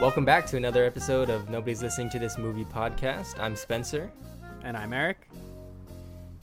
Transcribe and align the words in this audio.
Welcome 0.00 0.24
back 0.24 0.46
to 0.46 0.56
another 0.56 0.84
episode 0.84 1.28
of 1.30 1.50
Nobody's 1.50 1.82
Listening 1.82 2.08
to 2.10 2.18
This 2.18 2.38
Movie 2.38 2.64
podcast. 2.64 3.38
I'm 3.38 3.54
Spencer, 3.54 4.10
And 4.62 4.76
I'm 4.76 4.92
Eric. 4.92 5.28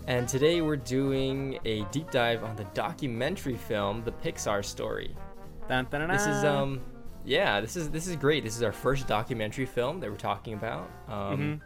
and 0.08 0.28
today 0.28 0.62
we're 0.62 0.76
doing 0.78 1.60
a 1.66 1.82
deep 1.92 2.12
dive 2.12 2.44
on 2.44 2.56
the 2.56 2.64
documentary 2.74 3.56
film 3.58 4.04
The 4.04 4.12
Pixar 4.12 4.64
Story. 4.64 5.16
Dun, 5.68 5.88
dun, 5.90 6.02
dun, 6.02 6.10
This 6.10 6.28
is 6.28 6.44
um 6.44 6.82
yeah, 7.26 7.60
this 7.60 7.76
is 7.76 7.90
this 7.90 8.08
is 8.08 8.16
great. 8.16 8.44
This 8.44 8.56
is 8.56 8.64
our 8.64 8.72
first 8.72 9.08
documentary 9.08 9.66
film 9.66 10.00
that 10.02 10.10
we're 10.10 10.18
talking 10.18 10.54
about. 10.54 10.90
Um 11.08 11.16
Mhm. 11.40 11.62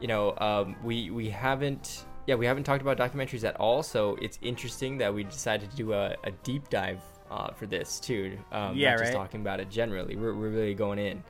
you 0.00 0.08
know, 0.08 0.34
um 0.38 0.76
we 0.84 1.10
we 1.10 1.28
haven't 1.30 2.04
yeah, 2.26 2.34
we 2.36 2.46
haven't 2.46 2.64
talked 2.64 2.82
about 2.82 2.96
documentaries 2.98 3.42
at 3.44 3.56
all, 3.56 3.82
so 3.82 4.16
it's 4.20 4.38
interesting 4.42 4.98
that 4.98 5.12
we 5.12 5.24
decided 5.24 5.70
to 5.70 5.76
do 5.76 5.92
a, 5.94 6.14
a 6.24 6.30
deep 6.42 6.68
dive 6.68 7.00
uh, 7.30 7.52
for 7.52 7.66
this 7.66 8.00
too. 8.00 8.38
Um, 8.52 8.76
Yeah, 8.76 8.90
not 8.90 8.98
just 8.98 9.12
right. 9.12 9.18
talking 9.18 9.40
about 9.40 9.60
it 9.60 9.70
generally. 9.70 10.16
We're, 10.16 10.34
we're 10.34 10.50
really 10.50 10.74
going 10.74 10.98
in. 10.98 11.22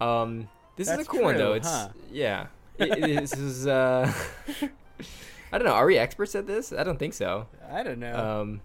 Um, 0.00 0.48
this 0.76 0.88
is 0.90 0.98
a 0.98 1.04
cool 1.04 1.22
one 1.22 1.36
though. 1.36 1.52
It's 1.54 1.68
huh? 1.68 1.88
yeah. 2.10 2.46
It- 2.78 2.90
it- 2.98 3.20
this 3.20 3.34
is 3.34 3.66
uh, 3.66 4.12
I 5.52 5.58
don't 5.58 5.64
know. 5.66 5.74
Are 5.74 5.86
we 5.86 5.98
experts 5.98 6.34
at 6.34 6.46
this? 6.46 6.72
I 6.72 6.82
don't 6.82 6.98
think 6.98 7.14
so. 7.14 7.46
I 7.70 7.82
don't 7.82 7.98
know. 7.98 8.40
Um, 8.40 8.60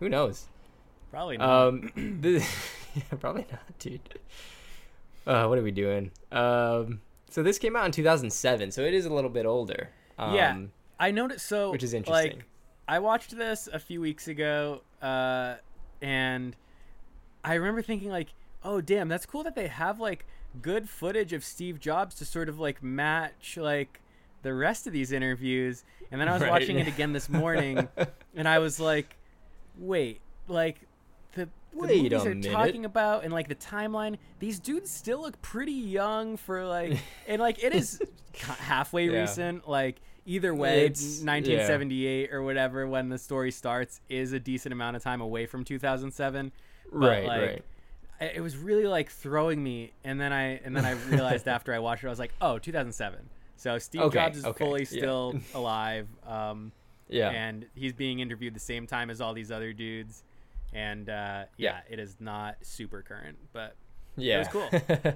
who 0.00 0.08
knows? 0.08 0.46
Probably 1.10 1.36
not. 1.38 1.48
Um, 1.68 1.90
this, 2.20 2.44
yeah, 2.94 3.02
probably 3.20 3.46
not, 3.50 3.78
dude. 3.78 4.00
Uh, 5.26 5.46
what 5.46 5.58
are 5.58 5.62
we 5.62 5.70
doing? 5.70 6.10
Um, 6.32 7.00
so 7.30 7.42
this 7.42 7.58
came 7.58 7.74
out 7.76 7.86
in 7.86 7.92
2007, 7.92 8.70
so 8.72 8.82
it 8.82 8.92
is 8.92 9.06
a 9.06 9.12
little 9.14 9.30
bit 9.30 9.46
older. 9.46 9.88
Um, 10.18 10.34
Yeah. 10.34 10.58
I 11.00 11.10
noticed 11.10 11.46
so 11.46 11.70
which 11.72 11.82
is 11.82 11.94
interesting. 11.94 12.32
Like, 12.38 12.44
I 12.86 12.98
watched 12.98 13.36
this 13.36 13.68
a 13.72 13.78
few 13.78 14.00
weeks 14.00 14.28
ago, 14.28 14.82
uh, 15.00 15.54
and 16.04 16.54
I 17.42 17.54
remember 17.54 17.82
thinking 17.82 18.10
like, 18.10 18.28
"Oh, 18.62 18.80
damn, 18.80 19.08
that's 19.08 19.26
cool 19.26 19.42
that 19.44 19.54
they 19.54 19.68
have 19.68 19.98
like 20.00 20.26
good 20.62 20.88
footage 20.88 21.32
of 21.32 21.42
Steve 21.44 21.80
Jobs 21.80 22.14
to 22.16 22.24
sort 22.24 22.48
of 22.48 22.58
like 22.60 22.82
match 22.82 23.56
like 23.60 24.00
the 24.42 24.52
rest 24.54 24.86
of 24.86 24.92
these 24.92 25.10
interviews." 25.12 25.82
And 26.12 26.20
then 26.20 26.28
I 26.28 26.32
was 26.34 26.42
Right. 26.42 26.50
watching 26.50 26.78
it 26.78 26.86
again 26.86 27.12
this 27.12 27.28
morning, 27.28 27.88
and 28.36 28.46
I 28.48 28.58
was 28.60 28.78
like, 28.78 29.16
"Wait, 29.78 30.20
like 30.48 30.80
the." 31.34 31.48
The 31.72 31.80
Wait 31.80 32.02
movies 32.02 32.12
a 32.20 32.24
they're 32.24 32.34
minute. 32.36 32.52
talking 32.52 32.84
about 32.84 33.24
and 33.24 33.32
like 33.32 33.48
the 33.48 33.56
timeline, 33.56 34.16
these 34.38 34.60
dudes 34.60 34.92
still 34.92 35.20
look 35.22 35.42
pretty 35.42 35.72
young 35.72 36.36
for 36.36 36.64
like, 36.64 36.96
and 37.26 37.42
like 37.42 37.64
it 37.64 37.74
is 37.74 38.00
halfway 38.60 39.08
Yeah. 39.10 39.22
recent. 39.22 39.68
Like 39.68 39.96
either 40.26 40.54
way, 40.54 40.86
It's- 40.86 41.20
1978 41.22 42.32
or 42.32 42.42
whatever 42.42 42.86
when 42.86 43.08
the 43.08 43.18
story 43.18 43.50
starts 43.50 44.00
is 44.08 44.32
a 44.32 44.40
decent 44.40 44.72
amount 44.72 44.96
of 44.96 45.02
time 45.02 45.20
away 45.20 45.46
from 45.46 45.64
2007. 45.64 46.52
But, 46.92 46.98
right, 46.98 47.24
like, 47.26 47.40
right. 47.40 47.64
It 48.34 48.40
was 48.40 48.56
really 48.56 48.86
like 48.86 49.10
throwing 49.10 49.62
me, 49.62 49.92
and 50.04 50.20
then 50.20 50.32
I 50.32 50.60
and 50.64 50.74
then 50.76 50.84
I 50.84 50.92
realized 51.10 51.48
after 51.56 51.74
I 51.74 51.80
watched 51.80 52.04
it, 52.04 52.06
I 52.06 52.10
was 52.10 52.18
like, 52.18 52.32
oh, 52.40 52.58
2007. 52.58 53.18
So 53.56 53.78
Steve 53.78 54.02
Okay, 54.02 54.18
Jobs 54.18 54.38
is 54.38 54.44
okay, 54.44 54.64
fully 54.64 54.80
yeah. 54.82 54.86
still 54.86 55.34
alive, 55.54 56.06
um, 56.26 56.70
Yeah, 57.08 57.30
and 57.30 57.66
he's 57.74 57.92
being 57.92 58.20
interviewed 58.20 58.54
the 58.54 58.60
same 58.60 58.86
time 58.86 59.10
as 59.10 59.20
all 59.20 59.34
these 59.34 59.50
other 59.50 59.72
dudes. 59.72 60.22
And 60.72 61.08
uh, 61.08 61.44
Yeah. 61.56 61.76
yeah, 61.76 61.80
it 61.88 61.98
is 61.98 62.16
not 62.20 62.56
super 62.62 63.02
current, 63.02 63.36
but 63.52 63.74
yeah. 64.16 64.36
it 64.36 64.38
was 64.38 64.48
cool. 64.48 64.68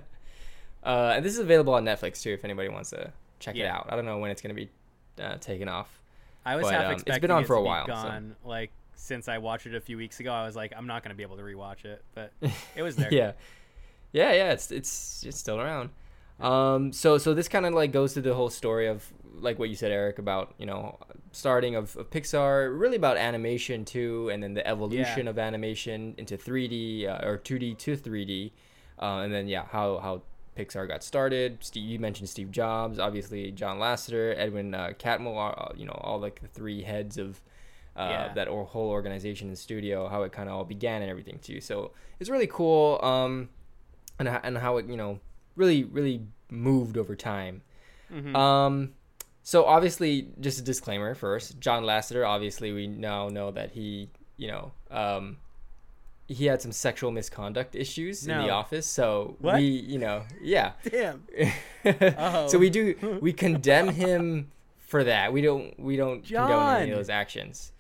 uh, 0.85 1.13
and 1.17 1.25
this 1.25 1.33
is 1.33 1.39
available 1.39 1.75
on 1.75 1.85
Netflix 1.85 2.23
too, 2.23 2.31
if 2.31 2.45
anybody 2.45 2.69
wants 2.69 2.91
to 2.91 3.13
check 3.39 3.57
it 3.57 3.65
out. 3.67 3.87
I 3.91 3.97
don't 3.97 4.05
know 4.05 4.19
when 4.19 4.31
it's 4.31 4.43
gonna 4.43 4.55
be 4.55 4.69
uh, 5.21 5.37
taken 5.39 5.69
off. 5.69 6.03
I 6.45 6.57
was 6.57 6.65
But, 6.65 6.75
half 6.75 6.85
um, 6.87 6.93
it's 6.93 7.03
expecting 7.03 7.29
been 7.29 7.31
on 7.31 7.43
it 7.43 7.47
for 7.47 7.57
a 7.57 7.63
while, 7.63 7.87
so- 7.87 7.93
gone. 7.93 8.37
Like 8.45 8.71
since 8.95 9.29
I 9.29 9.39
watched 9.39 9.67
it 9.67 9.75
a 9.75 9.81
few 9.81 9.97
weeks 9.97 10.21
ago, 10.21 10.33
I 10.33 10.45
was 10.45 10.57
like, 10.57 10.73
I'm 10.77 10.87
not 10.87 11.03
gonna 11.03 11.15
be 11.15 11.23
able 11.23 11.37
to 11.37 11.43
rewatch 11.43 11.85
it, 11.85 12.03
but 12.15 12.33
it 12.77 12.83
was 12.83 12.97
there. 12.97 13.13
yeah, 13.13 13.33
yeah, 14.13 14.33
yeah. 14.33 14.53
It's 14.53 14.71
it's 14.71 15.25
it's 15.27 15.39
still 15.39 15.61
around. 15.61 15.91
Um, 16.41 16.93
so 16.93 17.19
so 17.19 17.35
this 17.35 17.49
kind 17.49 17.67
of 17.67 17.75
like 17.75 17.93
goes 17.93 18.15
to 18.15 18.21
the 18.21 18.35
whole 18.35 18.51
story 18.51 18.87
of 18.87 19.13
like 19.41 19.59
what 19.59 19.69
you 19.69 19.77
said, 19.77 19.93
Eric, 19.93 20.19
about 20.19 20.55
you 20.59 20.67
know 20.67 20.99
starting 21.33 21.75
of, 21.77 21.97
of 21.97 22.11
Pixar, 22.11 22.79
really 22.79 22.97
about 22.97 23.17
animation 23.17 23.85
too, 23.85 24.31
and 24.31 24.43
then 24.43 24.55
the 24.55 24.67
evolution 24.67 25.29
of 25.29 25.39
animation 25.39 26.15
into 26.19 26.37
3D 26.37 27.09
uh, 27.09 27.27
or 27.27 27.39
2D 27.39 27.79
to 27.79 27.97
3D, 27.97 28.53
uh, 29.01 29.19
and 29.19 29.33
then 29.33 29.49
yeah, 29.49 29.65
how 29.71 29.99
how 29.99 30.23
Pixar 30.59 30.89
got 30.89 31.03
started. 31.05 31.59
Steve, 31.61 31.89
you 31.89 31.99
mentioned 31.99 32.29
Steve 32.29 32.51
Jobs, 32.51 32.99
obviously 32.99 33.53
John 33.53 33.79
Lasseter, 33.79 34.35
Edwin 34.37 34.75
uh, 34.75 34.93
Catmull, 34.99 35.79
you 35.79 35.85
know 35.87 35.99
all 36.03 36.19
like 36.19 36.41
the 36.41 36.49
three 36.49 36.83
heads 36.83 37.17
of 37.19 37.41
uh, 37.97 38.09
Yeah. 38.11 38.33
that 38.35 38.49
or 38.49 38.65
whole 38.65 38.91
organization 38.91 39.49
and 39.49 39.57
studio, 39.59 40.09
how 40.09 40.23
it 40.23 40.33
kind 40.33 40.49
of 40.49 40.55
all 40.57 40.65
began 40.65 41.03
and 41.03 41.11
everything 41.11 41.39
too. 41.41 41.61
So 41.61 41.93
it's 42.21 42.29
really 42.31 42.47
cool, 42.49 42.99
um, 43.03 43.49
and 44.19 44.29
and 44.29 44.59
how 44.59 44.77
it 44.79 44.87
you 44.87 44.97
know 44.97 45.21
really 45.57 45.85
really 45.85 46.23
moved 46.51 46.97
over 46.97 47.15
time. 47.15 47.63
Mhm. 48.13 48.35
Um, 48.35 48.95
so 49.43 49.65
obviously, 49.65 50.29
just 50.41 50.59
a 50.59 50.63
disclaimer 50.63 51.15
first. 51.15 51.59
John 51.61 51.83
Lasseter, 51.85 52.27
obviously, 52.27 52.73
we 52.73 52.87
now 52.87 53.29
know 53.29 53.51
that 53.53 53.71
he 53.73 54.11
you 54.37 54.49
know 54.49 54.73
um, 54.91 55.37
he 56.29 56.45
had 56.47 56.61
some 56.61 56.73
sexual 56.73 57.11
misconduct 57.11 57.75
issues 57.75 58.27
in 58.27 58.37
the 58.39 58.51
office. 58.51 58.87
So 58.87 59.37
What? 59.41 59.57
we 59.57 59.65
you 59.65 59.99
know 59.99 60.25
yeah. 60.43 60.73
Damn. 60.85 61.25
so 62.49 62.59
we 62.59 62.71
do 62.71 63.19
we 63.21 63.33
condemn 63.33 63.89
him 63.89 64.51
for 64.79 65.05
that. 65.05 65.33
We 65.33 65.41
don't 65.43 65.79
we 65.81 65.97
don't 65.97 66.23
condone 66.25 66.77
any 66.83 66.91
of 66.91 66.97
those 66.97 67.09
actions. 67.11 67.73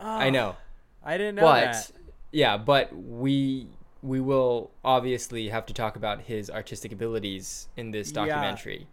Oh, 0.00 0.06
I 0.08 0.30
know 0.30 0.56
I 1.04 1.16
didn't 1.16 1.36
know 1.36 1.42
but 1.42 1.72
that. 1.72 1.92
yeah 2.32 2.56
but 2.56 2.92
we 2.94 3.68
we 4.02 4.20
will 4.20 4.70
obviously 4.84 5.48
have 5.48 5.64
to 5.66 5.74
talk 5.74 5.94
about 5.96 6.22
his 6.22 6.50
artistic 6.50 6.90
abilities 6.92 7.68
in 7.76 7.92
this 7.92 8.08
Yeah. 8.10 8.14
documentary 8.26 8.88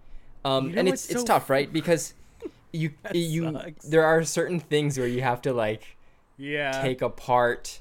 um 0.45 0.69
You 0.69 0.73
know 0.75 0.79
and 0.79 0.87
it's 0.87 1.03
what's 1.03 1.11
it's 1.11 1.21
so 1.21 1.25
tough 1.25 1.49
right 1.49 1.71
because 1.79 2.13
you 2.71 2.91
you 3.13 3.51
sucks. 3.53 3.85
there 3.89 4.03
are 4.05 4.23
certain 4.23 4.59
things 4.59 4.97
where 4.99 5.07
you 5.07 5.21
have 5.23 5.41
to 5.43 5.53
like 5.53 5.97
Yeah. 6.37 6.79
take 6.81 7.01
apart 7.01 7.79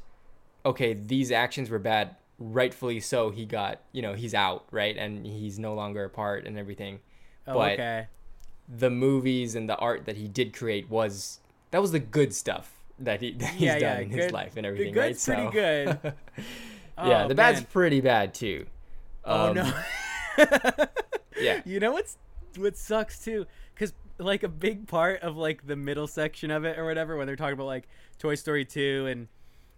okay 0.71 0.93
these 0.95 1.31
actions 1.33 1.71
were 1.71 1.79
bad 1.79 2.17
rightfully 2.39 3.01
so 3.01 3.31
he 3.31 3.45
got 3.45 3.81
you 3.93 4.03
know 4.03 4.15
he's 4.15 4.35
out 4.35 4.65
right 4.71 4.97
and 4.97 5.27
he's 5.27 5.59
no 5.59 5.75
longer 5.75 6.05
a 6.05 6.11
part 6.11 6.47
and 6.47 6.59
everything 6.59 7.01
oh, 7.47 7.55
but 7.55 7.73
okay. 7.73 8.07
the 8.69 8.91
movies 8.91 9.55
and 9.55 9.69
the 9.69 9.77
art 9.77 10.05
that 10.07 10.17
he 10.17 10.29
did 10.29 10.53
create 10.53 10.89
was 10.91 11.41
that 11.71 11.81
was 11.81 11.93
the 11.93 11.99
good 11.99 12.35
stuff 12.35 12.67
that 12.99 13.21
he 13.21 13.33
that 13.43 13.51
he's 13.55 13.75
Yeah, 13.75 13.79
done 13.79 13.97
yeah, 13.99 13.99
in 14.01 14.11
his 14.11 14.31
life 14.33 14.57
and 14.57 14.65
The 14.65 14.69
everything 14.69 14.93
good's 14.95 15.27
right 15.29 15.37
pretty 15.37 15.43
so 15.47 15.51
good. 15.51 16.15
yeah 17.05 17.25
Oh, 17.25 17.29
the 17.29 17.35
bad's 17.35 17.63
pretty 17.63 18.01
bad 18.01 18.35
too 18.35 18.67
Oh 19.25 19.49
Um, 19.51 19.55
no. 19.55 19.73
yeah 21.41 21.61
You 21.65 21.81
know 21.81 21.93
what's 21.93 22.17
what 22.57 22.77
sucks 22.77 23.19
too? 23.23 23.47
Because 23.75 23.93
like 24.19 24.43
a 24.43 24.49
big 24.49 24.87
part 24.89 25.21
of 25.23 25.37
like 25.37 25.67
the 25.67 25.77
middle 25.77 26.07
section 26.07 26.51
of 26.51 26.65
it 26.65 26.79
or 26.79 26.85
whatever, 26.85 27.17
when 27.17 27.27
they're 27.27 27.37
talking 27.37 27.53
about 27.55 27.67
like 27.67 27.89
Toy 28.19 28.35
Story 28.35 28.65
two, 28.65 29.07
and 29.07 29.29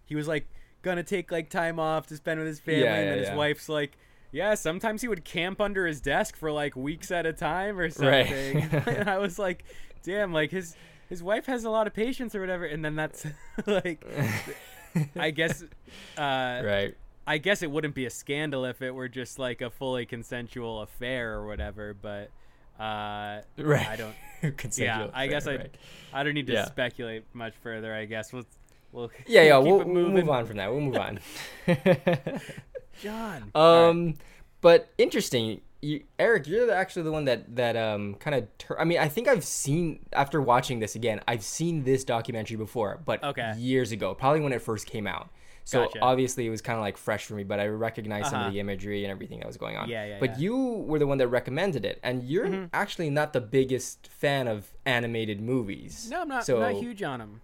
he 0.05 0.15
was 0.15 0.27
like 0.27 0.47
gonna 0.81 1.03
take 1.03 1.31
like 1.31 1.49
time 1.49 1.79
off 1.79 2.07
to 2.07 2.15
spend 2.17 2.39
with 2.39 2.47
his 2.47 2.59
family, 2.59 2.81
Yeah, 2.83 2.95
and 2.95 3.03
yeah, 3.05 3.09
then 3.11 3.19
his 3.19 3.27
yeah. 3.29 3.35
wife's 3.35 3.69
like. 3.69 3.97
Yeah, 4.33 4.55
sometimes 4.55 5.01
he 5.01 5.09
would 5.09 5.25
camp 5.25 5.59
under 5.59 5.85
his 5.85 5.99
desk 5.99 6.37
for 6.37 6.53
like 6.53 6.73
weeks 6.77 7.11
at 7.11 7.25
a 7.25 7.33
time 7.33 7.77
or 7.77 7.83
Right. 7.83 7.91
something. 7.91 8.83
and 8.95 9.09
I 9.09 9.17
was 9.17 9.37
like, 9.37 9.65
damn, 10.03 10.31
like 10.31 10.51
his 10.51 10.73
his 11.09 11.21
wife 11.21 11.47
has 11.47 11.65
a 11.65 11.69
lot 11.69 11.85
of 11.85 11.93
patience 11.93 12.33
or 12.33 12.39
whatever. 12.39 12.63
And 12.63 12.83
then 12.85 12.95
that's 12.95 13.25
like, 13.67 14.01
I 15.17 15.31
guess, 15.31 15.63
uh, 16.17 16.61
right 16.63 16.95
I 17.27 17.39
guess 17.39 17.61
it 17.61 17.69
wouldn't 17.69 17.93
be 17.93 18.05
a 18.05 18.09
scandal 18.09 18.63
if 18.63 18.81
it 18.81 18.91
were 18.91 19.09
just 19.09 19.37
like 19.37 19.59
a 19.61 19.69
fully 19.69 20.05
consensual 20.05 20.81
affair 20.81 21.33
or 21.33 21.45
whatever, 21.45 21.93
but 21.93 22.29
uh, 22.79 23.41
right 23.57 23.87
I 23.87 23.95
don't. 23.97 24.15
Consensual 24.57 25.07
yeah, 25.07 25.11
I 25.13 25.27
guess 25.27 25.45
I. 25.45 25.55
right. 25.57 25.75
I 26.13 26.23
don't 26.23 26.33
need 26.33 26.47
to 26.47 26.53
Yeah. 26.53 26.65
speculate 26.65 27.25
much 27.33 27.53
further. 27.61 27.93
I 27.93 28.05
guess 28.05 28.31
we'll. 28.31 28.45
We'll 28.93 29.09
yeah 29.25 29.43
yeah 29.43 29.57
we'll, 29.57 29.77
we'll 29.85 30.09
move 30.09 30.29
on 30.29 30.45
from 30.45 30.57
that 30.57 30.71
we'll 30.71 30.81
move 30.81 30.97
on 30.97 31.19
John. 33.01 33.51
All 33.55 33.81
right. 33.83 33.89
um 33.89 34.13
but 34.61 34.89
interesting 34.97 35.61
you, 35.83 36.03
Eric, 36.19 36.45
you're 36.45 36.71
actually 36.71 37.01
the 37.03 37.11
one 37.11 37.25
that 37.25 37.55
that 37.55 37.75
um 37.75 38.13
kind 38.19 38.35
of. 38.35 38.47
Tur- 38.59 38.79
I 38.79 38.83
mean, 38.83 38.99
I 38.99 39.07
think 39.07 39.27
I've 39.27 39.43
seen 39.43 40.05
after 40.13 40.39
watching 40.39 40.77
this 40.79 40.93
again. 40.93 41.21
I've 41.27 41.41
seen 41.43 41.83
this 41.83 42.03
documentary 42.03 42.55
before, 42.57 43.01
but 43.03 43.23
Okay. 43.23 43.53
years 43.57 43.91
ago, 43.91 44.13
probably 44.13 44.41
when 44.41 44.53
it 44.53 44.61
first 44.61 44.85
came 44.85 45.07
out. 45.07 45.29
So 45.63 45.85
Gotcha. 45.85 45.99
obviously 46.01 46.45
it 46.45 46.51
was 46.51 46.61
kind 46.61 46.75
of 46.77 46.81
like 46.83 46.97
fresh 46.97 47.25
for 47.25 47.33
me, 47.33 47.43
but 47.43 47.59
I 47.59 47.65
recognized 47.65 48.27
some 48.27 48.35
Uh-huh. 48.41 48.47
of 48.49 48.53
the 48.53 48.59
imagery 48.59 49.03
and 49.05 49.11
everything 49.11 49.39
that 49.39 49.47
was 49.47 49.57
going 49.57 49.75
on. 49.75 49.89
Yeah, 49.89 50.05
yeah, 50.05 50.17
But 50.19 50.31
yeah. 50.33 50.37
you 50.43 50.55
were 50.87 50.99
the 50.99 51.07
one 51.07 51.17
that 51.17 51.29
recommended 51.29 51.83
it, 51.83 51.99
and 52.03 52.21
you're 52.23 52.45
Mhm. 52.47 52.69
actually 52.73 53.09
not 53.09 53.33
the 53.33 53.41
biggest 53.41 54.05
fan 54.07 54.47
of 54.47 54.71
animated 54.85 55.41
movies. 55.41 56.09
no, 56.11 56.21
I'm 56.21 56.27
not. 56.27 56.45
So 56.45 56.59
not 56.59 56.73
huge 56.73 57.01
on 57.01 57.21
him. 57.21 57.41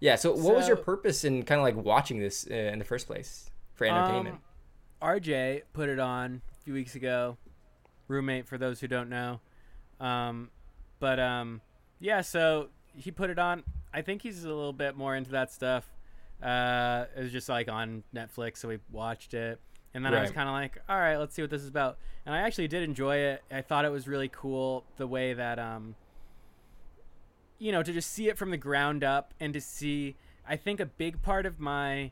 Yeah. 0.00 0.16
So 0.16 0.32
what 0.32 0.54
was 0.56 0.66
your 0.66 0.76
purpose 0.76 1.24
in 1.24 1.42
kind 1.44 1.60
of 1.60 1.64
like 1.64 1.76
watching 1.76 2.18
this 2.18 2.46
uh, 2.50 2.54
in 2.54 2.78
the 2.78 2.84
first 2.84 3.06
place 3.06 3.50
for 3.74 3.86
entertainment? 3.86 4.36
Um, 5.00 5.08
RJ 5.08 5.62
put 5.72 5.88
it 5.88 5.98
on 5.98 6.42
a 6.50 6.64
few 6.64 6.74
weeks 6.74 6.94
ago. 6.94 7.36
Roommate, 8.08 8.46
for 8.46 8.58
those 8.58 8.80
who 8.80 8.88
don't 8.88 9.08
know. 9.08 9.40
Um, 10.00 10.50
but 10.98 11.20
um, 11.20 11.60
yeah, 12.00 12.22
so 12.22 12.68
he 12.96 13.10
put 13.10 13.30
it 13.30 13.38
on. 13.38 13.62
I 13.94 14.02
think 14.02 14.22
he's 14.22 14.44
a 14.44 14.48
little 14.48 14.72
bit 14.72 14.96
more 14.96 15.14
into 15.14 15.30
that 15.30 15.52
stuff. 15.52 15.86
Uh, 16.42 17.04
it 17.16 17.22
was 17.22 17.32
just 17.32 17.48
like 17.48 17.68
on 17.68 18.02
Netflix, 18.14 18.58
so 18.58 18.68
we 18.68 18.78
watched 18.90 19.34
it. 19.34 19.60
And 19.92 20.04
then 20.04 20.14
I 20.14 20.22
was 20.22 20.30
kind 20.30 20.48
of 20.48 20.52
like, 20.52 20.78
all 20.88 20.98
right, 20.98 21.16
let's 21.16 21.34
see 21.34 21.42
what 21.42 21.50
this 21.50 21.62
is 21.62 21.68
about. 21.68 21.98
And 22.24 22.34
I 22.34 22.38
actually 22.38 22.68
did 22.68 22.84
enjoy 22.84 23.16
it. 23.16 23.42
I 23.50 23.60
thought 23.60 23.84
it 23.84 23.90
was 23.90 24.06
really 24.06 24.28
cool 24.28 24.84
the 24.96 25.06
way 25.06 25.34
that, 25.34 25.58
um, 25.58 25.96
you 27.60 27.70
know, 27.70 27.84
to 27.84 27.92
just 27.92 28.10
see 28.10 28.28
it 28.28 28.36
from 28.36 28.50
the 28.50 28.56
ground 28.56 29.04
up 29.04 29.32
and 29.38 29.54
to 29.54 29.60
see. 29.60 30.16
I 30.48 30.56
think 30.56 30.80
a 30.80 30.86
big 30.86 31.22
part 31.22 31.46
of 31.46 31.60
my 31.60 32.10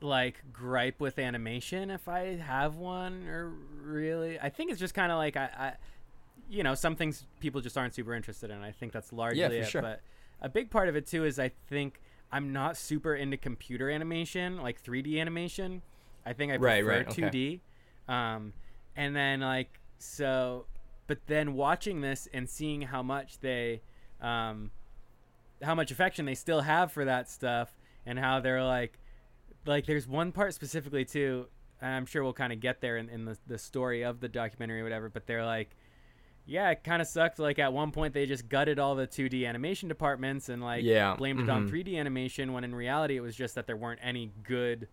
like 0.00 0.42
gripe 0.52 0.98
with 0.98 1.18
animation, 1.18 1.90
if 1.90 2.08
I 2.08 2.36
have 2.36 2.76
one, 2.76 3.26
or 3.28 3.52
really, 3.82 4.40
I 4.40 4.48
think 4.48 4.70
it's 4.70 4.80
just 4.80 4.94
kind 4.94 5.12
of 5.12 5.18
like 5.18 5.36
I, 5.36 5.50
I, 5.58 5.72
you 6.48 6.62
know, 6.62 6.74
some 6.74 6.96
things 6.96 7.26
people 7.40 7.60
just 7.60 7.76
aren't 7.76 7.94
super 7.94 8.14
interested 8.14 8.50
in. 8.50 8.62
I 8.62 8.70
think 8.70 8.92
that's 8.92 9.12
largely 9.12 9.42
for 9.42 9.52
it. 9.52 9.66
sure. 9.66 9.82
But 9.82 10.00
a 10.40 10.48
big 10.48 10.70
part 10.70 10.88
of 10.88 10.96
it 10.96 11.06
too 11.06 11.24
is 11.26 11.38
I 11.38 11.50
think 11.68 12.00
I'm 12.32 12.52
not 12.52 12.76
super 12.76 13.14
into 13.14 13.36
computer 13.36 13.90
animation, 13.90 14.58
like 14.58 14.82
3D 14.82 15.20
animation. 15.20 15.82
I 16.24 16.32
think 16.32 16.52
I 16.52 16.58
prefer 16.58 16.88
right, 16.88 17.08
okay. 17.08 17.60
2D. 18.08 18.12
Um, 18.12 18.52
and 18.96 19.14
then 19.14 19.40
like 19.40 19.80
so, 19.98 20.66
but 21.06 21.18
then 21.26 21.54
watching 21.54 22.00
this 22.00 22.28
and 22.32 22.48
seeing 22.48 22.82
how 22.82 23.02
much 23.02 23.40
they, 23.40 23.82
um, 24.20 24.70
how 25.62 25.74
much 25.74 25.90
affection 25.90 26.24
they 26.24 26.34
still 26.34 26.60
have 26.60 26.92
for 26.92 27.04
that 27.04 27.28
stuff, 27.30 27.76
and 28.06 28.18
how 28.18 28.40
they're 28.40 28.64
like, 28.64 28.98
like 29.66 29.86
there's 29.86 30.06
one 30.06 30.32
part 30.32 30.54
specifically 30.54 31.04
too. 31.04 31.46
And 31.82 31.94
I'm 31.94 32.06
sure 32.06 32.22
we'll 32.22 32.34
kind 32.34 32.52
of 32.52 32.60
get 32.60 32.80
there 32.82 32.98
in, 32.98 33.08
in 33.08 33.24
the, 33.24 33.38
the 33.46 33.56
story 33.58 34.02
of 34.02 34.20
the 34.20 34.28
documentary 34.28 34.80
or 34.80 34.84
whatever. 34.84 35.08
But 35.08 35.26
they're 35.26 35.46
like, 35.46 35.70
yeah, 36.44 36.70
it 36.70 36.84
kind 36.84 37.00
of 37.00 37.08
sucked. 37.08 37.38
Like 37.38 37.58
at 37.58 37.72
one 37.72 37.90
point 37.90 38.12
they 38.12 38.26
just 38.26 38.48
gutted 38.48 38.78
all 38.78 38.94
the 38.94 39.06
2D 39.06 39.46
animation 39.46 39.88
departments 39.88 40.48
and 40.50 40.62
like 40.62 40.84
Yeah, 40.84 41.14
blamed 41.16 41.40
it 41.40 41.48
on 41.48 41.68
mhm. 41.68 41.72
3D 41.72 41.96
animation 41.98 42.52
when 42.52 42.64
in 42.64 42.74
reality 42.74 43.16
it 43.16 43.20
was 43.20 43.34
just 43.34 43.54
that 43.54 43.66
there 43.66 43.76
weren't 43.76 44.00
any 44.02 44.30
good 44.42 44.88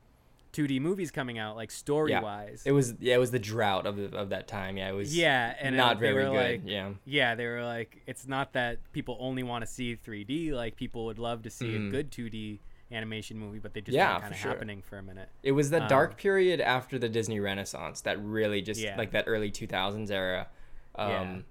2D 0.53 0.79
movies 0.81 1.11
coming 1.11 1.37
out, 1.37 1.55
like 1.55 1.71
story 1.71 2.13
wise. 2.19 2.63
It 2.65 2.71
was 2.71 2.95
yeah, 2.99 3.15
it 3.15 3.19
was 3.19 3.31
the 3.31 3.39
drought 3.39 3.85
of 3.85 3.95
the, 3.97 4.15
of 4.17 4.29
that 4.29 4.47
time. 4.47 4.77
Yeah, 4.77 4.89
it 4.89 4.93
was 4.93 5.15
Yeah, 5.15 5.55
and 5.59 5.75
not 5.77 5.99
they 5.99 6.11
very 6.11 6.23
good. 6.25 6.33
like- 6.33 6.61
yeah, 6.65 6.91
Yeah, 7.05 7.35
they 7.35 7.45
were 7.45 7.63
like, 7.63 8.01
it's 8.07 8.27
not 8.27 8.53
that 8.53 8.79
people 8.93 9.17
only 9.19 9.43
want 9.43 9.63
to 9.63 9.67
see 9.71 9.95
3D. 9.95 10.51
Like 10.53 10.75
people 10.75 11.05
would 11.05 11.19
love 11.19 11.43
to 11.43 11.49
see 11.49 11.67
Mhm. 11.71 11.87
a 11.87 11.91
good 11.91 12.11
2D 12.11 12.59
animation 12.91 13.37
movie, 13.37 13.59
but 13.59 13.73
they 13.73 13.81
just 13.81 13.93
Yeah, 13.95 14.19
kind 14.19 14.33
of 14.33 14.39
sure. 14.39 14.51
happening 14.51 14.81
for 14.81 14.97
a 14.97 15.03
minute. 15.03 15.29
it 15.43 15.51
was 15.51 15.69
the 15.69 15.81
Um, 15.81 15.87
dark 15.89 16.17
period 16.17 16.61
after 16.61 16.97
the 16.97 17.09
Disney 17.09 17.39
Renaissance 17.39 18.01
that 18.01 18.17
really 18.23 18.61
just 18.61 18.79
Yeah. 18.81 18.97
like 18.97 19.11
that 19.11 19.25
early 19.27 19.51
2000s 19.51 20.09
era. 20.09 20.47
Um, 20.95 21.45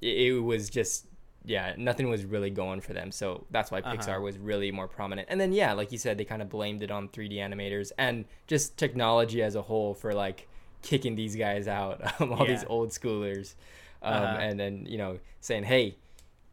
Yeah. 0.00 0.10
it, 0.10 0.26
it 0.34 0.38
was 0.40 0.68
just 0.68 1.06
yeah, 1.44 1.74
nothing 1.76 2.08
was 2.08 2.24
really 2.24 2.50
going 2.50 2.80
for 2.80 2.92
them. 2.92 3.10
So 3.12 3.44
that's 3.50 3.70
why 3.70 3.80
Uh-huh. 3.80 3.94
Pixar 3.96 4.20
was 4.22 4.38
really 4.38 4.70
more 4.70 4.88
prominent. 4.88 5.28
And 5.30 5.40
then 5.40 5.52
yeah, 5.52 5.72
like 5.72 5.90
you 5.92 5.98
said, 5.98 6.16
they 6.18 6.24
kind 6.24 6.42
of 6.42 6.48
blamed 6.48 6.82
it 6.82 6.90
on 6.90 7.08
3D 7.08 7.34
animators 7.34 7.92
and 7.98 8.24
just 8.46 8.76
technology 8.76 9.42
as 9.42 9.54
a 9.54 9.62
whole 9.62 9.94
for 9.94 10.12
like 10.14 10.48
kicking 10.82 11.14
these 11.16 11.36
guys 11.36 11.66
out, 11.68 12.00
um, 12.20 12.32
all 12.36 12.46
these 12.46 12.64
old 12.68 12.90
schoolers, 12.90 13.54
um, 14.02 14.12
Uh-huh. 14.14 14.36
and 14.40 14.58
then 14.60 14.86
you 14.86 14.98
know 14.98 15.18
saying, 15.40 15.64
hey. 15.64 15.96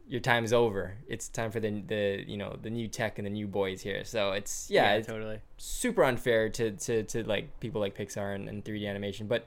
Your 0.08 0.20
time's 0.20 0.52
over. 0.52 0.94
It's 1.06 1.28
time 1.28 1.52
for 1.52 1.60
the 1.60 1.70
the 1.86 2.24
you 2.26 2.36
know 2.36 2.56
the 2.60 2.68
new 2.68 2.88
tech 2.88 3.18
and 3.20 3.26
the 3.26 3.30
new 3.30 3.46
boys 3.46 3.80
here. 3.80 4.02
So 4.04 4.32
it's 4.32 4.68
yeah, 4.68 4.94
it's 4.94 5.06
totally. 5.06 5.38
super 5.56 6.02
unfair 6.02 6.48
to 6.48 6.72
to, 6.72 7.04
to 7.04 7.22
like 7.22 7.60
people 7.60 7.80
like 7.80 7.96
Pixar 7.96 8.34
and, 8.34 8.48
and 8.48 8.64
3D 8.64 8.88
animation. 8.88 9.28
But 9.28 9.46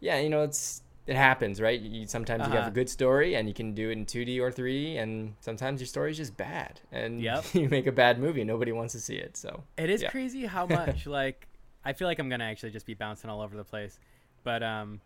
yeah, 0.00 0.18
you 0.18 0.30
know, 0.30 0.42
it's 0.42 0.82
it 1.06 1.16
happens, 1.16 1.60
right? 1.60 1.78
You, 1.80 2.06
sometimes 2.06 2.48
you 2.48 2.54
have 2.54 2.64
Uh-huh. 2.64 2.70
a 2.70 2.74
good 2.74 2.88
story 2.88 3.34
and 3.36 3.46
you 3.48 3.54
can 3.54 3.74
do 3.74 3.90
it 3.90 3.92
in 3.92 4.06
2D 4.06 4.40
or 4.40 4.50
3D, 4.50 4.96
and 4.96 5.34
sometimes 5.40 5.80
your 5.80 5.86
story 5.86 6.10
is 6.12 6.16
just 6.16 6.36
bad, 6.36 6.80
and 6.92 7.20
Yep. 7.20 7.44
you 7.54 7.68
make 7.68 7.86
a 7.86 7.92
bad 7.92 8.18
movie 8.18 8.40
and 8.40 8.48
nobody 8.48 8.72
wants 8.72 8.92
to 8.94 9.00
see 9.00 9.16
it. 9.16 9.36
So 9.36 9.64
It 9.76 9.90
is 9.90 10.02
Yeah. 10.02 10.10
crazy 10.10 10.46
how 10.46 10.66
much 10.80 11.06
like 11.06 11.48
I 11.84 11.92
feel 11.92 12.08
like 12.08 12.18
I'm 12.18 12.28
gonna 12.28 12.44
actually 12.44 12.70
just 12.72 12.86
be 12.86 12.94
bouncing 12.94 13.28
all 13.30 13.40
over 13.42 13.56
the 13.56 13.64
place, 13.64 13.98
but 14.42 14.62
um, 14.62 15.00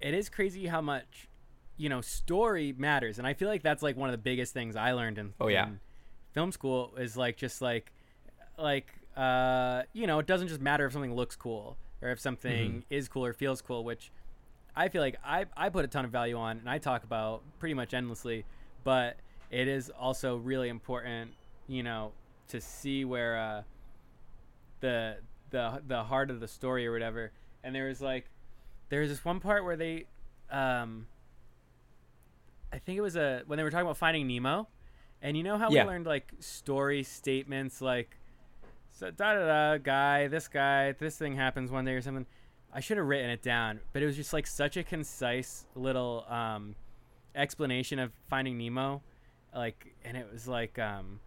it 0.00 0.14
is 0.14 0.28
crazy 0.28 0.66
how 0.66 0.80
much 0.80 1.28
you 1.76 1.88
know 1.88 2.00
story 2.00 2.74
matters, 2.76 3.18
and 3.18 3.26
I 3.26 3.34
feel 3.34 3.48
like 3.48 3.62
that's 3.62 3.82
like 3.82 3.96
one 3.96 4.08
of 4.08 4.12
the 4.12 4.18
biggest 4.18 4.52
things 4.52 4.76
I 4.76 4.92
learned 4.92 5.18
in, 5.18 5.34
Oh, 5.40 5.48
yeah. 5.48 5.64
in 5.66 5.80
film 6.32 6.52
school 6.52 6.94
is 6.98 7.16
like 7.16 7.36
just 7.36 7.62
like 7.62 7.92
like 8.58 8.92
uh 9.16 9.82
you 9.92 10.06
know 10.06 10.18
it 10.18 10.26
doesn't 10.26 10.48
just 10.48 10.60
matter 10.60 10.84
if 10.86 10.92
something 10.92 11.14
looks 11.14 11.34
cool 11.36 11.78
or 12.02 12.10
if 12.10 12.20
something 12.20 12.72
Mm-hmm. 12.72 12.94
is 12.94 13.08
cool 13.08 13.24
or 13.24 13.32
feels 13.32 13.62
cool, 13.62 13.84
which 13.84 14.12
I 14.78 14.88
feel 14.88 15.02
like 15.02 15.16
I 15.24 15.44
I 15.56 15.68
put 15.70 15.84
a 15.84 15.88
ton 15.88 16.04
of 16.04 16.10
value 16.12 16.36
on 16.36 16.58
and 16.58 16.70
I 16.70 16.78
talk 16.78 17.02
about 17.04 17.42
pretty 17.58 17.74
much 17.74 17.92
endlessly, 17.94 18.44
but 18.84 19.16
it 19.50 19.66
is 19.66 19.90
also 19.90 20.36
really 20.36 20.68
important, 20.68 21.32
you 21.66 21.82
know, 21.82 22.12
to 22.48 22.60
see 22.60 23.04
where 23.04 23.36
uh 23.38 23.62
the 24.80 25.16
the 25.50 25.82
the 25.86 26.04
heart 26.04 26.30
of 26.30 26.40
the 26.40 26.48
story 26.48 26.86
or 26.86 26.92
whatever. 26.92 27.32
And 27.64 27.74
there 27.74 27.88
was 27.88 28.00
like 28.00 28.26
there 28.88 29.00
was 29.00 29.10
this 29.10 29.24
one 29.24 29.40
part 29.40 29.64
where 29.64 29.76
they 29.76 30.06
um 30.50 31.06
I 32.72 32.78
think 32.78 32.98
it 32.98 33.02
was 33.02 33.16
a 33.16 33.42
when 33.46 33.56
they 33.56 33.62
were 33.64 33.70
talking 33.70 33.86
about 33.86 33.96
finding 33.96 34.26
Nemo. 34.26 34.68
And 35.20 35.36
you 35.36 35.42
know 35.42 35.58
how 35.58 35.70
Yeah. 35.72 35.82
we 35.84 35.88
learned 35.90 36.06
like 36.06 36.32
story 36.38 37.02
statements 37.02 37.80
like 37.80 38.16
so 38.92 39.10
da 39.10 39.34
da 39.34 39.46
da 39.46 39.78
guy, 39.78 40.28
this 40.28 40.46
guy, 40.48 40.92
this 40.92 41.16
thing 41.16 41.34
happens 41.34 41.70
one 41.70 41.84
day 41.84 41.94
or 41.94 42.00
something. 42.02 42.26
I 42.72 42.80
should 42.80 42.98
have 42.98 43.06
written 43.06 43.30
it 43.30 43.42
down, 43.42 43.80
but 43.92 44.02
it 44.02 44.06
was 44.06 44.16
just 44.16 44.32
like 44.32 44.46
such 44.46 44.76
a 44.76 44.82
concise 44.82 45.64
little 45.74 46.24
um, 46.28 46.74
explanation 47.34 47.98
of 47.98 48.12
Finding 48.28 48.58
Nemo, 48.58 49.02
like, 49.54 49.94
and 50.04 50.16
it 50.16 50.26
was 50.30 50.46
like 50.46 50.78
um, 50.78 51.20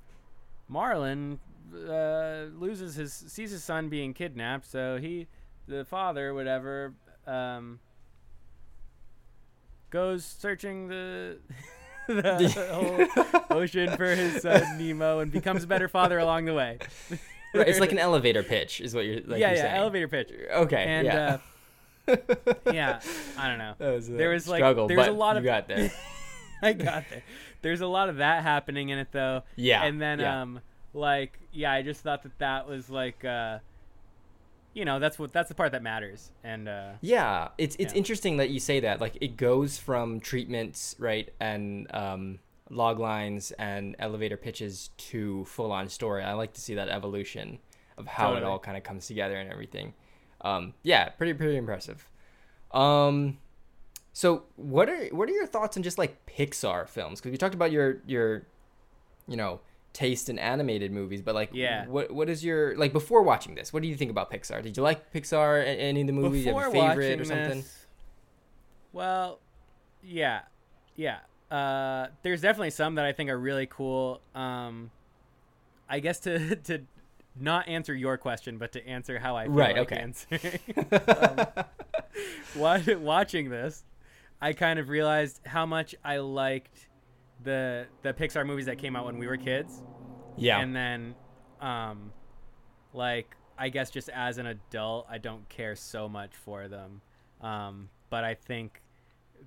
Marlin 0.67 1.39
uh, 1.73 2.45
loses 2.57 2.95
his 2.95 3.13
sees 3.13 3.51
his 3.51 3.63
son 3.63 3.89
being 3.89 4.13
kidnapped, 4.13 4.69
so 4.69 4.97
he, 4.97 5.27
the 5.67 5.83
father, 5.85 6.33
whatever, 6.33 6.93
um, 7.25 7.79
goes 9.89 10.25
searching 10.25 10.87
the. 10.87 11.37
the 12.07 12.49
whole 13.47 13.57
ocean 13.57 13.95
for 13.95 14.15
his 14.15 14.41
son 14.41 14.77
Nemo 14.77 15.19
and 15.19 15.31
becomes 15.31 15.63
a 15.63 15.67
better 15.67 15.87
father 15.87 16.17
along 16.17 16.45
the 16.45 16.53
way. 16.53 16.79
right, 17.53 17.67
it's 17.67 17.79
like 17.79 17.91
an 17.91 17.99
elevator 18.09 18.43
pitch, 18.43 18.81
is 18.81 18.93
what 18.95 19.05
you're 19.05 19.15
like. 19.21 19.39
yeah, 19.39 19.47
you're 19.49 19.49
yeah, 19.57 19.61
saying. 19.63 19.75
elevator 19.75 20.07
pitch. 20.07 20.31
Okay, 20.53 20.83
And 20.83 21.05
yeah. 21.05 21.37
uh, 22.07 22.15
yeah, 22.73 22.99
I 23.37 23.47
don't 23.47 23.57
know. 23.57 23.75
Was 23.93 24.09
a 24.09 24.13
there 24.13 24.29
was, 24.29 24.47
like- 24.47 24.59
struggle, 24.59 24.87
there's 24.87 25.07
a 25.07 25.11
but 25.11 25.15
lot 25.17 25.33
you 25.33 25.39
of- 25.39 25.43
got 25.45 25.67
there. 25.67 25.91
I 26.63 26.73
got 26.73 27.05
there. 27.09 27.23
There's 27.61 27.81
a 27.81 27.87
lot 27.87 28.09
of 28.09 28.17
that 28.17 28.43
happening 28.43 28.89
in 28.89 28.99
it 28.99 29.07
though. 29.11 29.43
Yeah, 29.55 29.83
And 29.83 29.99
then 30.01 30.19
yeah. 30.19 30.41
um 30.41 30.59
like 30.93 31.39
yeah, 31.51 31.71
I 31.71 31.81
just 31.81 32.01
thought 32.01 32.21
that 32.23 32.37
that 32.39 32.67
was 32.67 32.89
like 32.89 33.23
uh 33.25 33.59
you 34.73 34.85
know, 34.85 34.99
that's 34.99 35.17
what 35.19 35.33
that's 35.33 35.49
the 35.49 35.55
part 35.55 35.71
that 35.73 35.81
matters. 35.83 36.31
And 36.43 36.67
uh 36.69 36.91
Yeah, 37.01 37.49
it's 37.57 37.75
it's 37.79 37.93
Yeah. 37.93 37.97
interesting 37.97 38.37
that 38.37 38.49
you 38.51 38.59
say 38.59 38.79
that. 38.81 39.01
Like 39.01 39.17
it 39.21 39.37
goes 39.37 39.77
from 39.79 40.19
treatments, 40.19 40.95
right, 40.99 41.29
and 41.39 41.87
um, 41.95 42.39
log 42.71 42.99
lines 42.99 43.51
and 43.59 43.95
elevator 43.99 44.37
pitches 44.37 44.89
to 44.97 45.43
full 45.45 45.71
on 45.71 45.89
story. 45.89 46.23
I 46.23 46.33
like 46.33 46.53
to 46.53 46.61
see 46.61 46.75
that 46.75 46.87
evolution 46.89 47.59
of 47.97 48.07
how 48.07 48.35
it 48.35 48.43
all 48.43 48.57
kind 48.57 48.77
of 48.77 48.83
comes 48.83 49.05
together 49.07 49.35
and 49.35 49.51
everything. 49.51 49.93
Um, 50.41 50.73
yeah, 50.81 51.09
pretty 51.09 51.33
pretty 51.33 51.57
impressive. 51.57 52.09
Um, 52.71 53.37
so 54.13 54.43
what 54.55 54.89
are 54.89 55.05
what 55.07 55.29
are 55.29 55.33
your 55.33 55.45
thoughts 55.45 55.77
on 55.77 55.83
just 55.83 55.97
like 55.97 56.25
Pixar 56.25 56.87
films? 56.87 57.19
Because 57.19 57.31
we 57.31 57.37
talked 57.37 57.53
about 57.55 57.71
your 57.71 58.01
your, 58.07 58.47
you 59.27 59.35
know, 59.37 59.59
taste 59.93 60.29
in 60.29 60.39
animated 60.39 60.91
movies, 60.91 61.21
but 61.21 61.35
like, 61.35 61.49
Yeah. 61.53 61.85
what 61.87 62.11
what 62.11 62.29
is 62.29 62.43
your 62.43 62.75
like 62.77 62.93
before 62.93 63.21
watching 63.21 63.53
this? 63.55 63.71
What 63.73 63.83
do 63.83 63.89
you 63.89 63.95
think 63.95 64.09
about 64.09 64.31
Pixar? 64.31 64.63
Did 64.63 64.77
you 64.77 64.83
like 64.83 65.11
Pixar? 65.13 65.63
Any 65.67 66.01
of 66.01 66.07
the 66.07 66.13
movies? 66.13 66.45
you 66.45 66.57
have 66.57 66.69
a 66.69 66.71
favorite 66.71 67.19
or 67.21 67.25
something? 67.25 67.57
this- 67.59 67.85
well, 68.93 69.39
yeah. 70.03 70.41
Yeah. 70.95 71.19
Uh 71.51 72.07
there's 72.23 72.41
definitely 72.41 72.69
some 72.71 72.95
that 72.95 73.05
I 73.05 73.11
think 73.11 73.29
are 73.29 73.37
really 73.37 73.67
cool. 73.67 74.21
Um 74.33 74.91
I 75.89 75.99
guess 75.99 76.19
to 76.21 76.55
to 76.63 76.79
not 77.39 77.67
answer 77.67 77.93
your 77.93 78.17
question, 78.17 78.57
but 78.57 78.71
to 78.73 78.85
answer 78.87 79.19
how 79.19 79.35
I 79.35 79.45
feel 79.45 79.53
Right, 79.53 79.77
like 79.77 79.91
okay. 79.91 80.01
answering. 80.01 80.59
um, 82.95 83.01
watching 83.03 83.49
this, 83.49 83.83
I 84.41 84.53
kind 84.53 84.79
of 84.79 84.89
realized 84.89 85.39
how 85.45 85.65
much 85.65 85.95
I 86.03 86.17
liked 86.17 86.87
the 87.43 87.87
the 88.01 88.13
Pixar 88.13 88.45
movies 88.45 88.65
that 88.65 88.77
came 88.77 88.95
out 88.95 89.05
when 89.05 89.17
we 89.17 89.27
were 89.27 89.37
kids, 89.37 89.81
yeah. 90.37 90.59
and 90.59 90.75
then, 90.75 91.15
um, 91.59 92.11
like 92.93 93.35
I 93.57 93.69
guess 93.69 93.89
just 93.89 94.09
as 94.09 94.37
an 94.37 94.47
adult, 94.47 95.07
I 95.09 95.17
don't 95.17 95.47
care 95.49 95.75
so 95.75 96.09
much 96.09 96.35
for 96.35 96.67
them. 96.67 97.01
Um, 97.41 97.89
but 98.09 98.23
I 98.23 98.33
think 98.35 98.80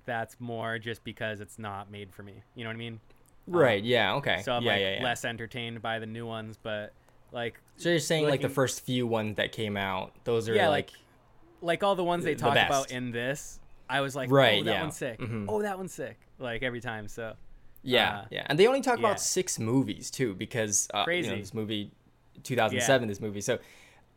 that's 0.05 0.39
more 0.39 0.77
just 0.79 1.03
because 1.03 1.39
it's 1.39 1.57
not 1.57 1.91
made 1.91 2.13
for 2.13 2.23
me. 2.23 2.33
You 2.55 2.63
know 2.63 2.69
what 2.69 2.75
I 2.75 2.79
mean? 2.79 2.99
right. 3.47 3.83
Yeah. 3.83 4.15
Okay. 4.15 4.41
So 4.43 4.53
I'm 4.53 4.63
yeah, 4.63 4.71
like 4.71 4.81
yeah, 4.81 4.95
yeah. 4.97 5.03
less 5.03 5.23
entertained 5.23 5.81
by 5.81 5.99
the 5.99 6.05
new 6.05 6.25
ones, 6.25 6.57
but 6.61 6.93
like 7.31 7.59
So 7.77 7.89
you're 7.89 7.99
saying 7.99 8.27
like 8.27 8.41
the 8.41 8.49
first 8.49 8.81
few 8.81 9.05
ones 9.07 9.35
that 9.37 9.51
came 9.51 9.77
out, 9.77 10.13
those 10.23 10.49
are 10.49 10.55
yeah, 10.55 10.69
like, 10.69 10.91
like 10.91 10.99
like 11.61 11.83
all 11.83 11.95
the 11.95 12.03
ones 12.03 12.23
they 12.23 12.33
the 12.33 12.39
talk 12.39 12.53
about 12.53 12.91
in 12.91 13.11
this, 13.11 13.59
I 13.89 14.01
was 14.01 14.15
like, 14.15 14.31
Right, 14.31 14.61
oh, 14.61 14.63
that 14.63 14.71
yeah. 14.71 14.81
one's 14.81 14.97
sick. 14.97 15.19
Mhm. 15.19 15.45
Oh, 15.47 15.61
that 15.61 15.77
one's 15.77 15.93
sick. 15.93 16.17
Like 16.39 16.63
every 16.63 16.81
time. 16.81 17.07
So 17.07 17.33
yeah, 17.83 18.19
uh, 18.19 18.25
yeah, 18.31 18.47
and 18.47 18.57
they 18.59 18.67
only 18.67 18.81
talk 18.81 18.99
yeah. 18.99 19.05
about 19.05 19.19
six 19.19 19.59
movies 19.59 20.09
too, 20.09 20.33
because 20.33 20.87
uh, 20.93 20.97
you 20.97 21.01
know 21.01 21.05
Crazy. 21.05 21.35
this 21.35 21.53
movie, 21.53 21.91
2007, 22.43 23.07
this 23.07 23.21
movie. 23.21 23.41
So 23.41 23.59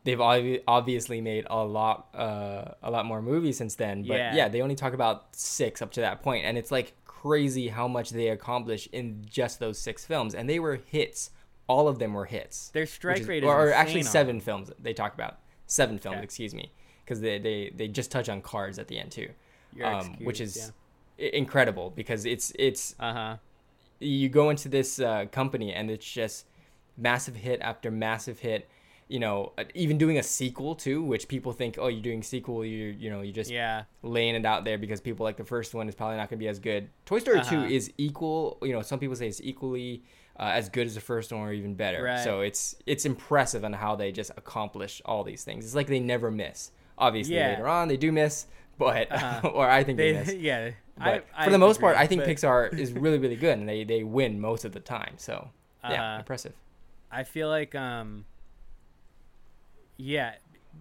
they've 0.08 0.62
obviously 0.66 1.20
made 1.20 1.46
a 1.50 1.62
lot 1.64 2.08
uh, 2.14 2.72
a 2.82 2.90
lot 2.90 3.04
more 3.06 3.20
movies 3.22 3.56
since 3.58 3.74
then. 3.74 4.02
But 4.02 4.16
Yeah. 4.16 4.34
yeah. 4.34 4.48
they 4.48 4.62
only 4.62 4.74
talk 4.74 4.94
about 4.94 5.34
six 5.36 5.82
up 5.82 5.90
to 5.92 6.00
that 6.00 6.22
point, 6.22 6.44
and 6.46 6.56
it's 6.56 6.70
like 6.70 6.94
crazy 7.04 7.68
how 7.68 7.86
much 7.88 8.10
they 8.10 8.28
accomplished 8.28 8.88
in 8.92 9.24
just 9.28 9.58
those 9.60 9.78
six 9.78 10.04
films, 10.06 10.34
and 10.34 10.48
they 10.48 10.58
were 10.58 10.76
hits. 10.86 11.30
All 11.66 11.86
of 11.88 11.98
them 11.98 12.14
were 12.14 12.24
hits. 12.24 12.70
Their 12.70 12.86
strike 12.86 13.20
is- 13.20 13.28
rate 13.28 13.42
is 13.44 13.48
or, 13.48 13.68
or 13.68 13.72
actually 13.74 14.02
seven 14.04 14.36
them. 14.38 14.44
films 14.44 14.70
they 14.78 14.94
talk 14.94 15.12
about. 15.14 15.38
Seven 15.66 15.98
films, 15.98 16.16
Okay. 16.16 16.24
excuse 16.24 16.54
me, 16.54 16.72
because 17.04 17.20
they, 17.20 17.38
they 17.38 17.70
they 17.76 17.88
just 17.88 18.10
touch 18.10 18.28
on 18.30 18.40
Cars 18.40 18.78
at 18.78 18.88
the 18.88 18.98
end 18.98 19.10
too, 19.12 19.28
um, 19.84 20.16
which 20.22 20.40
is 20.40 20.72
i- 21.18 21.22
incredible 21.42 21.90
because 21.90 22.24
it's 22.24 22.52
it's 22.58 22.94
uh-huh 22.98 23.36
you 24.00 24.28
go 24.28 24.48
into 24.48 24.68
this 24.68 25.00
uh, 25.00 25.26
company 25.32 25.72
and 25.74 25.90
it's 25.90 26.08
just 26.08 26.46
massive 26.96 27.34
hit 27.36 27.60
after 27.60 27.90
massive 27.90 28.38
hit 28.38 28.68
you 29.08 29.18
know 29.18 29.52
uh, 29.58 29.64
even 29.74 29.96
doing 29.98 30.18
a 30.18 30.22
sequel 30.22 30.74
too 30.74 31.02
which 31.02 31.28
people 31.28 31.52
think 31.52 31.76
oh 31.78 31.88
you're 31.88 32.02
doing 32.02 32.22
sequel 32.22 32.64
you're 32.64 32.90
you 32.90 33.08
know 33.10 33.22
you 33.22 33.32
just 33.32 33.50
yeah 33.50 33.84
laying 34.02 34.34
it 34.34 34.44
out 34.44 34.64
there 34.64 34.76
because 34.78 35.00
people 35.00 35.24
like 35.24 35.36
the 35.36 35.44
first 35.44 35.74
one 35.74 35.88
is 35.88 35.94
probably 35.94 36.16
not 36.16 36.28
going 36.28 36.38
to 36.38 36.44
be 36.44 36.48
as 36.48 36.58
good 36.58 36.88
toy 37.06 37.18
story 37.18 37.38
Uh-huh. 37.38 37.50
2 37.50 37.64
is 37.64 37.92
equal 37.98 38.58
you 38.62 38.72
know 38.72 38.82
some 38.82 38.98
people 38.98 39.16
say 39.16 39.26
it's 39.28 39.40
equally 39.42 40.02
uh, 40.38 40.50
as 40.54 40.68
good 40.68 40.86
as 40.86 40.94
the 40.94 41.00
first 41.00 41.32
one 41.32 41.40
or 41.42 41.52
even 41.52 41.74
better 41.74 42.02
Right. 42.04 42.18
so 42.20 42.40
it's 42.42 42.76
it's 42.86 43.04
impressive 43.06 43.64
on 43.64 43.72
how 43.72 43.96
they 43.96 44.12
just 44.12 44.30
accomplish 44.36 45.00
all 45.04 45.24
these 45.24 45.42
things 45.42 45.64
it's 45.64 45.74
like 45.74 45.86
they 45.88 46.00
never 46.00 46.30
miss 46.30 46.70
obviously 46.98 47.36
Yeah. 47.36 47.48
later 47.48 47.66
on 47.66 47.88
they 47.88 47.96
do 47.96 48.12
miss 48.12 48.46
but 48.76 49.10
Uh-huh. 49.10 49.48
or 49.54 49.68
i 49.68 49.82
think 49.84 49.96
they, 49.98 50.12
they 50.12 50.18
miss 50.18 50.34
yeah 50.50 50.70
but 50.96 51.26
I, 51.34 51.44
for 51.44 51.50
the 51.50 51.58
most 51.58 51.80
part, 51.80 51.96
I 51.96 52.06
think 52.08 52.24
but 52.24 52.28
Pixar 52.28 52.76
is 52.84 52.92
really, 52.92 53.18
really 53.18 53.36
good, 53.36 53.56
and 53.56 53.68
they, 53.68 53.84
they 53.84 54.02
win 54.02 54.40
most 54.40 54.64
of 54.64 54.72
the 54.72 54.80
time. 54.80 55.14
So 55.16 55.48
yeah, 55.84 56.02
Uh-huh. 56.02 56.18
impressive. 56.18 56.54
I 57.08 57.22
feel 57.22 57.48
like 57.48 57.76
um 57.76 58.24
yeah, 59.98 60.36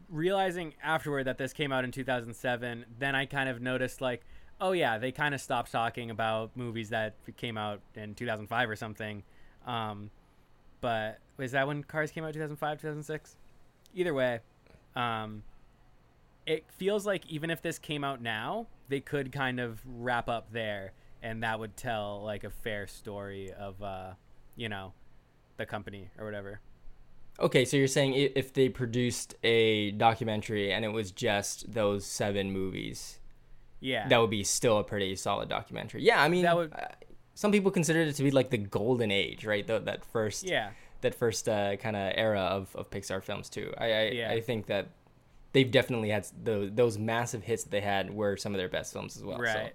realizing 0.09 0.75
afterward 0.81 1.25
that 1.25 1.38
this 1.38 1.51
came 1.51 1.71
out 1.71 1.83
in 1.83 1.91
2007, 1.91 2.86
then 3.00 3.15
I 3.15 3.25
kind 3.25 3.50
of 3.50 3.62
noticed 3.62 4.00
like 4.00 4.21
oh 4.59 4.71
yeah, 4.71 4.97
they 4.97 5.12
kind 5.12 5.36
of 5.36 5.41
stopped 5.41 5.71
talking 5.71 6.09
about 6.09 6.50
movies 6.55 6.89
that 6.89 7.13
came 7.36 7.57
out 7.57 7.79
in 7.95 8.15
2005 8.15 8.69
or 8.69 8.75
something. 8.75 9.24
Um 9.65 10.09
but 10.79 11.19
was 11.38 11.51
that 11.51 11.67
when 11.67 11.83
Cars 11.83 12.12
came 12.12 12.24
out 12.24 12.33
2005, 12.33 12.79
2006? 12.79 13.36
Either 13.93 14.13
way, 14.13 14.39
um 14.95 15.43
it 16.45 16.65
feels 16.69 17.05
like 17.05 17.25
even 17.27 17.50
if 17.50 17.62
this 17.62 17.77
came 17.77 18.03
out 18.03 18.21
now, 18.21 18.67
they 18.88 19.01
could 19.01 19.31
kind 19.31 19.59
of 19.59 19.81
wrap 19.86 20.29
up 20.29 20.51
there 20.51 20.93
and 21.21 21.43
that 21.43 21.59
would 21.59 21.75
tell 21.75 22.21
like 22.24 22.43
a 22.43 22.50
fair 22.50 22.88
story 22.88 23.51
of 23.51 23.81
uh 23.81 24.12
you 24.55 24.69
know 24.69 24.93
the 25.57 25.65
company 25.65 26.09
or 26.17 26.25
whatever. 26.25 26.62
Okay, 27.39 27.65
so 27.65 27.77
you're 27.77 27.88
saying 27.88 28.13
if 28.15 28.53
they 28.53 28.67
produced 28.70 29.36
a 29.44 29.91
documentary 29.91 30.72
and 30.74 30.84
it 30.84 30.88
was 30.89 31.12
just 31.12 31.72
those 31.72 32.06
seven 32.06 32.51
movies, 32.51 33.20
Yeah. 33.79 34.08
that 34.08 34.17
would 34.20 34.32
be 34.32 34.44
still 34.44 34.79
a 34.79 34.84
pretty 34.84 35.15
solid 35.15 35.48
documentary. 35.50 36.03
Yeah, 36.03 36.22
I 36.22 36.29
mean, 36.29 36.44
That 36.44 36.56
would- 36.56 36.74
uh, 36.74 36.88
some 37.36 37.51
people 37.51 37.70
consider 37.70 38.01
it 38.01 38.15
to 38.15 38.24
be 38.24 38.32
like 38.32 38.50
the 38.50 38.58
golden 38.58 39.12
age, 39.12 39.46
right? 39.46 39.65
The, 39.67 39.77
that 39.82 40.03
first, 40.03 40.44
yeah. 40.46 40.72
that 41.01 41.13
first 41.13 41.48
uh, 41.48 41.75
kind 41.77 41.96
of 41.96 42.12
era 42.15 42.41
of, 42.41 42.75
of 42.75 42.89
Pixar 42.89 43.22
films 43.24 43.50
too. 43.50 43.72
I 43.77 43.86
I, 43.94 44.03
Yeah. 44.10 44.32
I 44.32 44.41
think 44.41 44.65
that 44.65 44.88
they've 45.53 45.70
definitely 45.70 46.10
had 46.10 46.27
those 46.44 46.72
those 46.74 46.98
massive 46.98 47.44
hits 47.44 47.63
that 47.63 47.70
they 47.72 47.82
had 47.82 48.10
were 48.12 48.36
some 48.38 48.53
of 48.56 48.58
their 48.58 48.67
best 48.70 48.94
films 48.94 49.15
as 49.15 49.24
well. 49.24 49.38
So, 49.38 49.44
Right. 49.44 49.74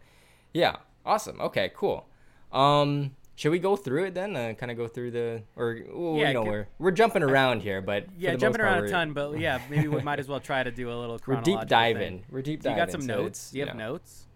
yeah, 0.52 0.76
awesome. 1.06 1.40
Okay, 1.40 1.70
cool. 1.76 2.08
Um, 2.50 3.14
should 3.34 3.50
we 3.50 3.58
go 3.58 3.76
through 3.76 4.04
it 4.04 4.14
then? 4.14 4.36
Uh, 4.36 4.52
kind 4.54 4.70
of 4.70 4.76
go 4.76 4.86
through 4.88 5.10
the, 5.12 5.42
or 5.56 5.78
well, 5.92 6.16
Yeah, 6.16 6.28
you 6.28 6.34
know, 6.34 6.42
could- 6.44 6.50
we're 6.50 6.66
we're 6.78 6.90
jumping 6.90 7.22
around 7.22 7.62
here, 7.62 7.80
but 7.80 8.06
Yeah, 8.18 8.36
jumping 8.36 8.60
part, 8.60 8.74
around 8.74 8.84
a 8.84 8.90
ton, 8.90 9.12
but 9.12 9.38
yeah, 9.46 9.60
maybe 9.70 9.88
we 9.88 10.00
might 10.02 10.18
as 10.20 10.28
well 10.28 10.40
try 10.40 10.62
to 10.62 10.70
do 10.70 10.90
a 10.92 10.96
little 10.98 11.18
We're 11.26 11.40
deep 11.40 11.66
diving. 11.66 12.18
thing. 12.18 12.24
We're 12.30 12.42
deep 12.42 12.62
Do 12.62 12.70
you 12.70 12.76
got 12.76 12.90
some 12.90 13.00
so 13.02 13.06
notes? 13.06 13.50
Do 13.50 13.58
you 13.58 13.66
have 13.66 13.76
notes? 13.76 14.26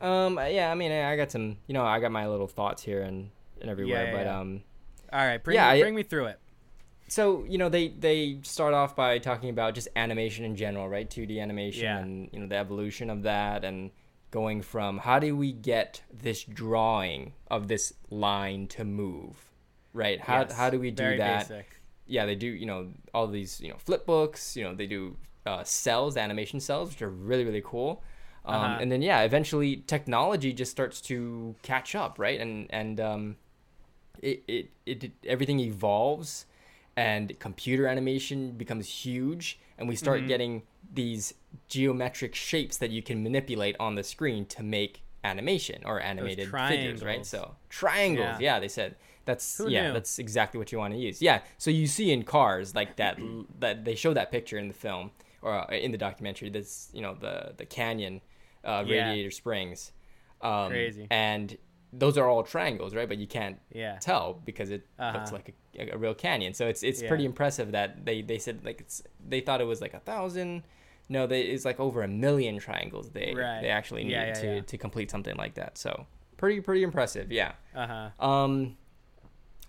Um, 0.00 0.38
yeah, 0.50 0.70
I 0.70 0.74
mean, 0.74 0.92
I 0.92 1.12
I 1.12 1.16
got 1.16 1.30
some. 1.30 1.56
You 1.66 1.74
know, 1.74 1.84
I 1.84 1.98
got 2.00 2.12
my 2.12 2.26
little 2.28 2.46
thoughts 2.46 2.82
here 2.82 3.02
and 3.02 3.30
and 3.60 3.68
everywhere, 3.70 4.06
yeah, 4.06 4.16
but 4.16 4.26
um. 4.26 4.62
All 5.12 5.24
right, 5.26 5.42
bring 5.42 5.54
Yeah, 5.56 5.72
me, 5.72 5.78
I- 5.78 5.82
bring 5.82 5.94
me 5.94 6.02
through 6.02 6.26
it. 6.26 6.38
so 7.08 7.44
you 7.48 7.56
know 7.58 7.68
they 7.70 7.88
they 7.88 8.38
start 8.42 8.74
off 8.74 8.94
by 8.94 9.18
talking 9.18 9.48
about 9.50 9.74
just 9.74 9.88
animation 9.96 10.44
in 10.44 10.54
general 10.54 10.86
right 10.88 11.08
2d 11.08 11.40
animation 11.40 11.84
Yeah. 11.84 11.98
and 11.98 12.28
you 12.32 12.38
know 12.40 12.46
the 12.46 12.56
evolution 12.56 13.08
of 13.08 13.22
that 13.22 13.64
and 13.64 13.90
going 14.30 14.60
from 14.62 14.98
how 14.98 15.18
do 15.18 15.34
we 15.36 15.52
get 15.52 16.02
this 16.12 16.42
drawing 16.44 17.32
of 17.50 17.68
this 17.68 17.94
line 18.10 18.66
to 18.68 18.84
move 18.84 19.36
right? 19.94 20.20
How, 20.20 20.40
Yes, 20.40 20.52
how 20.52 20.70
do 20.70 20.78
we 20.78 20.90
do 20.90 21.16
that? 21.16 21.48
Basic. 21.48 21.80
yeah 22.06 22.24
they 22.26 22.34
do 22.34 22.46
you 22.46 22.66
know 22.66 22.88
all 23.14 23.26
these 23.26 23.60
you 23.60 23.68
know 23.70 23.76
flip 23.78 24.06
books 24.06 24.56
you 24.56 24.64
know 24.64 24.74
they 24.74 24.86
do 24.86 25.16
uh, 25.46 25.64
cells 25.64 26.16
animation 26.16 26.60
cells 26.60 26.90
which 26.90 27.02
are 27.02 27.10
really 27.10 27.44
really 27.44 27.62
cool. 27.64 28.02
Um, 28.44 28.54
Uh-huh. 28.54 28.78
and 28.82 28.92
then 28.92 29.02
yeah 29.02 29.22
eventually 29.22 29.76
technology 29.86 30.52
just 30.52 30.70
starts 30.70 31.00
to 31.02 31.54
catch 31.62 31.94
up 31.94 32.18
right? 32.18 32.38
And 32.40 32.66
and 32.70 33.00
um, 33.00 33.36
it, 34.22 34.42
it, 34.48 34.70
it 34.86 35.12
everything 35.26 35.60
evolves 35.60 36.44
and 36.98 37.38
computer 37.38 37.86
animation 37.86 38.50
becomes 38.62 38.88
huge 38.88 39.58
and 39.78 39.88
we 39.88 39.94
start 39.94 40.20
Mhm. 40.22 40.28
getting 40.28 40.62
these 40.92 41.32
geometric 41.68 42.34
shapes 42.34 42.76
that 42.78 42.90
you 42.90 43.02
can 43.02 43.22
manipulate 43.22 43.76
on 43.78 43.94
the 43.94 44.02
screen 44.02 44.44
to 44.46 44.62
make 44.62 45.02
animation 45.22 45.82
or 45.84 46.00
animated 46.00 46.48
figures 46.68 47.02
right 47.04 47.24
so 47.26 47.54
triangles 47.68 48.40
Yeah. 48.40 48.54
yeah, 48.54 48.60
they 48.60 48.68
said 48.68 48.96
that's 49.24 49.58
Who 49.58 49.68
yeah 49.68 49.86
knew? 49.88 49.92
that's 49.92 50.18
exactly 50.18 50.58
what 50.58 50.72
you 50.72 50.78
want 50.78 50.92
to 50.94 50.98
use 51.08 51.20
yeah 51.22 51.40
so 51.58 51.70
you 51.70 51.86
see 51.86 52.10
in 52.10 52.22
cars 52.24 52.74
like 52.74 52.96
that 52.96 53.18
that 53.60 53.84
they 53.84 53.94
show 53.94 54.12
that 54.14 54.30
picture 54.32 54.58
in 54.58 54.68
the 54.68 54.74
film 54.86 55.10
or 55.42 55.52
uh, 55.54 55.66
in 55.86 55.92
the 55.92 55.98
documentary 55.98 56.50
that's 56.50 56.88
you 56.92 57.02
know 57.02 57.14
the 57.14 57.54
the 57.60 57.66
canyon 57.66 58.20
uh, 58.64 58.82
Yeah. 58.86 59.08
radiator 59.10 59.30
springs 59.30 59.92
um, 60.40 60.70
Crazy. 60.70 61.06
and 61.10 61.56
those 61.92 62.18
are 62.18 62.28
all 62.28 62.42
triangles 62.42 62.94
right 62.94 63.08
but 63.08 63.16
you 63.18 63.26
can't 63.26 63.58
Yeah. 63.72 63.96
tell 63.98 64.40
because 64.44 64.70
it 64.70 64.82
looks 64.98 65.30
Uh-huh. 65.30 65.32
like 65.32 65.54
a, 65.78 65.90
a 65.94 65.96
real 65.98 66.14
canyon. 66.14 66.52
So 66.54 66.66
it's 66.68 66.82
it's 66.82 67.00
Yeah. 67.02 67.08
pretty 67.08 67.24
impressive 67.24 67.72
that 67.72 68.04
they 68.04 68.20
they 68.22 68.38
said 68.38 68.64
like 68.64 68.80
it's 68.80 69.02
they 69.26 69.40
thought 69.40 69.60
it 69.60 69.64
was 69.66 69.80
like 69.80 69.94
a 69.94 70.00
thousand. 70.00 70.64
No, 71.08 71.26
they 71.26 71.42
it's 71.42 71.64
like 71.64 71.80
over 71.80 72.02
a 72.02 72.08
million 72.08 72.58
triangles 72.58 73.10
they 73.10 73.32
Right. 73.34 73.62
they 73.62 73.70
actually 73.70 74.04
need 74.04 74.12
Yeah, 74.12 74.32
to 74.34 74.60
to 74.62 74.76
complete 74.78 75.10
something 75.10 75.36
like 75.36 75.54
that. 75.54 75.78
So 75.78 76.06
pretty 76.36 76.60
pretty 76.60 76.82
impressive. 76.82 77.32
Yeah. 77.32 77.52
Uh 77.74 77.86
huh. 77.86 78.24
Um. 78.30 78.76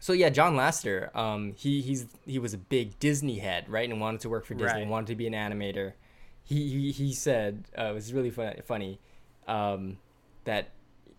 So 0.02 0.14
yeah, 0.14 0.30
John 0.30 0.56
Lasseter. 0.56 1.14
Um. 1.16 1.54
He 1.56 1.82
he's 1.82 2.08
he 2.26 2.40
was 2.40 2.54
a 2.54 2.58
big 2.58 3.00
Disney 3.00 3.40
head, 3.40 3.70
right, 3.70 3.90
and 3.90 4.02
wanted 4.02 4.20
to 4.22 4.30
work 4.30 4.46
for 4.46 4.54
Disney. 4.56 4.82
Right. 4.82 4.88
Wanted 4.88 5.08
to 5.08 5.16
be 5.16 5.28
an 5.28 5.34
animator. 5.34 5.94
He 6.44 6.70
he, 6.70 6.92
he 6.92 7.14
said 7.14 7.64
uh, 7.78 7.86
it 7.92 7.94
was 7.94 8.14
really 8.14 8.30
fun, 8.32 8.56
funny. 8.66 9.00
Um, 9.48 9.98
that 10.46 10.70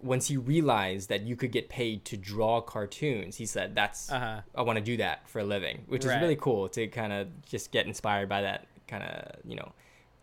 once 0.02 0.28
he 0.28 0.37
realized 0.37 1.09
that 1.09 1.23
you 1.23 1.37
could 1.37 1.52
get 1.52 1.69
paid 1.69 2.04
to 2.07 2.16
draw 2.16 2.61
cartoons, 2.61 3.37
he 3.37 3.47
said 3.47 3.75
that's 3.75 4.11
Uh 4.11 4.19
huh. 4.19 4.40
I 4.54 4.62
want 4.62 4.78
to 4.78 4.85
do 4.85 4.97
that 4.99 5.28
for 5.28 5.40
a 5.40 5.45
living, 5.45 5.85
which 5.88 6.04
is 6.04 6.11
really 6.11 6.37
cool 6.37 6.69
to 6.71 6.87
kind 6.88 7.12
of 7.12 7.28
just 7.45 7.71
get 7.73 7.87
inspired 7.87 8.28
by 8.28 8.42
that 8.42 8.66
kind 8.88 9.02
of 9.04 9.37
you 9.45 9.57
know 9.57 9.73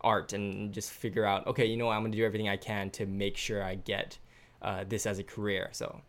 art 0.00 0.32
and 0.32 0.72
just 0.72 0.90
figure 0.90 1.24
out 1.24 1.46
okay, 1.46 1.66
you 1.66 1.76
know 1.76 1.88
I'm 1.88 2.02
gonna 2.02 2.16
do 2.16 2.24
everything 2.24 2.48
I 2.48 2.56
can 2.56 2.90
to 2.90 3.06
make 3.06 3.36
sure 3.36 3.62
I 3.62 3.76
get 3.76 4.18
uh, 4.62 4.84
this 4.88 5.06
as 5.06 5.18
a 5.18 5.24
career. 5.24 5.68
So 5.72 6.00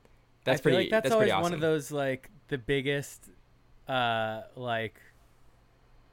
that's 0.44 0.60
I 0.60 0.64
feel 0.64 0.72
pretty. 0.74 0.78
like 0.86 0.90
that's, 0.92 1.04
that's 1.04 1.14
always 1.14 1.32
awesome. 1.32 1.44
one 1.44 1.54
of 1.54 1.60
those 1.62 1.92
like 1.92 2.30
the 2.48 2.58
biggest, 2.58 3.30
uh, 3.88 4.42
like, 4.56 5.00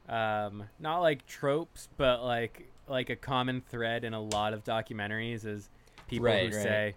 um, 0.08 0.64
not 0.78 1.00
like 1.00 1.26
tropes, 1.26 1.88
but 1.96 2.22
like 2.22 2.68
like 2.88 3.10
a 3.10 3.16
common 3.16 3.60
thread 3.60 4.04
in 4.04 4.14
a 4.14 4.20
lot 4.20 4.52
of 4.52 4.62
documentaries 4.64 5.44
is 5.44 5.68
people 6.06 6.26
Right, 6.26 6.50
who 6.50 6.56
right. 6.56 6.62
say, 6.62 6.94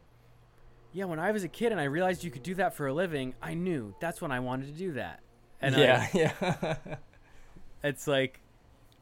"Yeah, 0.92 1.06
when 1.06 1.20
I 1.20 1.32
was 1.32 1.44
a 1.44 1.48
kid 1.48 1.72
and 1.72 1.80
I 1.80 1.86
realized 1.86 2.24
you 2.24 2.32
could 2.32 2.44
do 2.44 2.56
that 2.56 2.74
for 2.76 2.88
a 2.88 2.94
living, 2.94 3.36
I 3.42 3.54
knew 3.54 3.96
that's 4.00 4.22
when 4.22 4.32
I 4.32 4.40
wanted 4.40 4.68
to 4.68 4.74
do 4.74 4.92
that." 4.94 5.22
And 5.62 5.76
I- 5.76 5.80
yeah, 5.80 6.08
yeah, 6.14 6.76
it's 7.84 8.08
like 8.08 8.40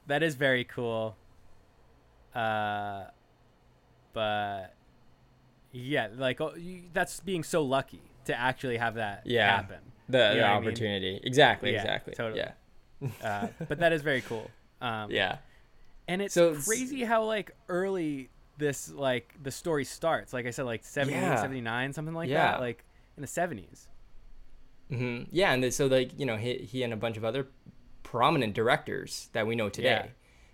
that 0.07 0.23
is 0.23 0.35
very 0.35 0.63
cool 0.63 1.15
uh 2.35 3.05
but 4.13 4.73
yeah 5.71 6.07
like 6.15 6.39
oh, 6.41 6.53
you, 6.55 6.83
that's 6.93 7.19
being 7.21 7.43
so 7.43 7.63
lucky 7.63 8.01
to 8.25 8.37
actually 8.37 8.77
have 8.77 8.95
that 8.95 9.23
Yeah. 9.25 9.55
happen 9.55 9.79
the, 10.09 10.17
You 10.17 10.23
the 10.23 10.27
what 10.41 10.45
I 10.45 10.59
mean? 10.59 10.67
opportunity. 10.67 11.19
Exactly, 11.23 11.73
Yeah, 11.73 11.81
exactly. 11.81 12.13
totally. 12.13 12.41
Yeah, 13.01 13.09
uh, 13.23 13.47
but 13.67 13.79
that 13.79 13.91
is 13.93 14.01
very 14.01 14.21
cool 14.21 14.49
um 14.81 15.11
yeah, 15.11 15.37
and 16.07 16.21
it's 16.21 16.33
So 16.33 16.49
it's- 16.49 16.65
crazy 16.67 17.03
how 17.03 17.23
like 17.25 17.51
early 17.69 18.29
this 18.57 18.91
like 18.91 19.33
the 19.41 19.51
story 19.51 19.85
starts 19.85 20.33
like 20.33 20.45
i 20.45 20.49
said 20.51 20.65
like 20.65 20.83
78 20.83 21.19
Yeah. 21.19 21.41
79 21.41 21.93
something 21.93 22.13
like 22.15 22.29
Yeah. 22.29 22.51
that 22.51 22.59
like 22.59 22.83
in 23.15 23.21
the 23.21 23.27
70s 23.27 23.87
hmm 24.89 25.23
yeah, 25.31 25.51
and 25.53 25.73
so 25.73 25.87
like 25.87 26.17
you 26.17 26.25
know 26.25 26.37
he 26.37 26.55
he 26.59 26.83
and 26.83 26.93
a 26.93 26.95
bunch 26.97 27.17
of 27.17 27.25
other 27.25 27.47
prominent 28.03 28.53
directors 28.53 29.29
that 29.33 29.45
we 29.45 29.55
know 29.55 29.67
today. 29.69 29.89
Yeah. 29.89 30.05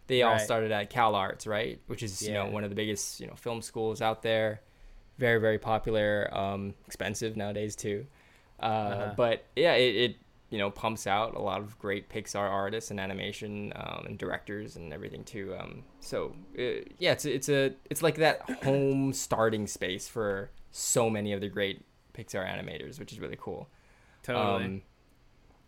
They 0.07 0.21
all 0.23 0.33
Right. 0.33 0.41
started 0.41 0.71
at 0.71 0.89
Cal 0.89 1.13
Arts, 1.15 1.45
right? 1.47 1.79
Which 1.87 2.01
is 2.03 2.21
you 2.21 2.33
know 2.33 2.47
one 2.47 2.63
of 2.63 2.69
the 2.71 2.75
biggest 2.75 3.19
you 3.19 3.27
know 3.27 3.35
film 3.35 3.61
schools 3.61 4.01
out 4.01 4.23
there. 4.23 4.61
Very 5.19 5.39
very 5.39 5.59
popular, 5.59 6.29
um, 6.35 6.73
expensive 6.87 7.37
nowadays 7.37 7.75
too. 7.75 8.07
Uh, 8.59 8.65
Uh-huh. 8.65 9.13
But 9.15 9.45
yeah, 9.55 9.73
it, 9.75 9.95
it 9.95 10.15
you 10.53 10.59
know 10.59 10.69
pumps 10.69 11.07
out 11.07 11.33
a 11.35 11.41
lot 11.41 11.59
of 11.61 11.77
great 11.79 12.09
Pixar 12.13 12.47
artists 12.61 12.91
and 12.91 12.99
animation 12.99 13.73
um, 13.75 14.05
and 14.07 14.17
directors 14.19 14.75
and 14.77 14.93
everything 14.93 15.23
too. 15.23 15.55
Um, 15.59 15.83
so 15.99 16.35
uh, 16.57 16.85
yeah, 16.99 17.13
it's 17.17 17.25
it's 17.25 17.49
a 17.49 17.73
it's 17.89 18.03
like 18.03 18.15
that 18.25 18.37
home 18.63 19.13
starting 19.13 19.65
space 19.67 20.07
for 20.07 20.51
so 20.71 21.09
many 21.09 21.33
of 21.33 21.41
the 21.41 21.49
great 21.49 21.77
Pixar 22.13 22.45
animators, 22.47 22.99
which 22.99 23.11
is 23.13 23.19
really 23.19 23.37
cool. 23.39 23.67
Totally. 24.21 24.65
Um, 24.65 24.81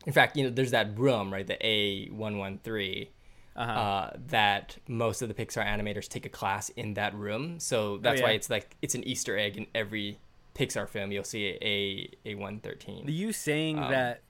in 0.05 0.13
fact, 0.13 0.37
you 0.37 0.43
know, 0.43 0.51
there's 0.51 0.71
that 0.71 0.97
room, 0.99 1.33
right? 1.33 1.47
The 1.47 1.57
A 1.65 2.07
one 2.09 2.37
one 2.37 2.59
three. 2.63 3.09
uh-huh. 3.55 3.71
Uh, 3.71 4.11
that 4.27 4.77
most 4.87 5.21
of 5.23 5.27
the 5.29 5.33
Pixar 5.33 5.65
animators 5.65 6.07
take 6.07 6.25
a 6.25 6.29
class 6.29 6.69
in 6.81 6.93
that 6.95 7.15
room, 7.15 7.59
so 7.59 7.97
that's 7.97 8.21
why 8.21 8.27
Oh, 8.27 8.31
yeah. 8.31 8.35
it's 8.35 8.49
like 8.51 8.75
it's 8.83 8.93
an 8.95 9.03
Easter 9.05 9.35
egg 9.37 9.57
in 9.57 9.65
every 9.73 10.19
Pixar 10.53 10.87
film. 10.87 11.11
You'll 11.11 11.23
see 11.35 11.57
a 11.61 12.29
a 12.29 12.35
one 12.35 12.59
thirteen. 12.59 13.05
you 13.07 13.31
saying 13.33 13.79
um, 13.79 13.89
that 13.91 14.21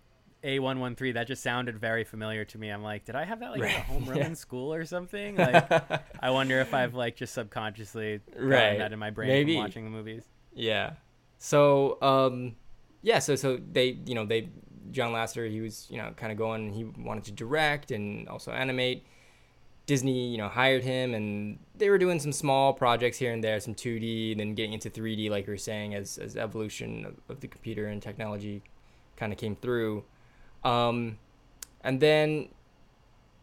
A113 0.45 1.15
that 1.15 1.27
just 1.27 1.41
sounded 1.43 1.77
very 1.77 2.03
familiar 2.03 2.45
to 2.45 2.57
me. 2.57 2.69
I'm 2.69 2.83
like, 2.83 3.05
did 3.05 3.15
I 3.15 3.25
have 3.25 3.39
that 3.39 3.51
like 3.51 3.61
Right, 3.61 3.83
homeroom 3.89 4.17
yeah. 4.17 4.27
in 4.27 4.35
school 4.35 4.73
or 4.73 4.85
something? 4.85 5.35
Like 5.35 5.71
I 6.21 6.29
wonder 6.29 6.59
if 6.61 6.73
I've 6.73 6.93
like 6.93 7.15
just 7.15 7.33
subconsciously 7.33 8.21
Right, 8.37 8.77
that 8.77 8.93
in 8.93 8.99
my 8.99 9.09
brain 9.09 9.29
maybe. 9.29 9.53
from 9.55 9.63
watching 9.63 9.83
the 9.85 9.91
movies. 9.91 10.23
Yeah. 10.53 10.93
So 11.37 12.01
um 12.01 12.55
yeah, 13.01 13.19
so 13.19 13.35
so 13.35 13.57
they 13.71 13.97
you 14.05 14.15
know 14.15 14.25
they 14.25 14.49
John 14.91 15.11
Lasseter 15.11 15.49
he 15.49 15.61
was 15.61 15.87
you 15.89 15.97
know 15.97 16.11
kind 16.15 16.31
of 16.31 16.37
going 16.37 16.71
he 16.71 16.83
wanted 16.83 17.23
to 17.25 17.31
direct 17.31 17.91
and 17.91 18.27
also 18.29 18.51
animate. 18.51 19.03
Disney 19.87 20.29
you 20.31 20.37
know 20.39 20.47
hired 20.47 20.83
him 20.83 21.13
and 21.13 21.59
they 21.75 21.89
were 21.91 21.97
doing 21.99 22.19
some 22.19 22.31
small 22.31 22.73
projects 22.73 23.17
here 23.19 23.31
and 23.31 23.43
there, 23.43 23.59
some 23.59 23.75
2D, 23.75 24.35
then 24.37 24.55
getting 24.55 24.73
into 24.73 24.89
3D 24.89 25.29
like 25.29 25.45
you 25.45 25.53
were 25.53 25.57
saying 25.57 25.93
as 25.93 26.17
as 26.17 26.35
evolution 26.35 27.05
of, 27.05 27.15
of 27.29 27.39
the 27.41 27.47
computer 27.47 27.87
and 27.87 28.01
technology 28.01 28.63
kind 29.15 29.31
of 29.31 29.37
came 29.39 29.55
through. 29.55 30.03
Um 30.65 31.17
and 31.81 31.99
then 32.01 32.49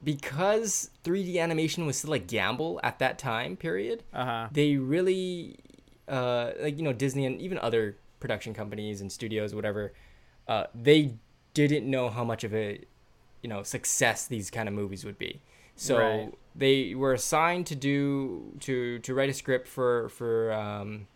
because 0.05 0.91
3D 1.05 1.38
animation 1.38 1.87
was 1.87 1.97
still 1.97 2.12
a 2.12 2.19
gamble 2.19 2.81
at 2.83 2.99
that 2.99 3.19
time 3.19 3.57
period, 3.57 4.02
Uh 4.12 4.25
huh. 4.25 4.49
they 4.52 4.76
really 4.76 5.57
uh 6.09 6.50
like 6.61 6.76
you 6.76 6.83
know 6.83 6.93
disney 6.93 7.25
and 7.25 7.41
even 7.41 7.57
other 7.59 7.97
production 8.19 8.52
companies 8.52 9.00
and 9.00 9.11
studios 9.12 9.55
whatever 9.55 9.93
uh 10.49 10.64
they 10.75 11.14
didn't 11.55 11.88
know 11.88 12.11
how 12.11 12.25
much 12.25 12.43
of 12.43 12.52
a 12.52 12.81
you 13.41 13.49
know 13.49 13.62
success 13.62 14.26
these 14.26 14.50
kind 14.50 14.69
of 14.69 14.75
movies 14.75 15.05
would 15.05 15.17
be 15.17 15.41
so 15.76 15.97
Right. 15.99 16.35
they 16.57 16.95
were 16.97 17.12
assigned 17.12 17.67
to 17.69 17.76
do 17.76 18.52
to 18.61 18.99
to 18.99 19.14
write 19.14 19.31
a 19.31 19.33
script 19.33 19.69
for 19.69 20.09
for 20.09 20.52
um 20.52 21.07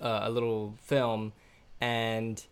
uh, 0.00 0.20
a 0.22 0.30
little 0.30 0.74
film 0.82 1.34
and 1.82 2.44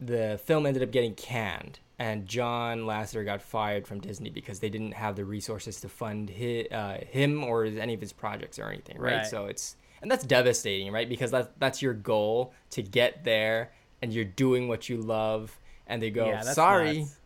the 0.00 0.40
film 0.44 0.66
ended 0.66 0.82
up 0.82 0.90
getting 0.90 1.14
canned 1.14 1.78
and 2.00 2.26
John 2.26 2.80
Lasseter 2.80 3.24
got 3.26 3.42
fired 3.42 3.86
from 3.86 4.00
Disney 4.00 4.30
because 4.30 4.58
they 4.60 4.70
didn't 4.70 4.92
have 4.92 5.16
the 5.16 5.24
resources 5.24 5.82
to 5.82 5.88
fund 5.88 6.32
hi, 6.36 6.66
uh, 6.72 7.04
him 7.04 7.44
or 7.44 7.66
any 7.66 7.92
of 7.92 8.00
his 8.00 8.14
projects 8.14 8.58
or 8.58 8.68
anything, 8.70 8.98
right? 8.98 9.16
Right. 9.16 9.26
So 9.26 9.44
it's 9.46 9.76
and 10.00 10.10
that's 10.10 10.24
devastating, 10.24 10.90
right? 10.92 11.08
Because 11.08 11.30
that's 11.30 11.48
that's 11.58 11.82
your 11.82 11.92
goal 11.92 12.54
to 12.70 12.82
get 12.82 13.24
there 13.24 13.72
and 14.00 14.14
you're 14.14 14.24
doing 14.24 14.66
what 14.66 14.88
you 14.88 14.96
love 14.96 15.58
and 15.86 16.00
they 16.00 16.10
go, 16.10 16.26
yeah, 16.26 16.40
"Sorry, 16.40 17.00
nuts. 17.00 17.16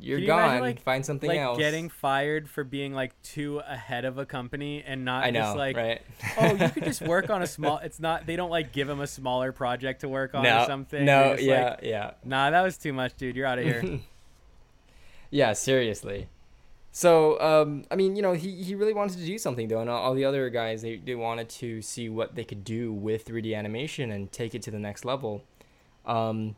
You're 0.00 0.18
you 0.18 0.24
imagine, 0.26 0.50
gone. 0.54 0.60
like- 0.60 0.82
Find 0.82 1.04
something 1.04 1.28
like 1.28 1.38
else." 1.38 1.58
getting 1.58 1.88
fired 1.88 2.48
for 2.48 2.64
being 2.64 2.92
like 2.94 3.20
too 3.22 3.60
ahead 3.66 4.04
of 4.04 4.18
a 4.18 4.26
company 4.26 4.82
and 4.86 5.04
not 5.04 5.24
I 5.24 5.30
know, 5.30 5.40
just 5.40 5.56
like 5.56 5.76
right? 5.76 6.02
oh 6.38 6.54
you 6.54 6.68
could 6.70 6.84
just 6.84 7.02
work 7.14 7.30
on 7.30 7.42
a 7.42 7.46
small 7.46 7.78
it's 7.78 8.00
not 8.00 8.26
they 8.26 8.36
don't 8.36 8.50
like 8.50 8.72
give 8.72 8.88
him 8.88 9.00
a 9.00 9.06
smaller 9.06 9.52
project 9.52 10.00
to 10.00 10.08
work 10.08 10.34
on 10.34 10.42
no, 10.42 10.62
or 10.62 10.66
something 10.66 11.04
no, 11.04 11.34
just 11.34 11.42
yeah, 11.44 11.70
like, 11.70 11.80
yeah. 11.82 12.10
nah 12.24 12.50
that 12.50 12.62
was 12.62 12.76
too 12.78 12.92
much 12.92 13.16
dude 13.16 13.36
you're 13.36 13.46
out 13.46 13.58
of 13.58 13.64
here 13.64 14.00
Yeah, 15.30 15.52
seriously. 15.52 16.28
So, 16.90 17.38
um, 17.40 17.84
I 17.90 17.96
mean, 17.96 18.16
you 18.16 18.22
know, 18.22 18.32
he, 18.32 18.62
he 18.62 18.74
really 18.74 18.94
wanted 18.94 19.18
to 19.18 19.26
do 19.26 19.38
something 19.38 19.68
though, 19.68 19.80
and 19.80 19.90
all, 19.90 20.02
all 20.02 20.14
the 20.14 20.24
other 20.24 20.48
guys 20.50 20.82
they, 20.82 20.96
they 20.96 21.14
wanted 21.14 21.48
to 21.50 21.82
see 21.82 22.08
what 22.08 22.34
they 22.34 22.44
could 22.44 22.64
do 22.64 22.92
with 22.92 23.26
3D 23.26 23.54
animation 23.56 24.10
and 24.10 24.32
take 24.32 24.54
it 24.54 24.62
to 24.62 24.70
the 24.70 24.78
next 24.78 25.04
level. 25.04 25.42
Um, 26.06 26.56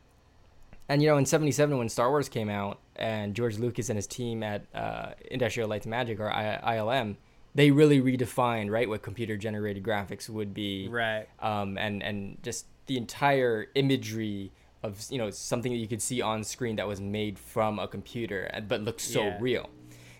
and 0.89 1.01
you 1.01 1.09
know, 1.09 1.17
in 1.17 1.25
'77 1.25 1.77
when 1.77 1.89
Star 1.89 2.09
Wars 2.09 2.29
came 2.29 2.49
out, 2.49 2.79
and 2.95 3.33
George 3.35 3.57
Lucas 3.59 3.89
and 3.89 3.97
his 3.97 4.07
team 4.07 4.43
at 4.43 4.65
uh, 4.75 5.11
Industrial 5.29 5.67
Light 5.69 5.83
and 5.85 5.91
Magic 5.91 6.19
or 6.19 6.31
I- 6.31 6.75
ILM, 6.77 7.15
they 7.55 7.71
really 7.71 8.01
redefined 8.01 8.69
right 8.71 8.87
what 8.87 9.01
computer 9.01 9.37
generated 9.37 9.83
graphics 9.83 10.29
would 10.29 10.53
be. 10.53 10.87
Right. 10.89 11.27
Um, 11.39 11.77
and 11.77 12.01
and 12.03 12.37
just 12.43 12.65
the 12.87 12.97
entire 12.97 13.67
imagery 13.75 14.51
of 14.83 15.05
you 15.09 15.17
know 15.17 15.29
something 15.29 15.71
that 15.71 15.77
you 15.77 15.87
could 15.87 16.01
see 16.01 16.21
on 16.21 16.43
screen 16.43 16.75
that 16.77 16.87
was 16.87 16.99
made 16.99 17.37
from 17.37 17.77
a 17.79 17.87
computer 17.87 18.49
but 18.67 18.81
looked 18.81 19.01
so 19.01 19.23
Yeah. 19.23 19.37
real. 19.39 19.69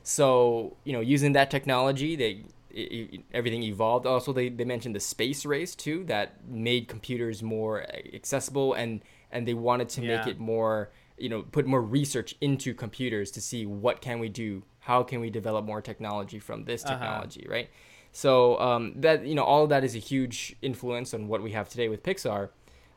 So 0.04 0.78
you 0.84 0.94
know 0.94 1.00
using 1.02 1.34
that 1.34 1.52
technology 1.52 2.16
they 2.16 2.44
i 2.76 2.80
i 3.16 3.24
everything 3.34 3.64
evolved. 3.64 4.06
Also 4.06 4.32
they, 4.34 4.50
they 4.50 4.64
mentioned 4.66 4.96
the 4.96 5.00
space 5.00 5.46
race 5.46 5.76
too 5.76 6.04
that 6.06 6.48
made 6.48 6.88
computers 6.88 7.44
more 7.44 7.86
accessible 8.14 8.74
and 8.74 9.02
and 9.32 9.48
they 9.48 9.54
wanted 9.54 9.90
to 9.90 10.02
make 10.02 10.28
it 10.28 10.40
more 10.40 10.92
you 11.18 11.30
know 11.30 11.42
put 11.44 11.66
more 11.66 11.82
research 11.82 12.36
into 12.42 12.74
computers 12.74 13.32
to 13.32 13.42
see 13.42 13.66
what 13.66 14.02
can 14.02 14.20
we 14.20 14.30
do 14.30 14.64
how 14.80 15.04
can 15.04 15.20
we 15.22 15.30
develop 15.30 15.64
more 15.66 15.82
technology 15.82 16.40
from 16.40 16.66
this 16.66 16.84
Uh-huh. 16.84 16.94
technology 16.94 17.46
right? 17.50 17.70
So 18.14 18.60
um, 18.60 18.94
that 18.98 19.26
you 19.26 19.36
know 19.36 19.44
all 19.44 19.64
of 19.64 19.70
that 19.70 19.84
is 19.84 19.96
a 19.96 20.00
huge 20.00 20.56
influence 20.62 21.14
on 21.14 21.28
what 21.28 21.42
we 21.42 21.52
have 21.52 21.70
today 21.70 21.88
with 21.90 22.04
pixar 22.04 22.50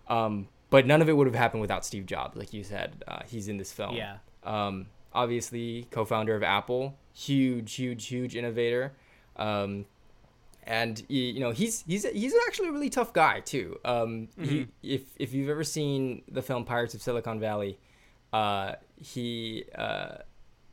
um, 0.09 0.49
but 0.71 0.87
none 0.87 1.01
of 1.03 1.09
it 1.09 1.13
would 1.17 1.27
have 1.27 1.37
happened 1.37 1.61
without 1.61 1.85
steve 1.85 2.07
jobs 2.07 2.37
like 2.37 2.53
you 2.53 2.65
said 2.65 3.05
uh, 3.07 3.21
he's 3.27 3.47
in 3.49 3.57
this 3.59 3.73
film. 3.73 3.95
Yeah. 3.97 4.17
Um, 4.43 4.87
obviously 5.13 5.87
co-founder 5.91 6.35
of 6.35 6.43
apple 6.43 6.97
huge 7.13 7.75
huge 7.75 8.07
huge 8.07 8.35
innovator. 8.35 8.93
Um, 9.37 9.87
and 10.67 11.03
you 11.09 11.41
know 11.41 11.51
he's 11.51 11.83
he's 11.87 12.05
he's 12.11 12.35
actually 12.49 12.69
a 12.69 12.73
really 12.73 12.91
tough 12.91 13.13
guy 13.13 13.41
too 13.41 13.79
um, 13.85 14.29
he, 14.39 14.47
Mhm. 14.61 14.69
if 14.83 15.03
if 15.19 15.33
you've 15.35 15.49
ever 15.51 15.65
seen 15.65 16.23
the 16.29 16.43
film 16.43 16.65
pirates 16.65 16.95
of 16.95 17.03
silicon 17.03 17.39
valley 17.41 17.79
uh, 18.33 18.73
he 18.97 19.65
uh, 19.77 20.17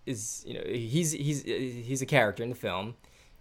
is 0.05 0.43
you 0.47 0.53
know 0.55 0.63
he's 0.65 1.11
he's 1.11 1.43
he's 1.43 2.01
a 2.01 2.05
character 2.05 2.41
in 2.43 2.49
the 2.49 2.55
film 2.55 2.95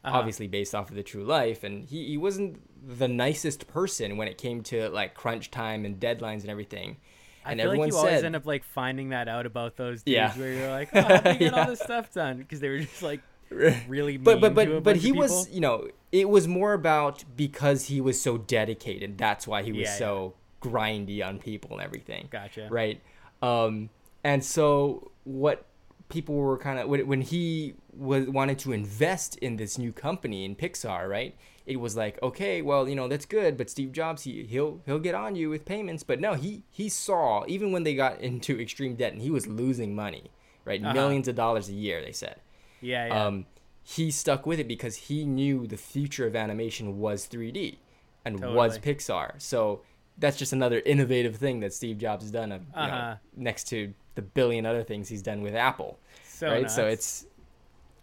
Uh-huh. 0.04 0.18
obviously 0.18 0.46
based 0.46 0.74
off 0.74 0.90
of 0.90 0.96
the 0.96 1.02
true 1.02 1.24
life 1.24 1.62
and 1.64 1.84
he, 1.84 2.06
he 2.08 2.16
wasn't 2.16 2.60
the 2.98 3.08
nicest 3.08 3.66
person 3.66 4.16
when 4.16 4.28
it 4.28 4.38
came 4.38 4.62
to 4.62 4.88
like 4.90 5.14
crunch 5.14 5.50
time 5.50 5.84
and 5.84 6.00
deadlines 6.00 6.40
and 6.42 6.50
everything 6.50 6.96
I 7.44 7.52
and 7.52 7.60
feel 7.60 7.70
like 7.76 7.90
you 7.90 7.96
always 7.96 8.22
end 8.22 8.36
up 8.36 8.44
like 8.46 8.64
finding 8.64 9.10
that 9.10 9.26
out 9.28 9.46
about 9.46 9.76
those 9.76 10.02
dudes 10.02 10.14
Yeah. 10.14 10.38
where 10.38 10.52
you're 10.52 10.70
like, 10.70 10.90
oh, 10.94 11.00
how 11.00 11.16
do 11.20 11.30
you 11.32 11.38
get 11.38 11.52
Yeah. 11.54 11.60
all 11.62 11.68
this 11.70 11.80
stuff 11.80 12.12
done? 12.12 12.36
Because 12.36 12.60
they 12.60 12.68
were 12.68 12.80
just 12.80 13.02
like 13.02 13.20
really 13.88 14.16
but 14.16 14.40
but 14.40 14.54
but 14.54 14.82
but 14.82 14.96
he 14.96 15.12
was 15.12 15.48
you 15.50 15.60
know 15.60 15.88
it 16.12 16.28
was 16.28 16.46
more 16.48 16.72
about 16.72 17.24
because 17.36 17.86
he 17.86 18.00
was 18.00 18.20
so 18.20 18.38
dedicated 18.38 19.18
that's 19.18 19.46
why 19.46 19.62
he 19.62 19.72
was 19.72 19.88
Yeah, 19.88 19.94
so 19.96 20.34
grindy 20.62 21.24
on 21.26 21.38
people 21.38 21.72
and 21.72 21.82
everything 21.82 22.28
Gotcha. 22.30 22.68
right? 22.70 23.00
Um 23.42 23.90
and 24.22 24.44
so 24.44 25.10
what 25.24 25.64
people 26.08 26.34
were 26.36 26.58
kind 26.58 26.78
of 26.78 26.88
when, 26.88 27.06
when 27.06 27.22
he 27.22 27.74
was 27.92 28.26
wanted 28.28 28.58
to 28.60 28.72
invest 28.72 29.36
in 29.38 29.56
this 29.56 29.78
new 29.78 29.92
company 29.92 30.44
in 30.44 30.54
pixar 30.56 31.08
right 31.08 31.36
it 31.66 31.76
was 31.76 31.96
like 31.96 32.20
okay 32.22 32.62
well 32.62 32.88
you 32.88 32.94
know 32.96 33.06
that's 33.08 33.24
good 33.26 33.56
but 33.56 33.70
steve 33.70 33.92
jobs 33.92 34.22
he, 34.24 34.44
he'll 34.44 34.80
he'll 34.86 34.98
get 34.98 35.14
on 35.14 35.34
you 35.36 35.48
with 35.48 35.64
payments. 35.64 36.02
But 36.02 36.20
no 36.20 36.34
he 36.34 36.62
he 36.70 36.88
saw 36.88 37.44
even 37.48 37.72
when 37.72 37.82
they 37.84 37.94
got 37.94 38.20
into 38.28 38.60
extreme 38.60 38.94
debt 38.96 39.12
and 39.12 39.22
he 39.22 39.30
was 39.30 39.46
losing 39.46 39.94
money 39.94 40.30
right 40.64 40.80
Uh-huh. 40.82 40.92
millions 40.92 41.26
of 41.28 41.34
dollars 41.36 41.68
a 41.68 41.72
year 41.72 42.00
they 42.04 42.12
said 42.12 42.36
Yeah, 42.80 43.06
yeah. 43.06 43.26
um, 43.26 43.46
he 43.82 44.10
stuck 44.10 44.46
with 44.46 44.58
it 44.60 44.68
because 44.68 44.96
he 44.96 45.24
knew 45.24 45.66
the 45.66 45.76
future 45.76 46.26
of 46.26 46.36
animation 46.36 46.98
was 46.98 47.26
3D 47.26 47.78
and 48.24 48.40
was 48.54 48.78
Pixar. 48.78 49.32
So 49.38 49.82
that's 50.18 50.36
just 50.36 50.52
another 50.52 50.80
innovative 50.84 51.36
thing 51.36 51.60
that 51.60 51.72
Steve 51.72 51.98
Jobs 51.98 52.22
has 52.24 52.30
done, 52.30 52.52
uh, 52.52 52.56
you 52.56 52.86
know, 52.86 52.92
Uh-huh. 52.92 53.14
next 53.36 53.64
to 53.68 53.94
the 54.14 54.22
billion 54.22 54.66
other 54.66 54.82
things 54.82 55.08
he's 55.08 55.22
done 55.22 55.40
with 55.42 55.54
Apple. 55.54 55.98
so 56.24 56.48
right? 56.50 56.70
So 56.70 56.86
it's 56.86 57.26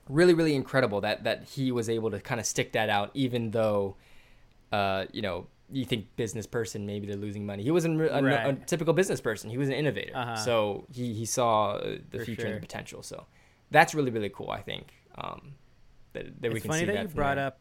really, 0.09 0.33
really 0.33 0.55
incredible 0.55 1.01
that 1.01 1.23
that 1.25 1.43
he 1.43 1.71
was 1.71 1.89
able 1.89 2.09
to 2.11 2.19
kind 2.19 2.39
of 2.39 2.45
stick 2.45 2.71
that 2.73 2.89
out, 2.89 3.11
even 3.13 3.51
though, 3.51 3.95
uh, 4.71 5.05
you 5.11 5.21
know. 5.21 5.47
You 5.69 5.83
think 5.83 6.15
business 6.15 6.47
person 6.47 6.85
maybe 6.85 7.07
they're 7.07 7.17
losing 7.17 7.45
money. 7.45 7.61
He 7.61 7.71
wasn't 7.71 7.99
a, 7.99 8.21
a- 8.45 8.49
a 8.51 8.53
typical 8.53 8.93
business 8.93 9.19
person. 9.19 9.49
He 9.49 9.57
was 9.57 9.67
an 9.67 9.73
innovator, 9.75 10.13
Uh-huh. 10.15 10.35
so 10.37 10.85
he, 10.93 11.13
he 11.13 11.25
saw 11.25 11.71
uh, 11.73 11.97
the 12.09 12.19
For 12.19 12.23
future 12.25 12.47
and 12.47 12.55
the 12.55 12.61
potential. 12.61 13.03
So 13.03 13.25
that's 13.71 13.93
really 13.95 14.12
really 14.12 14.30
cool. 14.30 14.49
I 14.51 14.62
think 14.62 14.93
um, 15.17 15.53
that, 16.13 16.41
that 16.41 16.53
we 16.53 16.60
can 16.62 16.69
funny 16.69 16.82
see 16.82 16.86
that, 16.86 16.91
It's 16.91 16.97
funny 16.97 17.08
that 17.08 17.10
you 17.10 17.15
brought 17.15 17.36
there. 17.36 17.47
up 17.47 17.60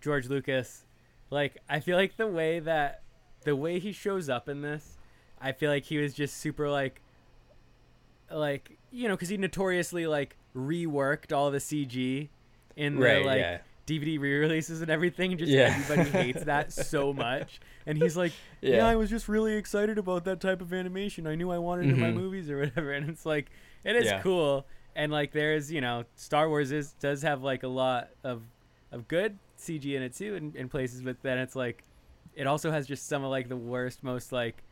George 0.00 0.28
Lucas. 0.28 0.84
Like, 1.30 1.58
I 1.68 1.80
feel 1.80 1.96
like 1.96 2.16
the 2.16 2.26
way 2.26 2.60
that 2.60 3.02
the 3.44 3.54
way 3.56 3.78
he 3.78 3.92
shows 3.92 4.28
up 4.28 4.48
in 4.48 4.62
this, 4.62 4.96
I 5.40 5.52
feel 5.52 5.70
like 5.70 5.84
he 5.84 5.98
was 5.98 6.14
just 6.14 6.38
super 6.38 6.68
like, 6.70 7.00
like 8.30 8.78
you 8.90 9.08
know, 9.08 9.14
because 9.14 9.28
he 9.28 9.36
notoriously 9.36 10.06
like 10.06 10.36
reworked 10.56 11.32
all 11.36 11.50
the 11.50 11.58
CG 11.58 12.28
in 12.76 12.96
the 12.96 13.00
right. 13.02 13.24
like 13.26 13.38
yeah. 13.40 13.58
DVD 13.86 14.18
re-releases 14.20 14.82
and 14.82 14.90
everything. 14.90 15.36
Just 15.38 15.50
Yeah. 15.50 15.74
everybody 15.88 16.10
hates 16.24 16.44
that 16.44 16.72
so 16.72 17.12
much, 17.12 17.60
and 17.86 17.96
he's 17.98 18.16
like, 18.16 18.32
yeah. 18.60 18.76
Yeah. 18.76 18.86
I 18.86 18.96
was 18.96 19.08
just 19.10 19.28
really 19.28 19.54
excited 19.54 19.98
about 19.98 20.24
that 20.24 20.40
type 20.40 20.60
of 20.60 20.72
animation. 20.72 21.26
I 21.26 21.34
knew 21.34 21.50
I 21.50 21.58
wanted 21.58 21.86
it 21.86 21.92
in 21.94 22.00
my 22.00 22.08
Mhm. 22.10 22.14
movies 22.14 22.50
or 22.50 22.58
whatever." 22.60 22.92
And 22.98 23.08
it's 23.08 23.24
like, 23.26 23.50
it 23.84 23.96
is 23.96 24.12
cool, 24.22 24.66
and 24.98 25.10
like 25.10 25.32
there's 25.32 25.72
you 25.72 25.80
know, 25.80 26.04
Star 26.16 26.48
Wars 26.50 26.70
is 26.72 26.92
does 27.00 27.22
have 27.22 27.42
like 27.42 27.62
a 27.62 27.68
lot 27.68 28.10
of 28.22 28.42
of 28.92 29.08
good 29.08 29.38
CG 29.58 29.84
in 29.94 30.02
it 30.02 30.14
too, 30.14 30.34
in, 30.34 30.52
in 30.56 30.68
places, 30.68 31.00
but 31.02 31.16
then 31.22 31.38
it's 31.38 31.56
like, 31.56 31.84
it 32.34 32.46
also 32.46 32.70
has 32.70 32.86
just 32.86 33.06
some 33.08 33.24
of 33.24 33.30
like 33.30 33.48
the 33.48 33.56
worst, 33.56 34.02
most 34.04 34.30
like 34.32 34.62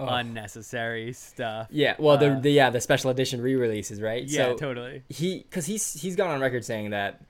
Oh. 0.00 0.06
unnecessary 0.06 1.12
stuff. 1.12 1.68
Yeah, 1.70 1.94
well, 1.98 2.18
the, 2.18 2.32
Uh, 2.32 2.40
the 2.40 2.50
yeah 2.50 2.70
the 2.70 2.80
special 2.80 3.10
edition 3.10 3.40
re-releases, 3.40 4.00
right? 4.00 4.24
Yeah, 4.24 4.46
so 4.46 4.56
totally. 4.56 5.02
he 5.08 5.38
because 5.38 5.66
he's 5.66 5.92
he's 6.00 6.16
gone 6.16 6.30
on 6.30 6.40
record 6.40 6.64
saying 6.64 6.90
that 6.90 7.20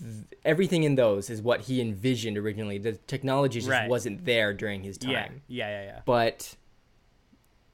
th- 0.00 0.24
everything 0.44 0.82
in 0.82 0.94
those 0.96 1.30
is 1.30 1.40
what 1.42 1.60
he 1.62 1.80
envisioned 1.80 2.36
originally. 2.38 2.78
The 2.78 2.92
technology 3.06 3.60
just 3.60 3.70
Right. 3.70 3.88
wasn't 3.88 4.24
there 4.24 4.52
during 4.52 4.82
his 4.82 4.98
time. 4.98 5.42
Yeah, 5.46 5.68
yeah, 5.68 5.68
yeah, 5.68 5.82
yeah. 5.84 6.00
But 6.04 6.56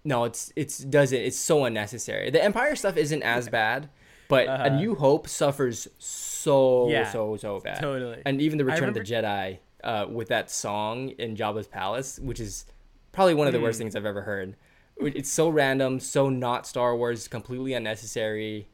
no, 0.07 0.25
it's 0.25 0.53
it's 0.57 0.79
doesn't 0.79 1.19
it's 1.19 1.37
so 1.37 1.65
unnecessary. 1.65 2.31
The 2.31 2.43
Empire 2.43 2.77
stuff 2.77 2.97
isn't 2.97 3.23
as 3.23 3.49
bad, 3.49 3.91
but 4.29 4.47
Uh-huh. 4.49 4.65
A 4.65 4.71
New 4.71 4.95
Hope 4.95 5.29
suffers 5.29 5.89
so 5.99 6.89
Yeah, 6.89 7.11
so 7.11 7.37
so 7.37 7.61
bad. 7.61 7.81
Totally. 7.81 8.23
And 8.25 8.41
even 8.41 8.57
the 8.59 8.65
Return 8.65 8.89
of 8.89 8.95
the 8.95 9.01
Jedi 9.01 9.59
uh, 9.85 10.07
with 10.09 10.29
that 10.29 10.51
song 10.51 11.11
in 11.19 11.37
Jabba's 11.37 11.67
palace, 11.67 12.19
which 12.19 12.41
is 12.41 12.65
probably 13.13 13.35
one 13.35 13.47
of 13.47 13.53
the 13.53 13.61
worst 13.61 13.77
Mm. 13.79 13.83
things 13.83 13.97
I've 13.97 14.07
ever 14.07 14.23
heard. 14.23 14.57
It's 14.99 15.31
so 15.31 15.49
random, 15.49 16.01
so 16.01 16.31
not 16.31 16.67
Star 16.67 16.97
Wars, 16.97 17.29
completely 17.29 17.75
unnecessary. 17.75 18.69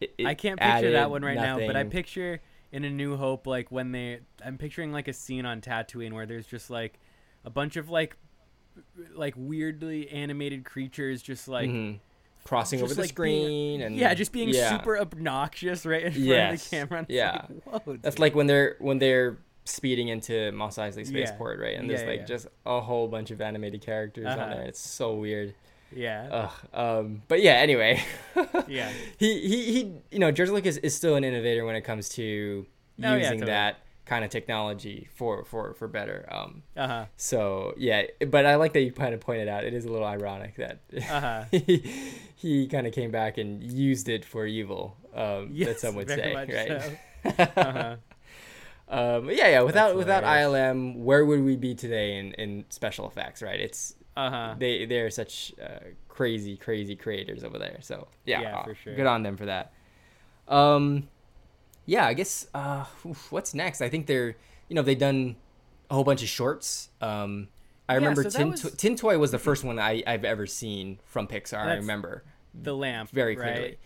It- 0.00 0.14
it 0.18 0.26
I 0.26 0.34
can't 0.34 0.60
picture 0.60 0.92
that 0.92 1.10
one 1.10 1.22
right 1.22 1.34
now, 1.36 1.58
but 1.58 1.76
I 1.76 1.84
picture 1.84 2.40
in 2.72 2.84
A 2.84 2.90
New 2.90 3.16
Hope 3.16 3.46
like 3.46 3.70
when 3.72 3.92
they 3.92 4.20
I'm 4.44 4.58
picturing 4.58 4.92
like 4.92 5.08
a 5.08 5.12
scene 5.12 5.46
on 5.46 5.60
Tatooine 5.60 6.12
where 6.12 6.26
there's 6.26 6.46
just 6.46 6.68
like 6.70 6.98
a 7.44 7.50
bunch 7.50 7.76
of 7.76 7.88
like 7.88 8.16
like 9.14 9.34
weirdly 9.36 10.08
animated 10.10 10.64
creatures 10.64 11.22
just 11.22 11.48
like 11.48 11.68
Mhm. 11.70 11.98
crossing 12.44 12.78
just, 12.80 12.84
over 12.92 12.94
the 12.94 13.00
like, 13.02 13.14
being- 13.16 13.44
screen 13.46 13.80
and 13.82 13.96
yeah, 13.96 14.14
just 14.14 14.32
being 14.32 14.48
yeah. 14.50 14.70
super 14.70 14.98
obnoxious 14.98 15.84
right 15.86 16.04
in 16.04 16.12
front 16.12 16.24
Yes, 16.26 16.64
of 16.64 16.70
the 16.70 16.76
camera. 16.76 17.00
it's 17.02 17.10
yeah. 17.10 17.46
like, 17.86 18.02
That's 18.02 18.18
like 18.18 18.34
when 18.34 18.46
they're 18.46 18.76
when 18.80 18.98
they're 18.98 19.38
speeding 19.64 20.08
into 20.08 20.52
Mos 20.52 20.76
Eisley 20.76 20.98
Yeah. 20.98 21.26
Spaceport, 21.26 21.58
right? 21.58 21.76
And 21.76 21.84
Yeah, 21.84 21.96
there's 21.96 22.02
yeah, 22.02 22.10
like 22.10 22.20
yeah. 22.20 22.26
just 22.26 22.46
a 22.66 22.80
whole 22.80 23.08
bunch 23.08 23.30
of 23.30 23.40
animated 23.40 23.80
characters 23.80 24.26
Uh-huh. 24.26 24.40
on 24.42 24.50
there. 24.50 24.62
It's 24.62 24.80
so 24.80 25.14
weird. 25.14 25.54
yeah, 25.94 26.28
Ugh. 26.30 26.52
Um. 26.74 27.22
But 27.28 27.40
yeah. 27.42 27.52
Anyway. 27.54 28.02
yeah, 28.68 28.90
he 29.16 29.40
he 29.48 29.72
he. 29.72 29.92
You 30.10 30.18
know, 30.18 30.30
George 30.32 30.50
Lucas 30.50 30.76
is 30.78 30.94
still 30.94 31.14
an 31.16 31.24
innovator 31.24 31.64
when 31.64 31.76
it 31.76 31.82
comes 31.82 32.08
to 32.10 32.66
Oh, 32.98 33.02
yeah, 33.02 33.16
using 33.16 33.40
totally. 33.40 33.46
that 33.52 33.76
kind 34.06 34.24
of 34.24 34.30
technology 34.30 35.08
for 35.14 35.44
for 35.44 35.74
for 35.74 35.88
better. 35.88 36.26
Um. 36.30 36.62
uh 36.76 36.86
huh, 36.86 37.04
So 37.16 37.74
yeah, 37.76 38.02
but 38.28 38.44
I 38.46 38.56
like 38.56 38.72
that 38.74 38.80
you 38.82 38.92
kind 38.92 39.14
of 39.14 39.20
pointed 39.20 39.48
out. 39.48 39.64
It 39.64 39.72
is 39.74 39.84
a 39.84 39.90
little 39.90 40.06
ironic 40.06 40.56
that 40.56 40.78
uh 40.96 41.20
huh. 41.20 41.44
he, 41.50 41.90
he 42.36 42.66
kind 42.66 42.86
of 42.86 42.92
came 42.92 43.10
back 43.10 43.38
and 43.38 43.62
used 43.62 44.08
it 44.08 44.24
for 44.24 44.46
evil. 44.46 44.96
Um, 45.14 45.50
Yes, 45.52 45.68
that 45.68 45.80
some 45.80 45.94
would 45.96 46.08
say, 46.08 46.34
right? 46.34 46.82
so. 46.82 46.96
Uh-huh. 47.56 47.96
um, 48.88 49.30
yeah, 49.30 49.48
yeah. 49.48 49.62
Without 49.62 49.96
without. 49.96 50.24
ILM, 50.24 50.96
where 50.96 51.24
would 51.24 51.42
we 51.42 51.56
be 51.56 51.74
today 51.74 52.18
in, 52.18 52.32
in 52.34 52.64
special 52.68 53.06
effects? 53.08 53.40
Right? 53.42 53.60
It's 53.60 53.94
Uh-huh. 54.16 54.54
they 54.58 54.84
they're 54.84 55.10
such 55.10 55.52
uh, 55.62 55.78
crazy 56.08 56.56
crazy 56.56 56.94
creators 56.96 57.42
over 57.44 57.58
there. 57.58 57.78
So 57.80 58.08
yeah, 58.26 58.42
Yeah, 58.42 58.56
uh, 58.58 58.64
for 58.64 58.74
sure. 58.74 58.94
good 58.94 59.06
on 59.06 59.22
them 59.22 59.36
for 59.38 59.46
that. 59.46 59.72
Um, 60.46 61.08
yeah, 61.86 62.06
I 62.06 62.14
guess 62.14 62.46
uh, 62.54 62.84
what's 63.30 63.54
next? 63.54 63.80
I 63.80 63.88
think 63.88 64.06
they're 64.06 64.36
you 64.68 64.74
know 64.76 64.82
they've 64.82 64.98
done 64.98 65.36
a 65.90 65.94
whole 65.94 66.04
bunch 66.04 66.22
of 66.22 66.28
shorts. 66.28 66.88
Um, 67.00 67.48
I 67.88 67.92
Yeah, 67.94 67.96
remember 67.98 68.22
so 68.24 68.30
Tin, 68.38 68.50
was- 68.50 68.62
To- 68.62 68.76
Tin 68.76 68.96
Toy 68.96 69.18
was 69.18 69.30
the 69.30 69.38
first 69.38 69.62
one 69.64 69.78
I, 69.78 70.02
I've 70.06 70.24
ever 70.24 70.46
seen 70.46 70.98
from 71.04 71.26
Pixar. 71.28 71.58
I 71.58 71.74
remember 71.74 72.24
The 72.54 72.74
lamp, 72.74 73.10
very 73.10 73.36
right? 73.36 73.54
clearly. 73.54 73.78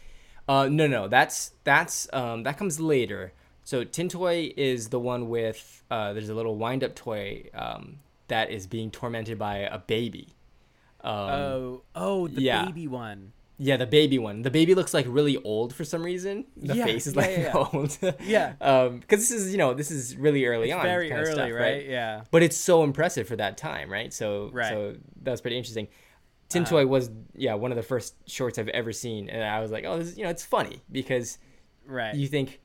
Uh, 0.48 0.68
no, 0.68 0.86
no, 0.86 1.08
that's 1.08 1.52
that's 1.64 2.08
um, 2.12 2.44
that 2.44 2.56
comes 2.56 2.78
later. 2.80 3.32
So 3.64 3.84
Tin 3.84 4.08
Toy 4.08 4.52
is 4.56 4.88
the 4.88 5.00
one 5.00 5.28
with 5.28 5.82
uh, 5.90 6.12
there's 6.14 6.28
a 6.30 6.34
little 6.34 6.56
wind 6.56 6.82
up 6.84 6.94
toy 6.94 7.50
um, 7.52 7.98
that 8.28 8.50
is 8.50 8.66
being 8.66 8.90
tormented 8.90 9.38
by 9.38 9.58
a 9.58 9.78
baby. 9.78 10.28
Um, 11.02 11.12
oh, 11.14 11.82
oh, 11.94 12.28
the 12.28 12.42
yeah. 12.42 12.64
baby 12.64 12.88
one. 12.88 13.32
Yeah, 13.58 13.76
the 13.76 13.86
baby 13.86 14.18
one. 14.18 14.42
The 14.42 14.50
baby 14.50 14.74
looks 14.74 14.94
like 14.94 15.04
really 15.08 15.36
old 15.42 15.74
for 15.74 15.84
some 15.84 16.02
reason. 16.02 16.44
The 16.56 16.76
Yeah, 16.76 16.84
face 16.84 17.06
is 17.06 17.14
yeah, 17.14 17.20
like 17.20 17.36
yeah, 17.38 17.52
old. 17.72 17.98
Yeah. 18.24 18.52
Um, 18.60 19.00
because 19.00 19.20
this 19.20 19.30
is 19.32 19.50
you 19.52 19.58
know 19.58 19.74
this 19.74 19.90
is 19.90 20.16
really 20.16 20.44
early 20.46 20.68
It's 20.70 20.76
on. 20.76 20.82
very 20.82 21.10
early, 21.12 21.32
stuff, 21.32 21.50
right? 21.52 21.84
Yeah. 21.86 22.22
But 22.30 22.42
it's 22.42 22.56
so 22.56 22.84
impressive 22.84 23.26
for 23.26 23.36
that 23.36 23.56
time, 23.58 23.90
right? 23.90 24.12
So 24.14 24.50
Right. 24.52 24.68
so 24.70 24.96
that 25.22 25.30
was 25.32 25.40
pretty 25.40 25.56
interesting. 25.58 25.88
Tin 26.48 26.62
Uh, 26.62 26.66
Toy 26.66 26.86
was 26.86 27.10
yeah 27.34 27.54
one 27.54 27.72
of 27.72 27.76
the 27.76 27.82
first 27.82 28.14
shorts 28.26 28.58
I've 28.58 28.68
ever 28.68 28.92
seen, 28.92 29.28
and 29.28 29.42
I 29.42 29.60
was 29.60 29.70
like, 29.70 29.84
oh, 29.84 29.98
this 29.98 30.08
is, 30.08 30.18
you 30.18 30.24
know 30.24 30.30
it's 30.30 30.44
funny 30.44 30.80
because 30.90 31.38
Right. 31.86 32.14
you 32.14 32.26
think, 32.28 32.60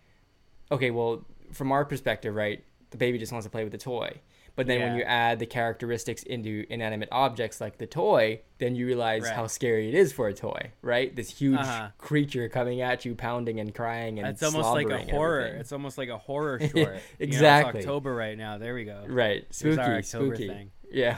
okay, 0.72 0.92
well, 0.92 1.26
from 1.54 1.72
our 1.72 1.86
perspective, 1.86 2.36
right, 2.36 2.64
the 2.92 2.98
baby 2.98 3.18
just 3.18 3.32
wants 3.32 3.46
to 3.46 3.50
play 3.50 3.64
with 3.64 3.72
the 3.72 3.78
toy. 3.80 4.20
But 4.56 4.68
then 4.68 4.82
when 4.82 4.96
you 4.96 5.04
add 5.04 5.40
the 5.40 5.48
characteristics 5.48 6.22
into 6.22 6.66
inanimate 6.70 7.10
objects 7.12 7.60
like 7.60 7.80
the 7.80 7.88
toy, 7.88 8.42
then 8.60 8.76
you 8.76 8.86
realize 8.86 9.24
Right. 9.24 9.34
how 9.34 9.48
scary 9.48 9.90
it 9.90 9.96
is 9.96 10.14
for 10.14 10.28
a 10.28 10.34
toy, 10.34 10.72
right? 10.84 11.16
This 11.16 11.40
huge 11.40 11.58
Uh-huh. 11.58 11.90
creature 11.98 12.48
coming 12.50 12.80
at 12.82 13.04
you, 13.04 13.16
pounding 13.16 13.60
and 13.60 13.74
crying 13.74 14.20
and 14.20 14.28
it's 14.28 14.44
almost 14.44 14.70
like 14.70 14.90
a 14.90 15.00
horror. 15.12 15.40
everything. 15.40 15.60
It's 15.62 15.72
almost 15.72 15.98
like 15.98 16.10
a 16.10 16.20
horror 16.20 16.60
short. 16.62 16.76
You 16.76 16.86
know, 16.86 17.00
Exactly. 17.20 17.80
it's 17.80 17.88
October 17.88 18.14
right 18.14 18.38
now. 18.38 18.60
There 18.60 18.76
we 18.76 18.86
go. 18.86 19.04
right, 19.08 19.44
spooky, 19.52 19.80
October 19.82 20.04
spooky. 20.36 20.48
thing. 20.48 20.72
Yeah, 20.92 21.18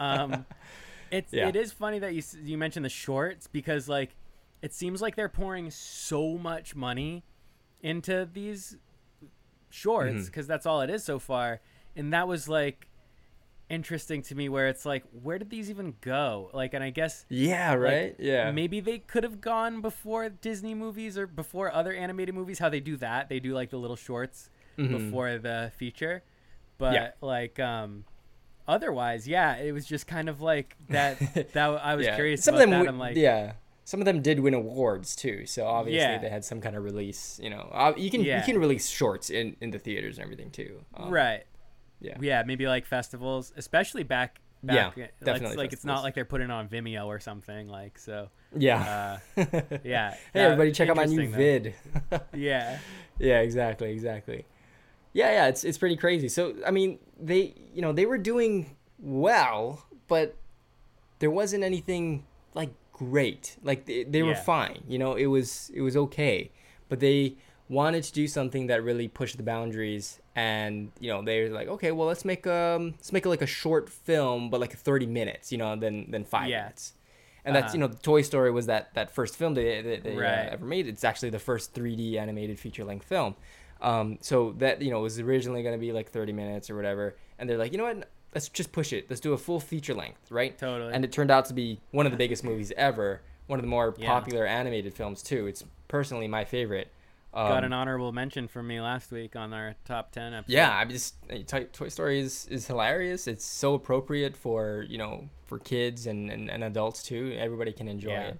Um, 0.00 0.44
it's 1.12 1.32
Yeah. 1.32 1.46
it 1.48 1.54
is 1.54 1.72
funny 1.72 2.00
that 2.00 2.12
you 2.14 2.22
you 2.42 2.58
mentioned 2.58 2.84
the 2.84 2.88
shorts 2.90 3.46
because 3.46 3.88
like 3.88 4.16
it 4.62 4.72
seems 4.74 5.00
like 5.00 5.14
they're 5.14 5.28
pouring 5.28 5.70
so 5.70 6.36
much 6.38 6.74
money 6.74 7.22
into 7.82 8.28
these 8.32 8.78
shorts 9.70 10.22
Mhm. 10.22 10.26
because 10.26 10.46
that's 10.48 10.66
all 10.66 10.80
it 10.80 10.90
is 10.90 11.04
so 11.04 11.18
far, 11.20 11.60
and 11.96 12.12
that 12.12 12.26
was 12.28 12.48
like 12.48 12.88
interesting 13.70 14.20
to 14.20 14.34
me 14.34 14.48
where 14.48 14.68
it's 14.68 14.84
like 14.84 15.02
where 15.22 15.38
did 15.38 15.48
these 15.48 15.70
even 15.70 15.94
go 16.02 16.50
like 16.52 16.74
and 16.74 16.84
i 16.84 16.90
guess 16.90 17.24
yeah, 17.30 17.72
right, 17.74 18.14
yeah, 18.18 18.50
maybe 18.50 18.78
they 18.78 18.98
could 18.98 19.24
have 19.24 19.40
gone 19.40 19.80
before 19.80 20.28
disney 20.28 20.74
movies 20.74 21.16
or 21.16 21.26
before 21.26 21.72
other 21.72 21.92
animated 21.92 22.34
movies 22.34 22.58
how 22.58 22.68
they 22.68 22.78
do 22.80 22.94
that 22.96 23.28
they 23.30 23.40
do 23.40 23.54
like 23.54 23.70
the 23.70 23.78
little 23.78 23.96
shorts 23.96 24.50
Mhm. 24.78 24.90
before 24.90 25.38
the 25.38 25.72
feature 25.78 26.22
but 26.78 26.92
Yeah. 26.94 27.10
like 27.22 27.58
um 27.58 28.04
otherwise 28.68 29.26
yeah 29.26 29.56
it 29.56 29.72
was 29.72 29.86
just 29.86 30.06
kind 30.06 30.28
of 30.28 30.40
like 30.42 30.76
that 30.90 31.18
that 31.54 31.68
i 31.82 31.94
was 31.94 32.04
yeah. 32.06 32.14
curious 32.16 32.44
Some 32.44 32.56
about 32.56 32.64
of 32.64 32.70
them, 32.70 32.84
that 32.86 32.94
like 33.00 33.16
yeah. 33.16 33.52
Some 33.86 34.00
of 34.00 34.06
them 34.06 34.22
did 34.22 34.40
win 34.40 34.54
awards 34.54 35.14
too, 35.14 35.44
so 35.44 35.66
obviously 35.66 35.98
Yeah. 36.00 36.16
they 36.16 36.30
had 36.30 36.42
some 36.42 36.62
kind 36.62 36.74
of 36.74 36.82
release. 36.84 37.38
You 37.42 37.50
know, 37.50 37.68
uh, 37.70 37.92
you 37.98 38.10
can 38.10 38.22
you 38.24 38.40
can 38.42 38.56
release 38.56 38.88
shorts 38.88 39.28
in, 39.28 39.56
in 39.60 39.72
the 39.72 39.78
theaters 39.78 40.16
and 40.16 40.24
everything 40.24 40.50
too. 40.50 40.80
Um, 40.94 41.10
right 41.10 41.44
Yeah. 42.04 42.16
yeah 42.20 42.42
maybe 42.46 42.66
like 42.68 42.84
festivals 42.86 43.52
especially 43.56 44.02
back 44.02 44.40
back 44.62 44.96
Yeah, 44.96 45.04
like, 45.04 45.18
definitely 45.24 45.46
it's, 45.48 45.56
like 45.56 45.72
it's 45.72 45.84
not 45.84 46.02
like 46.02 46.14
they're 46.14 46.24
putting 46.24 46.50
on 46.50 46.68
vimeo 46.68 47.06
or 47.06 47.18
something 47.20 47.68
like 47.68 47.98
so 47.98 48.28
Yeah. 48.56 49.18
uh 49.36 49.42
yeah 49.84 50.10
hey 50.12 50.18
that- 50.34 50.40
everybody, 50.52 50.72
check 50.72 50.88
out 50.88 50.96
my 50.96 51.04
new 51.04 51.28
though. 51.28 51.36
vid. 51.36 51.74
yeah 52.34 52.78
yeah, 53.18 53.40
exactly, 53.40 53.92
exactly. 53.92 54.44
Yeah, 55.12 55.30
yeah, 55.30 55.46
it's 55.46 55.62
it's 55.62 55.78
pretty 55.78 55.94
crazy. 55.96 56.28
So 56.28 56.54
I 56.66 56.72
mean, 56.72 56.98
they 57.20 57.54
you 57.72 57.80
know 57.80 57.92
they 57.92 58.06
were 58.06 58.18
doing 58.18 58.74
well, 58.98 59.86
but 60.08 60.34
there 61.20 61.30
wasn't 61.30 61.62
anything 61.62 62.24
like 62.54 62.70
great. 62.92 63.56
Like 63.62 63.86
they, 63.86 64.02
they 64.02 64.24
were 64.24 64.34
fine. 64.34 64.82
You 64.88 64.98
know, 64.98 65.14
it 65.14 65.26
was 65.26 65.70
it 65.72 65.80
was 65.82 65.96
okay, 65.96 66.50
but 66.88 66.98
they 66.98 67.36
wanted 67.68 68.02
to 68.04 68.12
do 68.12 68.26
something 68.26 68.66
that 68.66 68.82
really 68.82 69.06
pushed 69.06 69.36
the 69.36 69.44
boundaries 69.44 70.18
and 70.36 70.90
you 70.98 71.08
know 71.10 71.22
they're 71.22 71.48
like 71.50 71.68
okay 71.68 71.92
well 71.92 72.08
let's 72.08 72.24
make 72.24 72.46
um 72.46 72.92
let's 72.92 73.12
make 73.12 73.24
it 73.24 73.28
like 73.28 73.42
a 73.42 73.46
short 73.46 73.88
film 73.88 74.50
but 74.50 74.60
like 74.60 74.72
30 74.76 75.06
minutes 75.06 75.52
you 75.52 75.58
know 75.58 75.76
than 75.76 76.10
than 76.10 76.24
five 76.24 76.48
Yeah. 76.48 76.62
minutes 76.62 76.94
and 77.44 77.54
that's 77.54 77.66
Uh-huh. 77.74 77.74
you 77.74 77.80
know 77.88 77.94
Toy 78.02 78.22
Story 78.22 78.50
was 78.50 78.66
that 78.66 78.92
that 78.94 79.10
first 79.10 79.36
film 79.36 79.54
they, 79.54 79.80
they, 79.82 79.98
they 79.98 80.16
uh, 80.16 80.52
ever 80.54 80.64
made. 80.66 80.86
It's 80.88 81.04
actually 81.04 81.30
the 81.30 81.38
first 81.38 81.74
3D 81.74 82.16
animated 82.18 82.58
feature 82.58 82.84
length 82.84 83.06
film. 83.06 83.36
Um, 83.80 84.18
so 84.22 84.52
that 84.58 84.80
you 84.80 84.90
know 84.90 85.00
was 85.00 85.20
originally 85.20 85.62
going 85.62 85.74
to 85.74 85.78
be 85.78 85.92
like 85.92 86.10
30 86.10 86.32
minutes 86.32 86.70
or 86.70 86.74
whatever, 86.76 87.16
and 87.38 87.48
they're 87.48 87.58
like, 87.58 87.72
you 87.72 87.78
know 87.78 87.84
what? 87.84 88.08
Let's 88.34 88.48
just 88.48 88.72
push 88.72 88.92
it. 88.94 89.06
Let's 89.10 89.20
do 89.20 89.34
a 89.34 89.38
full 89.38 89.60
feature 89.60 89.94
length, 89.94 90.30
right? 90.30 90.56
totally 90.58 90.92
And 90.94 91.04
it 91.04 91.12
turned 91.12 91.30
out 91.30 91.44
to 91.46 91.54
be 91.54 91.80
one 91.92 92.06
of 92.06 92.12
the 92.12 92.18
biggest 92.18 92.42
movies 92.44 92.72
ever. 92.76 93.20
One 93.46 93.58
of 93.58 93.62
the 93.62 93.68
more 93.68 93.94
Yeah. 93.98 94.08
popular 94.08 94.46
animated 94.46 94.94
films 94.94 95.22
too. 95.22 95.46
It's 95.46 95.62
personally 95.86 96.26
my 96.28 96.44
favorite. 96.46 96.88
Um, 97.34 97.48
got 97.48 97.64
an 97.64 97.72
honorable 97.72 98.12
mention 98.12 98.46
from 98.46 98.68
me 98.68 98.80
last 98.80 99.10
week 99.10 99.34
on 99.34 99.52
our 99.52 99.74
top 99.84 100.12
10 100.12 100.34
episode 100.34 100.52
yeah, 100.52 100.70
I'm 100.76 100.88
just 100.88 101.16
Toy, 101.48 101.64
Toy 101.72 101.88
Story 101.88 102.20
is, 102.20 102.46
is 102.48 102.66
hilarious. 102.68 103.26
It's 103.26 103.44
so 103.44 103.74
appropriate 103.74 104.36
for 104.36 104.84
you 104.88 104.98
know 104.98 105.28
for 105.44 105.58
kids 105.58 106.06
and, 106.06 106.30
and, 106.30 106.48
and 106.50 106.62
adults 106.62 107.02
too. 107.02 107.36
Everybody 107.38 107.72
can 107.72 107.88
enjoy 107.88 108.10
Yeah. 108.10 108.28
it. 108.28 108.38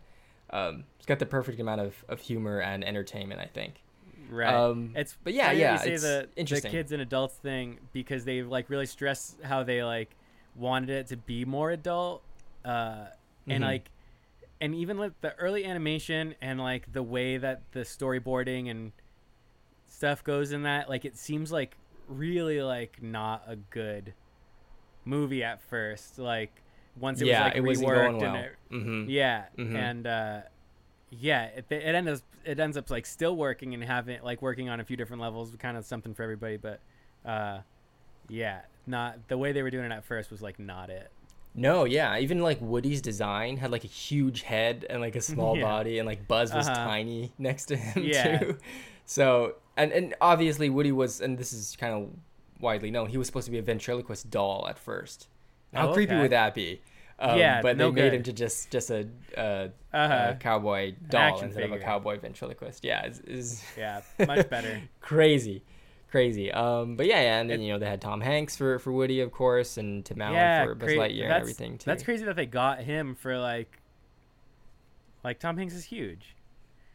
Um, 0.50 0.84
it's 0.96 1.06
got 1.06 1.18
the 1.18 1.26
perfect 1.26 1.58
amount 1.58 1.80
of, 1.80 2.04
of 2.08 2.20
humor 2.20 2.60
and 2.60 2.84
entertainment. 2.84 3.40
I 3.40 3.46
think. 3.46 3.82
Right. 4.30 4.54
Um, 4.54 4.92
it's 4.94 5.16
but 5.24 5.34
yeah, 5.34 5.50
yeah, 5.52 5.72
You 5.72 5.78
say 5.78 5.92
it's 5.94 6.02
the, 6.02 6.28
interesting. 6.36 6.70
the 6.70 6.78
kids 6.78 6.92
and 6.92 7.02
adults 7.02 7.34
thing 7.34 7.78
because 7.92 8.24
they 8.24 8.42
like 8.42 8.70
really 8.70 8.86
stress 8.86 9.34
how 9.42 9.64
they 9.64 9.82
like 9.82 10.14
wanted 10.54 10.90
it 10.90 11.06
to 11.08 11.16
be 11.16 11.44
more 11.44 11.72
adult, 11.72 12.22
uh, 12.64 13.06
and 13.48 13.62
Mhm. 13.62 13.66
like, 13.66 13.90
and 14.60 14.74
even 14.74 14.98
like 14.98 15.20
the 15.20 15.34
early 15.36 15.64
animation 15.64 16.34
and 16.40 16.60
like 16.60 16.92
the 16.92 17.02
way 17.02 17.36
that 17.36 17.62
the 17.72 17.80
storyboarding 17.80 18.70
and 18.70 18.92
stuff 19.86 20.24
goes 20.24 20.52
in 20.52 20.62
that, 20.62 20.88
like 20.88 21.04
it 21.04 21.16
seems 21.16 21.50
like 21.52 21.76
really 22.08 22.62
like 22.62 23.02
not 23.02 23.42
a 23.46 23.56
good 23.56 24.14
movie 25.04 25.42
at 25.42 25.60
first. 25.62 26.18
Like 26.18 26.62
once 26.98 27.20
it 27.20 27.26
yeah, 27.26 27.44
was 27.44 27.48
like 27.52 27.56
it 27.56 27.62
reworked 27.84 28.18
well. 28.20 28.36
and 28.36 28.44
it, 28.44 28.56
hmm 28.70 29.08
yeah, 29.08 29.44
Mhm. 29.58 29.76
and 29.76 30.06
uh, 30.06 30.40
yeah, 31.10 31.44
it, 31.46 31.66
it 31.70 31.94
ends 31.94 32.10
up 32.10 32.20
it 32.44 32.60
ends 32.60 32.76
up 32.76 32.90
like 32.90 33.06
still 33.06 33.36
working 33.36 33.72
and 33.74 33.82
having 33.84 34.22
like 34.22 34.42
working 34.42 34.68
on 34.68 34.80
a 34.80 34.84
few 34.84 34.96
different 34.96 35.22
levels, 35.22 35.54
kind 35.58 35.76
of 35.76 35.84
something 35.84 36.14
for 36.14 36.22
everybody. 36.22 36.56
But 36.56 36.80
uh, 37.24 37.60
yeah, 38.28 38.62
not 38.86 39.28
the 39.28 39.38
way 39.38 39.52
they 39.52 39.62
were 39.62 39.70
doing 39.70 39.86
it 39.86 39.92
at 39.92 40.04
first 40.04 40.30
was 40.30 40.42
like 40.42 40.58
not 40.58 40.90
it. 40.90 41.10
No, 41.56 41.84
yeah, 41.84 42.18
even 42.18 42.40
like 42.40 42.58
Woody's 42.60 43.00
design 43.00 43.58
had 43.58 43.70
like 43.70 43.84
a 43.84 43.88
huge 43.88 44.42
head 44.42 44.84
and 44.90 45.00
like 45.00 45.14
a 45.16 45.20
small 45.32 45.56
Yeah. 45.56 45.62
body, 45.62 45.98
and 45.98 46.06
like 46.06 46.26
Buzz 46.26 46.54
was 46.54 46.66
Uh-huh. 46.66 46.74
tiny 46.84 47.32
next 47.38 47.66
to 47.66 47.76
him 47.76 48.04
Yeah. 48.04 48.38
too. 48.38 48.58
So, 49.06 49.54
and 49.76 49.92
and 49.92 50.14
obviously 50.20 50.68
Woody 50.70 50.90
was, 50.92 51.20
and 51.20 51.38
this 51.38 51.52
is 51.52 51.76
kind 51.76 51.94
of 51.94 52.10
widely 52.60 52.90
known, 52.90 53.08
he 53.08 53.18
was 53.18 53.26
supposed 53.28 53.44
to 53.46 53.50
be 53.52 53.58
a 53.58 53.62
ventriloquist 53.62 54.30
doll 54.30 54.66
at 54.68 54.78
first. 54.78 55.28
How 55.74 55.86
Oh, 55.88 55.92
creepy 55.92 56.12
okay. 56.14 56.22
would 56.22 56.32
that 56.32 56.54
be? 56.54 56.80
Um, 57.20 57.38
Yeah, 57.38 57.62
but 57.62 57.76
no 57.76 57.88
they 57.88 57.92
made 57.92 58.12
good. 58.12 58.14
him 58.14 58.22
to 58.24 58.32
just 58.32 58.70
just 58.70 58.90
a, 58.90 59.06
a, 59.36 59.70
Uh-huh. 59.92 60.30
a 60.30 60.34
cowboy 60.34 60.94
doll 61.08 61.40
instead 61.40 61.62
of 61.62 61.72
a 61.72 61.78
cowboy 61.78 62.18
ventriloquist. 62.18 62.84
Yeah, 62.84 63.02
it's, 63.06 63.20
it's 63.26 63.64
Yeah, 63.78 64.00
much 64.26 64.48
better. 64.50 64.80
crazy, 65.00 65.62
crazy. 66.14 66.52
Um, 66.52 66.94
but 66.96 67.06
yeah, 67.06 67.20
yeah, 67.20 67.40
and 67.40 67.50
then 67.50 67.60
It- 67.60 67.64
you 67.66 67.72
know 67.72 67.78
they 67.80 67.86
had 67.88 68.00
Tom 68.00 68.20
Hanks 68.20 68.56
for 68.56 68.78
for 68.78 68.92
Woody, 68.92 69.18
of 69.20 69.32
course, 69.32 69.76
and 69.76 70.04
Tim 70.04 70.22
Allen 70.22 70.34
yeah, 70.34 70.64
for 70.64 70.74
Buzz 70.76 70.88
cra- 70.90 70.96
Lightyear 71.08 71.24
and 71.24 71.32
everything 71.32 71.76
too. 71.78 71.86
That's 71.90 72.02
crazy 72.04 72.24
that 72.24 72.36
they 72.36 72.46
got 72.46 72.80
him 72.84 73.14
for 73.16 73.36
like, 73.38 73.80
like 75.22 75.38
Tom 75.38 75.56
Hanks 75.56 75.74
is 75.74 75.84
huge. 75.84 76.36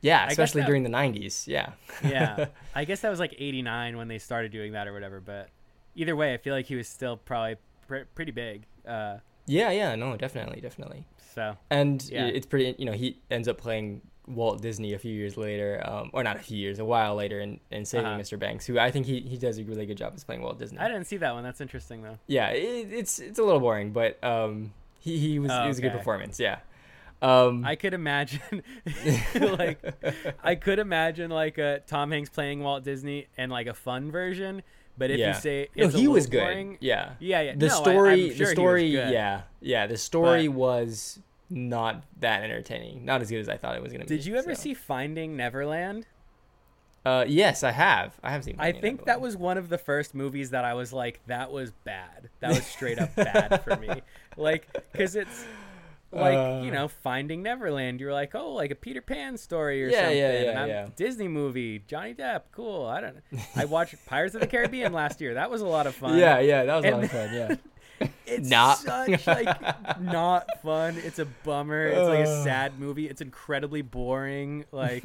Yeah, 0.01 0.27
especially 0.27 0.61
that- 0.61 0.67
during 0.67 0.83
the 0.83 0.89
'90s. 0.89 1.47
Yeah. 1.47 1.73
Yeah, 2.03 2.45
I 2.75 2.85
guess 2.85 3.01
that 3.01 3.09
was 3.09 3.19
like 3.19 3.33
'89 3.37 3.97
when 3.97 4.07
they 4.07 4.17
started 4.17 4.51
doing 4.51 4.71
that 4.73 4.87
or 4.87 4.93
whatever. 4.93 5.19
But 5.19 5.49
either 5.95 6.15
way, 6.15 6.33
I 6.33 6.37
feel 6.37 6.53
like 6.55 6.67
he 6.67 6.75
was 6.75 6.87
still 6.87 7.17
probably 7.17 7.57
pr- 7.87 8.07
pretty 8.15 8.31
big. 8.31 8.63
Uh, 8.87 9.17
yeah, 9.45 9.71
yeah, 9.71 9.95
no, 9.95 10.15
definitely, 10.15 10.61
definitely. 10.61 11.05
so 11.33 11.57
And 11.69 12.03
Yeah. 12.09 12.27
it's 12.27 12.45
pretty. 12.45 12.75
You 12.77 12.85
know, 12.85 12.93
he 12.93 13.19
ends 13.29 13.47
up 13.47 13.57
playing 13.57 14.01
Walt 14.29 14.61
Disney 14.61 14.93
a 14.93 14.99
few 14.99 15.13
years 15.13 15.35
later, 15.37 15.81
um, 15.85 16.09
or 16.13 16.23
not 16.23 16.35
a 16.35 16.39
few 16.39 16.57
years, 16.57 16.79
a 16.79 16.85
while 16.85 17.15
later, 17.15 17.39
in, 17.41 17.59
in 17.71 17.83
Saving 17.83 18.05
Uh-huh. 18.05 18.19
Mr. 18.19 18.37
Banks, 18.39 18.65
who 18.65 18.77
I 18.79 18.91
think 18.91 19.05
he, 19.07 19.21
he 19.21 19.37
does 19.37 19.57
a 19.57 19.63
really 19.63 19.85
good 19.85 19.97
job 19.97 20.13
as 20.15 20.23
playing 20.23 20.41
Walt 20.41 20.59
Disney. 20.59 20.77
I 20.77 20.87
didn't 20.87 21.05
see 21.05 21.17
that 21.17 21.33
one. 21.33 21.43
That's 21.43 21.61
interesting 21.61 22.03
though. 22.03 22.17
yeah, 22.27 22.49
it, 22.49 22.91
it's 22.93 23.19
it's 23.19 23.39
a 23.39 23.43
little 23.43 23.59
boring, 23.59 23.91
but 23.91 24.23
um, 24.23 24.71
he 24.99 25.17
he 25.17 25.39
was 25.39 25.51
Oh, 25.51 25.63
it 25.63 25.67
was 25.67 25.79
a 25.79 25.81
good 25.81 25.93
performance. 25.93 26.39
Yeah. 26.39 26.59
Um, 27.21 27.65
I 27.65 27.75
could 27.75 27.93
imagine, 27.93 28.63
like, 29.35 29.81
I 30.41 30.55
could 30.55 30.79
imagine 30.79 31.29
like 31.31 31.57
a 31.57 31.81
Tom 31.85 32.11
Hanks 32.11 32.29
playing 32.29 32.61
Walt 32.63 32.83
Disney 32.85 33.27
and 33.37 33.51
like 33.51 33.67
a 33.67 33.73
fun 33.73 34.09
version. 34.11 34.61
But 34.97 35.11
if 35.11 35.19
yeah. 35.19 35.33
you 35.35 35.41
say 35.41 35.67
no, 35.75 35.87
he 35.87 36.07
was 36.07 36.27
good. 36.27 36.39
boring, 36.41 36.77
Yeah. 36.81 37.11
yeah, 37.19 37.41
yeah. 37.41 37.55
The 37.55 37.67
no, 37.67 37.73
I- 37.73 37.77
I'm 37.77 37.83
story, 37.83 37.93
sure 38.19 38.27
he 38.27 38.33
the 38.33 38.45
story, 38.47 38.85
yeah, 38.87 39.41
yeah. 39.61 39.87
The 39.87 39.97
story 39.97 40.47
But- 40.47 40.55
was 40.57 41.19
not 41.49 42.03
that 42.19 42.43
entertaining. 42.43 43.05
Not 43.05 43.21
as 43.21 43.29
good 43.29 43.39
as 43.39 43.49
I 43.49 43.57
thought 43.57 43.75
it 43.75 43.81
was 43.81 43.91
gonna 43.91 44.05
be. 44.05 44.15
Did 44.17 44.25
you 44.25 44.35
ever 44.35 44.53
so. 44.55 44.61
see 44.61 44.73
Finding 44.73 45.35
Neverland? 45.37 46.05
Uh, 47.05 47.23
yes, 47.27 47.63
I 47.63 47.71
have. 47.71 48.19
I 48.21 48.31
have 48.31 48.43
seen. 48.43 48.55
I 48.59 48.71
Finding 48.73 48.81
think 48.81 49.05
that 49.05 49.21
was 49.21 49.35
one 49.37 49.57
of 49.57 49.69
the 49.69 49.77
first 49.77 50.13
movies 50.13 50.49
that 50.51 50.65
I 50.65 50.73
was 50.73 50.91
like, 50.91 51.21
that 51.27 51.49
was 51.51 51.71
bad. 51.85 52.29
That 52.41 52.49
was 52.49 52.65
straight 52.65 52.99
up 52.99 53.15
bad 53.15 53.63
for 53.63 53.75
me. 53.77 53.89
Like, 54.37 54.67
because 54.93 55.17
it's 55.17 55.43
like 56.13 56.37
Uh. 56.37 56.61
you 56.63 56.71
know, 56.71 56.87
Finding 56.87 57.43
Neverland. 57.43 57.99
You're 57.99 58.13
like, 58.13 58.35
oh, 58.35 58.53
like 58.53 58.71
a 58.71 58.75
Peter 58.75 59.01
Pan 59.01 59.37
story 59.37 59.83
or 59.83 59.89
Yeah, 59.89 60.01
something. 60.03 60.17
yeah, 60.17 60.41
yeah, 60.41 60.65
yeah. 60.65 60.87
Disney 60.95 61.27
movie, 61.27 61.79
Johnny 61.87 62.13
Depp, 62.13 62.43
cool. 62.53 62.85
I 62.85 63.01
don't. 63.01 63.17
I 63.55 63.65
watched 63.65 63.95
Pirates 64.05 64.35
of 64.35 64.41
the 64.41 64.47
Caribbean 64.47 64.93
last 64.93 65.19
year. 65.19 65.33
That 65.33 65.49
was 65.51 65.59
a 65.61 65.67
lot 65.67 65.87
of 65.87 65.95
fun. 65.95 66.17
Yeah, 66.17 66.39
yeah, 66.39 66.63
that 66.65 66.75
was 66.75 66.85
a 66.85 66.87
And 66.87 66.95
lot 66.97 67.03
of 67.05 67.11
fun. 67.11 67.33
Yeah. 67.33 67.55
It's 68.25 68.49
Not. 68.49 68.77
such 68.77 69.27
like 69.27 69.99
not 69.99 70.61
fun. 70.61 70.97
It's 70.97 71.19
a 71.19 71.25
bummer. 71.25 71.87
It's 71.87 72.07
like 72.07 72.25
a 72.25 72.43
sad 72.43 72.79
movie. 72.79 73.07
It's 73.07 73.21
incredibly 73.21 73.81
boring. 73.81 74.65
Like 74.71 75.03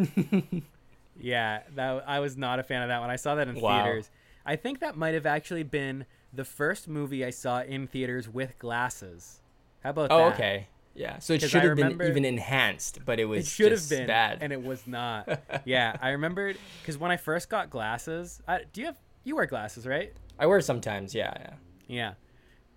yeah, 1.20 1.62
that 1.74 2.04
I 2.06 2.20
was 2.20 2.36
not 2.36 2.58
a 2.58 2.62
fan 2.62 2.82
of 2.82 2.88
that 2.88 3.00
one. 3.00 3.10
I 3.10 3.16
saw 3.16 3.34
that 3.36 3.48
in 3.48 3.60
Wow. 3.60 3.84
theaters. 3.84 4.10
I 4.46 4.56
think 4.56 4.80
that 4.80 4.96
might 4.96 5.14
have 5.14 5.26
actually 5.26 5.62
been 5.62 6.04
the 6.32 6.44
first 6.44 6.88
movie 6.88 7.24
I 7.24 7.30
saw 7.30 7.62
in 7.62 7.86
theaters 7.86 8.28
with 8.28 8.58
glasses. 8.58 9.40
How 9.82 9.90
about 9.90 10.10
oh, 10.10 10.18
that? 10.18 10.34
okay. 10.34 10.68
Yeah. 10.94 11.18
So 11.18 11.32
it 11.34 11.42
should 11.42 11.62
have 11.62 11.76
been 11.76 12.00
even 12.02 12.24
enhanced, 12.24 13.00
but 13.04 13.18
it 13.18 13.24
was 13.24 13.46
It 13.46 13.50
should 13.50 13.72
have 13.72 13.88
been 13.88 14.06
bad. 14.06 14.38
and 14.40 14.52
it 14.52 14.62
was 14.62 14.86
not. 14.86 15.40
yeah, 15.64 15.96
I 16.00 16.10
remembered 16.10 16.56
because 16.80 16.98
when 16.98 17.10
I 17.10 17.16
first 17.16 17.48
got 17.48 17.70
glasses, 17.70 18.40
I, 18.46 18.62
do 18.72 18.80
you 18.80 18.86
have 18.88 18.98
you 19.24 19.36
wear 19.36 19.46
glasses, 19.46 19.86
right? 19.86 20.12
I 20.38 20.46
wear 20.46 20.60
sometimes. 20.60 21.14
Yeah, 21.14 21.32
yeah. 21.40 21.54
Yeah. 21.86 22.12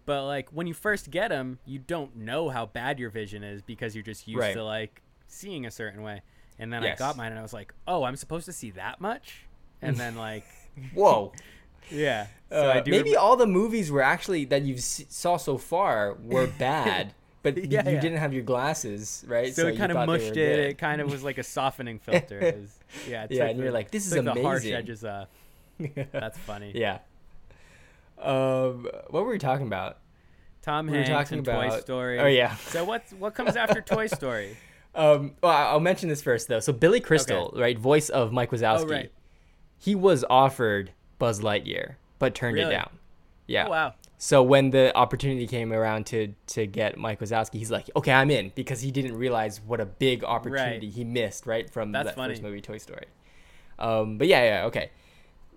But 0.07 0.25
like 0.25 0.49
when 0.49 0.65
you 0.65 0.73
first 0.73 1.11
get 1.11 1.27
them, 1.27 1.59
you 1.65 1.77
don't 1.77 2.15
know 2.15 2.49
how 2.49 2.65
bad 2.65 2.97
your 2.97 3.09
vision 3.11 3.43
is 3.43 3.61
because 3.61 3.93
you're 3.93 4.03
just 4.05 4.27
used 4.27 4.39
Right. 4.39 4.53
to 4.55 4.63
like 4.63 5.01
seeing 5.27 5.65
a 5.67 5.71
certain 5.71 6.01
way. 6.01 6.21
And 6.57 6.73
then 6.73 6.81
Yes. 6.81 6.99
I 6.99 7.05
got 7.05 7.17
mine 7.17 7.29
and 7.31 7.37
I 7.37 7.43
was 7.43 7.53
like, 7.53 7.73
"Oh, 7.87 8.03
I'm 8.03 8.15
supposed 8.15 8.45
to 8.47 8.53
see 8.53 8.71
that 8.71 8.99
much?" 8.99 9.45
And 9.81 9.95
then 9.97 10.15
like, 10.27 10.45
Whoa. 10.95 11.33
yeah. 11.91 12.27
So 12.49 12.69
Uh, 12.69 12.73
I 12.75 12.79
do 12.79 12.89
maybe 12.91 13.11
rem- 13.11 13.19
all 13.21 13.35
the 13.35 13.45
movies 13.45 13.91
were 13.91 14.01
actually 14.01 14.45
that 14.45 14.63
you 14.63 14.77
saw 14.77 15.37
so 15.37 15.57
far 15.57 16.15
were 16.23 16.47
bad, 16.57 17.13
but 17.43 17.57
Yeah, 17.57 17.85
you 17.87 17.95
yeah. 17.95 17.99
didn't 18.01 18.17
have 18.19 18.33
your 18.33 18.43
glasses, 18.43 19.23
right? 19.27 19.53
so, 19.53 19.67
it 19.67 19.77
kind 19.77 19.91
of 19.91 20.07
mushed 20.07 20.27
it. 20.27 20.33
good. 20.35 20.59
It 20.59 20.77
kind 20.77 21.01
of 21.01 21.11
was 21.11 21.21
like 21.23 21.37
a 21.37 21.43
softening 21.55 21.99
filter. 21.99 22.39
It 22.39 22.55
was- 22.59 22.79
yeah. 23.07 23.25
It 23.25 23.31
Yeah, 23.31 23.45
and 23.47 23.59
you're 23.59 23.71
like, 23.71 23.91
"This 23.91 24.07
is 24.07 24.13
took 24.13 24.23
The 24.25 24.41
harsh 24.41 24.61
amazing." 24.63 24.73
edges 24.73 25.03
off. 25.05 25.27
That's 26.11 26.37
funny. 26.39 26.71
yeah. 26.73 26.99
Um, 28.19 28.87
what 29.09 29.23
were 29.23 29.29
we 29.31 29.37
talking 29.37 29.67
about? 29.67 29.97
Tom 30.61 30.87
We 30.87 30.93
Hanks 30.93 31.09
talking 31.09 31.37
and 31.39 31.45
Toy 31.45 31.67
about- 31.67 31.81
Story. 31.81 32.19
Oh 32.19 32.27
yeah. 32.27 32.55
So 32.55 32.83
what's 32.83 33.13
what 33.13 33.33
comes 33.35 33.55
after 33.55 33.81
Toy 33.81 34.07
Story? 34.07 34.57
Um, 34.95 35.35
well, 35.43 35.51
I'll 35.51 35.79
mention 35.79 36.09
this 36.09 36.21
first 36.21 36.47
though. 36.47 36.59
So 36.59 36.73
Billy 36.73 36.99
Crystal, 36.99 37.53
right, 37.55 37.77
voice 37.77 38.09
of 38.09 38.31
Mike 38.31 38.51
Wazowski, 38.51 38.81
Oh, 38.83 38.87
right. 38.87 39.11
he 39.77 39.93
was 39.95 40.25
offered 40.29 40.91
Buzz 41.19 41.39
Lightyear, 41.41 41.95
but 42.19 42.33
turned 42.35 42.57
it 42.57 42.61
Really? 42.61 42.73
down. 42.73 42.89
Yeah. 43.45 43.67
Oh, 43.67 43.69
wow. 43.69 43.93
So 44.17 44.41
when 44.41 44.71
the 44.71 44.95
opportunity 44.97 45.45
came 45.45 45.71
around 45.71 46.07
to 46.07 46.33
to 46.47 46.65
get 46.65 46.97
Mike 46.97 47.19
Wazowski, 47.19 47.59
he's 47.59 47.69
like, 47.71 47.87
"Okay, 47.95 48.11
I'm 48.11 48.31
in," 48.31 48.51
because 48.55 48.81
he 48.81 48.89
didn't 48.89 49.15
realize 49.15 49.61
what 49.61 49.79
a 49.79 49.85
big 49.85 50.23
opportunity 50.23 50.89
he 50.89 51.03
missed, 51.03 51.45
right, 51.45 51.69
from 51.69 51.91
That's 51.91 52.07
that 52.07 52.15
funny. 52.15 52.33
first 52.33 52.41
movie, 52.43 52.59
Toy 52.61 52.79
Story. 52.79 53.05
Um, 53.77 54.17
but 54.17 54.27
yeah, 54.27 54.43
yeah, 54.43 54.65
okay. 54.65 54.89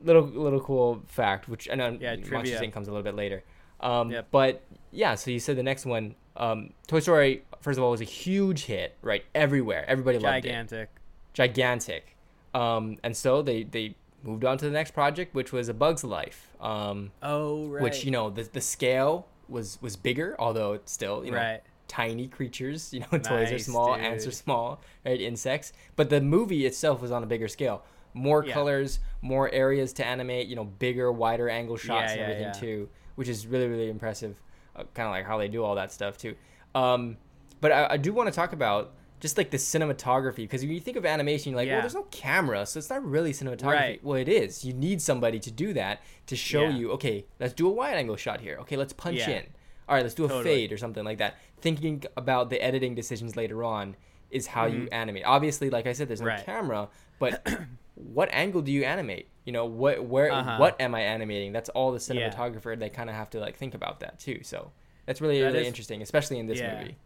Little 0.03 0.23
little 0.23 0.61
cool 0.61 1.03
fact, 1.07 1.49
which 1.49 1.69
I 1.71 1.75
know 1.75 1.97
Yeah, 2.01 2.17
Monsters. 2.31 2.61
Inc. 2.61 2.73
comes 2.73 2.89
a 2.89 2.91
little 2.91 3.05
bit 3.05 3.15
later. 3.15 3.43
Um, 3.81 4.11
Yep. 4.11 4.27
But 4.31 4.63
yeah, 4.93 5.15
so 5.15 5.31
you 5.31 5.39
said 5.41 5.57
the 5.57 5.63
next 5.63 5.85
one, 5.87 6.15
um, 6.37 6.73
Toy 6.87 7.01
Story. 7.01 7.43
First 7.61 7.79
of 7.79 7.85
all, 7.85 7.91
was 7.91 8.01
a 8.01 8.05
huge 8.05 8.65
hit, 8.65 8.97
right? 9.03 9.25
Everywhere, 9.35 9.85
everybody 9.89 10.19
loved 10.19 10.45
it 10.45 10.49
Gigantic. 10.49 10.89
gigantic. 11.35 12.17
Um, 12.55 12.97
and 13.05 13.17
so 13.17 13.43
they, 13.43 13.63
they 13.63 13.95
moved 14.23 14.45
on 14.45 14.59
to 14.59 14.65
the 14.65 14.71
next 14.71 14.93
project, 14.93 15.35
which 15.35 15.53
was 15.53 15.69
A 15.69 15.75
Bug's 15.75 16.03
Life, 16.05 16.49
um, 16.61 17.13
Oh 17.23 17.67
right. 17.67 17.83
which, 17.83 18.05
you 18.05 18.11
know, 18.11 18.29
the, 18.31 18.43
the 18.43 18.61
scale 18.61 19.27
was, 19.49 19.79
was 19.81 19.97
bigger, 19.97 20.35
although 20.39 20.73
it's 20.73 20.91
still, 20.93 21.25
you 21.25 21.31
know, 21.31 21.37
Right. 21.37 21.61
tiny 21.89 22.27
creatures. 22.29 22.93
You 22.93 23.01
know, 23.01 23.07
toys 23.19 23.49
are 23.51 23.53
Nice, 23.53 23.67
small, 23.67 23.95
ants 23.95 24.27
are 24.27 24.33
small, 24.33 24.81
right? 25.05 25.21
Insects. 25.21 25.73
But 25.97 26.11
the 26.11 26.21
movie 26.21 26.67
itself 26.67 27.01
was 27.01 27.11
on 27.13 27.23
a 27.23 27.27
bigger 27.27 27.49
scale. 27.49 27.83
More 28.15 28.45
Yeah. 28.45 28.53
colors, 28.55 29.01
more 29.23 29.51
areas 29.53 29.93
to 29.95 30.05
animate, 30.07 30.47
you 30.49 30.57
know, 30.57 30.65
bigger, 30.65 31.11
wider 31.13 31.49
angle 31.49 31.77
shots 31.77 32.09
Yeah, 32.09 32.13
and 32.13 32.21
everything 32.23 32.47
yeah. 32.47 32.53
too, 32.53 32.89
which 33.15 33.29
is 33.29 33.47
really, 33.47 33.69
really 33.69 33.89
impressive. 33.91 34.41
Uh, 34.77 34.85
kind 34.95 35.07
of 35.07 35.13
like 35.13 35.25
how 35.27 35.39
they 35.39 35.49
do 35.49 35.63
all 35.65 35.75
that 35.77 35.93
stuff 35.93 36.17
too. 36.17 36.35
Um, 36.75 37.17
but 37.61 37.73
I, 37.73 37.87
I 37.91 37.97
do 37.97 38.13
want 38.13 38.29
to 38.29 38.33
talk 38.35 38.53
about 38.53 38.95
just 39.21 39.37
like 39.37 39.51
the 39.51 39.59
cinematography 39.59 40.37
because 40.37 40.63
when 40.63 40.71
you 40.71 40.81
think 40.81 40.97
of 40.97 41.05
animation, 41.05 41.51
you're 41.53 41.61
like, 41.61 41.69
well, 41.69 41.81
there's 41.81 41.95
no 41.95 42.05
camera, 42.05 42.65
so 42.65 42.79
it's 42.79 42.89
not 42.89 43.05
really 43.05 43.33
cinematography. 43.33 43.65
Right. 43.65 44.05
Well, 44.05 44.17
it 44.17 44.29
is. 44.29 44.65
You 44.65 44.73
need 44.73 45.03
somebody 45.03 45.39
to 45.41 45.51
do 45.51 45.73
that 45.75 46.01
to 46.27 46.37
show 46.37 46.69
you, 46.69 46.93
okay, 46.93 47.27
let's 47.39 47.53
do 47.53 47.67
a 47.69 47.71
wide 47.71 47.97
angle 47.97 48.17
shot 48.17 48.41
here. 48.41 48.57
Okay, 48.61 48.77
let's 48.77 48.93
punch 48.95 49.19
in. 49.29 49.45
All 49.89 49.95
right, 49.97 50.03
let's 50.03 50.15
do 50.15 50.25
a 50.25 50.29
Totally. 50.29 50.45
fade 50.45 50.73
or 50.73 50.79
something 50.79 51.05
like 51.05 51.19
that. 51.19 51.37
Thinking 51.61 52.05
about 52.17 52.49
the 52.49 52.63
editing 52.65 52.95
decisions 52.95 53.37
later 53.37 53.63
on 53.65 53.97
is 54.31 54.47
how 54.47 54.65
you 54.67 54.83
Mhm. 54.85 54.89
animate. 54.93 55.25
Obviously, 55.27 55.69
like 55.69 55.87
I 55.87 55.93
said, 55.93 56.09
there's 56.09 56.21
no 56.21 56.29
Right. 56.29 56.47
camera, 56.47 56.89
but 57.19 57.45
what 58.03 58.29
angle 58.33 58.63
do 58.63 58.73
you 58.73 58.85
animate? 58.85 59.29
You 59.45 59.53
know, 59.53 59.65
what 59.67 60.05
where 60.05 60.31
Uh-huh. 60.33 60.57
what 60.59 60.81
am 60.81 60.95
I 60.95 61.01
animating? 61.03 61.53
That's 61.53 61.69
all 61.71 61.93
the 61.93 62.15
Yeah. 62.15 62.31
cinematographer. 62.31 62.79
They 62.79 62.91
kind 62.91 63.09
of 63.11 63.17
have 63.17 63.31
to 63.31 63.41
like 63.41 63.57
think 63.57 63.75
about 63.75 64.01
that 64.01 64.19
too. 64.19 64.41
So 64.43 64.73
that's 65.07 65.21
really 65.21 65.41
That 65.41 65.47
really 65.47 65.61
is- 65.63 65.67
interesting, 65.69 66.03
especially 66.03 66.39
in 66.39 66.47
this 66.47 66.59
Yeah. 66.61 66.79
movie. 66.81 66.97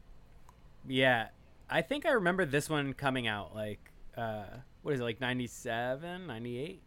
Yeah, 0.87 1.29
I 1.71 1.83
think 1.83 2.05
I 2.07 2.11
remember 2.13 2.45
this 2.45 2.69
one 2.69 2.93
coming 2.93 3.27
out 3.27 3.55
like 3.55 3.91
uh, 4.17 4.45
what 4.83 4.95
is 4.95 5.01
it 5.01 5.05
like 5.05 5.21
97, 5.21 6.27
98? 6.27 6.83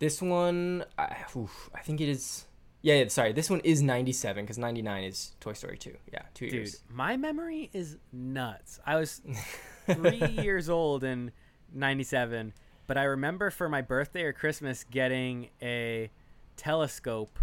This 0.00 0.20
one, 0.20 0.84
I, 0.98 1.16
oof, 1.36 1.70
I 1.74 1.80
think 1.80 2.00
it 2.00 2.08
is. 2.08 2.46
Yeah, 2.82 2.94
yeah, 2.96 3.08
sorry. 3.08 3.32
This 3.32 3.48
one 3.48 3.60
is 3.60 3.80
97 3.80 4.44
because 4.44 4.58
99 4.58 5.04
is 5.04 5.36
Toy 5.40 5.52
Story 5.52 5.78
2. 5.78 5.96
Yeah, 6.12 6.22
two 6.34 6.46
Dude, 6.46 6.54
years. 6.54 6.82
my 6.90 7.16
memory 7.16 7.70
is 7.72 7.96
nuts. 8.12 8.80
I 8.84 8.96
was 8.96 9.22
three 9.86 10.26
years 10.42 10.68
old 10.68 11.04
in 11.04 11.30
97, 11.72 12.52
but 12.86 12.96
I 12.98 13.04
remember 13.04 13.50
for 13.50 13.68
my 13.68 13.80
birthday 13.82 14.22
or 14.22 14.32
Christmas 14.32 14.84
getting 14.90 15.48
a 15.62 16.10
telescope 16.56 17.38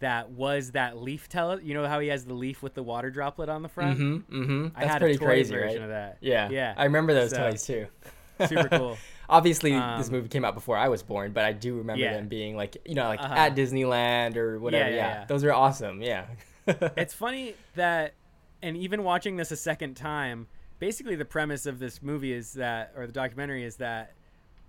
that 0.00 0.30
was 0.30 0.72
that 0.72 0.96
leaf 0.98 1.28
tele. 1.28 1.60
You 1.62 1.74
know 1.74 1.86
how 1.86 2.00
he 2.00 2.08
has 2.08 2.24
the 2.24 2.34
leaf 2.34 2.62
with 2.62 2.74
the 2.74 2.82
water 2.82 3.10
droplet 3.10 3.48
on 3.48 3.62
the 3.62 3.68
front? 3.68 3.98
Mm-hmm. 3.98 4.42
Mm-hmm. 4.42 4.66
I 4.76 4.80
That's 4.80 4.92
had 4.92 4.98
pretty 5.00 5.14
a 5.14 5.18
toy 5.18 5.24
crazy, 5.26 5.54
version 5.54 5.76
right? 5.76 5.84
of 5.84 5.88
that. 5.90 6.18
Yeah. 6.20 6.48
Yeah. 6.50 6.74
I 6.76 6.84
remember 6.84 7.14
those 7.14 7.30
So- 7.30 7.50
toys 7.50 7.64
too. 7.64 7.86
Super 8.48 8.68
cool. 8.68 8.98
Obviously, 9.28 9.70
this 9.70 10.08
Um, 10.08 10.12
movie 10.12 10.28
came 10.28 10.44
out 10.44 10.54
before 10.54 10.76
I 10.76 10.88
was 10.88 11.02
born, 11.04 11.32
but 11.32 11.44
I 11.44 11.52
do 11.52 11.76
remember 11.78 12.02
Yeah. 12.02 12.14
them 12.14 12.26
being 12.28 12.56
like, 12.56 12.76
you 12.84 12.94
know, 12.96 13.04
like 13.04 13.20
Uh-huh. 13.20 13.32
at 13.34 13.54
Disneyland 13.54 14.36
or 14.36 14.58
whatever. 14.58 14.90
yeah, 14.90 14.96
Yeah, 14.96 15.08
yeah. 15.20 15.24
those 15.26 15.44
are 15.44 15.52
awesome. 15.52 16.02
Yeah. 16.02 16.26
it's 16.66 17.14
funny 17.14 17.54
that 17.76 18.14
and 18.62 18.76
even 18.76 19.04
watching 19.04 19.36
this 19.36 19.50
a 19.52 19.56
second 19.56 19.94
time 19.94 20.46
basically 20.78 21.14
the 21.16 21.24
premise 21.24 21.66
of 21.66 21.78
this 21.78 22.02
movie 22.02 22.32
is 22.32 22.54
that 22.54 22.92
or 22.96 23.06
the 23.06 23.12
documentary 23.12 23.62
is 23.64 23.76
that 23.76 24.12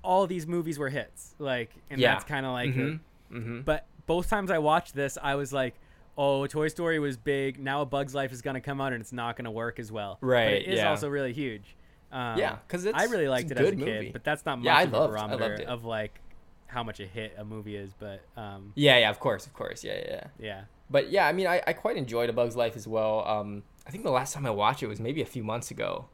all 0.03 0.27
these 0.27 0.45
movies 0.45 0.77
were 0.77 0.89
hits 0.89 1.33
like 1.39 1.71
and 1.89 1.99
Yeah. 1.99 2.13
that's 2.13 2.25
kind 2.25 2.45
of 2.45 2.51
like 2.51 2.69
mm-hmm. 2.71 3.35
Mm-hmm. 3.37 3.61
but 3.61 3.85
both 4.05 4.29
times 4.29 4.51
i 4.51 4.57
watched 4.59 4.93
this 4.93 5.17
i 5.21 5.35
was 5.35 5.51
like 5.53 5.75
oh 6.17 6.45
toy 6.45 6.67
story 6.67 6.99
was 6.99 7.17
big 7.17 7.59
now 7.59 7.81
a 7.81 7.85
bug's 7.85 8.13
life 8.13 8.31
is 8.31 8.41
going 8.41 8.55
to 8.55 8.61
come 8.61 8.79
out 8.81 8.93
and 8.93 9.01
it's 9.01 9.13
not 9.13 9.35
going 9.37 9.45
to 9.45 9.51
work 9.51 9.79
as 9.79 9.91
well 9.91 10.17
Right. 10.21 10.45
but 10.45 10.53
it 10.53 10.67
is 10.67 10.77
yeah. 10.79 10.89
also 10.89 11.07
really 11.09 11.33
huge 11.33 11.75
um, 12.11 12.37
Yeah, 12.37 12.57
'cause 12.67 12.85
it's- 12.85 13.01
i 13.01 13.09
really 13.11 13.27
liked 13.27 13.49
it 13.49 13.57
as 13.57 13.67
a 13.67 13.71
kid 13.71 13.79
movie. 13.79 14.11
but 14.11 14.23
that's 14.23 14.45
not 14.45 14.57
much 14.59 14.65
Yeah, 14.65 14.81
of 14.83 14.93
a 14.93 15.07
barometer 15.07 15.63
of 15.67 15.83
like 15.85 16.19
how 16.67 16.83
much 16.83 16.99
a 16.99 17.05
hit 17.07 17.33
a 17.37 17.45
movie 17.45 17.75
is 17.75 17.93
but 17.97 18.21
um 18.37 18.73
Yeah, 18.75 18.97
yeah, 18.97 19.09
of 19.09 19.19
course, 19.19 19.45
of 19.47 19.53
course. 19.53 19.83
Yeah, 19.83 19.93
yeah, 19.95 20.05
yeah. 20.09 20.27
yeah 20.39 20.61
But 20.89 21.09
yeah, 21.11 21.27
I 21.27 21.31
mean, 21.31 21.47
I, 21.47 21.61
I 21.65 21.73
quite 21.73 21.97
enjoyed 21.97 22.29
A 22.29 22.33
Bug's 22.33 22.55
Life 22.55 22.75
as 22.75 22.87
well. 22.87 23.25
Um, 23.27 23.63
I 23.87 23.91
think 23.91 24.03
the 24.03 24.11
last 24.11 24.33
time 24.33 24.45
I 24.45 24.49
watched 24.49 24.81
it 24.83 24.87
was 24.87 24.99
maybe 24.99 25.21
a 25.21 25.25
few 25.25 25.43
months 25.43 25.71
ago. 25.71 26.09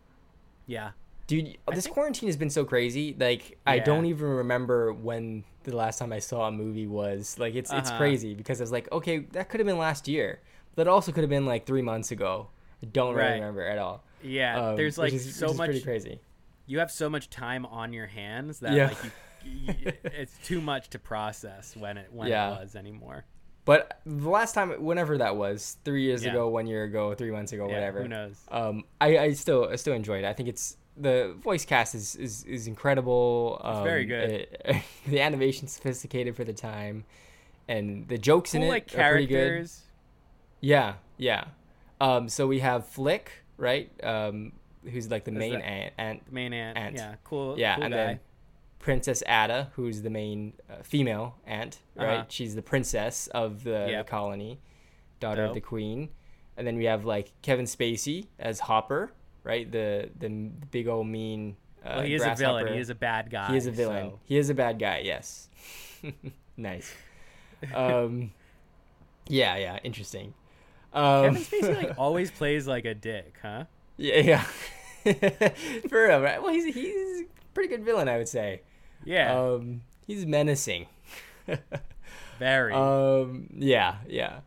yeah 0.68 0.92
Dude, 1.30 1.58
I 1.68 1.76
this 1.76 1.84
think- 1.86 1.94
quarantine 1.94 2.28
has 2.28 2.36
been 2.38 2.50
so 2.50 2.66
crazy. 2.66 3.16
Like, 3.18 3.58
I 3.68 3.78
don't 3.80 4.06
even 4.06 4.28
remember 4.28 4.92
when 4.92 5.44
the 5.64 5.76
last 5.76 6.00
time 6.00 6.12
I 6.12 6.18
saw 6.20 6.48
a 6.48 6.52
movie 6.52 6.88
was. 6.88 7.38
Like, 7.38 7.54
it's 7.54 7.72
it's 7.72 7.90
Uh-huh. 7.90 7.98
crazy 8.00 8.34
because 8.34 8.60
I 8.60 8.64
was 8.64 8.72
like, 8.72 8.92
okay, 8.92 9.20
that 9.34 9.48
could 9.50 9.60
have 9.60 9.68
been 9.68 9.78
last 9.78 10.08
year. 10.08 10.42
That 10.76 10.88
also 10.88 11.12
could 11.12 11.22
have 11.22 11.30
been 11.30 11.46
like 11.46 11.66
three 11.68 11.84
months 11.84 12.10
ago. 12.12 12.50
I 12.82 12.88
don't 12.88 13.14
really 13.16 13.34
remember 13.34 13.62
at 13.66 13.78
all. 13.78 14.04
yeah 14.24 14.70
Um, 14.70 14.76
there's 14.76 14.98
like 14.98 15.14
is- 15.14 15.36
so 15.36 15.54
much 15.54 15.68
pretty 15.70 15.82
crazy. 15.82 16.20
you 16.66 16.80
have 16.80 16.90
so 16.92 17.10
much 17.10 17.30
time 17.30 17.66
on 17.68 17.94
your 17.94 18.08
hands 18.08 18.60
that 18.62 18.74
Yeah. 18.74 18.88
like 18.88 18.98
you, 19.46 19.74
you, 19.80 19.92
it's 20.04 20.38
too 20.44 20.62
much 20.62 20.90
to 20.92 21.00
process 21.00 21.76
when 21.78 21.98
it 21.98 22.12
when 22.12 22.28
Yeah. 22.28 22.56
it 22.56 22.62
was 22.62 22.76
anymore. 22.76 23.26
But 23.66 24.00
the 24.06 24.30
last 24.30 24.54
time, 24.56 24.72
whenever 24.84 25.18
that 25.20 25.36
was, 25.36 25.78
three 25.86 26.04
years 26.04 26.24
Yeah. 26.24 26.32
ago, 26.32 26.50
one 26.50 26.66
year 26.66 26.86
ago, 26.86 27.14
three 27.14 27.30
months 27.30 27.52
ago, 27.52 27.68
Yeah, 27.68 27.74
whatever. 27.76 28.02
Who 28.02 28.08
knows? 28.08 28.38
um, 28.50 28.84
I, 29.00 29.18
I 29.20 29.34
still 29.34 29.70
I 29.70 29.76
still 29.76 29.94
enjoyed 29.94 30.24
it. 30.24 30.28
I 30.28 30.34
think 30.34 30.50
it's 30.50 30.78
the 31.00 31.36
voice 31.42 31.66
cast 31.66 31.96
is 31.96 32.16
is, 32.16 32.44
is 32.44 32.68
incredible. 32.68 33.60
Um, 33.64 33.84
very 33.84 34.06
good. 34.06 34.30
it- 34.30 34.84
the 35.08 35.22
animation 35.22 35.68
sophisticated 35.68 36.36
for 36.36 36.44
the 36.44 36.54
time, 36.54 37.06
and 37.68 38.08
the 38.08 38.18
jokes 38.18 38.54
in 38.54 38.64
it 38.64 38.70
like 38.70 38.94
are 38.98 39.12
pretty 39.12 39.28
good. 39.28 39.70
Yeah, 40.62 40.96
yeah. 41.18 41.46
Um, 42.02 42.30
so 42.30 42.48
we 42.48 42.60
have 42.60 42.86
Flick, 42.88 43.32
right? 43.58 43.90
Um, 44.04 44.54
who's 44.84 45.10
like 45.10 45.24
the 45.26 45.32
main 45.32 45.54
that- 45.54 45.66
ant, 45.66 45.94
ant 45.98 46.26
The 46.26 46.32
main 46.34 46.54
ant. 46.54 46.78
Ant. 46.78 46.96
Yeah, 46.96 47.16
cool. 47.24 47.58
yeah, 47.58 47.76
cool 47.76 47.84
and 47.86 47.94
guy. 47.94 47.98
then 47.98 48.20
Princess 48.80 49.24
Atta, 49.28 49.68
who's 49.76 50.02
the 50.02 50.10
main 50.10 50.54
uh, 50.70 50.84
female 50.84 51.36
ant, 51.46 51.80
right? 51.96 52.20
Uh-huh. 52.20 52.26
She's 52.30 52.56
the 52.56 52.62
princess 52.62 53.28
of 53.28 53.64
the, 53.64 53.94
the 53.98 54.04
colony, 54.08 54.60
daughter 55.20 55.44
of 55.44 55.54
the 55.54 55.62
queen. 55.62 56.10
And 56.58 56.66
then 56.68 56.78
we 56.78 56.86
have 56.86 57.06
like 57.06 57.32
Kevin 57.42 57.66
Spacey 57.66 58.28
as 58.38 58.62
Hopper, 58.62 59.12
right? 59.44 59.70
The 59.72 60.10
the 60.20 60.30
big 60.72 60.88
old 60.88 61.08
mean. 61.08 61.56
Uh, 61.84 61.94
well, 61.98 62.02
he 62.06 62.14
is 62.16 62.24
a 62.26 62.36
villain. 62.36 62.74
He 62.74 62.80
is 62.80 62.90
a 62.90 62.96
bad 62.96 63.30
guy. 63.32 63.52
He 63.52 63.58
is 63.58 63.66
a 63.68 63.72
villain. 63.72 64.10
so- 64.12 64.20
He 64.26 64.38
is 64.38 64.50
a 64.50 64.54
bad 64.54 64.80
guy. 64.80 65.02
Yes. 65.04 65.48
nice. 66.58 66.94
Um, 67.74 68.32
yeah, 69.28 69.56
yeah, 69.58 69.80
interesting. 69.84 70.34
Um, 70.94 71.36
Kevin 71.36 71.42
Spacey 71.44 71.76
like 71.84 71.96
always 72.00 72.32
plays 72.32 72.68
like 72.68 72.86
a 72.86 72.94
dick, 72.94 73.36
huh? 73.42 73.66
yeah, 73.98 74.44
yeah. 75.06 75.50
For 75.88 76.08
real, 76.08 76.20
right? 76.22 76.42
Well, 76.42 76.52
he's 76.54 76.66
he's 76.74 77.22
a 77.22 77.26
pretty 77.54 77.70
good 77.70 77.84
villain, 77.86 78.08
I 78.10 78.18
would 78.18 78.28
say. 78.28 78.62
Yeah, 79.06 79.40
Um, 79.40 79.82
he's 80.08 80.26
menacing. 80.26 80.88
very. 82.40 82.74
um, 82.74 83.48
yeah, 83.56 83.96
yeah. 84.08 84.40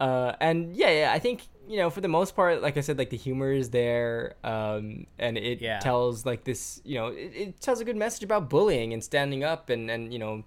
Uh, 0.00 0.32
and 0.40 0.74
yeah, 0.76 0.90
yeah. 0.90 1.12
I 1.12 1.18
think 1.18 1.48
you 1.68 1.76
know, 1.76 1.90
for 1.90 2.00
the 2.00 2.08
most 2.08 2.34
part, 2.34 2.62
like 2.62 2.76
I 2.76 2.80
said, 2.80 2.96
like 2.98 3.10
the 3.10 3.16
humor 3.16 3.52
is 3.52 3.70
there, 3.70 4.36
um, 4.42 5.06
and 5.18 5.36
it 5.36 5.60
Yeah. 5.60 5.80
tells 5.80 6.24
like 6.24 6.44
this, 6.44 6.80
you 6.84 6.94
know, 6.94 7.08
it, 7.08 7.32
it 7.34 7.60
tells 7.60 7.80
a 7.80 7.84
good 7.84 7.96
message 7.96 8.22
about 8.22 8.48
bullying 8.48 8.92
and 8.94 9.02
standing 9.04 9.44
up 9.44 9.68
and 9.70 9.90
and 9.90 10.12
you 10.12 10.18
know, 10.18 10.44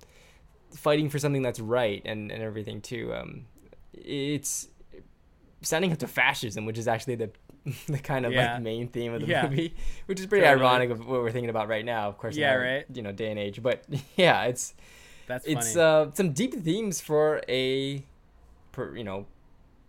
fighting 0.76 1.10
for 1.10 1.20
something 1.20 1.42
that's 1.42 1.60
right 1.60 2.02
and 2.06 2.32
and 2.32 2.42
everything 2.42 2.82
too. 2.82 3.14
Um, 3.14 3.46
it's 3.94 4.68
standing 5.62 5.92
up 5.92 6.00
to 6.00 6.08
fascism, 6.08 6.66
which 6.66 6.78
is 6.78 6.88
actually 6.88 7.16
the 7.16 7.30
the 7.88 8.00
kind 8.00 8.26
of 8.26 8.34
Yeah. 8.34 8.54
like 8.54 8.62
main 8.64 8.88
theme 8.88 9.14
of 9.14 9.22
the 9.22 9.28
Yeah. 9.28 9.44
movie, 9.44 9.76
which 10.08 10.20
is 10.20 10.26
pretty 10.26 10.46
Totally. 10.46 10.66
ironic 10.66 10.90
of 10.90 11.00
what 11.00 11.22
we're 11.22 11.32
thinking 11.32 11.50
about 11.52 11.68
right 11.68 11.86
now. 11.86 12.08
Of 12.10 12.18
course, 12.18 12.36
Yeah, 12.38 12.54
our, 12.54 12.60
right. 12.62 12.86
You 12.92 13.02
know, 13.04 13.12
day 13.12 13.30
and 13.30 13.38
age, 13.38 13.62
but 13.62 13.84
yeah, 14.16 14.46
it's 14.46 14.74
That's 15.28 15.46
it's 15.46 15.76
uh, 15.76 16.10
some 16.14 16.32
deep 16.34 16.54
themes 16.56 17.00
for 17.02 17.42
a, 17.48 18.04
per, 18.72 18.96
you 18.96 19.04
know, 19.04 19.28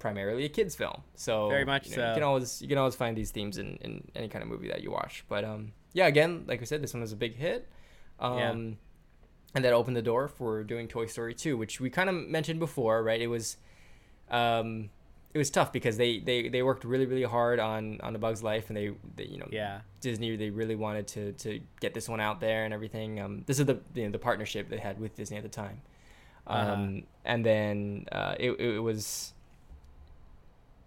primarily 0.02 0.44
a 0.44 0.48
kids 0.58 0.74
film. 0.74 0.98
So 1.14 1.48
Very 1.48 1.64
much 1.64 1.88
you, 1.88 1.96
know, 1.96 2.08
you 2.08 2.14
can 2.14 2.22
always 2.24 2.60
you 2.62 2.68
can 2.68 2.78
always 2.78 2.94
find 3.02 3.16
these 3.16 3.30
themes 3.30 3.56
in, 3.62 3.68
in 3.86 3.92
any 4.14 4.28
kind 4.28 4.42
of 4.44 4.48
movie 4.50 4.68
that 4.68 4.82
you 4.82 4.90
watch. 4.90 5.24
But 5.28 5.44
um, 5.44 5.72
yeah, 5.94 6.06
again, 6.14 6.44
like 6.46 6.60
I 6.60 6.64
said, 6.64 6.82
this 6.82 6.92
one 6.92 7.00
was 7.00 7.12
a 7.12 7.16
big 7.26 7.34
hit. 7.36 7.68
Um, 8.20 8.38
Yeah. 8.38 8.50
and 9.54 9.64
that 9.64 9.72
opened 9.72 9.96
the 9.96 10.02
door 10.12 10.28
for 10.28 10.64
doing 10.64 10.88
Toy 10.88 11.06
Story 11.06 11.34
2, 11.34 11.56
which 11.56 11.80
we 11.80 11.88
kind 11.90 12.08
of 12.10 12.14
mentioned 12.38 12.58
before, 12.58 13.02
right? 13.02 13.20
It 13.20 13.26
was, 13.28 13.56
um, 14.30 14.90
it 15.34 15.38
was 15.38 15.50
tough 15.50 15.72
because 15.72 15.96
they, 15.96 16.18
they, 16.20 16.48
they 16.48 16.62
worked 16.62 16.84
really 16.84 17.06
really 17.06 17.22
hard 17.36 17.58
on 17.58 18.00
on 18.02 18.12
the 18.12 18.18
Bug's 18.18 18.42
Life, 18.42 18.68
and 18.68 18.76
they, 18.76 18.90
they 19.16 19.24
you 19.24 19.38
know 19.38 19.48
yeah. 19.50 19.80
Disney 20.00 20.36
they 20.36 20.50
really 20.50 20.76
wanted 20.76 21.06
to 21.14 21.32
to 21.44 21.60
get 21.80 21.94
this 21.94 22.06
one 22.08 22.20
out 22.20 22.38
there 22.40 22.64
and 22.66 22.74
everything. 22.74 23.18
Um, 23.20 23.42
this 23.46 23.58
is 23.58 23.66
the 23.66 23.78
you 23.94 24.04
know, 24.04 24.10
the 24.10 24.18
partnership 24.18 24.68
they 24.68 24.78
had 24.78 24.98
with 25.00 25.14
Disney 25.16 25.36
at 25.38 25.42
the 25.42 25.48
time. 25.64 25.80
Um, 26.46 26.58
Uh-huh. 26.58 27.00
and 27.24 27.46
then 27.46 28.06
uh, 28.10 28.34
it, 28.38 28.50
it 28.60 28.78
was 28.80 29.32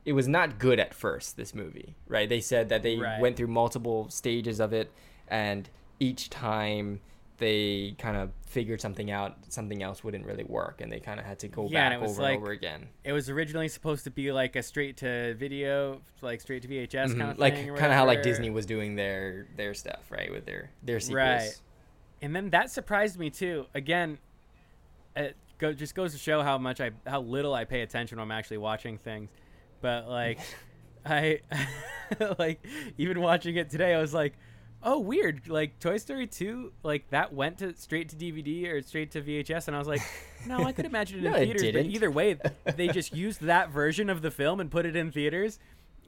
it 0.06 0.14
was 0.14 0.28
not 0.28 0.60
good 0.60 0.80
at 0.80 0.94
first 0.94 1.36
this 1.38 1.54
movie 1.56 1.96
right 2.08 2.30
they 2.30 2.40
said 2.40 2.70
that 2.70 2.84
they 2.84 2.98
Right. 2.98 3.20
went 3.20 3.36
through 3.38 3.48
multiple 3.48 4.10
stages 4.10 4.60
of 4.60 4.72
it 4.74 4.92
and 5.28 5.70
each 6.00 6.30
time 6.30 7.02
they 7.38 7.96
kind 7.98 8.16
of 8.16 8.32
figured 8.46 8.80
something 8.80 9.12
out 9.12 9.36
something 9.50 9.84
else 9.84 10.04
wouldn't 10.04 10.26
really 10.26 10.44
work 10.46 10.80
and 10.80 10.90
they 10.92 11.00
kind 11.00 11.20
of 11.20 11.26
had 11.26 11.38
to 11.40 11.48
go 11.50 11.68
Yeah, 11.70 11.90
back 11.90 11.98
it 11.98 12.02
was 12.02 12.12
over 12.12 12.22
like- 12.22 12.34
and 12.36 12.44
over 12.44 12.52
again 12.52 12.88
It 13.04 13.12
was 13.12 13.30
originally 13.30 13.68
supposed 13.68 14.04
to 14.06 14.12
be 14.12 14.32
like 14.32 14.56
a 14.56 14.64
straight 14.64 14.96
to 14.98 15.34
video, 15.34 16.02
like 16.22 16.40
straight 16.40 16.62
to 16.62 16.68
VHS 16.70 17.12
Mhm. 17.14 17.18
kind 17.20 17.32
of 17.32 17.40
like 17.40 17.56
kind 17.56 17.70
of 17.72 17.92
how 17.92 18.06
like 18.06 18.22
disney 18.24 18.50
was 18.50 18.66
doing 18.66 18.96
their 18.96 19.48
their 19.58 19.74
stuff 19.74 20.10
right 20.10 20.32
with 20.32 20.46
their 20.46 20.70
their 20.84 21.00
sequels 21.02 21.16
Right. 21.18 21.62
and 22.22 22.34
then 22.36 22.52
that 22.52 22.70
surprised 22.72 23.20
me 23.20 23.30
too. 23.30 23.66
Again, 23.74 24.18
it 25.16 25.36
go, 25.58 25.74
just 25.74 25.96
goes 25.96 26.12
to 26.14 26.18
show 26.18 26.42
how 26.42 26.58
much 26.58 26.80
I 26.80 26.92
how 27.06 27.22
little 27.22 27.54
I 27.54 27.66
pay 27.66 27.82
attention 27.82 28.18
when 28.18 28.24
I'm 28.24 28.32
actually 28.32 28.58
watching 28.60 28.98
things. 28.98 29.30
But 29.82 30.08
like, 30.10 30.40
I 31.06 31.40
like 32.40 32.66
even 32.98 33.22
watching 33.22 33.56
it 33.56 33.70
today, 33.70 33.94
I 33.94 34.00
was 34.00 34.14
like, 34.14 34.34
oh 34.84 35.00
weird. 35.00 35.48
Like 35.48 35.80
Toy 35.80 35.98
Story 35.98 36.28
two, 36.28 36.72
like 36.84 37.10
that 37.10 37.34
went 37.34 37.60
to 37.60 37.76
straight 37.76 38.10
to 38.10 38.16
DVD 38.16 38.72
or 38.72 38.82
straight 38.82 39.12
to 39.12 39.22
VHS, 39.22 39.68
and 39.68 39.76
I 39.76 39.80
was 39.80 39.88
like, 39.88 40.02
no, 40.48 40.64
I 40.64 40.72
could 40.72 40.86
imagine 40.86 41.20
it 41.20 41.24
No, 41.30 41.36
in 41.36 41.50
it 41.50 41.60
theaters. 41.60 41.84
But 41.84 41.92
either 41.92 42.12
way, 42.12 42.38
they 42.76 42.88
just 42.88 43.14
used 43.16 43.42
that 43.42 43.70
version 43.70 44.10
of 44.10 44.22
the 44.22 44.32
film 44.32 44.60
and 44.60 44.70
put 44.72 44.86
it 44.86 44.96
in 44.96 45.12
theaters, 45.12 45.60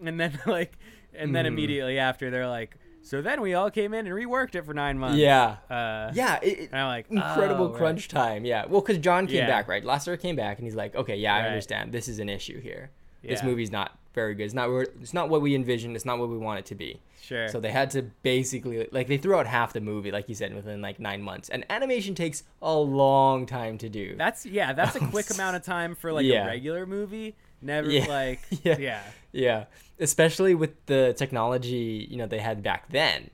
and 0.04 0.20
then 0.20 0.40
like, 0.46 0.78
and 1.14 1.36
then 1.36 1.46
Mhm. 1.46 1.50
immediately 1.50 2.00
after 2.00 2.30
they're 2.30 2.48
like. 2.48 2.78
So 3.04 3.22
then 3.22 3.40
we 3.40 3.54
all 3.54 3.72
came 3.72 3.94
in 3.94 4.06
and 4.06 4.14
reworked 4.14 4.56
it 4.56 4.66
for 4.66 4.74
nine 4.74 4.98
months. 5.00 5.18
yeah 5.18 5.58
Uh, 5.70 6.12
yeah 6.14 6.40
it, 6.42 6.60
it- 6.60 6.74
I'm 6.74 6.88
like, 6.88 7.06
incredible 7.10 7.66
oh, 7.68 7.70
right. 7.70 7.78
crunch 7.78 8.10
time. 8.10 8.44
Yeah. 8.44 8.66
Well, 8.66 8.82
because 8.82 8.98
John 8.98 9.28
came 9.28 9.38
Yeah. 9.38 9.48
back, 9.48 9.70
right? 9.70 9.82
Lasseter 9.82 10.20
came 10.20 10.36
back, 10.36 10.58
and 10.58 10.66
he's 10.66 10.76
like, 10.76 10.94
"Okay, 10.94 11.16
yeah, 11.16 11.36
I 11.36 11.40
Right. 11.40 11.48
understand. 11.48 11.94
This 11.94 12.10
is 12.10 12.20
an 12.20 12.28
issue 12.28 12.60
here. 12.60 12.90
This 13.24 13.44
movie's 13.44 13.72
not 13.72 13.98
very 14.14 14.34
good. 14.36 14.44
It's 14.46 14.54
not. 14.54 14.70
It's 15.02 15.14
not 15.14 15.30
what 15.30 15.42
we 15.42 15.54
envisioned. 15.56 15.96
It's 15.96 16.06
not 16.06 16.18
what 16.20 16.30
we 16.30 16.38
want 16.38 16.60
it 16.60 16.66
to 16.68 16.76
be. 16.76 17.00
Sure. 17.22 17.48
So 17.50 17.60
they 17.60 17.72
had 17.72 17.90
to 17.92 18.04
basically 18.24 18.88
like 18.92 19.08
they 19.08 19.18
threw 19.18 19.36
out 19.36 19.48
half 19.48 19.74
the 19.74 19.82
movie, 19.82 20.12
like 20.12 20.30
you 20.30 20.36
said, 20.36 20.56
within 20.56 20.82
like 20.82 20.98
nine 21.00 21.22
months. 21.22 21.50
And 21.50 21.66
animation 21.70 22.16
takes 22.16 22.44
a 22.62 22.74
long 22.74 23.46
time 23.46 23.78
to 23.80 23.90
do. 23.90 24.16
that's 24.18 24.46
yeah, 24.46 24.72
that's 24.74 24.96
a 24.96 25.00
quick 25.12 25.30
amount 25.32 25.56
of 25.58 25.64
time 25.64 25.94
for 25.96 26.14
like 26.14 26.26
Yeah. 26.26 26.44
a 26.46 26.48
regular 26.48 26.86
movie. 26.86 27.36
Never 27.62 27.90
Yeah. 27.90 28.06
like 28.08 28.40
Yeah. 28.64 28.78
yeah. 28.80 29.02
yeah, 29.34 29.66
especially 30.00 30.56
with 30.56 30.86
the 30.86 31.14
technology 31.18 32.08
you 32.10 32.18
know 32.18 32.28
they 32.28 32.40
had 32.40 32.64
back 32.64 32.90
then. 32.90 33.24
it- 33.24 33.32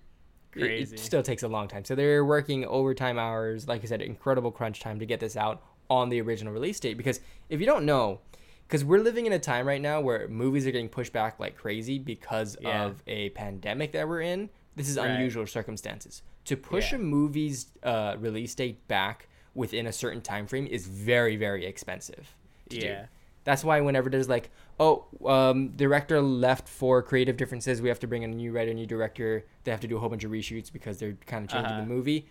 Crazy. 0.60 0.96
It, 0.96 1.00
still 1.00 1.24
takes 1.24 1.44
a 1.44 1.48
long 1.48 1.68
time. 1.68 1.84
So 1.86 1.94
they're 1.96 2.24
working 2.26 2.66
overtime 2.66 3.18
hours, 3.20 3.68
like 3.68 3.84
I 3.84 3.86
said, 3.88 4.02
incredible 4.02 4.52
crunch 4.52 4.80
time 4.82 5.00
to 5.00 5.06
get 5.06 5.20
this 5.20 5.36
out 5.38 5.62
on 5.90 6.10
the 6.10 6.22
original 6.22 6.54
release 6.54 6.80
date. 6.80 6.96
Because 6.98 7.20
if 7.50 7.60
you 7.60 7.66
don't 7.66 7.86
know, 7.86 8.20
because 8.68 8.84
we're 8.84 9.00
living 9.00 9.26
in 9.26 9.34
a 9.34 9.40
time 9.40 9.68
right 9.68 9.82
now 9.82 10.02
where 10.02 10.28
movies 10.28 10.66
are 10.66 10.72
getting 10.72 10.90
pushed 10.90 11.14
back 11.14 11.40
like 11.40 11.56
crazy 11.56 12.00
because 12.00 12.58
Yeah. 12.62 12.86
of 12.86 13.04
a 13.08 13.30
pandemic 13.32 13.92
that 13.92 14.08
we're 14.08 14.22
in. 14.22 14.50
This 14.76 14.90
is 14.90 14.98
Right. 14.98 15.12
unusual 15.12 15.46
circumstances. 15.46 16.24
To 16.46 16.58
push 16.58 16.92
Yeah. 16.92 16.98
a 16.98 17.02
movie's 17.02 17.68
uh, 17.84 18.16
release 18.20 18.56
date 18.56 18.88
back 18.88 19.28
within 19.54 19.86
a 19.86 19.92
certain 19.94 20.22
time 20.22 20.48
frame 20.48 20.66
is 20.68 20.88
very, 20.88 21.36
very 21.36 21.66
expensive. 21.66 22.36
To 22.70 22.80
do. 22.80 22.88
Yeah. 22.88 23.06
That's 23.44 23.64
why 23.64 23.82
whenever 23.82 24.10
there's 24.10 24.30
like, 24.30 24.50
oh, 24.80 25.06
um, 25.26 25.70
director 25.76 26.22
left 26.22 26.68
for 26.68 27.04
creative 27.04 27.36
differences, 27.38 27.82
we 27.82 27.90
have 27.90 28.00
to 28.00 28.08
bring 28.08 28.24
in 28.24 28.32
a 28.32 28.36
new 28.36 28.52
writer, 28.54 28.74
new 28.74 28.86
director. 28.88 29.46
They 29.66 29.72
have 29.72 29.82
to 29.82 29.88
do 29.88 29.98
a 29.98 30.00
whole 30.00 30.10
bunch 30.10 30.24
of 30.24 30.32
reshoots 30.32 30.72
because 30.72 30.98
they're 30.98 31.18
kind 31.28 31.44
of 31.46 31.52
changing 31.52 31.72
Uh-huh. 31.74 31.82
the 31.82 31.86
movie, 31.88 32.26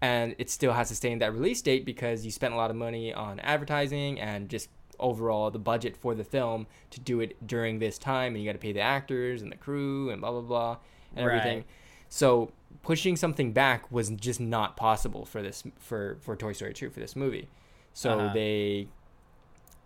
and 0.00 0.34
it 0.38 0.48
still 0.50 0.72
has 0.72 0.88
to 0.88 0.94
stay 0.94 1.10
in 1.10 1.18
that 1.18 1.32
release 1.32 1.60
date 1.62 1.84
because 1.84 2.24
you 2.24 2.30
spent 2.30 2.54
a 2.54 2.56
lot 2.56 2.70
of 2.70 2.76
money 2.76 3.12
on 3.12 3.40
advertising 3.40 4.20
and 4.20 4.48
just 4.48 4.68
overall 5.02 5.50
the 5.50 5.58
budget 5.58 5.96
for 5.96 6.14
the 6.14 6.24
film 6.24 6.66
to 6.90 7.00
do 7.00 7.20
it 7.20 7.36
during 7.46 7.78
this 7.78 7.98
time, 7.98 8.34
and 8.34 8.42
you 8.42 8.48
got 8.48 8.52
to 8.54 8.58
pay 8.58 8.72
the 8.72 8.80
actors 8.80 9.42
and 9.42 9.52
the 9.52 9.56
crew 9.56 10.08
and 10.10 10.20
blah 10.22 10.30
blah 10.30 10.40
blah 10.40 10.76
and 11.14 11.26
everything. 11.26 11.56
Right. 11.58 11.66
So 12.08 12.52
pushing 12.82 13.16
something 13.16 13.52
back 13.52 13.90
was 13.92 14.08
just 14.10 14.40
not 14.40 14.76
possible 14.76 15.24
for 15.26 15.42
this 15.42 15.62
for 15.78 16.16
for 16.20 16.36
Toy 16.36 16.52
Story 16.52 16.72
2 16.72 16.88
for 16.90 17.00
this 17.00 17.14
movie. 17.16 17.48
So 17.92 18.18
Uh-huh. 18.20 18.32
they 18.34 18.88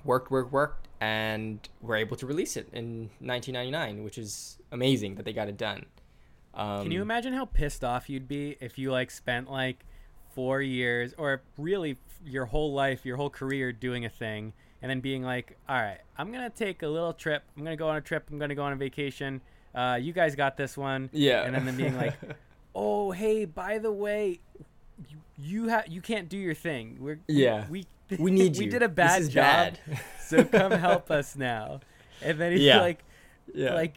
worked, 0.04 0.30
worked, 0.30 0.52
worked, 0.52 0.88
and 1.00 1.68
were 1.80 1.96
able 1.96 2.16
to 2.16 2.26
release 2.26 2.56
it 2.56 2.68
in 2.72 3.10
1999, 3.20 4.04
which 4.04 4.18
is 4.18 4.58
amazing 4.70 5.16
that 5.16 5.24
they 5.24 5.32
got 5.32 5.48
it 5.48 5.56
done. 5.56 5.86
Um, 6.54 6.82
Can 6.84 6.92
you 6.92 7.02
imagine 7.02 7.32
how 7.32 7.44
pissed 7.44 7.84
off 7.84 8.08
you'd 8.08 8.28
be 8.28 8.56
if 8.60 8.78
you 8.78 8.90
like 8.92 9.10
spent 9.10 9.50
like 9.50 9.84
four 10.34 10.62
years 10.62 11.14
or 11.18 11.42
really 11.58 11.96
your 12.24 12.46
whole 12.46 12.72
life, 12.72 13.04
your 13.04 13.16
whole 13.16 13.30
career 13.30 13.72
doing 13.72 14.04
a 14.04 14.08
thing, 14.08 14.52
and 14.87 14.91
then 14.91 15.01
being 15.01 15.24
like, 15.24 15.57
"All 15.68 15.74
right, 15.74 15.99
I'm 16.16 16.30
gonna 16.30 16.49
take 16.49 16.82
a 16.82 16.87
little 16.87 17.12
trip. 17.12 17.43
I'm 17.57 17.64
gonna 17.64 17.74
go 17.76 17.89
on 17.89 17.97
a 17.97 18.01
trip. 18.01 18.28
I'm 18.30 18.39
gonna 18.39 18.55
go 18.55 18.62
on 18.62 18.72
a 18.72 18.76
vacation. 18.76 19.41
Uh, 19.74 19.99
you 20.01 20.12
guys 20.12 20.37
got 20.37 20.57
this 20.57 20.76
one." 20.76 21.11
Yeah. 21.12 21.43
And 21.43 21.55
then 21.57 21.66
them 21.66 21.76
being 21.76 21.97
like, 21.97 22.14
"Oh, 22.74 23.11
hey, 23.11 23.47
by 23.47 23.78
the 23.78 23.91
way, 23.91 24.39
you 25.09 25.16
you 25.37 25.68
have 25.68 25.89
you 25.89 26.01
can't 26.01 26.28
do 26.28 26.37
your 26.39 26.55
thing. 26.55 26.99
We're 27.01 27.18
Yeah. 27.26 27.66
we 27.68 27.87
we 28.18 28.30
need 28.30 28.55
you. 28.59 28.66
we 28.66 28.70
did 28.70 28.82
a 28.84 28.89
bad 28.89 29.22
job, 29.28 29.32
bad. 29.43 29.80
so 30.20 30.45
come 30.45 30.70
help 30.72 31.11
us 31.11 31.34
now." 31.34 31.80
And 32.22 32.39
then 32.39 32.53
he's 32.53 32.62
Yeah. 32.62 32.80
like, 32.80 33.03
yeah. 33.53 33.74
like, 33.74 33.95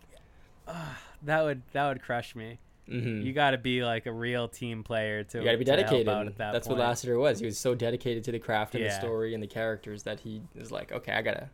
ah, 0.67 0.97
that 1.23 1.43
would 1.43 1.61
that 1.73 1.87
would 1.87 2.01
crush 2.01 2.35
me. 2.35 2.57
Mhm. 2.89 3.23
You 3.23 3.33
got 3.33 3.51
to 3.51 3.57
be 3.57 3.83
like 3.83 4.05
a 4.07 4.11
real 4.11 4.47
team 4.47 4.83
player 4.83 5.23
to. 5.25 5.37
You 5.39 5.43
got 5.45 5.51
to 5.51 5.57
be 5.57 5.63
dedicated. 5.65 6.07
at 6.07 6.37
that 6.37 6.51
That's 6.53 6.67
point. 6.67 6.79
what 6.79 6.87
Lasseter 6.87 7.19
was. 7.19 7.39
He 7.39 7.45
was 7.45 7.57
so 7.57 7.75
dedicated 7.75 8.23
to 8.25 8.31
the 8.31 8.39
craft 8.39 8.75
and 8.75 8.83
the 8.85 8.89
story 8.91 9.33
and 9.33 9.43
the 9.43 9.47
characters 9.47 10.03
that 10.03 10.19
he 10.21 10.41
was 10.55 10.71
like, 10.71 10.91
okay, 10.91 11.11
I 11.13 11.21
gotta, 11.21 11.49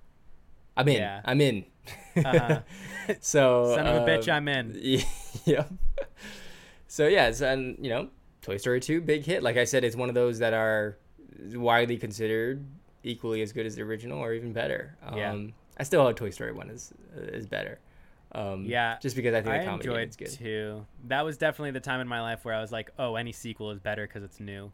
I'm 0.78 0.88
in. 0.88 0.96
Yeah. 0.98 1.22
I'm 1.26 1.42
in. 1.42 1.66
Uh-huh. 2.18 2.62
so 3.20 3.76
Son 3.76 3.86
of 3.86 4.04
a 4.04 4.06
bitch, 4.06 4.30
um, 4.30 4.36
I'm 4.36 4.48
in. 4.48 5.02
yeah. 5.46 5.66
So 6.88 7.08
yeah, 7.08 7.32
so, 7.32 7.52
and 7.52 7.78
you 7.82 7.90
know, 7.90 8.10
Toy 8.42 8.58
Story 8.58 8.80
2, 8.80 9.02
big 9.02 9.26
hit. 9.26 9.44
Like 9.44 9.58
I 9.58 9.66
said, 9.66 9.84
it's 9.84 9.96
one 9.98 10.08
of 10.10 10.16
those 10.16 10.40
that 10.40 10.54
are 10.54 10.98
widely 11.54 11.98
considered 11.98 12.66
equally 13.04 13.42
as 13.42 13.52
good 13.52 13.66
as 13.66 13.76
the 13.76 13.82
original 13.82 14.20
or 14.20 14.34
even 14.34 14.54
better. 14.54 14.96
Um, 15.06 15.18
Yeah. 15.18 15.38
I 15.78 15.84
still 15.84 16.06
have 16.06 16.16
Toy 16.16 16.30
Story 16.30 16.54
1 16.54 16.70
is 16.70 16.94
is 17.18 17.46
better. 17.48 17.80
Um, 18.36 18.66
Yeah, 18.66 18.98
Just 19.02 19.16
because 19.16 19.34
I 19.34 19.42
think 19.42 19.56
I 19.56 19.60
the 19.60 19.66
comedy 19.66 19.88
enjoyed 19.88 20.10
is 20.10 20.16
good. 20.18 20.30
too. 20.30 20.86
That 21.08 21.24
was 21.24 21.38
definitely 21.38 21.72
the 21.72 21.80
time 21.80 22.02
in 22.02 22.08
my 22.08 22.22
life 22.22 22.44
where 22.44 22.54
I 22.54 22.60
was 22.62 22.72
like, 22.72 22.92
"Oh, 23.00 23.16
any 23.16 23.32
sequel 23.32 23.72
is 23.72 23.80
better 23.80 24.06
because 24.06 24.24
it's 24.24 24.40
new." 24.40 24.72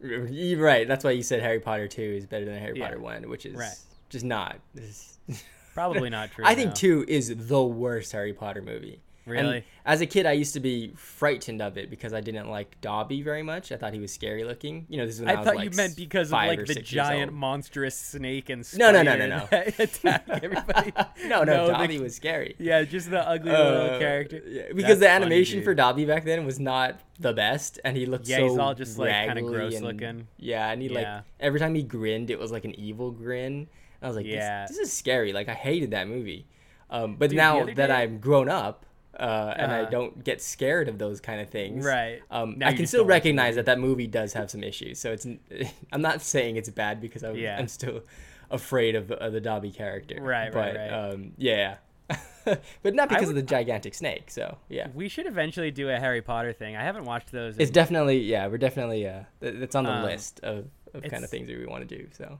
You're 0.00 0.58
right. 0.58 0.86
That's 0.88 1.04
why 1.04 1.12
you 1.12 1.22
said 1.22 1.40
Harry 1.40 1.60
Potter 1.60 1.86
2 1.88 2.02
is 2.02 2.26
better 2.26 2.44
than 2.44 2.58
Harry 2.58 2.76
Yeah. 2.78 2.86
Potter 2.88 2.98
1, 3.00 3.28
which 3.28 3.46
is 3.46 3.54
Right. 3.54 3.76
just 4.10 4.24
not. 4.24 4.58
Probably 5.74 6.10
not 6.10 6.30
true. 6.32 6.44
I 6.44 6.54
think 6.54 6.74
2 6.74 7.04
is 7.08 7.34
the 7.48 7.62
worst 7.62 8.12
Harry 8.12 8.32
Potter 8.34 8.60
movie. 8.62 9.00
And 9.26 9.32
Really? 9.32 9.64
as 9.86 10.02
a 10.02 10.06
kid, 10.06 10.26
I 10.26 10.32
used 10.32 10.52
to 10.52 10.60
be 10.60 10.92
frightened 10.96 11.62
of 11.62 11.78
it 11.78 11.88
because 11.88 12.12
I 12.12 12.20
didn't 12.20 12.50
like 12.50 12.78
Dobby 12.82 13.22
very 13.22 13.42
much. 13.42 13.72
I 13.72 13.76
thought 13.76 13.94
he 13.94 13.98
was 13.98 14.12
scary 14.12 14.44
looking. 14.44 14.84
You 14.90 14.98
know, 14.98 15.06
this 15.06 15.14
is 15.14 15.20
when 15.22 15.30
I, 15.30 15.32
I 15.32 15.36
was 15.38 15.46
thought 15.46 15.56
like 15.56 15.70
you 15.70 15.76
meant 15.78 15.96
because 15.96 16.28
of 16.28 16.32
like 16.32 16.66
the 16.66 16.74
giant 16.74 17.32
monstrous 17.32 17.98
snake 17.98 18.50
and 18.50 18.66
No, 18.76 18.90
no, 18.92 19.02
no, 19.02 19.16
no, 19.16 19.26
no. 19.26 19.48
attack 19.78 20.24
everybody. 20.28 20.92
no, 21.26 21.42
no, 21.42 21.66
the- 21.68 21.72
Dobby 21.72 21.98
was 22.00 22.14
scary. 22.14 22.54
Yeah, 22.58 22.82
just 22.82 23.08
the 23.10 23.26
ugly 23.26 23.50
little 23.50 23.66
Uh, 23.94 23.98
character. 23.98 24.42
yeah, 24.46 24.62
because 24.74 24.98
the 24.98 25.06
That's 25.06 25.14
funny, 25.14 25.24
animation 25.26 25.58
dude. 25.60 25.64
for 25.64 25.74
Dobby 25.74 26.04
back 26.04 26.24
then 26.24 26.44
was 26.44 26.60
not 26.60 27.00
the 27.18 27.32
best, 27.32 27.80
and 27.82 27.96
he 27.96 28.04
looked 28.04 28.28
Yeah, 28.28 28.38
so 28.38 28.48
he's 28.48 28.58
all 28.58 28.74
just, 28.74 28.98
like, 28.98 29.10
kinda 29.10 29.40
gross 29.40 29.76
and- 29.76 29.84
looking. 29.86 30.28
Yeah, 30.38 30.70
and 30.70 30.82
he 30.82 30.90
like 30.90 31.06
every 31.40 31.60
time 31.60 31.74
he 31.74 31.82
grinned, 31.82 32.28
it 32.30 32.38
was 32.38 32.52
like 32.52 32.66
an 32.66 32.78
evil 32.78 33.10
grin. 33.10 33.68
I 34.02 34.06
was 34.08 34.16
like, 34.16 34.26
Yeah. 34.26 34.66
this, 34.66 34.76
this 34.76 34.88
is 34.88 34.92
scary. 34.92 35.32
Like 35.32 35.48
I 35.48 35.54
hated 35.54 35.92
that 35.92 36.08
movie. 36.08 36.46
Um, 36.90 37.16
but 37.16 37.30
Dude, 37.30 37.38
now 37.38 37.64
that 37.64 37.74
day- 37.74 37.90
I'm 37.90 38.18
grown 38.18 38.50
up. 38.50 38.84
Uh, 39.18 39.54
and 39.56 39.70
I 39.72 39.80
Uh-huh. 39.82 39.90
don't 39.90 40.24
get 40.24 40.42
scared 40.42 40.88
of 40.88 40.98
those 40.98 41.20
kind 41.20 41.40
of 41.40 41.48
things. 41.48 41.84
Right. 41.84 42.20
Um, 42.30 42.58
Now 42.58 42.68
I 42.68 42.72
can 42.74 42.86
still 42.86 43.00
don't 43.02 43.10
like 43.10 43.22
the 43.22 43.28
recognize 43.30 43.54
that 43.56 43.66
that 43.66 43.78
movie 43.78 44.06
does 44.06 44.32
have 44.32 44.50
some 44.50 44.62
issues. 44.64 44.98
So 44.98 45.12
it's. 45.12 45.26
I'm 45.92 46.02
not 46.02 46.20
saying 46.22 46.56
it's 46.56 46.70
bad 46.70 47.00
because 47.00 47.22
I'm, 47.22 47.36
Yeah. 47.36 47.56
I'm 47.58 47.68
still 47.68 48.02
afraid 48.50 48.94
of, 48.96 49.08
the 49.08 49.40
Dobby 49.40 49.70
character. 49.70 50.16
Right, 50.20 50.52
right, 50.54 50.74
but, 50.74 50.76
right. 50.76 50.88
Um, 50.90 51.32
yeah. 51.38 51.76
but 52.82 52.94
not 52.94 53.08
because 53.08 53.28
would- 53.28 53.30
of 53.30 53.36
the 53.36 53.42
gigantic 53.42 53.94
snake. 53.94 54.30
So 54.30 54.58
yeah. 54.68 54.88
We 54.94 55.08
should 55.08 55.26
eventually 55.26 55.70
do 55.70 55.88
a 55.88 55.98
Harry 55.98 56.20
Potter 56.20 56.52
thing. 56.52 56.76
I 56.76 56.82
haven't 56.82 57.04
watched 57.06 57.32
those. 57.32 57.56
It's 57.58 57.70
in- 57.70 57.74
definitely 57.74 58.18
yeah. 58.20 58.46
We're 58.48 58.58
definitely 58.58 59.08
uh. 59.08 59.22
th- 59.40 59.54
That's 59.58 59.74
on 59.74 59.84
the 59.84 59.92
Um, 59.92 60.04
list 60.04 60.40
of, 60.42 60.66
of 60.92 61.02
kind 61.04 61.24
of 61.24 61.30
things 61.30 61.46
that 61.48 61.56
we 61.58 61.66
want 61.66 61.88
to 61.88 61.96
do. 61.98 62.06
So 62.12 62.38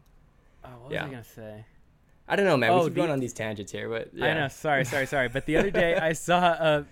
oh, 0.65 0.69
what 0.69 0.83
was 0.91 0.93
yeah. 0.93 1.05
I 1.07 1.09
gonna 1.09 1.25
say? 1.25 1.65
I 2.27 2.37
don't 2.37 2.47
know, 2.47 2.57
man. 2.57 2.71
Oh, 2.71 2.79
we 2.81 2.85
keep 2.87 2.95
going 2.95 3.11
on 3.11 3.21
these 3.21 3.33
tangents 3.35 3.71
here, 3.71 3.89
but 3.89 4.11
yeah. 4.15 4.27
I 4.27 4.35
know. 4.35 4.49
Sorry, 4.49 4.85
sorry, 4.85 5.07
sorry. 5.07 5.29
But 5.29 5.45
the 5.47 5.57
other 5.59 5.71
day 5.71 5.97
I 5.97 6.13
saw 6.15 6.53
a, 6.53 6.87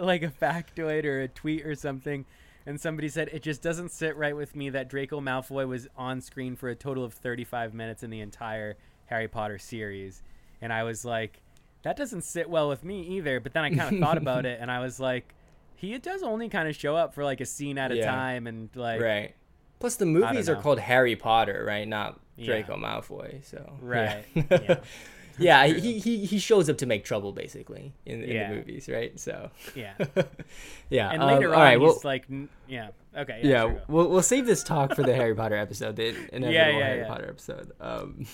like 0.00 0.22
a 0.22 0.28
factoid 0.28 1.04
or 1.04 1.20
a 1.22 1.28
tweet 1.28 1.64
or 1.64 1.74
something, 1.76 2.24
and 2.66 2.80
somebody 2.80 3.08
said 3.08 3.28
it 3.32 3.42
just 3.42 3.62
doesn't 3.62 3.90
sit 3.90 4.16
right 4.16 4.34
with 4.36 4.56
me 4.56 4.70
that 4.70 4.88
Draco 4.88 5.20
Malfoy 5.20 5.68
was 5.68 5.86
on 5.96 6.20
screen 6.20 6.56
for 6.56 6.68
a 6.68 6.74
total 6.74 7.04
of 7.04 7.14
35 7.14 7.74
minutes 7.74 8.02
in 8.02 8.10
the 8.10 8.20
entire 8.20 8.76
Harry 9.06 9.28
Potter 9.28 9.58
series, 9.58 10.22
and 10.60 10.72
I 10.72 10.82
was 10.82 11.04
like, 11.04 11.40
that 11.82 11.96
doesn't 11.96 12.22
sit 12.22 12.48
well 12.50 12.68
with 12.68 12.82
me 12.84 13.02
either. 13.18 13.38
But 13.40 13.52
then 13.52 13.64
I 13.64 13.74
kind 13.74 13.94
of 13.94 14.00
thought 14.00 14.18
about 14.18 14.46
it, 14.46 14.58
and 14.60 14.70
I 14.70 14.80
was 14.80 14.98
like, 14.98 15.32
he 15.76 15.96
does 15.98 16.22
only 16.22 16.48
kind 16.48 16.68
of 16.68 16.74
show 16.76 16.96
up 16.96 17.14
for 17.14 17.24
like 17.24 17.40
a 17.40 17.46
scene 17.46 17.78
at 17.78 17.92
a 17.92 17.96
Yeah. 17.96 18.06
time, 18.10 18.46
and 18.48 18.68
like, 18.74 19.00
Right. 19.00 19.34
Plus, 19.82 19.96
the 19.96 20.06
movies 20.06 20.48
are 20.48 20.54
called 20.56 20.78
Harry 20.78 21.16
Potter, 21.16 21.64
right? 21.66 21.86
Not 21.88 22.20
Yeah. 22.36 22.46
Draco 22.46 22.76
Malfoy. 22.76 23.44
So 23.44 23.72
Right. 23.82 24.24
Yeah. 24.34 24.44
Yeah. 24.50 24.76
Yeah, 25.38 25.66
he, 25.66 25.98
he 25.98 26.26
he 26.26 26.38
shows 26.38 26.68
up 26.68 26.76
to 26.78 26.86
make 26.86 27.04
trouble 27.06 27.32
basically 27.32 27.94
in, 28.04 28.22
in 28.22 28.30
Yeah. 28.30 28.50
the 28.50 28.56
movies, 28.56 28.86
right? 28.86 29.18
So 29.18 29.50
yeah. 29.74 29.94
yeah. 30.90 31.10
And 31.10 31.22
um, 31.22 31.28
later 31.34 31.48
all 31.48 31.54
on, 31.54 31.60
right, 31.60 31.80
he's 31.80 31.88
well, 31.88 32.00
like, 32.04 32.26
yeah, 32.68 32.88
okay, 33.16 33.40
yeah, 33.42 33.48
yeah, 33.50 33.60
sure, 33.62 33.82
we'll 33.88 34.08
we'll 34.10 34.22
save 34.22 34.44
this 34.44 34.62
talk 34.62 34.94
for 34.94 35.02
the 35.02 35.14
Harry 35.14 35.34
Potter 35.34 35.56
episode, 35.56 35.96
the 35.96 36.08
inevitable 36.34 36.52
yeah, 36.52 36.64
Harry 36.86 37.00
yeah. 37.00 37.08
Potter 37.08 37.28
episode. 37.30 37.72
Um, 37.80 38.26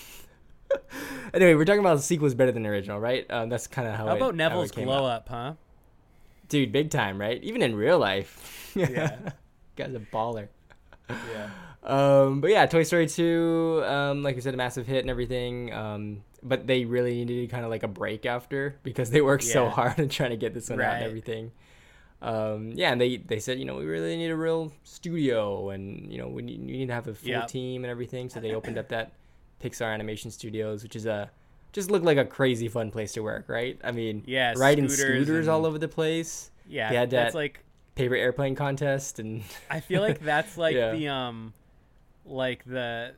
anyway, 1.33 1.53
we're 1.55 1.63
talking 1.65 1.79
about 1.79 1.95
the 1.95 2.03
sequel's 2.03 2.33
better 2.35 2.51
than 2.51 2.63
the 2.63 2.69
original, 2.69 2.99
right? 2.99 3.25
Um, 3.31 3.47
that's 3.47 3.65
kind 3.67 3.87
of 3.87 3.95
how. 3.95 4.05
How 4.07 4.13
it- 4.13 4.17
about 4.17 4.35
Neville's 4.35 4.69
it 4.71 4.75
came 4.75 4.85
glow 4.85 5.05
out. 5.05 5.11
up, 5.11 5.29
huh? 5.29 5.53
dude? 6.49 6.73
Big 6.73 6.89
time, 6.89 7.19
right? 7.19 7.41
Even 7.43 7.61
in 7.61 7.75
real 7.75 7.97
life, 7.97 8.73
Yeah. 8.75 9.15
guy's 9.77 9.93
a 9.95 9.99
baller. 9.99 10.49
Yeah. 11.09 11.49
Um, 11.81 12.41
but 12.41 12.49
yeah, 12.51 12.65
Toy 12.65 12.83
Story 12.83 13.07
2, 13.07 13.83
um, 13.85 14.21
like 14.21 14.35
you 14.35 14.41
said, 14.41 14.53
a 14.53 14.57
massive 14.57 14.85
hit 14.85 14.99
and 14.99 15.09
everything. 15.09 15.73
Um, 15.73 16.23
but 16.43 16.67
they 16.67 16.83
really 16.83 17.23
needed 17.23 17.49
kind 17.49 17.63
of 17.63 17.71
like 17.71 17.83
a 17.83 17.87
break 17.87 18.25
after 18.25 18.75
because 18.83 19.09
they 19.11 19.21
worked 19.21 19.45
so 19.45 19.69
hard 19.69 19.97
on 19.99 20.09
trying 20.09 20.31
to 20.31 20.37
get 20.37 20.53
this 20.53 20.69
one 20.69 20.81
out 20.81 20.95
and 20.95 21.03
everything. 21.03 21.51
Um, 22.21 22.73
yeah, 22.75 22.91
and 22.91 22.99
they, 22.99 23.17
they 23.17 23.39
said, 23.39 23.59
you 23.59 23.65
know, 23.65 23.75
we 23.75 23.85
really 23.85 24.17
need 24.17 24.29
a 24.29 24.35
real 24.35 24.73
studio 24.83 25.69
and, 25.69 26.11
you 26.11 26.17
know, 26.17 26.27
we 26.27 26.41
need, 26.41 26.59
we 26.59 26.73
need 26.73 26.87
to 26.87 26.93
have 26.93 27.07
a 27.07 27.13
full 27.15 27.29
Yep. 27.29 27.47
team 27.47 27.85
and 27.85 27.89
everything. 27.91 28.29
So 28.29 28.41
they 28.41 28.53
opened 28.53 28.77
up 28.77 28.89
that 28.95 29.13
Pixar 29.63 29.91
Animation 29.93 30.31
Studios, 30.31 30.83
which 30.83 30.97
is 30.97 31.05
a, 31.05 31.31
just 31.71 31.89
looked 31.89 32.05
like 32.05 32.17
a 32.17 32.25
crazy 32.25 32.67
fun 32.67 32.91
place 32.91 33.13
to 33.13 33.21
work, 33.23 33.47
right? 33.47 33.79
I 33.83 33.91
mean, 33.93 34.23
Yeah, 34.27 34.53
riding 34.57 34.89
scooters 34.89 35.25
scooters, 35.25 35.47
all 35.47 35.65
over 35.65 35.77
the 35.79 35.87
place, 35.87 36.51
Yeah. 36.67 36.89
They 36.89 36.95
had 36.97 37.09
that's 37.09 37.33
like 37.35 37.63
paper 37.99 38.15
airplane 38.15 38.55
contest, 38.55 39.19
and 39.19 39.43
I 39.69 39.81
feel 39.81 40.01
like 40.01 40.19
that's 40.21 40.57
like 40.65 40.75
Yeah. 40.75 40.91
the 40.93 41.07
um 41.09 41.53
like 42.25 42.63
the 42.65 43.13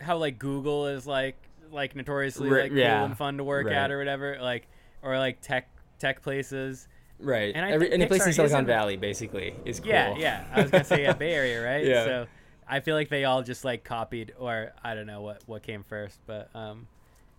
how 0.00 0.16
like 0.16 0.38
Google 0.38 0.86
is 0.88 1.06
like 1.06 1.36
like 1.70 1.94
notoriously 1.94 2.48
Ri- 2.48 2.62
like 2.62 2.70
cool 2.72 2.80
and 2.80 3.16
fun 3.16 3.36
to 3.38 3.44
work 3.44 3.66
Right. 3.66 3.74
at 3.76 3.90
or 3.90 3.98
whatever. 3.98 4.38
Like 4.40 4.66
or 5.02 5.18
like 5.18 5.40
tech 5.42 5.68
tech 5.98 6.22
places. 6.22 6.88
right, 7.20 7.54
And 7.54 7.64
I 7.64 7.70
Every, 7.72 7.92
any 7.92 8.06
place 8.06 8.26
in 8.26 8.32
Silicon 8.32 8.64
Valley 8.66 8.96
basically 8.96 9.54
is 9.64 9.78
cool. 9.80 9.90
Yeah, 9.90 10.16
yeah. 10.16 10.44
I 10.52 10.62
was 10.62 10.70
gonna 10.70 10.84
say 10.84 11.02
yeah, 11.02 11.12
Bay 11.12 11.32
Area, 11.34 11.62
right? 11.70 11.84
Yeah. 11.84 12.04
So 12.04 12.26
I 12.66 12.80
feel 12.80 12.94
like 12.96 13.10
they 13.10 13.24
all 13.24 13.42
just 13.42 13.64
like 13.64 13.84
copied 13.84 14.32
or 14.38 14.72
I 14.82 14.94
don't 14.94 15.06
know 15.06 15.20
what 15.20 15.42
what 15.46 15.62
came 15.62 15.82
first, 15.84 16.18
but 16.26 16.48
um 16.54 16.86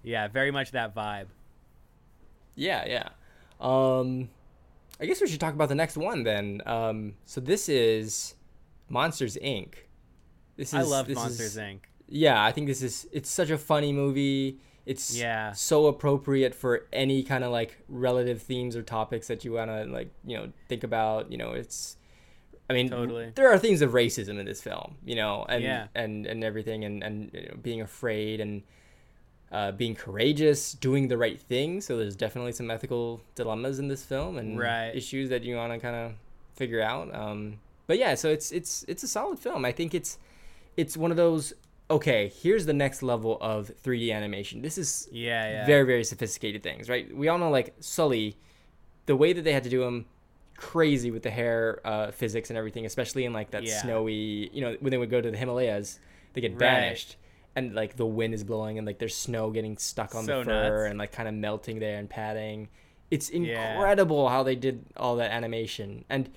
yeah, 0.03 0.27
very 0.27 0.51
much 0.51 0.71
that 0.71 0.93
vibe. 0.93 1.27
Yeah, 2.55 2.85
yeah. 2.85 3.09
Um, 3.59 4.29
I 4.99 5.05
guess 5.05 5.21
we 5.21 5.27
should 5.27 5.39
talk 5.39 5.53
about 5.53 5.69
the 5.69 5.75
next 5.75 5.97
one 5.97 6.23
then. 6.23 6.61
Um, 6.65 7.15
so 7.25 7.41
this 7.41 7.67
is 7.69 8.35
Monsters 8.89 9.37
Inc. 9.43 9.73
This 10.55 10.69
is 10.69 10.73
I 10.75 10.81
love 10.83 11.09
Monsters 11.09 11.55
is, 11.55 11.57
Inc. 11.57 11.79
Yeah, 12.07 12.43
I 12.43 12.51
think 12.51 12.67
this 12.67 12.81
is 12.81 13.07
it's 13.11 13.29
such 13.29 13.49
a 13.49 13.57
funny 13.57 13.91
movie. 13.91 14.59
It's 14.85 15.17
Yeah. 15.17 15.51
so 15.53 15.87
appropriate 15.87 16.53
for 16.55 16.87
any 16.93 17.23
kind 17.23 17.43
of 17.43 17.51
like 17.51 17.79
relative 17.89 18.41
themes 18.41 18.75
or 18.75 18.83
topics 18.83 19.27
that 19.27 19.43
you 19.43 19.53
want 19.53 19.71
to 19.71 19.85
like, 19.85 20.11
you 20.25 20.37
know, 20.37 20.51
think 20.69 20.83
about, 20.83 21.31
you 21.31 21.37
know, 21.37 21.51
it's 21.53 21.97
I 22.69 22.73
mean, 22.73 22.89
Totally. 22.89 23.31
there 23.35 23.51
are 23.51 23.59
themes 23.59 23.81
of 23.81 23.91
racism 23.91 24.39
in 24.39 24.45
this 24.45 24.61
film, 24.61 24.95
you 25.03 25.15
know, 25.15 25.45
and 25.49 25.63
Yeah. 25.63 25.87
and 25.93 26.25
and 26.25 26.43
everything 26.43 26.83
and 26.85 27.03
and 27.03 27.31
you 27.33 27.41
know, 27.49 27.55
being 27.61 27.81
afraid 27.81 28.39
and 28.39 28.63
uh, 29.51 29.71
being 29.71 29.95
courageous, 29.95 30.73
doing 30.73 31.07
the 31.07 31.17
right 31.17 31.39
thing. 31.41 31.81
So 31.81 31.97
there's 31.97 32.15
definitely 32.15 32.51
some 32.51 32.69
ethical 32.71 33.21
dilemmas 33.35 33.79
in 33.79 33.87
this 33.87 34.03
film 34.03 34.37
and 34.37 34.57
Right. 34.57 34.91
issues 34.93 35.29
that 35.29 35.43
you 35.43 35.55
want 35.55 35.71
to 35.73 35.79
kind 35.79 35.95
of 35.95 36.13
figure 36.55 36.81
out. 36.81 37.13
Um, 37.13 37.59
but 37.87 37.97
yeah, 37.97 38.15
so 38.15 38.29
it's 38.29 38.51
it's 38.51 38.83
it's 38.87 39.03
a 39.03 39.07
solid 39.07 39.39
film. 39.39 39.63
I 39.65 39.71
think 39.71 39.93
it's 39.93 40.17
it's 40.77 40.97
one 40.97 41.11
of 41.11 41.17
those. 41.17 41.53
Okay, 41.91 42.31
here's 42.41 42.65
the 42.65 42.73
next 42.73 43.03
level 43.03 43.37
of 43.41 43.69
3D 43.83 44.11
animation. 44.11 44.63
This 44.63 44.77
is 44.79 45.07
Yeah, 45.11 45.47
yeah. 45.49 45.65
very 45.65 45.85
very 45.85 46.03
sophisticated 46.03 46.63
things, 46.63 46.89
right? 46.89 47.15
We 47.15 47.27
all 47.27 47.37
know 47.37 47.51
like 47.51 47.75
Sully, 47.79 48.37
the 49.05 49.15
way 49.15 49.33
that 49.33 49.43
they 49.43 49.53
had 49.53 49.63
to 49.65 49.69
do 49.69 49.83
him, 49.83 50.05
crazy 50.57 51.11
with 51.11 51.21
the 51.21 51.29
hair 51.29 51.79
uh, 51.85 52.09
physics 52.11 52.49
and 52.49 52.57
everything, 52.57 52.85
especially 52.87 53.23
in 53.25 53.33
like 53.33 53.51
that 53.51 53.63
Yeah. 53.63 53.81
snowy. 53.81 54.49
You 54.51 54.61
know, 54.61 54.77
when 54.79 54.89
they 54.89 54.97
would 54.97 55.11
go 55.11 55.21
to 55.21 55.29
the 55.29 55.37
Himalayas, 55.37 55.99
they 56.33 56.41
get 56.41 56.53
Right. 56.53 56.59
banished, 56.59 57.17
and 57.55 57.73
like 57.73 57.95
the 57.95 58.05
wind 58.05 58.33
is 58.33 58.43
blowing 58.43 58.77
and 58.77 58.85
like 58.87 58.99
there's 58.99 59.15
snow 59.15 59.49
getting 59.49 59.77
stuck 59.77 60.13
on 60.15 60.25
So 60.25 60.39
the 60.39 60.45
fur 60.45 60.77
nuts. 60.79 60.89
and 60.89 60.99
like 60.99 61.11
kind 61.11 61.27
of 61.27 61.33
melting 61.35 61.79
there 61.79 61.97
and 61.99 62.09
padding. 62.09 62.69
It's 63.11 63.29
Yeah. 63.31 63.73
incredible 63.75 64.27
how 64.29 64.43
they 64.43 64.55
did 64.55 64.85
all 64.97 65.15
that 65.17 65.31
animation 65.31 66.05
and. 66.09 66.29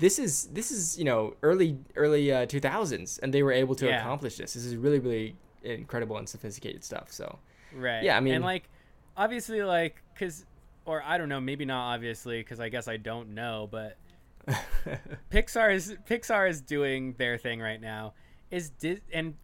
This 0.00 0.20
is 0.20 0.46
this 0.52 0.70
is 0.70 0.96
you 0.96 1.04
know 1.04 1.34
early 1.42 1.76
early 1.96 2.30
uh, 2.32 2.46
2000s 2.46 3.18
and 3.20 3.34
they 3.34 3.42
were 3.42 3.50
able 3.50 3.74
to 3.74 3.86
Yeah. 3.86 3.98
accomplish 4.00 4.36
this. 4.36 4.54
This 4.54 4.64
is 4.64 4.76
really 4.76 5.00
really 5.00 5.34
incredible 5.64 6.16
and 6.18 6.28
sophisticated 6.28 6.84
stuff. 6.84 7.10
So 7.10 7.40
Right. 7.74 8.04
Yeah, 8.04 8.16
I 8.16 8.20
mean- 8.20 8.34
and 8.36 8.44
like, 8.44 8.68
obviously, 9.16 9.60
like, 9.64 10.00
cause, 10.16 10.44
or 10.86 11.02
I 11.02 11.18
don't 11.18 11.28
know, 11.28 11.40
maybe 11.40 11.64
not 11.64 11.94
obviously, 11.94 12.40
cause 12.44 12.60
I 12.60 12.68
guess 12.68 12.86
I 12.86 12.96
don't 12.96 13.30
know, 13.34 13.66
but 13.72 13.96
Pixar 15.32 15.74
is 15.74 15.96
Pixar 16.08 16.48
is 16.48 16.60
doing 16.60 17.14
their 17.18 17.36
thing 17.36 17.60
right 17.60 17.80
now. 17.80 18.14
Is 18.52 18.70
Dis- 18.70 19.00
and 19.12 19.34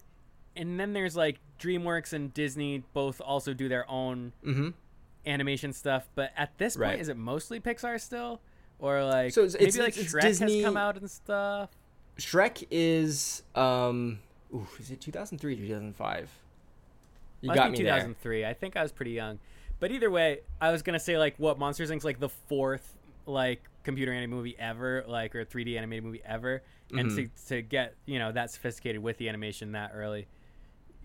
and 0.57 0.79
then 0.79 0.93
there's 0.93 1.17
like 1.17 1.39
DreamWorks 1.59 2.13
and 2.13 2.33
Disney 2.35 2.83
both 2.93 3.21
also 3.21 3.55
do 3.55 3.69
their 3.69 3.89
own 3.91 4.33
hmm 4.43 4.71
animation 5.27 5.73
stuff, 5.73 6.07
but 6.15 6.33
at 6.37 6.57
this 6.59 6.77
Right. 6.77 6.91
point, 6.91 7.01
is 7.01 7.09
it 7.09 7.17
mostly 7.17 7.59
Pixar 7.59 7.99
still, 7.99 8.41
or 8.79 9.03
like 9.05 9.33
So 9.33 9.41
it's- 9.45 9.55
maybe 9.55 9.65
it's- 9.69 9.79
like 9.79 9.97
it's 9.97 10.13
Shrek 10.13 10.21
Disney- 10.21 10.57
has 10.59 10.65
come 10.67 10.77
out 10.77 10.97
and 10.99 11.11
stuff? 11.11 11.71
Shrek 12.19 12.67
is 12.71 13.43
um 13.55 14.19
ooh, 14.55 14.67
is 14.79 14.91
it 14.91 15.01
2003 15.01 15.57
2005? 15.57 16.31
You 17.41 17.49
Must 17.49 17.57
got 17.57 17.73
be 17.73 17.79
me 17.79 17.85
there. 17.85 17.95
2003. 17.95 18.45
I 18.45 18.53
think 18.55 18.77
I 18.77 18.83
was 18.83 18.93
pretty 18.93 19.13
young, 19.13 19.39
but 19.81 19.91
either 19.91 20.11
way, 20.11 20.41
I 20.61 20.71
was 20.73 20.83
gonna 20.83 21.01
say 21.01 21.17
like 21.19 21.35
what 21.39 21.59
Monsters 21.59 21.91
Inc.'s 21.91 22.05
like 22.05 22.21
the 22.21 22.29
fourth 22.29 22.97
like 23.27 23.63
computer 23.83 24.13
animated 24.13 24.31
movie 24.31 24.57
ever, 24.59 25.05
like 25.09 25.35
or 25.35 25.45
3D 25.45 25.77
animated 25.79 26.05
movie 26.05 26.23
ever, 26.25 26.63
and 26.91 27.11
Mhm. 27.11 27.31
to 27.35 27.47
to 27.49 27.63
get 27.63 27.95
you 28.07 28.19
know 28.19 28.31
that 28.33 28.51
sophisticated 28.51 29.03
with 29.03 29.17
the 29.19 29.29
animation 29.31 29.73
that 29.73 29.93
early. 29.95 30.27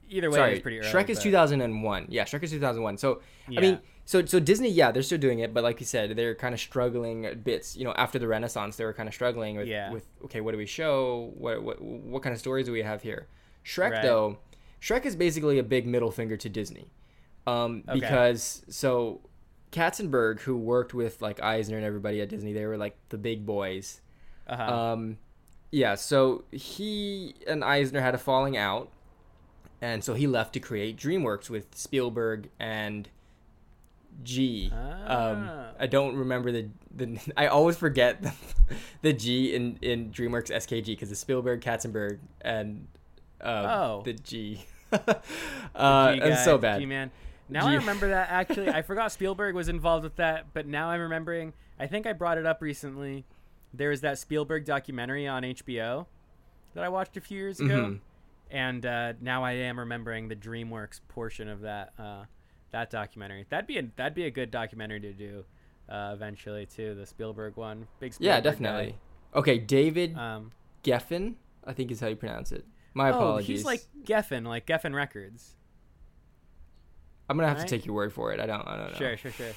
Either 0.09 0.29
way, 0.31 0.37
Sorry, 0.37 0.57
it 0.57 0.61
pretty 0.63 0.79
early. 0.79 0.89
Shrek 0.89 1.09
is 1.09 1.17
but- 1.19 1.23
2001. 1.23 2.07
Yeah, 2.09 2.23
Shrek 2.25 2.43
is 2.43 2.51
2001. 2.51 2.97
So 2.97 3.21
I 3.55 3.61
mean, 3.61 3.79
so 4.05 4.25
so 4.25 4.39
Disney, 4.39 4.69
yeah, 4.69 4.91
they're 4.91 5.03
still 5.03 5.17
doing 5.19 5.39
it, 5.39 5.53
but 5.53 5.63
like 5.63 5.79
you 5.79 5.85
said, 5.85 6.15
they're 6.15 6.33
kind 6.35 6.53
of 6.53 6.59
struggling 6.59 7.41
bits. 7.43 7.75
You 7.77 7.83
know, 7.85 7.93
after 7.93 8.17
the 8.19 8.27
Renaissance, 8.27 8.75
they 8.75 8.85
were 8.85 8.93
kind 8.93 9.07
of 9.07 9.13
struggling 9.13 9.55
with 9.57 9.67
Yeah. 9.67 9.91
with 9.91 10.05
okay, 10.25 10.41
what 10.41 10.51
do 10.53 10.57
we 10.57 10.65
show? 10.65 11.31
What 11.37 11.61
what 11.63 11.81
what 11.81 12.23
kind 12.23 12.33
of 12.33 12.39
stories 12.39 12.65
do 12.65 12.71
we 12.71 12.81
have 12.81 13.01
here? 13.03 13.27
Shrek 13.63 13.91
Right. 13.91 14.01
though, 14.01 14.37
Shrek 14.81 15.05
is 15.05 15.15
basically 15.15 15.59
a 15.59 15.63
big 15.63 15.85
middle 15.85 16.09
finger 16.11 16.37
to 16.37 16.49
Disney, 16.49 16.89
um, 17.45 17.83
Okay. 17.87 17.99
because 17.99 18.63
so 18.69 19.21
Katzenberg, 19.71 20.39
who 20.41 20.57
worked 20.57 20.93
with 20.95 21.21
like 21.21 21.41
Eisner 21.43 21.77
and 21.77 21.85
everybody 21.85 22.21
at 22.21 22.29
Disney, 22.29 22.53
they 22.53 22.65
were 22.65 22.77
like 22.77 22.97
the 23.09 23.17
big 23.17 23.45
boys. 23.45 24.01
Uh-huh. 24.47 24.63
Um, 24.93 25.17
yeah, 25.71 25.93
so 25.93 26.45
he 26.51 27.35
and 27.45 27.63
Eisner 27.63 28.01
had 28.01 28.15
a 28.15 28.17
falling 28.17 28.57
out, 28.57 28.91
and 29.81 30.03
so 30.03 30.13
he 30.13 30.27
left 30.27 30.53
to 30.53 30.59
create 30.59 30.97
DreamWorks 30.97 31.49
with 31.49 31.75
Spielberg 31.75 32.49
and 32.59 33.09
G. 34.23 34.69
Um, 34.73 34.79
Ah. 35.07 35.71
I 35.79 35.87
don't 35.87 36.15
remember 36.15 36.51
the 36.51 36.67
the. 36.95 37.19
I 37.37 37.47
always 37.47 37.77
forget 37.77 38.21
the, 38.21 38.33
the 39.01 39.13
G 39.13 39.55
in 39.55 39.77
in 39.81 40.11
DreamWorks 40.11 40.49
SKG 40.51 40.85
because 40.87 41.11
it's 41.11 41.19
Spielberg, 41.21 41.61
Katzenberg, 41.61 42.19
and 42.41 42.87
um, 43.41 43.65
Oh. 43.65 44.01
the 44.03 44.13
G. 44.13 44.65
uh, 45.75 46.13
G 46.15 46.19
it's 46.21 46.43
so 46.43 46.57
bad. 46.57 46.79
G-man. 46.79 47.11
Now 47.47 47.67
I 47.67 47.71
G- 47.71 47.77
remember 47.77 48.09
that 48.09 48.29
actually. 48.29 48.69
I 48.69 48.81
forgot 48.81 49.11
Spielberg 49.11 49.55
was 49.55 49.69
involved 49.69 50.03
with 50.03 50.15
that, 50.17 50.47
but 50.53 50.67
now 50.67 50.89
I'm 50.89 50.99
remembering. 51.01 51.53
I 51.79 51.87
think 51.87 52.05
I 52.05 52.13
brought 52.13 52.37
it 52.37 52.45
up 52.45 52.61
recently. 52.61 53.25
There 53.73 53.89
was 53.89 54.01
that 54.01 54.17
Spielberg 54.19 54.65
documentary 54.65 55.27
on 55.27 55.43
HBO 55.43 56.07
that 56.73 56.83
I 56.83 56.89
watched 56.89 57.15
a 57.17 57.21
few 57.21 57.37
years 57.37 57.59
ago, 57.59 57.75
Mhm. 57.85 57.99
And 58.51 58.85
uh, 58.85 59.13
now 59.21 59.43
I 59.43 59.53
am 59.53 59.79
remembering 59.79 60.27
the 60.27 60.35
DreamWorks 60.35 61.01
portion 61.07 61.47
of 61.47 61.61
that 61.61 61.93
uh, 61.97 62.25
that 62.71 62.89
documentary. 62.89 63.45
That'd 63.49 63.67
be 63.67 63.77
a 63.77 63.83
that'd 63.95 64.15
be 64.15 64.25
a 64.25 64.31
good 64.31 64.51
documentary 64.51 64.99
to 65.01 65.13
do 65.13 65.45
uh, 65.89 66.11
eventually 66.13 66.65
too. 66.65 66.95
The 66.95 67.05
Spielberg 67.05 67.55
one, 67.57 67.87
big 67.99 68.13
Spielberg 68.13 68.35
Yeah, 68.35 68.41
definitely. 68.41 68.95
Okay, 69.35 69.59
David 69.59 70.17
Um, 70.17 70.51
Geffen, 70.83 71.35
I 71.65 71.73
think 71.73 71.91
is 71.91 71.99
how 71.99 72.07
you 72.07 72.15
pronounce 72.15 72.51
it. 72.51 72.65
My 72.93 73.11
oh, 73.11 73.15
apologies. 73.15 73.47
he's 73.47 73.65
like 73.65 73.81
Geffen, 74.03 74.45
like 74.45 74.65
Geffen 74.65 74.93
Records. 74.95 75.55
I'm 77.29 77.37
gonna 77.37 77.47
have 77.47 77.59
right? 77.59 77.67
to 77.67 77.77
take 77.77 77.85
your 77.85 77.93
word 77.93 78.11
for 78.11 78.33
it. 78.33 78.39
I 78.39 78.47
don't. 78.47 78.67
I 78.67 78.75
don't 78.75 78.91
know. 78.91 78.97
Sure, 78.97 79.15
sure, 79.15 79.31
sure. 79.31 79.53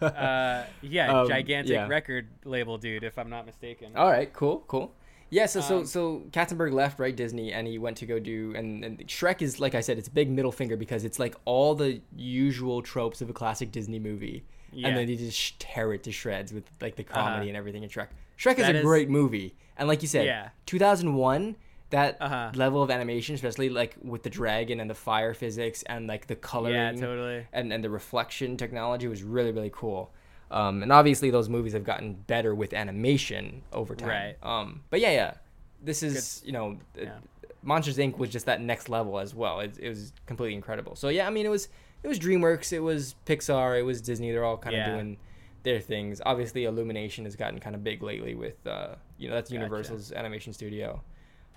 uh, 0.02 0.64
yeah, 0.82 1.20
Um, 1.20 1.28
gigantic 1.28 1.72
yeah. 1.72 1.86
record 1.86 2.26
label 2.44 2.78
dude, 2.78 3.04
if 3.04 3.16
I'm 3.16 3.30
not 3.30 3.46
mistaken. 3.46 3.92
All 3.94 4.10
right, 4.10 4.32
cool, 4.32 4.64
cool. 4.66 4.92
Yeah, 5.32 5.46
so 5.46 5.60
so 5.62 5.78
Um, 5.78 5.86
so 5.86 6.22
Katzenberg 6.30 6.72
left 6.72 6.98
right 7.00 7.16
Disney, 7.16 7.52
and 7.54 7.66
he 7.66 7.78
went 7.78 7.96
to 7.98 8.06
go 8.06 8.18
do 8.18 8.52
and, 8.54 8.84
and 8.84 8.98
Shrek 9.08 9.40
is 9.40 9.58
like 9.58 9.74
I 9.74 9.80
said, 9.80 9.96
it's 9.98 10.08
a 10.08 10.16
big 10.20 10.28
middle 10.30 10.52
finger 10.52 10.76
because 10.76 11.04
it's 11.04 11.18
like 11.18 11.34
all 11.46 11.74
the 11.74 12.00
usual 12.16 12.82
tropes 12.82 13.22
of 13.22 13.30
a 13.30 13.32
classic 13.32 13.72
Disney 13.72 13.98
movie, 13.98 14.44
Yeah. 14.72 14.88
and 14.88 14.96
then 14.96 15.06
they 15.06 15.16
just 15.16 15.58
tear 15.58 15.94
it 15.94 16.02
to 16.04 16.12
shreds 16.12 16.52
with 16.52 16.64
like 16.82 16.96
the 16.96 17.04
comedy 17.04 17.34
Uh-huh. 17.44 17.48
and 17.48 17.56
everything 17.56 17.82
in 17.82 17.88
Shrek. 17.88 18.08
Shrek 18.38 18.52
is 18.58 18.66
That 18.66 18.74
a 18.74 18.78
is- 18.80 18.84
great 18.84 19.08
movie, 19.08 19.54
and 19.78 19.88
like 19.88 20.02
you 20.02 20.08
said, 20.08 20.26
Yeah. 20.26 20.50
2001. 20.66 21.56
That 21.90 22.16
Uh-huh. 22.22 22.52
level 22.54 22.82
of 22.82 22.90
animation, 22.90 23.34
especially 23.34 23.68
like 23.68 23.96
with 24.02 24.22
the 24.22 24.30
dragon 24.30 24.80
and 24.80 24.88
the 24.88 24.94
fire 24.94 25.34
physics 25.34 25.82
and 25.82 26.06
like 26.06 26.26
the 26.26 26.34
coloring, 26.36 26.74
yeah, 26.74 26.92
totally. 26.92 27.46
and, 27.52 27.70
and 27.70 27.84
the 27.84 27.90
reflection 27.90 28.56
technology 28.56 29.06
was 29.08 29.22
really 29.22 29.52
really 29.52 29.70
cool 29.70 30.10
um, 30.52 30.82
and 30.82 30.92
obviously 30.92 31.30
those 31.30 31.48
movies 31.48 31.72
have 31.72 31.84
gotten 31.84 32.12
better 32.14 32.54
with 32.54 32.72
animation 32.74 33.62
over 33.72 33.94
time 33.96 34.08
Right. 34.08 34.36
um, 34.42 34.82
but 34.90 35.00
yeah 35.00 35.10
yeah 35.10 35.34
this 35.82 36.02
is 36.02 36.42
you 36.44 36.52
know 36.52 36.78
uh, 37.00 37.04
Yeah. 37.04 37.18
monsters 37.62 37.96
inc 37.98 38.18
was 38.18 38.30
just 38.30 38.46
that 38.46 38.60
next 38.60 38.88
level 38.88 39.18
as 39.18 39.34
well 39.34 39.60
it, 39.60 39.78
it 39.80 39.88
was 39.88 40.12
completely 40.26 40.54
incredible 40.54 40.94
so 40.94 41.08
yeah 41.08 41.26
i 41.26 41.30
mean 41.30 41.46
it 41.46 41.48
was 41.50 41.68
it 42.02 42.08
was 42.08 42.18
dreamworks 42.18 42.72
it 42.72 42.80
was 42.80 43.14
pixar 43.26 43.78
it 43.78 43.82
was 43.82 44.00
disney 44.00 44.30
they're 44.30 44.44
all 44.44 44.56
kind 44.58 44.76
of 44.76 44.82
Yeah. 44.84 44.92
doing 44.92 45.16
their 45.64 45.80
things 45.80 46.20
obviously 46.26 46.64
illumination 46.64 47.24
has 47.24 47.36
gotten 47.36 47.58
kind 47.60 47.74
of 47.76 47.82
big 47.84 48.02
lately 48.02 48.34
with 48.34 48.64
uh, 48.66 48.94
you 49.18 49.28
know 49.28 49.34
that's 49.34 49.48
Gotcha. 49.50 49.54
universal's 49.60 50.12
animation 50.12 50.52
studio 50.52 51.00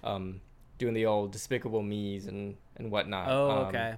um, 0.03 0.41
doing 0.77 0.93
the 0.93 1.05
old 1.07 1.31
despicable 1.31 1.81
me's 1.81 2.27
and 2.27 2.55
and 2.77 2.91
whatnot 2.91 3.27
Oh, 3.29 3.49
Um, 3.49 3.65
okay. 3.67 3.95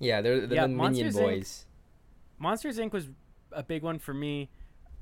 yeah 0.00 0.20
they're, 0.22 0.46
they're 0.46 0.56
Yeah, 0.56 0.62
the 0.62 0.68
minion 0.68 1.06
Monsters, 1.06 1.16
Inc. 1.16 1.20
boys 1.20 1.66
Monsters 2.38 2.78
Inc. 2.78 2.92
was 2.92 3.08
a 3.56 3.62
big 3.62 3.82
one 3.82 3.98
for 3.98 4.14
me. 4.14 4.48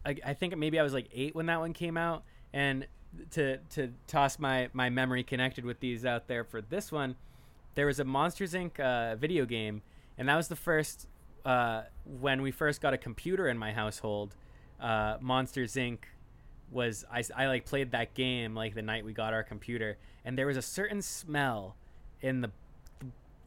I, 0.06 0.16
I 0.24 0.34
think 0.34 0.56
maybe 0.56 0.78
I 0.78 0.82
was 0.82 0.92
like 0.94 1.08
eight 1.12 1.34
when 1.34 1.46
that 1.46 1.60
one 1.60 1.72
came 1.72 1.96
out, 1.96 2.24
and 2.52 2.86
to 3.32 3.58
to 3.70 3.92
toss 4.06 4.38
my 4.38 4.68
my 4.72 4.90
memory 4.90 5.22
connected 5.22 5.64
with 5.64 5.80
these 5.80 6.04
out 6.04 6.28
there 6.28 6.44
for 6.44 6.60
this 6.60 6.90
one, 6.90 7.16
there 7.74 7.86
was 7.86 8.00
a 8.00 8.04
Monsters 8.04 8.54
Inc. 8.54 8.78
Uh, 8.80 9.16
video 9.16 9.44
game, 9.44 9.82
and 10.16 10.28
that 10.28 10.36
was 10.36 10.48
the 10.48 10.56
first 10.56 11.08
uh, 11.44 11.82
when 12.04 12.42
we 12.42 12.50
first 12.50 12.80
got 12.80 12.94
a 12.94 12.98
computer 12.98 13.48
in 13.48 13.58
my 13.58 13.72
household. 13.72 14.34
Uh, 14.80 15.16
Monsters 15.20 15.74
Inc. 15.74 15.98
was 16.70 17.04
I, 17.10 17.22
I 17.36 17.46
like 17.46 17.64
played 17.64 17.92
that 17.92 18.14
game 18.14 18.54
like 18.54 18.74
the 18.74 18.82
night 18.82 19.04
we 19.04 19.12
got 19.12 19.32
our 19.32 19.42
computer, 19.42 19.98
and 20.24 20.36
there 20.38 20.46
was 20.46 20.56
a 20.56 20.62
certain 20.62 21.02
smell 21.02 21.76
in 22.20 22.40
the 22.40 22.50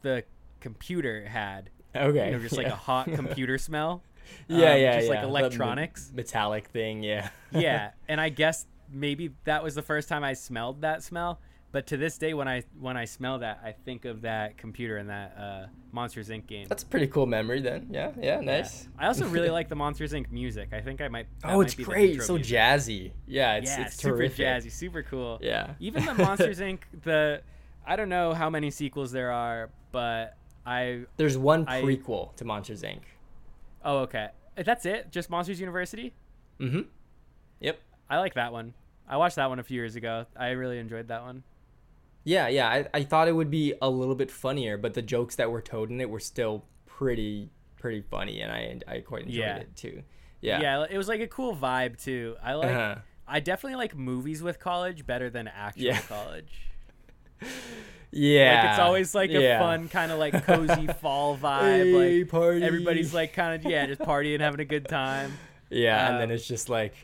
the 0.02 0.24
computer 0.60 1.26
had 1.26 1.70
Okay. 1.94 2.26
you 2.26 2.32
know, 2.32 2.38
just 2.38 2.56
like 2.56 2.66
a 2.66 2.76
hot 2.76 3.06
computer 3.12 3.58
smell. 3.58 4.02
Yeah, 4.48 4.56
um, 4.72 4.80
yeah, 4.80 4.96
just 4.96 5.08
like 5.08 5.16
yeah. 5.16 5.22
The 5.22 5.28
electronics. 5.28 6.10
me- 6.10 6.16
metallic 6.16 6.68
thing, 6.68 7.02
yeah. 7.02 7.30
yeah, 7.52 7.90
and 8.08 8.20
I 8.20 8.28
guess 8.28 8.66
maybe 8.92 9.30
that 9.44 9.62
was 9.62 9.74
the 9.74 9.82
first 9.82 10.08
time 10.08 10.24
I 10.24 10.32
smelled 10.32 10.82
that 10.82 11.02
smell. 11.02 11.40
but 11.70 11.86
to 11.88 11.96
this 11.96 12.16
day, 12.16 12.32
when 12.34 12.48
I 12.48 12.62
when 12.80 12.96
I 12.96 13.04
smell 13.04 13.40
that, 13.40 13.60
I 13.62 13.72
think 13.72 14.04
of 14.04 14.22
that 14.22 14.56
computer 14.56 14.96
and 14.96 15.10
that 15.10 15.36
uh, 15.38 15.66
Monsters 15.92 16.28
Inc. 16.28 16.46
game. 16.46 16.66
That's 16.68 16.82
a 16.82 16.86
pretty 16.86 17.06
cool 17.08 17.26
memory 17.26 17.60
then. 17.60 17.88
Yeah, 17.90 18.12
yeah, 18.20 18.40
nice. 18.40 18.84
Yeah. 18.84 19.04
I 19.04 19.06
also 19.08 19.26
really 19.28 19.50
like 19.58 19.68
the 19.68 19.76
Monsters 19.76 20.12
Inc. 20.12 20.30
music. 20.30 20.72
I 20.72 20.80
think 20.80 21.00
I 21.00 21.08
might. 21.08 21.26
Oh, 21.44 21.60
it's 21.60 21.74
great. 21.74 22.22
So 22.22 22.34
music. 22.34 22.56
jazzy. 22.56 23.12
Yeah, 23.26 23.56
it's 23.56 23.70
yeah, 23.70 23.86
it's 23.86 23.96
super 23.96 24.16
terrific. 24.16 24.46
jazzy, 24.46 24.72
super 24.72 25.02
cool. 25.02 25.38
Yeah. 25.42 25.74
Even 25.80 26.04
the 26.04 26.14
Monsters 26.24 26.60
Inc. 26.60 26.80
The 27.02 27.42
I 27.86 27.96
don't 27.96 28.08
know 28.08 28.32
how 28.34 28.50
many 28.50 28.70
sequels 28.70 29.12
there 29.12 29.32
are, 29.32 29.70
but 29.92 30.36
I 30.64 31.04
there's 31.16 31.38
one 31.38 31.64
prequel 31.66 32.30
I, 32.30 32.36
to 32.36 32.44
Monsters 32.44 32.82
Inc. 32.82 33.00
Oh, 33.84 33.98
okay. 33.98 34.28
That's 34.56 34.86
it. 34.86 35.10
Just 35.10 35.30
Monsters 35.30 35.60
University. 35.60 36.14
Mm-hmm. 36.60 36.80
Yep. 37.60 37.80
I 38.10 38.18
like 38.18 38.34
that 38.34 38.52
one. 38.52 38.74
I 39.08 39.16
watched 39.16 39.36
that 39.36 39.48
one 39.48 39.58
a 39.58 39.62
few 39.62 39.76
years 39.76 39.96
ago. 39.96 40.26
I 40.36 40.50
really 40.50 40.78
enjoyed 40.78 41.08
that 41.08 41.22
one. 41.22 41.42
Yeah, 42.24 42.48
yeah. 42.48 42.68
I, 42.68 42.86
I 42.92 43.02
thought 43.04 43.28
it 43.28 43.32
would 43.32 43.50
be 43.50 43.74
a 43.80 43.88
little 43.88 44.14
bit 44.14 44.30
funnier, 44.30 44.76
but 44.76 44.94
the 44.94 45.02
jokes 45.02 45.36
that 45.36 45.50
were 45.50 45.62
told 45.62 45.90
in 45.90 46.00
it 46.00 46.10
were 46.10 46.20
still 46.20 46.64
pretty 46.86 47.50
pretty 47.76 48.02
funny, 48.02 48.40
and 48.40 48.52
I 48.52 48.80
I 48.92 49.00
quite 49.00 49.22
enjoyed 49.22 49.38
yeah. 49.38 49.56
it 49.56 49.76
too. 49.76 50.02
Yeah, 50.40 50.60
yeah. 50.60 50.86
It 50.90 50.98
was 50.98 51.08
like 51.08 51.20
a 51.20 51.26
cool 51.26 51.56
vibe 51.56 52.02
too. 52.02 52.36
I 52.42 52.54
like. 52.54 52.70
Uh-huh. 52.70 52.96
I 53.26 53.40
definitely 53.40 53.76
like 53.76 53.96
movies 53.96 54.42
with 54.42 54.58
college 54.58 55.06
better 55.06 55.30
than 55.30 55.48
actual 55.48 55.84
yeah. 55.84 56.00
college. 56.08 56.67
Yeah, 58.10 58.62
like 58.62 58.70
it's 58.70 58.78
always 58.78 59.14
like 59.14 59.30
a 59.30 59.40
yeah. 59.40 59.58
fun 59.58 59.88
kind 59.88 60.10
of 60.10 60.18
like 60.18 60.44
cozy 60.44 60.86
fall 61.00 61.36
vibe. 61.36 61.62
Hey, 61.62 62.20
like 62.20 62.30
party. 62.30 62.62
everybody's 62.62 63.12
like 63.12 63.32
kind 63.34 63.54
of 63.54 63.70
yeah, 63.70 63.86
just 63.86 64.00
partying, 64.00 64.40
having 64.40 64.60
a 64.60 64.64
good 64.64 64.88
time. 64.88 65.36
Yeah, 65.70 66.06
um, 66.06 66.12
and 66.12 66.20
then 66.22 66.30
um, 66.30 66.34
it's 66.34 66.48
just 66.48 66.70
like, 66.70 66.94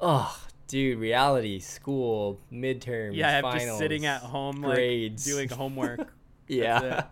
oh, 0.00 0.34
dude, 0.68 0.98
reality, 0.98 1.58
school, 1.58 2.40
midterms, 2.52 3.16
yeah, 3.16 3.40
finals, 3.40 3.64
just 3.64 3.78
sitting 3.78 4.06
at 4.06 4.22
home, 4.22 4.62
grades. 4.62 5.26
like 5.26 5.34
doing 5.34 5.48
homework. 5.48 6.14
yeah, 6.48 7.06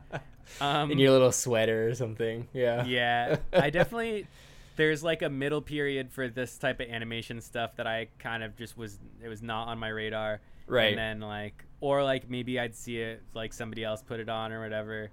um, 0.61 0.93
in 0.93 0.99
your 0.99 1.11
little 1.11 1.33
sweater 1.33 1.89
or 1.89 1.95
something. 1.95 2.47
Yeah, 2.53 2.85
yeah. 2.85 3.37
I 3.53 3.71
definitely 3.71 4.29
there's 4.77 5.03
like 5.03 5.23
a 5.23 5.29
middle 5.29 5.61
period 5.61 6.13
for 6.13 6.29
this 6.29 6.57
type 6.57 6.81
of 6.81 6.89
animation 6.89 7.41
stuff 7.41 7.77
that 7.77 7.87
I 7.87 8.09
kind 8.19 8.45
of 8.45 8.57
just 8.57 8.79
was 8.79 8.99
it 9.23 9.29
was 9.29 9.43
not 9.43 9.69
on 9.69 9.79
my 9.79 9.89
radar. 9.89 10.41
Right. 10.69 10.97
And 10.97 10.99
then 10.99 11.29
like 11.29 11.65
or 11.81 12.03
like 12.03 12.29
maybe 12.29 12.61
I'd 12.61 12.75
see 12.75 12.99
it 12.99 13.23
like 13.35 13.53
somebody 13.53 13.85
else 13.85 14.03
put 14.03 14.21
it 14.21 14.29
on 14.29 14.53
or 14.53 14.61
whatever. 14.61 15.11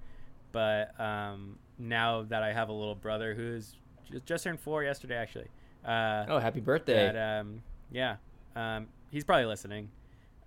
But 0.52 1.00
um, 1.00 1.60
now 1.78 2.24
that 2.24 2.44
I 2.44 2.54
have 2.54 2.70
a 2.70 2.74
little 2.74 2.96
brother 2.96 3.34
who's 3.34 3.76
just, 4.12 4.26
just 4.26 4.44
turned 4.44 4.60
four 4.60 4.84
yesterday, 4.84 5.16
actually. 5.16 5.48
Uh, 5.86 6.26
oh, 6.30 6.40
happy 6.40 6.60
birthday! 6.60 7.12
That, 7.12 7.40
um, 7.40 7.62
yeah, 7.92 8.18
um, 8.56 8.88
he's 9.12 9.24
probably 9.24 9.46
listening. 9.46 9.90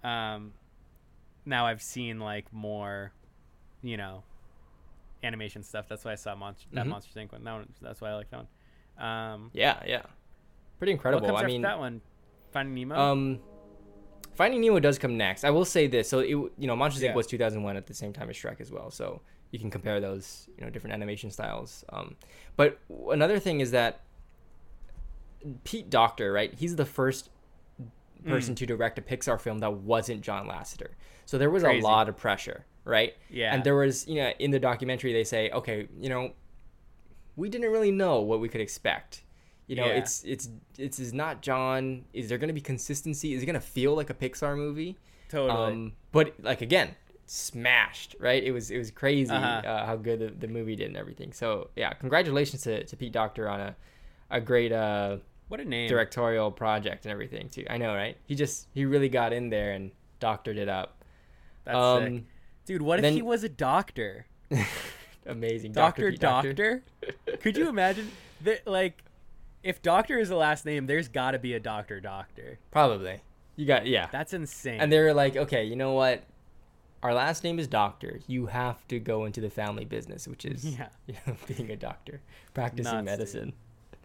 Um, 0.03 0.53
now 1.47 1.67
I've 1.67 1.83
seen 1.83 2.19
like 2.19 2.53
more, 2.53 3.13
you 3.83 3.97
know, 3.97 4.23
animation 5.23 5.63
stuff. 5.63 5.87
That's 5.89 6.05
why 6.05 6.13
I 6.13 6.17
saw 6.17 6.35
Monster 6.35 6.67
that 6.73 6.81
mm-hmm. 6.81 6.91
Monster 6.91 7.21
Inc. 7.21 7.33
one. 7.33 7.45
That 7.45 7.53
one. 7.53 7.69
That's 7.81 8.01
why 8.01 8.11
I 8.11 8.15
like 8.15 8.31
that 8.31 8.47
one. 8.99 9.07
Um, 9.07 9.51
yeah, 9.55 9.83
yeah, 9.87 10.03
pretty 10.79 10.93
incredible. 10.93 11.35
I 11.35 11.47
mean, 11.47 11.63
that 11.63 11.79
one, 11.79 12.03
Finding 12.53 12.75
Nemo. 12.75 12.99
Um, 12.99 13.41
Finding 14.35 14.61
Nemo 14.61 14.79
does 14.79 14.99
come 14.99 15.17
next. 15.17 15.45
I 15.45 15.51
will 15.51 15.65
say 15.65 15.87
this. 15.87 16.09
So 16.09 16.21
it, 16.21 16.29
you 16.29 16.51
know, 16.59 16.77
Monsters 16.77 17.03
yeah. 17.03 17.13
Inc. 17.13 17.17
was 17.17 17.27
2001 17.27 17.77
at 17.77 17.87
the 17.87 17.95
same 17.95 18.13
time 18.13 18.31
as 18.31 18.37
Shrek 18.37 18.61
as 18.61 18.71
well. 18.71 18.91
So 18.91 19.21
you 19.51 19.59
can 19.59 19.71
compare 19.71 20.01
those, 20.01 20.49
you 20.57 20.65
know, 20.65 20.71
different 20.71 20.95
animation 20.95 21.31
styles. 21.31 21.85
Um, 21.93 22.17
but 22.57 22.79
another 23.11 23.39
thing 23.39 23.61
is 23.61 23.73
that 23.73 24.01
Pete 25.65 25.91
Docter, 25.91 26.33
right? 26.33 26.55
He's 26.55 26.77
the 26.77 26.85
first 26.85 27.31
person 28.27 28.55
mm. 28.55 28.59
to 28.59 28.67
direct 28.67 28.99
a 28.99 29.03
Pixar 29.03 29.41
film 29.41 29.59
that 29.61 29.73
wasn't 29.73 30.21
John 30.21 30.47
Lasseter. 30.47 30.91
So 31.27 31.39
there 31.39 31.51
was 31.51 31.63
Crazy. 31.63 31.81
a 31.81 31.83
lot 31.83 32.09
of 32.09 32.17
pressure, 32.17 32.67
right? 32.85 33.15
Yeah. 33.29 33.55
And 33.55 33.65
there 33.65 33.77
was, 33.77 34.07
you 34.07 34.17
know, 34.17 34.33
in 34.39 34.51
the 34.51 34.59
documentary 34.59 35.13
they 35.13 35.25
say, 35.25 35.51
okay, 35.51 35.89
you 36.01 36.09
know, 36.09 36.33
we 37.37 37.49
didn't 37.49 37.71
really 37.71 37.91
know 37.93 38.21
what 38.21 38.41
we 38.41 38.49
could 38.49 38.61
expect. 38.61 39.23
You 39.71 39.77
know, 39.77 39.87
yeah. 39.87 39.93
it's 39.93 40.25
it's 40.25 40.49
it's 40.79 40.99
is 40.99 41.13
not 41.13 41.43
John. 41.43 42.05
Is 42.13 42.29
there 42.29 42.39
going 42.39 42.49
to 42.49 42.55
be 42.55 42.61
consistency? 42.61 43.35
Is 43.35 43.45
it 43.45 43.47
going 43.47 43.55
to 43.55 43.61
feel 43.61 43.95
like 43.95 44.11
a 44.11 44.15
Pixar 44.15 44.57
movie? 44.57 44.99
Totally. 45.29 45.73
Um, 45.73 45.93
but 46.11 46.35
like 46.43 46.61
again, 46.61 46.97
smashed, 47.27 48.17
right? 48.19 48.43
It 48.43 48.51
was 48.51 48.73
it 48.73 48.79
was 48.79 48.91
crazy 48.91 49.31
uh-huh. 49.31 49.63
uh, 49.65 49.87
how 49.87 49.95
good 49.95 50.19
the, 50.19 50.47
the 50.47 50.53
movie 50.53 50.75
did 50.75 50.89
and 50.89 50.97
everything. 50.97 51.33
So 51.33 51.71
yeah, 51.77 51.93
congratulations 51.93 52.63
to, 52.63 52.83
to 52.83 52.97
Pete 52.97 53.13
Docter 53.13 53.49
on 53.49 53.61
a 53.61 53.77
a 54.33 54.41
great 54.41 54.73
uh 54.73 55.19
what 55.47 55.61
a 55.61 55.65
name 55.65 55.89
directorial 55.89 56.51
project 56.51 57.05
and 57.05 57.13
everything 57.13 57.49
too. 57.49 57.65
I 57.71 57.79
know, 57.79 57.95
right? 57.95 58.17
He 58.27 58.35
just 58.35 58.67
he 58.75 58.85
really 58.85 59.09
got 59.09 59.33
in 59.33 59.51
there 59.51 59.71
and 59.71 59.93
doctored 60.19 60.59
it 60.59 60.69
up. 60.69 61.05
That's 61.63 61.77
um, 61.77 62.03
sick. 62.03 62.25
Dude, 62.67 62.83
what 62.83 63.05
if 63.05 63.15
he 63.15 63.23
was 63.23 63.45
a 63.45 63.49
doctor? 63.49 64.27
amazing. 65.27 65.71
Doctor 65.71 66.11
Doctor? 66.11 66.53
doctor? 66.53 66.83
Could 67.41 67.57
you 67.57 67.69
imagine 67.69 68.11
that 68.41 68.67
like 68.67 69.05
if 69.63 69.83
Doctor 69.83 70.19
is 70.19 70.29
the 70.29 70.37
last 70.37 70.65
name, 70.65 70.87
there's 70.87 71.09
got 71.09 71.33
to 71.33 71.39
be 71.39 71.55
a 71.55 71.61
Doctor 71.61 72.01
Doctor. 72.01 72.59
Probably. 72.71 73.21
You 73.57 73.67
got 73.67 73.87
yeah. 73.87 74.09
That's 74.11 74.33
insane. 74.33 74.81
And 74.81 74.91
they 74.91 75.01
were 75.01 75.13
like, 75.13 75.37
okay, 75.37 75.65
you 75.65 75.77
know 75.77 75.93
what? 75.93 76.25
Our 77.03 77.15
last 77.15 77.45
name 77.45 77.59
is 77.59 77.67
Doctor. 77.67 78.21
You 78.27 78.47
have 78.47 78.87
to 78.89 78.99
go 78.99 79.25
into 79.25 79.41
the 79.41 79.51
family 79.51 79.85
business, 79.85 80.29
which 80.29 80.45
is 80.45 80.65
yeah, 80.65 80.89
you 81.07 81.15
know, 81.27 81.37
being 81.47 81.71
a 81.71 81.77
doctor, 81.77 82.21
practicing 82.55 82.93
Nuts, 82.93 83.05
medicine. 83.05 83.53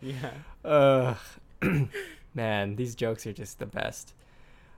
Dude. 0.01 0.15
Yeah. 0.15 0.69
Uh, 0.69 1.15
man, 2.33 2.75
these 2.75 2.95
jokes 2.95 3.25
are 3.27 3.33
just 3.33 3.59
the 3.59 3.65
best. 3.65 4.13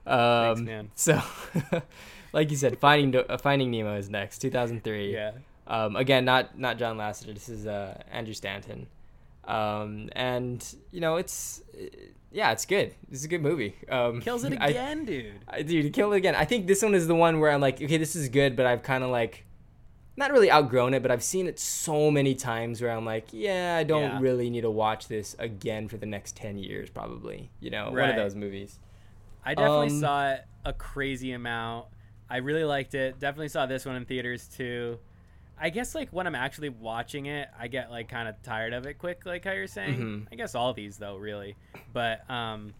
Um, 0.06 0.56
Thanks, 0.56 0.60
man. 0.62 0.90
So, 0.94 1.22
like 2.32 2.50
you 2.50 2.56
said, 2.56 2.78
Finding 2.78 3.24
uh, 3.28 3.36
Finding 3.38 3.70
Nemo 3.70 3.96
is 3.96 4.08
next, 4.08 4.38
2003. 4.38 5.12
Yeah. 5.12 5.32
Um, 5.66 5.96
again, 5.96 6.24
not 6.24 6.58
not 6.58 6.78
John 6.78 6.96
Lasseter. 6.96 7.34
This 7.34 7.48
is 7.48 7.66
uh, 7.66 8.00
Andrew 8.10 8.34
Stanton. 8.34 8.86
Um, 9.48 10.10
and 10.12 10.64
you 10.92 11.00
know, 11.00 11.16
it's 11.16 11.62
yeah, 12.30 12.52
it's 12.52 12.66
good. 12.66 12.94
It's 13.10 13.24
a 13.24 13.28
good 13.28 13.42
movie. 13.42 13.74
Um, 13.88 14.20
Kills 14.20 14.44
it 14.44 14.52
again, 14.60 15.00
I, 15.00 15.04
dude. 15.04 15.34
I, 15.48 15.62
dude, 15.62 15.84
he 15.84 15.90
killed 15.90 16.12
it 16.12 16.18
again. 16.18 16.34
I 16.34 16.44
think 16.44 16.66
this 16.66 16.82
one 16.82 16.94
is 16.94 17.06
the 17.06 17.14
one 17.14 17.40
where 17.40 17.50
I'm 17.50 17.60
like, 17.60 17.80
okay, 17.80 17.96
this 17.96 18.14
is 18.14 18.28
good, 18.28 18.54
but 18.54 18.66
I've 18.66 18.82
kind 18.82 19.02
of 19.02 19.10
like, 19.10 19.46
not 20.16 20.32
really 20.32 20.52
outgrown 20.52 20.92
it, 20.92 21.00
but 21.00 21.10
I've 21.10 21.22
seen 21.22 21.46
it 21.46 21.58
so 21.58 22.10
many 22.10 22.34
times 22.34 22.82
where 22.82 22.90
I'm 22.90 23.06
like, 23.06 23.28
yeah, 23.32 23.76
I 23.78 23.84
don't 23.84 24.02
yeah. 24.02 24.20
really 24.20 24.50
need 24.50 24.62
to 24.62 24.70
watch 24.70 25.08
this 25.08 25.34
again 25.38 25.88
for 25.88 25.96
the 25.96 26.06
next 26.06 26.36
ten 26.36 26.58
years, 26.58 26.90
probably. 26.90 27.50
You 27.60 27.70
know, 27.70 27.86
right. 27.86 28.02
one 28.02 28.10
of 28.10 28.16
those 28.16 28.34
movies. 28.34 28.78
I 29.44 29.54
definitely 29.54 29.88
um, 29.88 30.00
saw 30.00 30.30
it 30.32 30.44
a 30.66 30.74
crazy 30.74 31.32
amount. 31.32 31.86
I 32.28 32.38
really 32.38 32.64
liked 32.64 32.94
it. 32.94 33.18
Definitely 33.18 33.48
saw 33.48 33.64
this 33.64 33.86
one 33.86 33.96
in 33.96 34.04
theaters 34.04 34.46
too. 34.46 34.98
I 35.60 35.70
guess 35.70 35.94
like 35.94 36.10
when 36.10 36.26
I'm 36.26 36.34
actually 36.34 36.68
watching 36.68 37.26
it, 37.26 37.48
I 37.58 37.68
get 37.68 37.90
like 37.90 38.08
kind 38.08 38.28
of 38.28 38.40
tired 38.42 38.72
of 38.72 38.86
it 38.86 38.98
quick, 38.98 39.24
like 39.26 39.44
how 39.44 39.52
you're 39.52 39.66
saying. 39.66 39.98
Mm-hmm. 39.98 40.24
I 40.32 40.36
guess 40.36 40.54
all 40.54 40.72
these 40.72 40.96
though, 40.96 41.16
really. 41.16 41.56
But 41.92 42.28
um, 42.30 42.74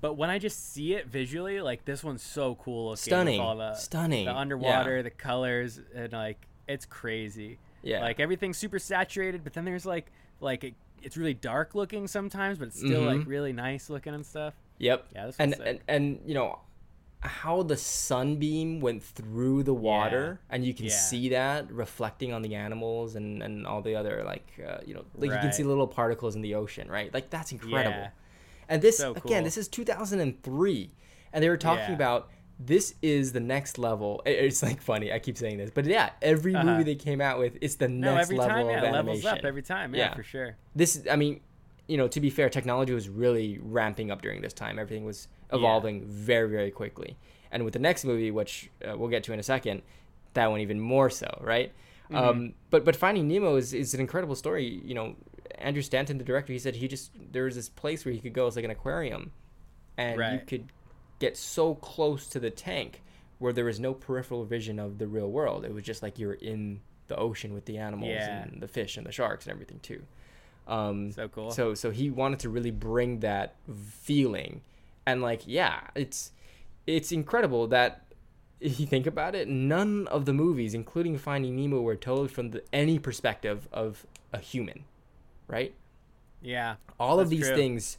but 0.00 0.14
when 0.14 0.30
I 0.30 0.38
just 0.38 0.72
see 0.72 0.94
it 0.94 1.06
visually, 1.06 1.60
like 1.60 1.84
this 1.84 2.02
one's 2.02 2.22
so 2.22 2.54
cool 2.56 2.90
looking. 2.90 2.96
Stunning. 2.96 3.40
all 3.40 3.56
the, 3.56 3.74
Stunning. 3.74 4.24
The 4.24 4.36
underwater, 4.36 4.96
yeah. 4.96 5.02
the 5.02 5.10
colors, 5.10 5.80
and 5.94 6.12
like 6.12 6.46
it's 6.68 6.86
crazy. 6.86 7.58
Yeah. 7.82 8.00
Like 8.00 8.20
everything's 8.20 8.58
super 8.58 8.78
saturated, 8.78 9.44
but 9.44 9.52
then 9.52 9.64
there's 9.64 9.86
like 9.86 10.10
like 10.40 10.64
it, 10.64 10.74
it's 11.02 11.16
really 11.16 11.34
dark 11.34 11.74
looking 11.74 12.06
sometimes, 12.06 12.58
but 12.58 12.68
it's 12.68 12.78
still 12.78 13.02
mm-hmm. 13.02 13.18
like 13.18 13.26
really 13.26 13.52
nice 13.52 13.90
looking 13.90 14.14
and 14.14 14.24
stuff. 14.24 14.54
Yep. 14.78 15.06
Yeah. 15.14 15.30
and, 15.38 15.54
and 15.60 15.80
and 15.88 16.20
you 16.24 16.34
know 16.34 16.58
how 17.22 17.62
the 17.62 17.76
sunbeam 17.76 18.80
went 18.80 19.02
through 19.02 19.62
the 19.62 19.74
water 19.74 20.40
yeah. 20.40 20.54
and 20.54 20.64
you 20.64 20.72
can 20.72 20.86
yeah. 20.86 20.92
see 20.92 21.28
that 21.28 21.70
reflecting 21.70 22.32
on 22.32 22.40
the 22.40 22.54
animals 22.54 23.14
and, 23.14 23.42
and 23.42 23.66
all 23.66 23.82
the 23.82 23.94
other 23.94 24.22
like 24.24 24.48
uh, 24.66 24.78
you 24.86 24.94
know 24.94 25.04
like 25.16 25.30
right. 25.30 25.36
you 25.36 25.40
can 25.42 25.52
see 25.52 25.62
little 25.62 25.86
particles 25.86 26.34
in 26.34 26.40
the 26.40 26.54
ocean 26.54 26.88
right 26.88 27.12
like 27.12 27.28
that's 27.28 27.52
incredible 27.52 27.98
yeah. 27.98 28.10
and 28.70 28.80
this 28.80 28.96
so 28.96 29.12
cool. 29.12 29.30
again 29.30 29.44
this 29.44 29.58
is 29.58 29.68
2003 29.68 30.90
and 31.32 31.44
they 31.44 31.48
were 31.50 31.58
talking 31.58 31.94
about 31.94 32.30
this 32.58 32.94
is 33.02 33.32
the 33.32 33.40
next 33.40 33.78
level 33.78 34.22
it's 34.24 34.62
like 34.62 34.80
funny 34.80 35.12
i 35.12 35.18
keep 35.18 35.36
saying 35.36 35.58
this 35.58 35.70
but 35.70 35.84
yeah 35.84 36.10
every 36.22 36.54
uh-huh. 36.54 36.64
movie 36.64 36.84
they 36.84 36.94
came 36.94 37.20
out 37.20 37.38
with 37.38 37.56
it's 37.60 37.74
the 37.74 37.88
no, 37.88 38.14
next 38.14 38.32
level 38.32 38.46
time, 38.46 38.66
of 38.66 38.70
yeah, 38.70 38.78
animation 38.78 39.06
levels 39.06 39.24
up 39.26 39.44
every 39.44 39.62
time 39.62 39.94
yeah, 39.94 40.14
for 40.14 40.22
sure 40.22 40.56
this 40.74 41.02
i 41.10 41.16
mean 41.16 41.40
you 41.86 41.98
know 41.98 42.08
to 42.08 42.20
be 42.20 42.30
fair 42.30 42.48
technology 42.48 42.94
was 42.94 43.10
really 43.10 43.58
ramping 43.60 44.10
up 44.10 44.22
during 44.22 44.40
this 44.40 44.54
time 44.54 44.78
everything 44.78 45.04
was 45.04 45.28
evolving 45.52 46.00
yeah. 46.00 46.06
very 46.08 46.48
very 46.48 46.70
quickly. 46.70 47.16
And 47.52 47.64
with 47.64 47.72
the 47.72 47.80
next 47.80 48.04
movie, 48.04 48.30
which 48.30 48.70
uh, 48.86 48.96
we'll 48.96 49.08
get 49.08 49.24
to 49.24 49.32
in 49.32 49.40
a 49.40 49.42
second, 49.42 49.82
that 50.34 50.50
one 50.50 50.60
even 50.60 50.78
more 50.78 51.10
so, 51.10 51.38
right? 51.40 51.72
Mm-hmm. 52.10 52.16
Um, 52.16 52.54
but 52.70 52.84
but 52.84 52.96
Finding 52.96 53.28
Nemo 53.28 53.56
is, 53.56 53.72
is 53.72 53.94
an 53.94 54.00
incredible 54.00 54.34
story. 54.34 54.80
You 54.84 54.94
know, 54.94 55.16
Andrew 55.58 55.82
Stanton, 55.82 56.18
the 56.18 56.24
director, 56.24 56.52
he 56.52 56.58
said 56.58 56.76
he 56.76 56.88
just 56.88 57.12
there 57.32 57.44
was 57.44 57.54
this 57.54 57.68
place 57.68 58.04
where 58.04 58.12
he 58.12 58.20
could 58.20 58.32
go 58.32 58.46
It's 58.46 58.56
like 58.56 58.64
an 58.64 58.70
aquarium, 58.70 59.32
and 59.96 60.18
right. 60.18 60.32
you 60.34 60.40
could 60.46 60.72
get 61.18 61.36
so 61.36 61.74
close 61.74 62.26
to 62.28 62.40
the 62.40 62.50
tank 62.50 63.02
where 63.38 63.52
there 63.52 63.64
was 63.64 63.80
no 63.80 63.94
peripheral 63.94 64.44
vision 64.44 64.78
of 64.78 64.98
the 64.98 65.06
real 65.06 65.30
world. 65.30 65.64
It 65.64 65.72
was 65.72 65.82
just 65.82 66.02
like 66.02 66.18
you're 66.18 66.34
in 66.34 66.80
the 67.08 67.16
ocean 67.16 67.52
with 67.52 67.64
the 67.64 67.78
animals 67.78 68.10
yeah. 68.10 68.42
and 68.42 68.60
the 68.60 68.68
fish 68.68 68.96
and 68.96 69.06
the 69.06 69.12
sharks 69.12 69.46
and 69.46 69.52
everything 69.52 69.80
too. 69.80 70.02
Um, 70.66 71.12
so 71.12 71.28
cool. 71.28 71.50
So 71.50 71.74
so 71.74 71.90
he 71.90 72.10
wanted 72.10 72.40
to 72.40 72.48
really 72.48 72.70
bring 72.70 73.20
that 73.20 73.56
feeling 74.02 74.62
and 75.10 75.22
like 75.22 75.42
yeah 75.46 75.80
it's 75.94 76.32
it's 76.86 77.12
incredible 77.12 77.66
that 77.68 78.06
if 78.60 78.78
you 78.78 78.86
think 78.86 79.06
about 79.06 79.34
it, 79.34 79.48
none 79.48 80.06
of 80.08 80.26
the 80.26 80.34
movies, 80.34 80.74
including 80.74 81.16
Finding 81.16 81.56
Nemo, 81.56 81.80
were 81.80 81.96
told 81.96 82.30
from 82.30 82.50
the, 82.50 82.62
any 82.74 82.98
perspective 82.98 83.66
of 83.72 84.04
a 84.34 84.38
human, 84.38 84.84
right? 85.48 85.72
Yeah. 86.42 86.74
All 86.98 87.20
of 87.20 87.30
these 87.30 87.46
true. 87.46 87.56
things 87.56 87.96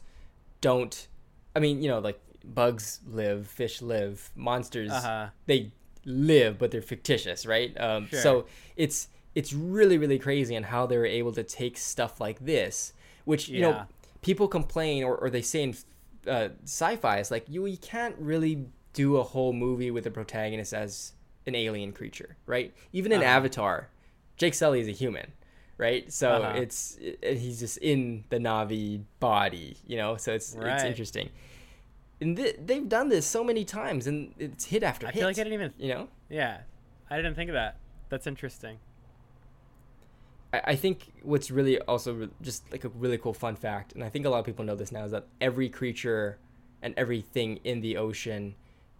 don't. 0.60 1.08
I 1.56 1.58
mean, 1.58 1.82
you 1.82 1.88
know, 1.88 1.98
like 1.98 2.20
bugs 2.44 3.00
live, 3.08 3.48
fish 3.48 3.82
live, 3.82 4.30
monsters 4.36 4.92
Uh-huh. 4.92 5.28
they 5.46 5.72
live, 6.04 6.58
but 6.60 6.70
they're 6.70 6.80
fictitious, 6.80 7.44
right? 7.44 7.78
Um, 7.80 8.06
Sure. 8.06 8.20
So 8.20 8.46
it's 8.76 9.08
it's 9.34 9.52
really 9.52 9.98
really 9.98 10.18
crazy 10.18 10.56
on 10.56 10.64
how 10.64 10.86
they're 10.86 11.06
able 11.06 11.32
to 11.32 11.42
take 11.42 11.76
stuff 11.76 12.20
like 12.20 12.38
this, 12.44 12.92
which 13.24 13.48
you 13.48 13.60
Yeah. 13.60 13.70
know 13.70 13.86
people 14.20 14.46
complain 14.46 15.02
or, 15.02 15.16
or 15.16 15.28
they 15.28 15.42
say 15.42 15.62
in 15.64 15.74
uh, 16.26 16.48
sci-fi 16.64 17.18
is 17.18 17.30
like 17.30 17.46
you 17.48 17.66
you 17.66 17.76
can't 17.78 18.14
really 18.18 18.66
do 18.92 19.16
a 19.16 19.22
whole 19.22 19.52
movie 19.52 19.90
with 19.90 20.04
the 20.04 20.10
protagonist 20.10 20.72
as 20.74 21.12
an 21.46 21.54
alien 21.54 21.92
creature, 21.92 22.36
right? 22.46 22.72
Even 22.92 23.10
in 23.12 23.20
Uh-huh. 23.20 23.28
Avatar, 23.30 23.88
Jake 24.36 24.54
Sully 24.54 24.80
is 24.80 24.88
a 24.88 24.92
human, 24.92 25.32
right? 25.78 26.12
So 26.12 26.30
Uh-huh. 26.30 26.58
it's 26.60 26.96
it, 27.00 27.38
he's 27.38 27.58
just 27.60 27.78
in 27.78 28.24
the 28.28 28.38
Na'vi 28.38 29.02
body, 29.20 29.76
you 29.86 29.96
know. 29.96 30.16
So 30.16 30.32
it's 30.34 30.54
it's 30.54 30.84
interesting. 30.84 31.30
And 32.20 32.36
th- 32.36 32.56
they've 32.64 32.88
done 32.88 33.08
this 33.08 33.26
so 33.26 33.42
many 33.42 33.64
times, 33.64 34.06
and 34.06 34.32
it's 34.38 34.66
hit 34.66 34.82
after 34.84 35.06
I 35.08 35.10
hit. 35.10 35.18
feel 35.20 35.28
like 35.28 35.38
I 35.38 35.42
didn't 35.44 35.54
even. 35.54 35.72
you 35.78 35.88
know. 35.88 36.08
Yeah. 36.30 36.58
I 37.10 37.16
didn't 37.16 37.34
think 37.34 37.50
of 37.50 37.54
that. 37.54 37.76
That's 38.10 38.26
interesting. 38.28 38.78
I, 40.52 40.76
think 40.76 41.12
what's 41.22 41.50
really 41.50 41.78
also 41.80 42.28
just 42.42 42.70
like 42.70 42.84
a 42.84 42.88
really 42.90 43.18
cool 43.18 43.32
fun 43.32 43.56
fact, 43.56 43.92
and 43.94 44.04
I 44.04 44.08
think 44.08 44.26
a 44.26 44.30
lot 44.30 44.38
of 44.40 44.44
people 44.46 44.64
know 44.64 44.74
this 44.76 44.92
now, 44.92 45.04
is 45.04 45.12
that 45.12 45.26
every 45.40 45.68
creature 45.68 46.38
and 46.82 46.94
everything 46.96 47.58
in 47.64 47.80
the 47.80 47.96
ocean 47.96 48.54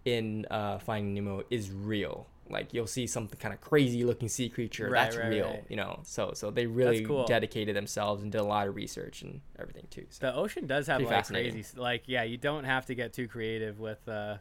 in 0.05 0.45
uh, 0.49 0.79
Finding 0.79 1.13
Nemo 1.13 1.43
is 1.49 1.71
real. 1.71 2.27
Like 2.49 2.73
you'll 2.73 2.87
see 2.87 3.07
some 3.07 3.27
kind 3.27 3.53
of 3.53 3.61
crazy 3.61 4.03
looking 4.03 4.27
sea 4.29 4.49
creature, 4.49 4.89
Right, 4.89 5.03
that's 5.05 5.15
right, 5.17 5.29
real, 5.29 5.47
right. 5.47 5.63
you 5.69 5.75
know. 5.75 5.99
So 6.03 6.31
so 6.33 6.51
they 6.51 6.65
really 6.65 7.05
cool. 7.05 7.25
dedicated 7.25 7.75
themselves 7.75 8.21
and 8.21 8.31
did 8.31 8.41
a 8.41 8.43
lot 8.43 8.67
of 8.67 8.75
research 8.75 9.21
and 9.21 9.41
everything 9.59 9.87
too. 9.89 10.05
So. 10.09 10.27
The 10.27 10.35
ocean 10.35 10.67
does 10.67 10.87
have 10.87 10.97
Pretty 10.97 11.13
like 11.13 11.27
crazy, 11.27 11.63
like 11.77 12.03
yeah. 12.07 12.23
You 12.23 12.37
don't 12.37 12.65
have 12.65 12.85
to 12.87 12.95
get 12.95 13.13
too 13.13 13.27
creative 13.27 13.79
with. 13.79 14.07
uh 14.07 14.37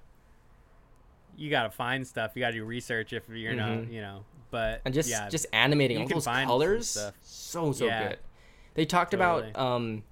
You 1.37 1.51
gotta 1.51 1.71
find 1.71 2.07
stuff. 2.07 2.33
You 2.35 2.41
gotta 2.41 2.55
do 2.55 2.65
research 2.65 3.13
if 3.13 3.29
you're 3.29 3.55
not, 3.55 3.71
Mhm. 3.71 3.93
you 3.93 4.01
know. 4.01 4.25
But 4.51 4.83
and 4.85 4.93
just 4.93 5.09
yeah, 5.09 5.29
just 5.29 5.47
animating 5.53 5.99
all 5.99 6.07
those 6.09 6.25
colors 6.27 6.89
stuff. 6.89 7.15
so 7.23 7.73
so 7.73 7.87
Yeah. 7.87 8.09
good 8.09 8.19
they 8.75 8.85
talked 8.87 9.13
Totally. 9.13 9.51
about 9.51 9.59
um 9.63 10.03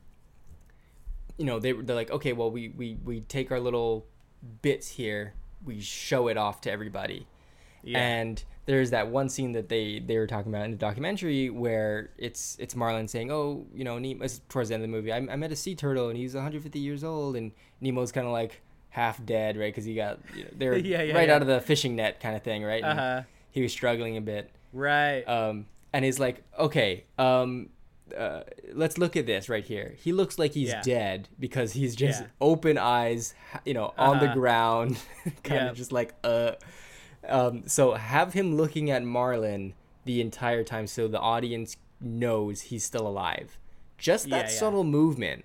you 1.38 1.44
know 1.44 1.58
they, 1.58 1.72
they're 1.72 1.96
like 1.96 2.10
okay 2.10 2.32
well 2.32 2.50
we, 2.50 2.68
we 2.68 2.96
we 3.04 3.20
take 3.20 3.50
our 3.50 3.60
little 3.60 4.06
bits 4.62 4.88
here 4.88 5.34
we 5.64 5.80
show 5.80 6.28
it 6.28 6.36
off 6.36 6.60
to 6.62 6.70
everybody 6.70 7.26
yeah, 7.82 7.98
and 7.98 8.44
there's 8.66 8.90
that 8.90 9.08
one 9.08 9.30
scene 9.30 9.52
that 9.52 9.70
they 9.70 9.98
they 10.00 10.18
were 10.18 10.26
talking 10.26 10.52
about 10.52 10.66
in 10.66 10.70
the 10.70 10.76
documentary 10.76 11.48
where 11.48 12.10
it's 12.18 12.56
it's 12.60 12.76
Marlin 12.76 13.08
saying, 13.08 13.30
"Oh, 13.32 13.64
you 13.74 13.84
know, 13.84 13.98
Nemo." 13.98 14.22
It's 14.22 14.42
towards 14.50 14.68
the 14.68 14.74
end 14.74 14.84
of 14.84 14.90
the 14.90 14.94
movie. 14.94 15.10
I, 15.10 15.16
I 15.16 15.36
met 15.36 15.50
a 15.50 15.56
sea 15.56 15.74
turtle 15.74 16.08
and 16.10 16.16
he's 16.18 16.34
150 16.34 16.78
years 16.78 17.02
old, 17.02 17.36
and 17.36 17.52
Nemo's 17.80 18.12
kind 18.12 18.26
of 18.26 18.34
like 18.34 18.60
half 18.90 19.24
dead, 19.24 19.56
right? 19.56 19.72
Because 19.72 19.84
he 19.84 19.94
got 19.94 20.18
you 20.34 20.44
know, 20.44 20.50
they're 20.54 20.76
Yeah, 20.78 21.02
yeah, 21.02 21.14
right 21.14 21.28
yeah. 21.28 21.34
out 21.34 21.42
of 21.42 21.48
the 21.48 21.60
fishing 21.60 21.96
net 21.96 22.20
kind 22.20 22.36
of 22.36 22.42
thing, 22.42 22.62
right? 22.64 22.82
And 22.84 22.98
uh 22.98 23.02
huh, 23.02 23.22
He 23.50 23.62
was 23.62 23.72
struggling 23.72 24.16
a 24.16 24.20
bit, 24.20 24.50
right, 24.72 25.22
um, 25.26 25.66
and 25.92 26.04
he's 26.04 26.18
like, 26.20 26.42
"Okay, 26.58 27.04
um." 27.18 27.70
Uh, 28.16 28.42
let's 28.72 28.98
look 28.98 29.16
at 29.16 29.24
this 29.26 29.48
right 29.48 29.64
here. 29.64 29.94
He 29.96 30.10
looks 30.10 30.36
like 30.36 30.52
he's 30.52 30.74
dead 30.82 31.28
because 31.38 31.74
he's 31.74 31.94
just 31.94 32.24
open 32.40 32.76
eyes, 32.76 33.34
you 33.64 33.72
know, 33.72 33.94
on 33.96 34.18
the 34.18 34.24
Uh-huh. 34.24 34.34
ground, 34.34 34.98
kind 35.44 35.68
of 35.68 35.76
just 35.76 35.92
like 35.92 36.14
uh. 36.24 36.52
Um, 37.28 37.68
so 37.68 37.92
have 37.94 38.32
him 38.32 38.56
looking 38.56 38.90
at 38.90 39.04
Marlin 39.04 39.74
the 40.06 40.20
entire 40.20 40.64
time, 40.64 40.88
so 40.88 41.06
the 41.06 41.20
audience 41.20 41.76
knows 42.00 42.62
he's 42.62 42.82
still 42.82 43.06
alive. 43.06 43.58
Just 43.96 44.28
that 44.30 44.50
subtle 44.50 44.82
movement 44.82 45.44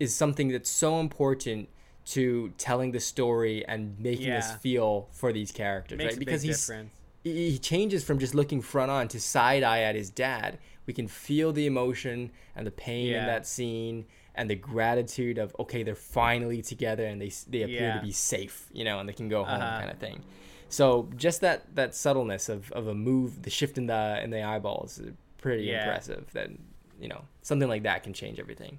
is 0.00 0.14
something 0.14 0.48
that's 0.48 0.70
so 0.70 0.98
important 0.98 1.68
to 2.04 2.50
telling 2.58 2.92
the 2.92 3.00
story 3.00 3.64
and 3.66 3.98
making 3.98 4.30
us 4.30 4.50
Yeah. 4.50 4.56
feel 4.58 5.08
for 5.12 5.32
these 5.32 5.52
characters, 5.52 5.98
makes 5.98 6.12
right? 6.14 6.18
Because 6.18 6.42
he's 6.42 6.66
difference. 6.66 6.90
he 7.24 7.58
changes 7.58 8.02
from 8.04 8.18
just 8.18 8.34
looking 8.34 8.60
front 8.60 8.90
on 8.90 9.06
to 9.08 9.20
side 9.20 9.62
eye 9.62 9.80
at 9.82 9.94
his 9.94 10.10
dad. 10.10 10.58
We 10.86 10.92
can 10.92 11.06
feel 11.06 11.52
the 11.52 11.66
emotion 11.66 12.32
and 12.56 12.66
the 12.66 12.72
pain 12.72 13.12
in 13.14 13.26
that 13.26 13.46
scene 13.46 14.06
and 14.34 14.50
the 14.50 14.56
gratitude 14.56 15.38
of 15.38 15.54
okay, 15.60 15.82
they're 15.84 15.94
finally 15.94 16.60
together 16.62 17.04
and 17.06 17.20
they 17.22 17.30
they 17.48 17.62
appear 17.62 17.88
Yeah. 17.88 17.94
to 17.94 18.00
be 18.00 18.12
safe, 18.12 18.68
you 18.72 18.82
know, 18.84 18.98
and 18.98 19.08
they 19.08 19.12
can 19.12 19.28
go 19.28 19.44
home 19.44 19.60
Uh-huh. 19.62 19.78
kind 19.78 19.90
of 19.90 19.98
thing. 19.98 20.24
So 20.68 21.08
just 21.16 21.40
that 21.42 21.74
that 21.76 21.94
subtleness 21.94 22.48
of, 22.48 22.72
of 22.72 22.88
a 22.88 22.94
move, 22.94 23.42
the 23.42 23.50
shift 23.50 23.78
in 23.78 23.86
the 23.86 24.20
in 24.24 24.30
the 24.30 24.42
eyeballs, 24.42 24.98
is 24.98 25.12
pretty 25.38 25.64
Yeah. 25.64 25.78
impressive. 25.84 26.32
That 26.32 26.50
you 26.98 27.08
know 27.08 27.22
something 27.42 27.68
like 27.68 27.82
that 27.84 28.02
can 28.02 28.12
change 28.12 28.40
everything. 28.40 28.78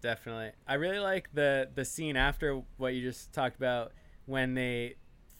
Definitely. 0.00 0.50
I 0.66 0.74
really 0.74 0.98
like 1.00 1.28
the 1.34 1.68
the 1.74 1.84
scene 1.84 2.16
after 2.16 2.62
what 2.76 2.94
you 2.94 3.02
just 3.02 3.32
talked 3.32 3.56
about 3.56 3.92
when 4.26 4.54
they 4.54 4.94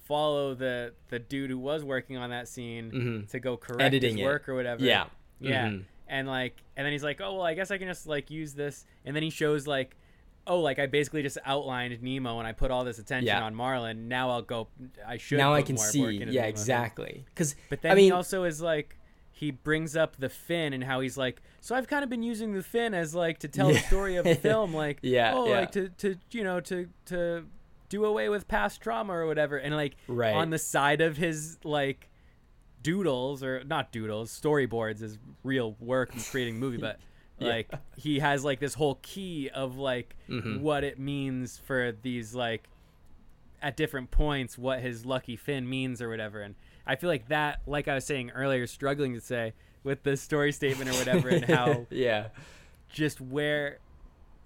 follow 0.04 0.54
the 0.54 0.94
the 1.08 1.18
dude 1.18 1.50
who 1.50 1.58
was 1.58 1.84
working 1.84 2.16
on 2.16 2.30
that 2.30 2.48
scene 2.48 2.90
Mhm. 2.90 3.30
to 3.30 3.40
go 3.40 3.56
correct 3.56 3.82
Editing 3.82 4.16
his 4.16 4.22
it. 4.22 4.24
work 4.24 4.48
or 4.48 4.54
whatever. 4.54 4.82
Yeah. 4.84 5.06
Yeah. 5.40 5.66
Mhm. 5.68 5.84
And 6.08 6.26
like 6.26 6.56
and 6.76 6.84
then 6.84 6.92
he's 6.92 7.04
like, 7.04 7.20
"Oh, 7.20 7.34
well, 7.34 7.42
I 7.42 7.54
guess 7.54 7.70
I 7.70 7.78
can 7.78 7.86
just 7.88 8.06
like 8.06 8.30
use 8.30 8.54
this." 8.54 8.84
And 9.04 9.14
then 9.14 9.22
he 9.22 9.30
shows 9.30 9.66
like 9.66 9.96
Oh, 10.50 10.60
like 10.60 10.78
I 10.78 10.86
basically 10.86 11.22
just 11.22 11.36
outlined 11.44 12.02
Nemo 12.02 12.38
and 12.38 12.48
I 12.48 12.52
put 12.52 12.70
all 12.70 12.82
this 12.82 12.98
attention 12.98 13.26
Yeah. 13.26 13.42
on 13.44 13.54
Marlin. 13.54 14.08
Now 14.08 14.30
I'll 14.30 14.40
go. 14.40 14.68
I 15.06 15.18
should. 15.18 15.36
Now 15.36 15.52
I 15.52 15.60
can 15.60 15.76
see, 15.76 16.00
yeah, 16.00 16.24
Nemo 16.24 16.48
exactly. 16.48 17.26
Because 17.26 17.54
But 17.68 17.82
then 17.82 17.92
I 17.92 17.94
mean, 17.94 18.04
he 18.06 18.12
also 18.12 18.44
is 18.44 18.62
like 18.62 18.96
he 19.38 19.50
brings 19.52 19.94
up 19.96 20.16
the 20.16 20.28
fin 20.28 20.72
and 20.72 20.82
how 20.82 20.98
he's 21.00 21.16
like, 21.16 21.40
so 21.60 21.74
I've 21.76 21.86
kind 21.86 22.02
of 22.02 22.10
been 22.10 22.22
using 22.24 22.54
the 22.54 22.62
fin 22.62 22.92
as 22.94 23.14
like 23.14 23.38
to 23.40 23.48
tell 23.48 23.68
the 23.68 23.78
story 23.78 24.16
of 24.16 24.24
the 24.24 24.34
film, 24.48 24.74
like, 24.74 24.98
Yeah, 25.02 25.32
oh, 25.34 25.46
yeah. 25.48 25.60
like 25.60 25.70
to 25.72 25.88
to 25.90 26.16
you 26.32 26.42
know 26.44 26.60
to 26.60 26.88
to 27.06 27.44
do 27.88 28.04
away 28.04 28.28
with 28.28 28.48
past 28.48 28.80
trauma 28.80 29.12
or 29.14 29.26
whatever, 29.26 29.56
and 29.56 29.74
like 29.76 29.94
Right. 30.08 30.34
on 30.34 30.50
the 30.50 30.58
side 30.58 31.00
of 31.00 31.16
his 31.16 31.58
like 31.64 32.08
doodles 32.82 33.42
or 33.42 33.62
not 33.64 33.92
doodles, 33.92 34.30
storyboards 34.38 35.02
is 35.02 35.18
real 35.44 35.76
work 35.80 36.14
in 36.14 36.20
creating 36.20 36.56
a 36.56 36.58
movie, 36.58 36.76
but. 36.88 36.98
Yeah. 37.40 37.48
Like 37.50 37.70
he 37.96 38.18
has 38.18 38.44
like 38.44 38.58
this 38.58 38.74
whole 38.74 38.98
key 39.00 39.48
of 39.54 39.78
like 39.78 40.16
Mhm. 40.28 40.60
what 40.60 40.82
it 40.82 40.98
means 40.98 41.56
for 41.56 41.92
these 42.02 42.34
like 42.34 42.64
at 43.62 43.76
different 43.76 44.10
points 44.10 44.58
what 44.58 44.80
his 44.80 45.06
lucky 45.06 45.36
fin 45.36 45.68
means 45.68 46.02
or 46.02 46.08
whatever 46.08 46.40
and 46.40 46.56
i 46.88 46.96
feel 46.96 47.08
like 47.08 47.28
that 47.28 47.60
like 47.66 47.86
i 47.86 47.94
was 47.94 48.04
saying 48.04 48.30
earlier 48.30 48.66
struggling 48.66 49.14
to 49.14 49.20
say 49.20 49.52
with 49.88 50.02
the 50.02 50.16
story 50.16 50.52
statement 50.52 50.90
or 50.90 50.94
whatever 50.94 51.28
and 51.28 51.44
how 51.44 51.86
yeah, 51.90 52.28
just 52.88 53.20
where 53.20 53.78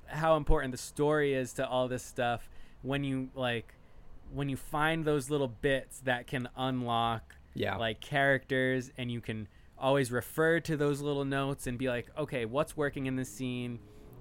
how 0.06 0.36
important 0.36 0.72
the 0.72 0.78
story 0.78 1.34
is 1.34 1.54
to 1.54 1.66
all 1.66 1.88
this 1.88 2.04
stuff 2.04 2.48
when 2.82 3.02
you 3.02 3.28
like 3.34 3.74
when 4.32 4.48
you 4.48 4.56
find 4.56 5.04
those 5.04 5.30
little 5.30 5.48
bits 5.48 6.00
that 6.00 6.26
can 6.26 6.48
unlock 6.56 7.34
yeah, 7.54 7.76
like 7.76 8.00
characters 8.00 8.90
and 8.96 9.10
you 9.10 9.20
can 9.20 9.48
always 9.78 10.12
refer 10.12 10.60
to 10.60 10.76
those 10.76 11.00
little 11.00 11.24
notes 11.24 11.66
and 11.66 11.76
be 11.76 11.88
like 11.88 12.06
okay 12.16 12.44
what's 12.44 12.76
working 12.76 13.06
in 13.06 13.16
this 13.16 13.28
scene? 13.28 13.78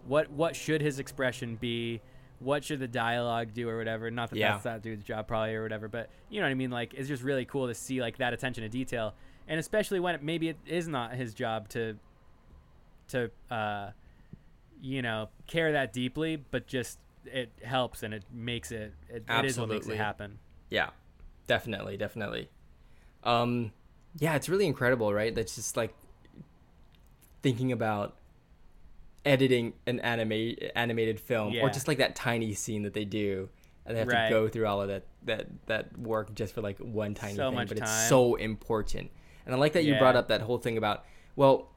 What 0.07 0.31
what 0.31 0.55
should 0.55 0.81
his 0.81 0.97
expression 0.97 1.55
be 1.55 2.01
what 2.41 2.63
should 2.63 2.79
the 2.79 2.87
dialogue 2.87 3.53
do 3.53 3.69
or 3.69 3.77
whatever 3.77 4.09
not 4.11 4.29
that 4.31 4.37
Yeah. 4.37 4.51
that's 4.53 4.63
that 4.63 4.81
dude's 4.81 5.03
job 5.03 5.27
probably 5.27 5.53
or 5.53 5.61
whatever 5.63 5.87
but 5.87 6.09
you 6.29 6.39
know 6.39 6.45
what 6.47 6.51
i 6.51 6.55
mean 6.55 6.71
like 6.71 6.93
it's 6.95 7.07
just 7.07 7.21
really 7.23 7.45
cool 7.45 7.67
to 7.67 7.73
see 7.75 8.01
like 8.01 8.17
that 8.17 8.33
attention 8.33 8.63
to 8.63 8.69
detail 8.69 9.13
and 9.47 9.59
especially 9.59 9.99
when 9.99 10.15
it, 10.15 10.23
maybe 10.23 10.49
it 10.49 10.57
is 10.65 10.87
not 10.87 11.13
his 11.13 11.33
job 11.33 11.69
to 11.69 11.97
to 13.09 13.29
uh 13.51 13.91
you 14.81 15.01
know 15.01 15.29
care 15.47 15.71
that 15.73 15.93
deeply 15.93 16.35
but 16.35 16.65
just 16.67 16.97
it 17.25 17.51
helps 17.63 18.01
and 18.01 18.13
it 18.13 18.23
makes 18.33 18.71
it 18.71 18.93
it, 19.09 19.23
it 19.29 19.45
is 19.45 19.59
what 19.59 19.69
makes 19.69 19.87
it 19.87 19.95
happen 19.97 20.39
Yeah, 20.69 20.89
definitely, 21.45 21.95
definitely. 21.97 22.49
Um, 23.23 23.71
yeah, 24.17 24.33
it's 24.35 24.49
really 24.49 24.65
incredible, 24.65 25.13
right? 25.13 25.35
That's 25.35 25.53
just 25.53 25.77
like 25.77 25.93
thinking 27.43 27.71
about 27.71 28.15
editing 29.25 29.73
an 29.85 29.99
anime 29.99 30.55
animated 30.75 31.19
film, 31.19 31.53
Yeah. 31.53 31.61
or 31.63 31.69
just 31.69 31.87
like 31.87 31.97
that 31.99 32.15
tiny 32.15 32.53
scene 32.53 32.83
that 32.83 32.93
they 32.93 33.05
do, 33.05 33.49
and 33.85 33.95
they 33.95 33.99
have 33.99 34.07
Right. 34.07 34.29
to 34.29 34.29
go 34.29 34.47
through 34.49 34.65
all 34.67 34.81
of 34.81 34.87
that 34.87 35.03
that 35.23 35.47
that 35.67 35.97
work 35.99 36.33
just 36.33 36.53
for 36.53 36.61
like 36.61 36.77
one 36.79 37.13
tiny 37.13 37.35
So 37.35 37.51
thing, 37.51 37.67
but 37.67 37.77
it's 37.77 38.07
so 38.09 38.35
important. 38.35 39.11
And 39.45 39.53
I 39.55 39.57
like 39.57 39.73
that 39.73 39.83
you 39.85 39.95
brought 39.97 40.15
up 40.15 40.27
that 40.29 40.41
whole 40.41 40.57
thing 40.57 40.77
about 40.77 41.05
well. 41.35 41.67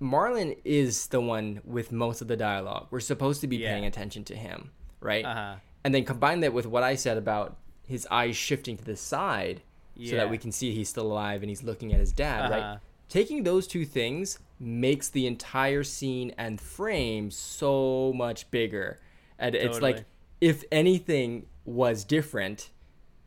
Marlin 0.00 0.56
is 0.64 1.06
the 1.08 1.20
one 1.20 1.60
with 1.64 1.92
most 1.92 2.20
of 2.22 2.26
the 2.28 2.36
dialogue. 2.36 2.88
We're 2.90 2.98
supposed 2.98 3.40
to 3.42 3.46
be 3.46 3.58
Yeah. 3.58 3.72
paying 3.72 3.84
attention 3.84 4.24
to 4.24 4.34
him, 4.36 4.70
right? 5.00 5.24
uh-huh 5.24 5.56
and 5.84 5.92
then 5.92 6.04
combine 6.04 6.38
that 6.38 6.52
with 6.52 6.64
what 6.64 6.84
I 6.84 6.94
said 6.94 7.16
about 7.16 7.56
his 7.88 8.06
eyes 8.08 8.36
shifting 8.36 8.76
to 8.76 8.84
the 8.84 8.94
side 8.96 9.62
so 10.04 10.14
that 10.14 10.30
we 10.30 10.38
can 10.38 10.52
see 10.52 10.72
he's 10.72 10.88
still 10.88 11.10
alive 11.10 11.42
and 11.42 11.50
he's 11.50 11.64
looking 11.64 11.92
at 11.92 11.98
his 11.98 12.12
dad, 12.12 12.42
Uh-huh. 12.42 12.54
right? 12.54 12.78
Taking 13.08 13.42
those 13.42 13.66
two 13.66 13.84
things 13.84 14.38
makes 14.62 15.08
the 15.08 15.26
entire 15.26 15.82
scene 15.82 16.32
and 16.38 16.60
frame 16.60 17.30
so 17.30 18.12
much 18.14 18.50
bigger. 18.50 19.00
And 19.38 19.54
it's 19.54 19.80
like 19.80 20.04
if 20.40 20.62
anything 20.70 21.46
was 21.64 22.04
different, 22.04 22.70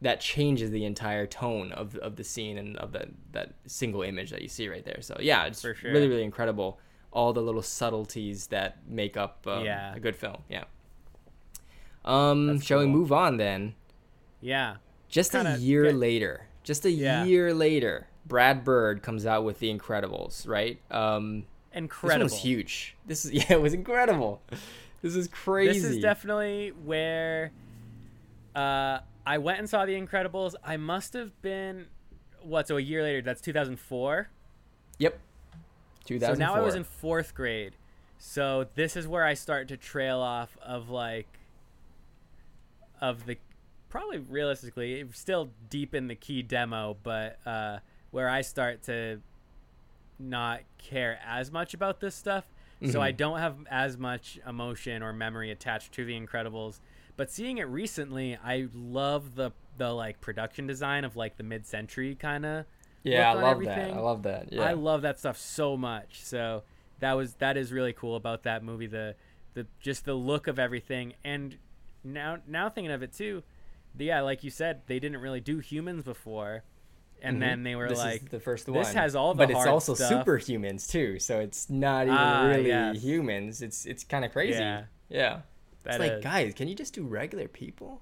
that 0.01 0.21
changes 0.21 0.71
the 0.71 0.86
entire 0.86 1.25
tone 1.27 1.71
of 1.73 1.95
of 1.97 2.15
the 2.15 2.23
scene 2.23 2.57
and 2.57 2.77
of 2.77 2.91
that 2.93 3.09
that 3.33 3.53
single 3.67 4.01
image 4.01 4.29
that 4.31 4.41
you 4.41 4.47
see 4.47 4.69
right 4.69 4.83
there. 4.86 5.01
So 5.01 5.17
yeah, 5.19 5.45
it's 5.45 5.61
sure. 5.61 5.75
really 5.83 6.07
really 6.07 6.23
incredible. 6.23 6.79
All 7.11 7.31
the 7.33 7.41
little 7.41 7.61
subtleties 7.61 8.47
that 8.47 8.79
make 8.88 9.15
up 9.17 9.45
um, 9.47 9.63
Yeah. 9.65 9.95
a 9.95 9.99
good 9.99 10.15
film. 10.15 10.38
Yeah. 10.49 10.65
Um, 12.03 12.47
That's 12.47 12.63
shall 12.65 12.79
we 12.79 12.86
move 12.88 13.11
on 13.11 13.38
then? 13.38 13.75
Yeah. 14.41 14.75
Just 15.07 15.33
a 15.33 15.43
Kinda 15.43 15.57
year 15.59 15.86
get- 15.86 15.95
later, 15.95 16.47
just 16.63 16.86
a 16.86 16.91
Yeah. 16.91 17.23
year 17.23 17.53
later, 17.53 18.07
Brad 18.26 18.63
Bird 18.63 19.03
comes 19.03 19.26
out 19.26 19.43
with 19.43 19.59
The 19.59 19.73
Incredibles, 19.73 20.47
right? 20.47 20.80
Um, 20.91 21.45
Incredible. 21.73 22.23
This 22.26 22.32
one 22.32 22.38
was 22.38 22.43
huge. 22.43 22.95
This 23.05 23.26
is 23.26 23.32
yeah, 23.34 23.53
it 23.53 23.61
was 23.61 23.73
incredible. 23.73 24.41
This 25.01 25.15
is 25.15 25.28
crazy. 25.28 25.80
This 25.80 25.91
is 25.91 26.01
definitely 26.01 26.71
where 26.84 27.51
uh, 28.55 28.99
I 29.26 29.38
went 29.38 29.59
and 29.59 29.69
saw 29.69 29.86
The 29.86 29.93
Incredibles. 29.93 30.55
I 30.63 30.78
must 30.78 31.13
have 31.13 31.39
been 31.41 31.88
what? 32.41 32.67
So 32.67 32.78
a 32.78 32.82
year 32.82 33.03
later. 33.03 33.21
That's 33.21 33.41
2004. 33.41 34.30
Yep. 34.99 35.19
2004. 36.05 36.36
So 36.36 36.39
now 36.39 36.59
I 36.59 36.65
was 36.65 36.76
in 36.76 36.84
fourth 36.84 37.36
grade. 37.36 37.73
So 38.17 38.67
this 38.76 38.95
is 38.95 39.07
where 39.07 39.26
I 39.26 39.34
start 39.34 39.67
to 39.67 39.78
trail 39.78 40.19
off 40.19 40.57
of 40.63 40.89
like 40.89 41.28
of 43.01 43.26
the 43.26 43.38
probably 43.89 44.17
realistically 44.17 45.05
still 45.13 45.49
deep 45.69 45.93
in 45.93 46.07
the 46.07 46.15
key 46.15 46.41
demo, 46.41 46.97
but 47.03 47.39
uh, 47.45 47.80
where 48.16 48.30
I 48.30 48.39
start 48.39 48.82
to 48.84 49.20
not 50.18 50.61
care 50.78 51.20
as 51.28 51.51
much 51.51 51.74
about 51.74 51.99
this 51.99 52.16
stuff. 52.16 52.45
So 52.89 53.01
I 53.01 53.11
Mhm. 53.11 53.18
don't 53.18 53.39
have 53.39 53.57
as 53.70 53.97
much 53.97 54.39
emotion 54.47 55.03
or 55.03 55.11
memory 55.11 55.51
attached 55.51 55.91
to 55.93 56.05
the 56.05 56.18
Incredibles. 56.18 56.80
But 57.18 57.30
seeing 57.30 57.57
it 57.57 57.63
recently, 57.63 58.38
I 58.41 58.70
love 58.74 59.36
the 59.36 59.51
the 59.78 59.91
like 59.91 60.22
production 60.22 60.66
design 60.66 61.03
of 61.03 61.18
like 61.18 61.36
the 61.36 61.43
mid-century 61.43 62.16
kind 62.16 62.45
of 62.45 62.66
yeah, 63.03 63.32
I 63.32 63.34
love 63.34 63.63
that. 63.66 63.91
I 63.93 63.99
love 63.99 64.24
that. 64.24 64.53
Yeah. 64.53 64.63
I 64.63 64.72
love 64.72 65.01
that 65.01 65.20
stuff 65.20 65.38
so 65.38 65.76
much. 65.76 66.24
So 66.24 66.63
that 66.99 67.13
was 67.13 67.34
that 67.36 67.57
is 67.57 67.74
really 67.74 67.91
cool 67.91 68.16
about 68.16 68.43
that 68.43 68.63
movie. 68.63 68.88
The 68.88 69.16
the 69.55 69.68
just 69.82 70.05
the 70.05 70.13
look 70.13 70.47
of 70.47 70.57
everything, 70.57 71.16
and 71.26 71.57
now 72.05 72.38
now 72.47 72.70
thinking 72.70 72.91
of 72.93 73.03
it 73.03 73.11
too, 73.11 73.43
the, 73.93 74.05
yeah, 74.05 74.22
like 74.22 74.43
you 74.45 74.49
said, 74.49 74.84
they 74.88 74.99
didn't 74.99 75.20
really 75.20 75.41
do 75.41 75.59
humans 75.59 76.03
before, 76.05 76.63
and 77.22 77.38
Mhm. 77.38 77.39
then 77.39 77.63
they 77.63 77.76
were 77.76 77.89
this 77.89 77.97
like, 77.97 78.24
is 78.24 78.30
the 78.30 78.39
first 78.39 78.68
one. 78.68 78.78
this 78.80 78.93
has 78.93 79.16
all 79.16 79.34
the 79.34 79.45
but 79.45 79.51
it's 79.51 79.66
also 79.66 79.93
stuff. 79.95 80.26
superhumans 80.26 80.89
too. 80.89 81.20
So 81.20 81.39
it's 81.39 81.70
not 81.70 82.03
even 82.07 82.18
Ah, 82.18 82.47
really 82.47 82.68
yes. 82.68 83.01
humans. 83.01 83.61
It's 83.61 83.86
it's 83.86 84.03
kind 84.03 84.24
of 84.26 84.32
crazy. 84.32 84.59
Yeah. 84.59 84.84
Yeah. 85.09 85.41
that 85.84 86.01
it's 86.01 86.13
like, 86.13 86.22
guys, 86.24 86.53
can 86.55 86.68
you 86.68 86.76
just 86.76 86.93
do 86.93 87.03
regular 87.05 87.47
people? 87.47 88.01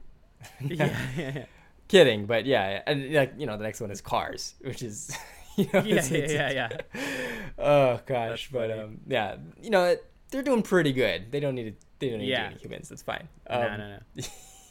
yeah, 0.61 0.85
yeah, 1.17 1.31
yeah, 1.35 1.45
Kidding, 1.87 2.25
but 2.25 2.45
yeah, 2.45 2.81
and 2.87 3.13
like 3.13 3.33
you 3.37 3.45
know, 3.45 3.57
the 3.57 3.63
next 3.63 3.81
one 3.81 3.91
is 3.91 4.01
Cars, 4.01 4.55
which 4.61 4.81
is 4.81 5.15
you 5.57 5.65
know, 5.73 5.81
Yeah, 5.83 5.95
it's- 5.97 6.11
yeah, 6.11 6.17
it's- 6.49 6.53
yeah, 6.53 7.01
Oh 7.57 7.99
gosh, 8.05 8.49
That's 8.49 8.51
but 8.51 8.69
funny. 8.69 8.81
um, 8.81 8.99
yeah, 9.07 9.35
you 9.61 9.69
know, 9.69 9.95
they're 10.31 10.41
doing 10.43 10.63
pretty 10.63 10.91
good. 10.93 11.31
They 11.31 11.39
don't 11.39 11.55
need 11.55 11.79
to. 11.79 11.85
They 11.99 12.09
don't 12.09 12.19
need 12.19 12.29
Yeah. 12.29 12.43
to 12.43 12.49
do 12.49 12.53
any 12.55 12.61
humans. 12.63 12.89
That's 12.89 13.03
fine. 13.03 13.27
no, 13.49 13.55
Um, 13.61 13.77
no, 13.77 13.97
no. 14.15 14.23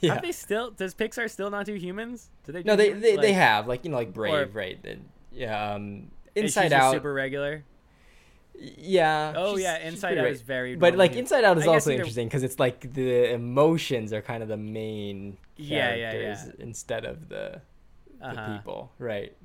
Yeah. 0.03 0.15
Have 0.15 0.23
they 0.23 0.33
still? 0.33 0.73
Does 0.73 0.95
Pixar 0.95 1.31
still 1.31 1.49
not 1.49 1.65
do 1.65 1.75
humans? 1.75 2.29
Do 2.45 2.53
they? 2.53 2.63
Do 2.63 2.67
no, 2.67 2.77
they 2.77 2.87
humans? 2.89 3.03
they, 3.03 3.17
they 3.17 3.33
have 3.33 3.67
like 3.69 3.85
you 3.85 3.91
know 3.93 3.97
like 3.97 4.13
Brave, 4.13 4.55
right? 4.55 4.79
And, 4.85 5.09
yeah, 5.33 5.75
um, 5.75 6.11
Inside 6.35 6.73
Out. 6.73 6.93
super 6.93 7.15
regular. 7.15 7.65
Yeah. 8.59 9.33
Oh 9.37 9.57
yeah, 9.57 9.79
Inside 9.79 10.19
Out 10.19 10.25
right. 10.25 10.33
is 10.33 10.43
very. 10.43 10.77
But 10.77 10.97
like. 10.97 11.15
Inside 11.15 11.45
Out 11.45 11.57
is 11.57 11.67
also 11.67 11.91
either- 11.91 12.01
interesting 12.01 12.27
because 12.29 12.43
it's 12.43 12.59
like 12.59 12.93
the 12.93 13.33
emotions 13.33 14.13
are 14.13 14.21
kind 14.23 14.43
of 14.43 14.49
the 14.49 14.57
main 14.57 15.39
Yeah, 15.57 15.95
yeah, 15.95 16.11
characters 16.13 16.47
yeah. 16.59 16.65
instead 16.65 17.05
of 17.05 17.29
the 17.29 17.61
the 18.21 18.27
Uh-huh. 18.27 18.57
people, 18.57 18.93
right? 18.99 19.37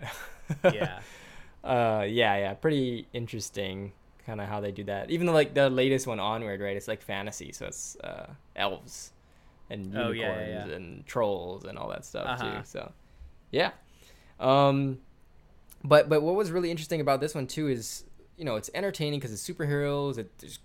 Yeah. 0.64 1.00
uh, 1.64 2.06
yeah, 2.08 2.36
yeah, 2.38 2.54
pretty 2.54 3.08
interesting, 3.14 3.92
kind 4.26 4.40
of 4.42 4.48
how 4.48 4.60
they 4.60 4.72
do 4.72 4.84
that. 4.86 5.10
Even 5.10 5.26
though 5.28 5.34
like 5.34 5.54
the 5.54 5.70
latest 5.70 6.06
one, 6.08 6.20
Onward, 6.20 6.62
right? 6.62 6.76
It's 6.78 6.88
like 6.88 7.02
fantasy, 7.02 7.52
so 7.52 7.66
it's 7.68 7.96
uh, 8.04 8.28
elves 8.56 9.14
and 9.70 9.96
Oh, 9.96 10.12
unicorns 10.12 10.48
yeah, 10.48 10.48
yeah, 10.48 10.66
yeah. 10.68 10.76
and 10.76 11.06
trolls 11.06 11.66
and 11.66 11.78
all 11.78 11.90
that 11.90 12.06
stuff 12.06 12.26
Uh-huh. 12.42 12.58
too. 12.60 12.66
So, 12.66 12.92
yeah. 13.52 13.72
Um, 14.40 15.00
but 15.84 16.10
but 16.10 16.22
what 16.22 16.36
was 16.36 16.52
really 16.52 16.72
interesting 16.72 17.02
about 17.02 17.22
this 17.22 17.34
one 17.36 17.48
too 17.48 17.68
is 17.68 18.04
you 18.38 18.46
know 18.46 18.56
it's 18.56 18.70
entertaining 18.74 19.20
because 19.20 19.32
it's 19.34 19.48
superheroes. 19.48 20.18
It, 20.18 20.36
there's 20.40 20.60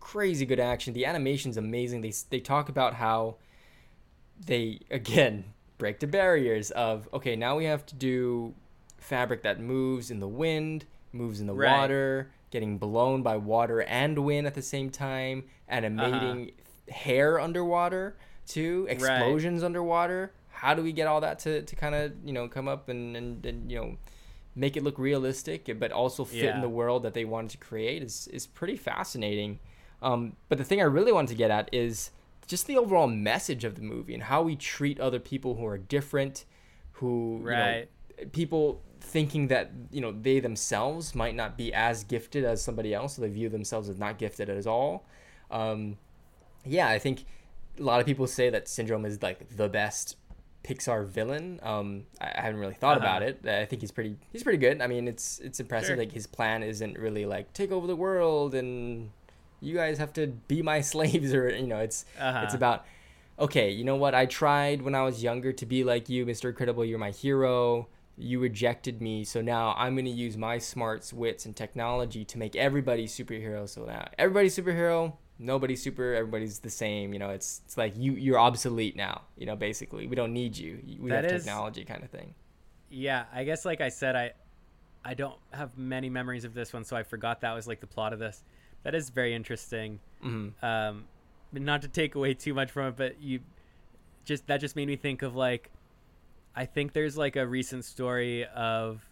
crazy 0.00 0.46
good 0.46 0.60
action. 0.60 0.94
The 0.94 1.04
animation's 1.06 1.56
amazing. 1.56 2.00
They 2.02 2.12
they 2.30 2.40
talk 2.40 2.68
about 2.68 2.94
how 2.94 3.36
they 4.46 4.80
again 4.90 5.44
break 5.78 6.00
the 6.00 6.06
barriers 6.06 6.70
of 6.72 7.08
okay 7.12 7.36
now 7.36 7.56
we 7.56 7.64
have 7.64 7.84
to 7.86 7.94
do 7.94 8.54
fabric 8.98 9.42
that 9.42 9.60
moves 9.60 10.10
in 10.10 10.20
the 10.20 10.28
wind 10.28 10.84
moves 11.12 11.40
in 11.40 11.46
the 11.46 11.54
Right. 11.54 11.72
water 11.72 12.30
getting 12.50 12.78
blown 12.78 13.22
by 13.22 13.36
water 13.36 13.82
and 13.82 14.18
wind 14.20 14.46
at 14.46 14.54
the 14.54 14.62
same 14.62 14.90
time 14.90 15.44
animating 15.68 16.52
hair 16.88 17.38
underwater 17.40 18.16
too 18.48 18.86
explosions 18.88 19.62
underwater. 19.62 20.32
How 20.50 20.74
do 20.74 20.82
we 20.82 20.92
get 20.92 21.06
all 21.06 21.20
that 21.20 21.38
to, 21.40 21.62
to 21.62 21.76
kind 21.76 21.94
of 21.94 22.12
you 22.24 22.32
know 22.32 22.48
come 22.48 22.68
up 22.68 22.88
and, 22.88 23.16
and, 23.16 23.44
and 23.46 23.70
you 23.70 23.78
know 23.78 23.96
make 24.56 24.76
it 24.76 24.82
look 24.82 24.98
realistic 24.98 25.70
but 25.78 25.92
also 25.92 26.24
fit 26.24 26.54
in 26.54 26.60
the 26.60 26.68
world 26.68 27.04
that 27.04 27.14
they 27.14 27.24
wanted 27.24 27.50
to 27.50 27.58
create 27.58 28.02
is, 28.02 28.28
is 28.32 28.46
pretty 28.46 28.76
fascinating. 28.76 29.60
Um, 30.02 30.34
but 30.48 30.58
the 30.58 30.64
thing 30.64 30.80
i 30.80 30.84
really 30.84 31.12
wanted 31.12 31.28
to 31.28 31.34
get 31.34 31.50
at 31.50 31.68
is 31.72 32.10
just 32.46 32.66
the 32.66 32.76
overall 32.76 33.08
message 33.08 33.64
of 33.64 33.74
the 33.74 33.82
movie 33.82 34.14
and 34.14 34.22
how 34.22 34.42
we 34.42 34.56
treat 34.56 34.98
other 35.00 35.18
people 35.18 35.56
who 35.56 35.66
are 35.66 35.76
different 35.78 36.44
who 36.92 37.40
you 38.18 38.24
know, 38.24 38.30
people 38.32 38.80
thinking 39.00 39.48
that 39.48 39.70
you 39.90 40.00
know 40.00 40.12
they 40.12 40.40
themselves 40.40 41.14
might 41.14 41.34
not 41.34 41.56
be 41.56 41.72
as 41.74 42.04
gifted 42.04 42.44
as 42.44 42.62
somebody 42.62 42.94
else 42.94 43.16
so 43.16 43.22
they 43.22 43.28
view 43.28 43.48
themselves 43.48 43.88
as 43.88 43.98
not 43.98 44.18
gifted 44.18 44.48
at 44.48 44.66
all. 44.66 45.04
Um, 45.50 45.98
yeah 46.64 46.88
i 46.88 46.98
think 46.98 47.24
a 47.78 47.82
lot 47.82 48.00
of 48.00 48.06
people 48.06 48.26
say 48.26 48.50
that 48.50 48.68
syndrome 48.68 49.04
is 49.04 49.22
like 49.22 49.56
the 49.56 49.68
best 49.68 50.16
pixar 50.64 51.06
villain 51.06 51.60
um, 51.62 52.04
I, 52.20 52.32
I 52.36 52.40
haven't 52.42 52.60
really 52.60 52.74
thought 52.74 52.96
Uh-huh. 52.98 53.06
about 53.06 53.22
it 53.22 53.46
i 53.46 53.64
think 53.64 53.80
he's 53.82 53.92
pretty 53.92 54.16
he's 54.32 54.42
pretty 54.42 54.58
good 54.58 54.82
i 54.82 54.86
mean 54.86 55.06
it's 55.08 55.38
it's 55.38 55.60
impressive 55.60 55.88
Sure. 55.90 55.96
like 55.96 56.12
his 56.12 56.26
plan 56.26 56.62
isn't 56.62 56.98
really 56.98 57.24
like 57.26 57.52
take 57.52 57.70
over 57.70 57.86
the 57.86 57.96
world 57.96 58.54
and 58.54 59.10
you 59.60 59.74
guys 59.74 59.98
have 59.98 60.12
to 60.14 60.26
be 60.26 60.60
my 60.62 60.80
slaves 60.92 61.32
or 61.32 61.48
you 61.48 61.66
know 61.66 61.78
it's 61.78 62.04
Uh-huh. 62.18 62.40
it's 62.44 62.54
about 62.54 62.84
okay 63.38 63.70
you 63.70 63.84
know 63.84 63.96
what 63.96 64.14
i 64.14 64.26
tried 64.26 64.82
when 64.82 64.94
i 64.94 65.02
was 65.02 65.22
younger 65.22 65.52
to 65.52 65.64
be 65.64 65.84
like 65.84 66.08
you 66.08 66.26
mr 66.26 66.48
incredible 66.50 66.84
you're 66.84 66.98
my 66.98 67.12
hero 67.12 67.86
you 68.20 68.40
rejected 68.40 69.00
me 69.00 69.22
so 69.24 69.40
now 69.40 69.74
i'm 69.78 69.94
going 69.94 70.04
to 70.04 70.10
use 70.10 70.36
my 70.36 70.58
smarts 70.58 71.12
wits 71.12 71.46
and 71.46 71.54
technology 71.54 72.24
to 72.24 72.36
make 72.36 72.56
everybody 72.56 73.06
superhero 73.06 73.66
so 73.68 73.84
now 73.84 74.08
everybody's 74.18 74.56
superhero 74.58 75.12
nobody's 75.38 75.82
super 75.82 76.14
everybody's 76.14 76.58
the 76.60 76.70
same 76.70 77.12
you 77.12 77.18
know 77.18 77.30
it's 77.30 77.60
it's 77.64 77.76
like 77.76 77.92
you 77.96 78.12
you're 78.12 78.38
obsolete 78.38 78.96
now 78.96 79.22
you 79.36 79.46
know 79.46 79.54
basically 79.54 80.06
we 80.06 80.16
don't 80.16 80.32
need 80.32 80.56
you 80.56 80.78
we 81.00 81.10
That 81.10 81.24
have 81.24 81.32
is- 81.34 81.44
technology 81.44 81.84
kind 81.84 82.02
of 82.02 82.10
thing 82.10 82.34
Yeah, 82.90 83.24
I 83.32 83.44
guess 83.44 83.64
like 83.64 83.80
I 83.82 83.90
said, 83.90 84.16
I 84.16 84.32
I 85.04 85.14
don't 85.14 85.38
have 85.52 85.76
many 85.78 86.08
memories 86.10 86.44
of 86.44 86.54
this 86.54 86.72
one, 86.72 86.84
so 86.84 86.96
I 86.96 87.02
forgot 87.02 87.40
that 87.42 87.52
was 87.54 87.66
like 87.68 87.80
the 87.80 87.86
plot 87.86 88.12
of 88.12 88.18
this. 88.18 88.42
That 88.82 88.94
is 88.94 89.10
very 89.10 89.34
interesting. 89.34 90.00
hmm 90.22 90.48
Um, 90.62 91.04
but 91.52 91.62
not 91.62 91.82
to 91.82 91.88
take 91.88 92.14
away 92.14 92.34
too 92.34 92.54
much 92.54 92.70
from 92.70 92.86
it, 92.88 92.96
but 92.96 93.20
you 93.22 93.40
just 94.24 94.46
that 94.48 94.60
just 94.60 94.74
made 94.74 94.88
me 94.88 94.96
think 94.96 95.22
of 95.22 95.36
like 95.36 95.70
I 96.56 96.64
think 96.66 96.92
there's 96.94 97.16
like 97.16 97.36
a 97.36 97.46
recent 97.46 97.84
story 97.84 98.44
of 98.46 99.06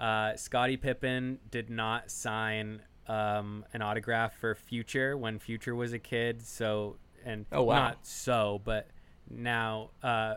uh, 0.00 0.34
Scottie 0.36 0.76
Pippen 0.78 1.38
did 1.50 1.68
not 1.70 2.10
sign 2.10 2.80
um, 3.08 3.64
an 3.72 3.82
autograph 3.82 4.34
for 4.38 4.54
Future 4.54 5.16
when 5.16 5.38
Future 5.38 5.74
was 5.74 5.92
a 5.92 5.98
kid. 5.98 6.42
So 6.46 6.96
and 7.24 7.46
Oh, 7.52 7.62
wow. 7.62 7.74
not 7.76 8.06
so, 8.06 8.60
but 8.64 8.88
now 9.30 9.90
uh, 10.02 10.36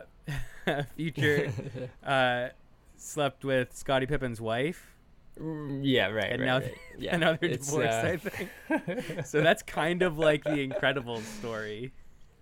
Future 0.96 1.50
uh, 2.04 2.48
slept 2.96 3.44
with 3.44 3.76
Scottie 3.76 4.06
Pippen's 4.06 4.40
wife, 4.40 4.94
Mm, 5.40 5.82
yeah 5.84 6.08
right 6.08 6.32
and 6.32 6.40
right, 6.40 6.46
now 6.46 6.58
right. 6.58 6.74
yeah 6.98 7.12
and 7.12 7.20
now 7.20 7.36
they're 7.40 7.50
It's, 7.50 7.68
divorced. 7.68 7.92
uh, 7.92 8.08
I 8.08 8.16
think 8.16 9.24
so. 9.24 9.40
That's 9.40 9.62
kind 9.62 10.02
of 10.02 10.18
like 10.18 10.42
the 10.42 10.62
Incredible 10.62 11.20
story. 11.20 11.92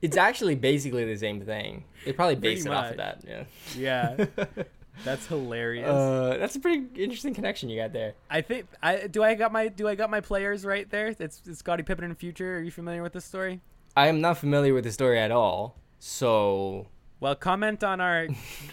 it's 0.00 0.16
actually 0.16 0.54
basically 0.54 1.04
the 1.04 1.16
same 1.18 1.42
thing 1.42 1.84
they 2.06 2.12
probably 2.14 2.36
based 2.36 2.64
it 2.66 2.72
off 2.72 2.92
of 2.92 2.96
that 2.96 3.22
yeah 3.28 3.44
Yeah, 3.76 4.46
that's 5.04 5.26
hilarious. 5.26 5.88
Uh, 5.88 6.36
that's 6.38 6.56
a 6.56 6.60
pretty 6.60 6.84
interesting 7.00 7.34
connection 7.34 7.68
you 7.68 7.80
got 7.80 7.92
there. 7.92 8.14
I 8.30 8.40
think 8.40 8.66
I 8.82 9.06
do. 9.06 9.22
I 9.22 9.34
got 9.34 9.52
my 9.52 9.68
do 9.68 9.88
I 9.88 9.94
got 9.94 10.10
my 10.10 10.20
players 10.20 10.64
right 10.64 10.88
there? 10.90 11.08
It's, 11.08 11.42
it's 11.46 11.58
Scottie 11.58 11.82
Pippen 11.82 12.04
in 12.04 12.10
the 12.10 12.16
future. 12.16 12.56
Are 12.56 12.62
you 12.62 12.70
familiar 12.70 13.02
with 13.02 13.12
this 13.12 13.24
story? 13.24 13.60
I 13.96 14.08
am 14.08 14.20
not 14.20 14.38
familiar 14.38 14.74
with 14.74 14.84
the 14.84 14.92
story 14.92 15.18
at 15.18 15.30
all, 15.30 15.76
so 15.98 16.86
Well, 17.20 17.34
comment 17.34 17.82
on 17.82 18.00
our 18.00 18.28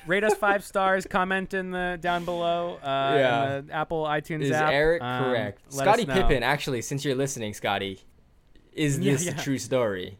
rate 0.05 0.23
us 0.23 0.33
five 0.35 0.63
stars. 0.65 1.05
Comment 1.07 1.53
in 1.53 1.71
the 1.71 1.97
down 2.01 2.25
below. 2.25 2.75
Uh, 2.83 3.15
Yeah. 3.17 3.57
in 3.57 3.67
the 3.67 3.73
Apple 3.73 4.03
iTunes 4.03 4.41
is 4.43 4.51
app. 4.51 4.71
Eric 4.71 5.01
Um, 5.01 5.23
correct? 5.23 5.61
let 5.71 5.87
us 5.87 5.93
Scottie 5.95 6.05
know. 6.05 6.13
Pippen, 6.13 6.43
actually, 6.43 6.81
since 6.81 7.05
you're 7.05 7.15
listening, 7.15 7.53
Scottie, 7.53 8.01
is 8.73 8.99
Yeah, 8.99 9.13
this 9.13 9.25
yeah. 9.25 9.31
a 9.39 9.41
true 9.41 9.57
story? 9.57 10.17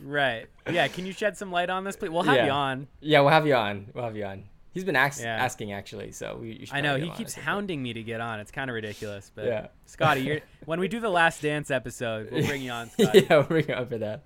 Right. 0.00 0.46
Yeah. 0.70 0.86
Can 0.88 1.06
you 1.06 1.12
shed 1.12 1.36
some 1.36 1.50
light 1.50 1.70
on 1.70 1.82
this, 1.84 1.96
please? 1.96 2.10
We'll 2.10 2.22
have 2.22 2.36
Yeah. 2.36 2.44
you 2.46 2.50
on. 2.52 2.86
Yeah, 3.00 3.20
we'll 3.20 3.30
have 3.30 3.46
you 3.46 3.54
on. 3.54 3.86
We'll 3.94 4.04
have 4.04 4.16
you 4.16 4.26
on. 4.26 4.44
He's 4.76 4.84
been 4.84 4.94
ax- 4.96 5.20
Yeah. 5.20 5.34
asking 5.42 5.72
actually, 5.72 6.12
so 6.12 6.38
we. 6.40 6.52
You 6.60 6.66
should 6.66 6.76
I 6.76 6.80
know 6.80 6.94
he 6.94 7.00
get 7.00 7.04
him 7.06 7.10
on 7.10 7.16
keeps 7.16 7.30
at 7.32 7.34
some 7.34 7.40
point. 7.42 7.48
hounding 7.54 7.82
me 7.82 7.92
to 7.94 8.02
get 8.02 8.20
on. 8.20 8.38
It's 8.40 8.50
kind 8.52 8.70
of 8.70 8.74
ridiculous, 8.74 9.32
but 9.34 9.46
Yeah. 9.46 9.66
Scottie, 9.86 10.20
you're, 10.20 10.40
when 10.66 10.78
we 10.80 10.86
do 10.88 11.00
the 11.00 11.08
Last 11.10 11.42
Dance 11.42 11.70
episode, 11.70 12.30
we'll 12.30 12.46
bring 12.46 12.62
you 12.62 12.70
on. 12.70 12.88
Scottie. 12.98 13.20
yeah, 13.20 13.36
we'll 13.36 13.42
bring 13.44 13.66
you 13.68 13.74
on 13.74 13.86
for 13.88 13.98
that. 13.98 14.22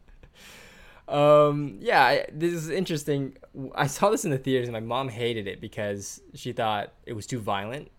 Um, 1.08 1.78
yeah, 1.80 2.02
I, 2.04 2.26
this 2.32 2.52
is 2.52 2.70
interesting. 2.70 3.36
I 3.74 3.86
saw 3.88 4.10
this 4.10 4.24
in 4.24 4.30
the 4.30 4.38
theaters, 4.38 4.68
and 4.68 4.72
my 4.72 4.80
mom 4.80 5.08
hated 5.08 5.46
it 5.48 5.60
because 5.60 6.20
she 6.34 6.52
thought 6.52 6.92
it 7.06 7.14
was 7.14 7.26
too 7.26 7.40
violent. 7.40 7.90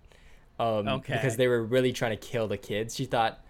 Um, 0.59 0.87
Okay. 0.87 1.13
Because 1.13 1.35
they 1.37 1.47
were 1.47 1.63
really 1.63 1.91
trying 1.91 2.11
to 2.11 2.17
kill 2.27 2.47
the 2.47 2.57
kids. 2.57 2.95
She 2.95 3.05
thought 3.05 3.43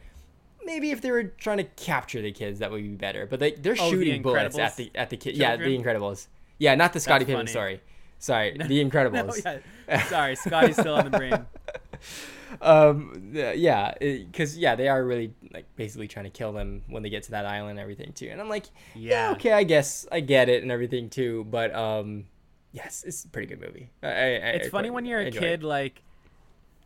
maybe 0.63 0.91
if 0.91 1.01
they 1.01 1.11
were 1.11 1.23
trying 1.25 1.57
to 1.57 1.63
capture 1.63 2.21
the 2.21 2.31
kids, 2.31 2.59
that 2.59 2.71
would 2.71 2.81
be 2.81 2.87
better. 2.89 3.25
But 3.25 3.39
they 3.39 3.51
they're 3.51 3.75
Oh, 3.79 3.89
The 3.89 3.97
shooting 3.97 4.21
bullets 4.21 4.57
at 4.57 4.77
the 4.77 4.91
at 4.95 5.09
the 5.09 5.17
kids. 5.17 5.37
Yeah, 5.37 5.55
the? 5.57 5.65
Incredibles. 5.77 6.27
Yeah, 6.57 6.75
not 6.75 6.93
the 6.93 6.99
Scottie 6.99 7.25
Pippen. 7.25 7.47
funny. 7.47 7.79
Sorry, 8.21 8.55
sorry, 8.57 8.67
the 8.67 8.83
No, 8.83 8.89
Incredibles. 8.89 9.61
yeah. 9.87 10.03
Sorry, 10.07 10.35
Scottie's 10.35 10.77
still 10.77 10.95
on 10.95 11.09
the 11.11 11.17
brain. 11.17 11.45
um 12.61 13.31
yeah 13.33 13.93
because 13.99 14.57
yeah 14.57 14.75
they 14.75 14.87
are 14.89 15.03
really 15.05 15.33
like 15.53 15.65
basically 15.77 16.07
trying 16.07 16.25
to 16.25 16.29
kill 16.29 16.51
them 16.51 16.81
when 16.89 17.01
they 17.01 17.09
get 17.09 17.23
to 17.23 17.31
that 17.31 17.45
island 17.45 17.71
and 17.71 17.79
everything 17.79 18.11
too 18.11 18.27
and 18.29 18.41
i'm 18.41 18.49
like 18.49 18.65
yeah. 18.93 19.27
Yeah. 19.29 19.31
okay 19.33 19.51
i 19.53 19.63
guess 19.63 20.05
i 20.11 20.19
get 20.19 20.49
it 20.49 20.61
and 20.61 20.69
everything 20.71 21.09
too 21.09 21.45
but 21.49 21.73
um 21.73 22.25
yes 22.73 23.03
it's 23.07 23.23
a 23.23 23.29
pretty 23.29 23.47
good 23.47 23.61
movie 23.61 23.89
I, 24.03 24.07
I, 24.07 24.11
It's 24.59 24.67
I 24.67 24.69
funny 24.69 24.89
when 24.89 25.05
you're 25.05 25.21
a 25.21 25.31
kid, 25.31 25.61
it. 25.61 25.63
like, 25.63 26.01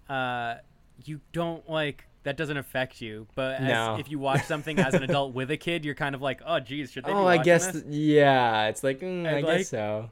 uh, 0.07 0.55
you 1.03 1.19
don't 1.33 1.67
like 1.69 2.05
that 2.23 2.37
doesn't 2.37 2.57
affect 2.57 3.01
you. 3.01 3.27
But 3.35 3.61
as, 3.61 3.67
No. 3.67 3.97
if 3.99 4.09
you 4.09 4.17
watch 4.19 4.43
something 4.45 4.79
as 4.79 4.93
an 4.95 5.03
adult 5.03 5.33
with 5.39 5.49
a 5.51 5.57
kid, 5.57 5.85
you're 5.85 5.93
kind 5.95 6.15
of 6.15 6.21
like, 6.21 6.41
oh, 6.45 6.59
geez, 6.59 6.91
should 6.91 7.05
they? 7.05 7.11
oh 7.11 7.25
i 7.27 7.37
guess 7.37 7.71
th- 7.71 7.83
yeah 7.87 8.67
it's 8.67 8.83
like 8.83 8.99
mm, 8.99 9.25
i 9.27 9.31
And, 9.37 9.45
guess 9.45 9.69
so 9.69 10.09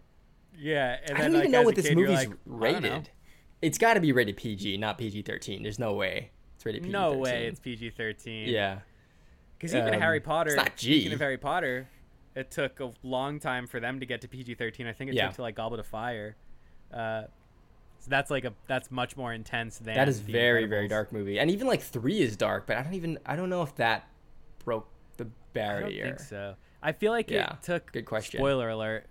yeah. 0.57 0.97
And 1.07 1.17
i 1.17 1.21
don't 1.21 1.29
even 1.31 1.41
like, 1.41 1.49
know 1.49 1.61
what 1.63 1.75
this 1.75 1.87
kid, 1.87 1.97
movie's 1.97 2.17
like, 2.19 2.29
I 2.29 2.33
rated 2.45 3.09
it's 3.61 3.77
got 3.77 3.93
to 3.95 3.99
be 4.01 4.11
rated 4.11 4.37
pg 4.37 4.77
not 4.77 4.97
pg-13 4.97 5.61
there's 5.63 5.79
no 5.79 5.93
way 5.93 6.31
it's 6.55 6.65
rated 6.65 6.83
pg-13 6.83 6.91
No 6.91 7.13
way, 7.13 7.47
it's 7.47 7.59
PG-13. 7.59 8.47
yeah 8.47 8.79
Because 9.57 9.73
even 9.75 9.93
Um, 9.95 10.01
Harry 10.01 10.19
Potter, 10.19 10.51
it's 10.51 10.57
not 10.57 10.75
G. 10.75 10.99
Speaking 10.99 11.13
of 11.13 11.19
Harry 11.19 11.37
Potter, 11.37 11.87
it 12.35 12.51
took 12.51 12.79
a 12.79 12.91
long 13.03 13.39
time 13.39 13.67
for 13.67 13.79
them 13.79 13.99
to 13.99 14.05
get 14.05 14.21
to 14.21 14.27
PG 14.27 14.55
thirteen. 14.55 14.87
I 14.87 14.93
think 14.93 15.11
it 15.11 15.15
Yeah. 15.15 15.27
took 15.27 15.35
to 15.35 15.41
like 15.43 15.55
Goblet 15.55 15.79
of 15.79 15.85
Fire. 15.87 16.35
Uh, 16.93 17.23
so 17.99 18.09
that's 18.09 18.29
like 18.29 18.43
a 18.43 18.53
that's 18.67 18.91
much 18.91 19.15
more 19.15 19.31
intense 19.31 19.77
than 19.77 19.93
That 19.95 20.09
is 20.09 20.19
very 20.19 20.65
very 20.65 20.87
dark 20.89 21.13
movie, 21.13 21.39
and 21.39 21.49
even 21.49 21.67
like 21.67 21.81
three 21.81 22.19
is 22.19 22.35
dark, 22.35 22.67
but 22.67 22.75
I 22.77 22.83
don't 22.83 22.95
even 22.95 23.17
I 23.25 23.35
don't 23.37 23.49
know 23.49 23.61
if 23.61 23.75
that 23.75 24.07
broke 24.65 24.89
the 25.17 25.25
I 25.25 25.27
barrier. 25.53 26.03
don't 26.05 26.17
think 26.17 26.19
so. 26.27 26.55
I 26.81 26.91
feel 26.91 27.11
like 27.13 27.29
Yeah, 27.31 27.53
it 27.53 27.61
took. 27.63 27.91
good 27.93 28.05
question. 28.05 28.39
Spoiler 28.39 28.69
alert. 28.69 29.05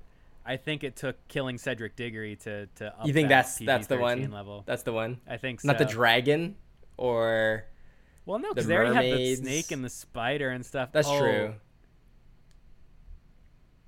I 0.45 0.57
think 0.57 0.83
it 0.85 0.97
took 0.97 1.17
killing 1.29 1.57
Cedric 1.59 1.95
Diggory 1.97 2.37
to 2.37 2.67
to. 2.77 2.87
Up 2.99 3.07
You 3.07 3.13
think 3.13 3.29
that 3.29 3.45
that's 3.45 3.59
that's 3.59 3.87
the 3.87 3.99
one? 3.99 4.19
PG-13 4.19 4.33
level? 4.33 4.63
That's 4.67 4.83
the 4.83 4.93
one. 4.93 5.21
I 5.29 5.37
think 5.37 5.61
so. 5.61 5.69
Not 5.69 5.79
the 5.79 5.85
dragon, 5.85 6.57
or 6.97 7.65
Well, 8.27 8.39
no, 8.39 8.49
the 8.49 8.55
because 8.57 8.67
they 8.67 8.77
already 8.77 8.95
had 9.11 9.19
the 9.19 9.35
snake 9.37 9.71
and 9.71 9.85
the 9.85 9.89
spider 9.91 10.51
and 10.51 10.67
stuff. 10.67 10.91
that's 10.93 11.07
Oh, 11.09 11.19
true. 11.21 11.55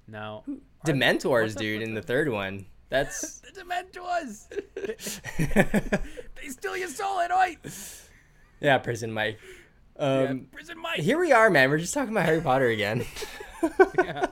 No. 0.06 0.44
Dementors, 0.86 1.42
what's 1.42 1.54
dude, 1.54 1.82
in 1.82 1.94
the 1.94 2.00
the- 2.00 2.06
third 2.06 2.28
one. 2.28 2.66
That's 2.90 3.40
The 3.54 3.62
Dementors. 3.62 4.48
they 6.36 6.48
steal 6.48 6.76
your 6.76 6.88
soul 6.88 7.18
at 7.20 7.30
night. 7.30 7.58
yeah, 8.60 8.78
prison 8.78 9.10
Mike. 9.12 9.38
Um, 9.98 10.20
yeah, 10.22 10.34
prison 10.52 10.78
Mike. 10.78 11.00
here 11.00 11.18
we 11.18 11.32
are, 11.32 11.48
man. 11.50 11.70
We're 11.70 11.78
just 11.78 11.94
talking 11.94 12.10
about 12.12 12.26
Harry 12.26 12.40
Potter 12.40 12.68
again. 12.68 13.04
Yeah. 14.04 14.26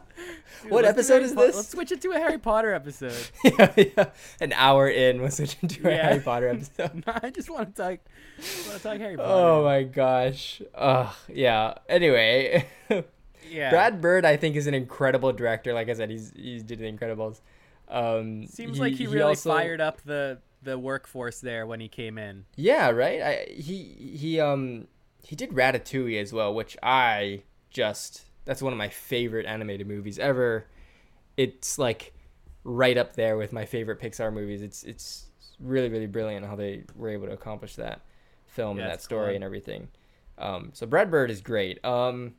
Dude, 0.62 0.70
What 0.70 0.84
episode 0.84 1.22
is 1.22 1.32
Po- 1.32 1.46
this? 1.46 1.56
Let's 1.56 1.68
switch 1.70 1.92
it 1.92 2.00
to 2.02 2.10
a 2.10 2.18
Harry 2.18 2.38
Potter 2.38 2.72
episode. 2.72 3.16
yeah, 3.44 3.72
yeah. 3.76 4.04
An 4.40 4.52
hour 4.54 4.88
in, 4.88 5.20
we're 5.20 5.30
switching 5.30 5.68
to 5.68 5.88
a 5.88 5.90
Yeah. 5.90 6.02
Harry 6.08 6.20
Potter 6.20 6.48
episode. 6.78 7.02
I 7.06 7.30
just 7.30 7.50
want 7.50 7.74
to 7.74 7.82
talk. 7.82 7.98
Want 8.68 8.76
to 8.76 8.82
talk 8.82 8.98
Harry 8.98 9.16
Potter? 9.16 9.28
Oh 9.28 9.64
my 9.64 9.82
gosh. 9.82 10.62
Ugh, 10.74 11.12
yeah. 11.28 11.74
Anyway, 11.88 12.66
yeah. 13.50 13.70
Brad 13.70 14.00
Bird, 14.00 14.24
I 14.24 14.36
think, 14.36 14.54
is 14.56 14.66
an 14.66 14.74
incredible 14.74 15.32
director. 15.32 15.72
Like 15.74 15.88
I 15.88 15.94
said, 15.94 16.10
he's 16.10 16.32
he 16.36 16.60
did 16.60 16.78
The 16.78 16.90
Incredibles. 16.92 17.40
Um, 17.88 18.46
seems 18.46 18.78
like 18.78 18.94
he 18.94 19.06
really 19.06 19.22
also- 19.22 19.50
fired 19.50 19.80
up 19.80 20.02
the 20.04 20.38
the 20.62 20.78
workforce 20.78 21.40
there 21.40 21.66
when 21.66 21.80
he 21.80 21.88
came 21.88 22.18
in. 22.18 22.44
Yeah, 22.56 22.90
right. 22.90 23.20
I 23.20 23.46
he 23.50 23.82
he 24.16 24.38
um 24.38 24.86
he 25.24 25.34
did 25.34 25.50
Ratatouille 25.50 26.20
as 26.20 26.32
well, 26.32 26.54
which 26.54 26.76
I 26.82 27.42
just 27.70 28.26
that's 28.44 28.62
one 28.62 28.72
of 28.72 28.78
my 28.78 28.88
favorite 28.88 29.46
animated 29.46 29.86
movies 29.86 30.18
ever. 30.18 30.66
It's 31.36 31.78
like 31.78 32.12
right 32.64 32.96
up 32.96 33.14
there 33.14 33.36
with 33.36 33.52
my 33.52 33.64
favorite 33.64 34.00
Pixar 34.00 34.32
movies. 34.32 34.62
It's 34.62 34.82
it's 34.84 35.26
really 35.60 35.88
really 35.88 36.06
brilliant 36.06 36.44
how 36.46 36.56
they 36.56 36.84
were 36.96 37.08
able 37.08 37.26
to 37.26 37.32
accomplish 37.32 37.76
that 37.76 38.00
film 38.46 38.76
Yeah, 38.76 38.84
and 38.84 38.92
that 38.92 39.02
story 39.02 39.28
cool. 39.28 39.34
and 39.36 39.44
everything. 39.44 39.88
Um, 40.38 40.70
so 40.72 40.86
Brad 40.86 41.10
Bird 41.10 41.30
is 41.30 41.40
great. 41.40 41.82
Um, 41.84 42.34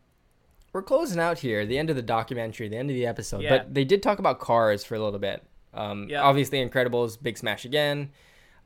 we're 0.73 0.81
closing 0.81 1.19
out 1.19 1.39
here, 1.39 1.65
the 1.65 1.77
end 1.77 1.89
of 1.89 1.95
the 1.95 2.01
documentary, 2.01 2.67
the 2.67 2.77
end 2.77 2.89
of 2.89 2.95
the 2.95 3.05
episode. 3.05 3.41
Yeah. 3.41 3.57
But 3.57 3.73
they 3.73 3.85
did 3.85 4.01
talk 4.01 4.19
about 4.19 4.39
cars 4.39 4.83
for 4.83 4.95
a 4.95 4.99
little 5.03 5.19
bit. 5.19 5.43
Um, 5.73 6.07
Yeah. 6.09 6.23
Obviously, 6.23 6.67
Incredibles, 6.67 7.21
big 7.21 7.37
smash 7.37 7.63
again. 7.65 8.11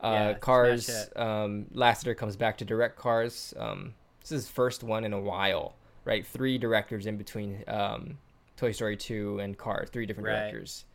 Uh, 0.00 0.08
Yeah, 0.08 0.34
Cars, 0.34 0.88
um, 1.16 1.66
Lasseter 1.74 2.16
comes 2.16 2.36
back 2.36 2.56
to 2.58 2.64
direct 2.64 2.96
Cars. 2.96 3.52
Um, 3.58 3.94
this 4.20 4.32
is 4.32 4.42
his 4.44 4.48
first 4.48 4.82
one 4.82 5.04
in 5.04 5.12
a 5.12 5.20
while, 5.20 5.76
right? 6.08 6.26
Three 6.26 6.56
directors 6.58 7.06
in 7.06 7.18
between 7.18 7.62
um, 7.68 8.18
Toy 8.56 8.72
Story 8.72 8.96
2 8.96 9.38
and 9.40 9.56
Cars, 9.56 9.90
three 9.90 10.06
different 10.06 10.26
Right. 10.28 10.40
directors. 10.50 10.86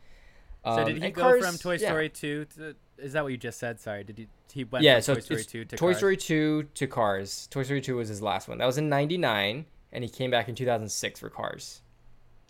So 0.65 0.71
Um, 0.71 0.85
did 0.87 1.03
he 1.03 1.11
go 1.11 1.21
Cars- 1.21 1.45
from 1.45 1.57
Toy 1.57 1.73
yeah. 1.77 1.87
Story 1.89 2.09
two 2.09 2.45
to? 2.55 2.75
Is 2.97 3.13
that 3.13 3.23
what 3.23 3.31
you 3.33 3.37
just 3.37 3.59
said? 3.59 3.79
Sorry, 3.79 4.03
did 4.03 4.17
he? 4.17 4.27
He 4.51 4.63
went 4.63 4.83
yeah, 4.83 4.95
from 4.95 5.01
so 5.01 5.13
Toy 5.15 5.19
Story 5.19 5.43
two 5.43 5.65
to 5.65 5.75
Toy 5.75 5.87
Cars? 5.87 5.97
Story 5.97 6.17
2 6.17 6.63
to 6.63 6.87
Cars. 6.87 7.47
Toy 7.47 7.63
Story 7.63 7.81
2 7.81 7.95
was 7.97 8.07
his 8.07 8.21
last 8.21 8.47
one. 8.47 8.57
That 8.59 8.65
was 8.65 8.77
in 8.77 8.87
99, 8.89 9.65
and 9.91 10.03
he 10.03 10.09
came 10.09 10.31
back 10.31 10.47
in 10.49 10.55
2006 10.55 11.19
for 11.19 11.29
Cars. 11.29 11.81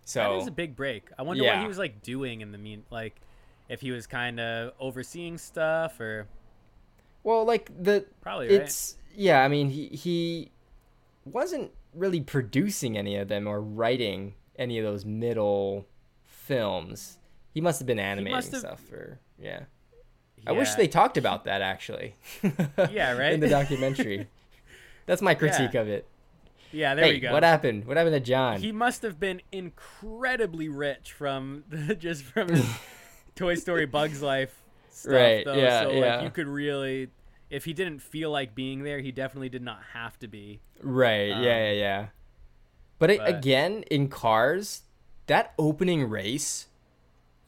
So 0.05 0.20
that 0.20 0.41
is 0.41 0.47
a 0.47 0.51
big 0.51 0.76
break. 0.76 1.09
I 1.18 1.24
wonder 1.24 1.43
what 1.43 1.59
he 1.59 1.68
was 1.68 1.78
like 1.78 2.01
doing 2.01 2.41
in 2.41 2.51
the 2.51 2.57
mean, 2.57 2.84
like, 2.91 3.20
if 3.68 3.82
he 3.82 3.91
was 3.91 4.05
kind 4.05 4.39
of 4.39 4.74
overseeing 4.80 5.38
stuff 5.38 5.99
or 5.99 6.28
well, 7.24 7.45
like 7.45 7.72
the 7.84 8.05
probably 8.22 8.47
right. 8.49 8.61
it's 8.61 8.95
yeah. 9.16 9.41
I 9.43 9.47
mean, 9.47 9.70
he 9.70 9.88
he 9.88 10.51
wasn't 11.26 11.71
really 11.93 12.21
producing 12.21 12.97
any 12.97 13.15
of 13.15 13.28
them 13.28 13.47
or 13.47 13.61
writing 13.61 14.36
any 14.57 14.78
of 14.80 14.86
those 14.86 15.05
middle 15.05 15.88
films. 16.24 17.17
He 17.53 17.61
must 17.61 17.80
have 17.80 17.88
been 17.88 17.99
animating 17.99 18.36
have- 18.36 18.45
stuff 18.45 18.91
or 18.91 19.19
yeah. 19.39 19.61
I 20.45 20.51
wish 20.51 20.74
they 20.74 20.88
talked 20.88 21.17
about 21.17 21.45
that 21.45 21.61
actually. 21.61 22.15
Yeah, 22.91 23.13
right? 23.13 23.34
In 23.34 23.39
the 23.39 23.47
documentary. 23.49 24.28
That's 25.05 25.21
my 25.21 25.36
critique 25.36 25.74
of 25.74 25.88
it. 25.88 26.07
Yeah, 26.71 26.95
there 26.95 27.05
hey, 27.05 27.13
we 27.13 27.19
go. 27.19 27.32
what 27.32 27.43
happened? 27.43 27.86
What 27.86 27.97
happened 27.97 28.15
to 28.15 28.19
John? 28.19 28.59
He 28.59 28.71
must 28.71 29.03
have 29.03 29.19
been 29.19 29.41
incredibly 29.51 30.67
rich 30.69 31.11
from 31.13 31.63
just 31.99 32.24
from 32.24 32.49
Toy 33.36 33.55
Story 33.55 33.86
Bugs 33.86 34.21
Life 34.21 34.55
stuff 34.89 35.13
Right, 35.13 35.45
though. 35.45 35.53
yeah, 35.53 35.84
so 35.84 35.91
yeah. 35.91 36.15
like 36.15 36.24
you 36.24 36.30
could 36.32 36.47
really 36.47 37.09
if 37.54 37.66
he 37.66 37.74
didn't 37.74 37.99
feel 37.99 38.32
like 38.32 38.56
being 38.56 38.84
there, 38.84 38.99
he 38.99 39.12
definitely 39.12 39.49
did 39.49 39.62
not 39.62 39.80
have 39.93 40.18
to 40.20 40.28
be. 40.28 40.60
Right. 40.82 41.32
Um, 41.32 41.43
yeah, 41.43 41.66
yeah, 41.66 41.72
yeah. 41.72 42.06
But, 42.97 43.12
it, 43.12 43.20
but- 43.20 43.30
again, 43.30 43.84
in 43.91 44.08
Cars, 44.08 44.82
that 45.28 45.54
opening 45.60 46.10
race, 46.10 46.68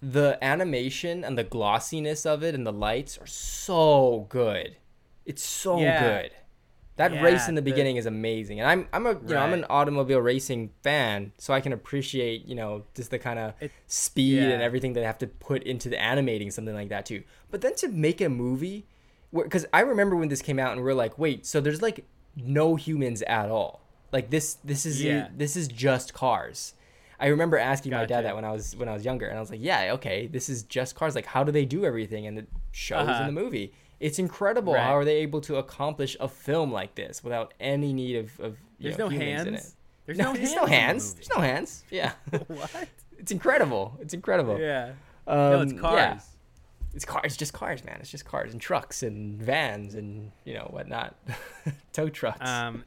the 0.02 0.38
animation 0.42 1.24
and 1.24 1.38
the 1.38 1.44
glossiness 1.44 2.26
of 2.26 2.44
it 2.44 2.54
and 2.54 2.66
the 2.66 2.72
lights 2.72 3.18
are 3.18 3.26
so 3.26 4.28
good. 4.30 4.76
It's 5.26 5.44
so 5.44 5.80
Yeah. 5.80 6.22
good. 6.22 6.32
That 6.98 7.12
race 7.22 7.50
in 7.50 7.56
the 7.56 7.62
the- 7.62 7.70
beginning 7.70 7.98
is 7.98 8.06
amazing, 8.06 8.62
and 8.62 8.70
I'm 8.70 8.88
I'm 8.94 9.06
a 9.06 9.12
you 9.12 9.34
know 9.34 9.40
I'm 9.40 9.52
an 9.54 9.66
automobile 9.70 10.22
racing 10.22 10.70
fan, 10.82 11.34
so 11.38 11.54
I 11.54 11.60
can 11.60 11.74
appreciate 11.74 12.46
you 12.46 12.56
know 12.56 12.86
just 12.96 13.12
the 13.12 13.20
kind 13.20 13.38
of 13.38 13.54
speed 13.88 14.40
and 14.44 14.62
yeah. 14.62 14.66
everything 14.66 14.94
they 14.94 15.04
have 15.04 15.18
to 15.18 15.28
put 15.28 15.64
into 15.64 15.90
the 15.90 16.02
animating 16.02 16.52
something 16.52 16.74
like 16.74 16.88
that 16.90 17.06
too. 17.06 17.24
But 17.52 17.60
then 17.60 17.76
to 17.78 17.90
make 17.90 18.22
a 18.22 18.30
movie, 18.30 18.86
because 19.44 19.66
I 19.74 19.82
remember 19.82 20.16
when 20.16 20.30
this 20.30 20.42
came 20.42 20.60
out 20.60 20.72
and 20.74 20.84
we 20.84 20.90
are 20.92 20.96
like, 20.96 21.18
wait, 21.20 21.46
so 21.46 21.62
there's 21.62 21.82
like 21.82 22.06
no 22.36 22.76
humans 22.76 23.22
at 23.24 23.50
all. 23.50 23.82
Like 24.12 24.30
this 24.30 24.56
this 24.64 24.86
is 24.86 25.04
Yeah. 25.04 25.28
this 25.36 25.56
is 25.56 25.68
just 25.68 26.14
cars. 26.14 26.74
I 27.20 27.28
remember 27.28 27.58
asking 27.58 27.94
my 27.94 28.06
dad 28.06 28.26
that 28.26 28.36
when 28.36 28.44
I 28.46 28.52
was 28.52 28.76
when 28.76 28.90
I 28.90 28.94
was 28.94 29.06
younger, 29.06 29.26
and 29.28 29.38
I 29.38 29.40
was 29.42 29.50
like, 29.50 29.62
yeah, 29.62 29.92
okay, 29.94 30.28
this 30.28 30.50
is 30.50 30.64
just 30.64 30.96
cars. 30.96 31.16
Like, 31.16 31.26
how 31.26 31.44
do 31.44 31.52
they 31.52 31.66
do 31.66 31.86
everything? 31.86 32.28
And 32.28 32.38
it 32.40 32.48
shows 32.72 33.08
Uh-huh. 33.08 33.22
in 33.28 33.34
the 33.34 33.42
movie. 33.42 33.74
It's 34.02 34.20
incredible 34.20 34.74
Right. 34.74 34.84
how 34.84 34.96
are 34.98 35.06
they 35.06 35.18
able 35.18 35.40
to 35.42 35.56
accomplish 35.56 36.18
a 36.20 36.28
film 36.28 36.72
like 36.74 36.96
this 36.96 37.24
without 37.24 37.54
any 37.60 37.94
need 37.94 38.18
of, 38.18 38.40
of 38.42 38.58
There's 38.80 38.98
know, 38.98 39.06
no 39.06 39.10
humans 39.10 39.42
in 39.44 39.48
it. 39.48 39.52
hands. 39.58 39.76
There's 40.06 40.18
no, 40.18 40.26
no, 40.26 40.34
there's 40.34 40.50
hands. 40.54 40.56
no 40.58 40.64
in 40.66 40.70
the 40.70 40.76
hands. 40.78 41.14
There's 41.14 41.30
no 41.30 41.40
hands. 41.42 41.84
Yeah, 41.90 42.12
what? 42.48 42.88
it's 43.18 43.32
incredible. 43.32 43.98
It's 44.02 44.14
incredible. 44.14 44.60
Yeah. 44.60 44.92
Um, 45.26 45.38
no, 45.38 45.62
it's 45.62 45.74
cars. 45.74 45.96
yeah. 45.96 46.20
It's 46.96 47.06
cars. 47.06 47.26
It's 47.26 47.38
just 47.38 47.54
cars, 47.54 47.84
man. 47.84 47.98
It's 48.00 48.10
just 48.10 48.26
cars 48.26 48.52
and 48.54 48.60
trucks 48.62 49.04
and 49.04 49.40
vans 49.42 49.94
and 49.96 50.32
you 50.46 50.54
know 50.56 50.68
whatnot, 50.72 51.16
tow 51.94 52.10
trucks. 52.10 52.50
Um, 52.50 52.84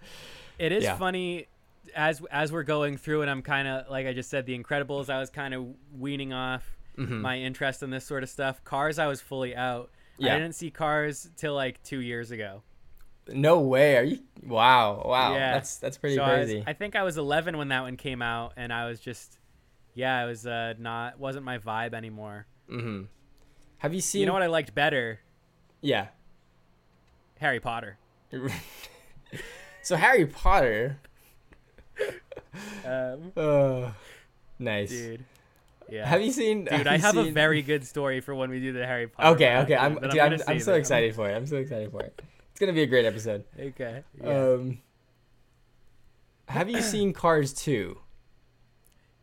it 0.58 0.72
is 0.72 0.84
Yeah. 0.84 0.96
funny. 0.96 1.46
as 1.94 2.20
as 2.30 2.52
we're 2.52 2.64
going 2.64 2.96
through, 2.98 3.22
and 3.22 3.30
I'm 3.30 3.40
kind 3.42 3.66
of 3.68 3.88
like 3.90 4.06
I 4.06 4.12
just 4.12 4.28
said, 4.28 4.44
The 4.46 4.58
Incredibles. 4.58 5.08
I 5.08 5.18
was 5.20 5.30
kind 5.30 5.54
of 5.54 5.66
weaning 5.96 6.32
off 6.34 6.76
Mhm. 6.98 7.20
my 7.20 7.38
interest 7.38 7.82
in 7.82 7.90
this 7.90 8.04
sort 8.04 8.22
of 8.22 8.28
stuff. 8.28 8.62
Cars, 8.64 8.98
I 8.98 9.06
was 9.06 9.20
fully 9.22 9.54
out. 9.56 9.90
Yeah. 10.18 10.34
I 10.34 10.38
didn't 10.38 10.54
see 10.54 10.70
Cars 10.70 11.30
till 11.36 11.54
like 11.54 11.82
two 11.82 12.00
years 12.00 12.30
ago. 12.30 12.62
No 13.28 13.60
way. 13.60 13.96
Are 13.96 14.02
you? 14.02 14.18
Wow. 14.42 15.02
Wow. 15.06 15.32
Yeah. 15.34 15.52
That's 15.52 15.76
that's 15.76 15.96
pretty 15.96 16.16
so 16.16 16.22
I, 16.22 16.38
was- 16.40 16.46
crazy. 16.50 16.64
I 16.66 16.72
think 16.74 16.96
I 16.96 17.02
was 17.04 17.16
11 17.18 17.56
when 17.56 17.68
that 17.68 17.82
one 17.82 17.96
came 17.96 18.20
out, 18.20 18.52
and 18.56 18.72
I 18.72 18.86
was 18.86 19.00
just, 19.00 19.38
yeah, 19.94 20.22
it 20.24 20.26
was 20.26 20.46
uh, 20.46 20.74
not 20.78 21.18
wasn't 21.18 21.44
my 21.44 21.58
vibe 21.58 21.94
anymore. 21.94 22.46
mm-hmm. 22.70 23.02
Have 23.78 23.94
you 23.94 24.00
seen? 24.00 24.20
you 24.20 24.26
know 24.26 24.32
what 24.32 24.42
I 24.42 24.46
liked 24.46 24.74
better? 24.74 25.20
Yeah. 25.80 26.08
Harry 27.40 27.60
Potter. 27.60 27.98
so 29.82 29.96
Harry 29.96 30.26
Potter. 30.26 30.98
Um, 32.84 33.32
Uh, 33.36 33.90
nice. 34.58 34.88
dude. 34.90 35.24
Yeah. 35.88 36.06
Have 36.06 36.22
you 36.22 36.32
seen? 36.32 36.64
Dude, 36.64 36.86
I 36.88 36.94
you 36.96 37.00
have 37.02 37.16
a 37.16 37.30
very 37.30 37.62
good 37.62 37.86
story 37.86 38.20
for 38.20 38.34
when 38.34 38.50
we 38.50 38.58
do 38.58 38.72
the 38.72 38.84
Harry 38.84 39.06
Potter. 39.06 39.28
Okay, 39.30 39.56
okay. 39.58 39.76
I'm, 39.76 39.94
dude, 39.94 40.04
I'm, 40.18 40.30
gonna 40.30 40.42
I'm 40.48 40.58
so 40.60 40.74
it. 40.74 40.78
excited 40.78 41.14
for 41.14 41.28
it. 41.30 41.34
I'm 41.34 41.46
so 41.46 41.56
excited 41.56 41.90
for 41.92 42.02
it. 42.02 42.20
It's 42.50 42.58
gonna 42.60 42.72
be 42.72 42.82
a 42.82 42.86
great 42.86 43.04
episode. 43.04 43.44
Okay. 43.58 44.02
Yeah. 44.22 44.28
Um, 44.54 44.78
have 46.48 46.68
you 46.68 46.80
seen 46.82 47.12
Cars 47.12 47.52
2? 47.52 47.96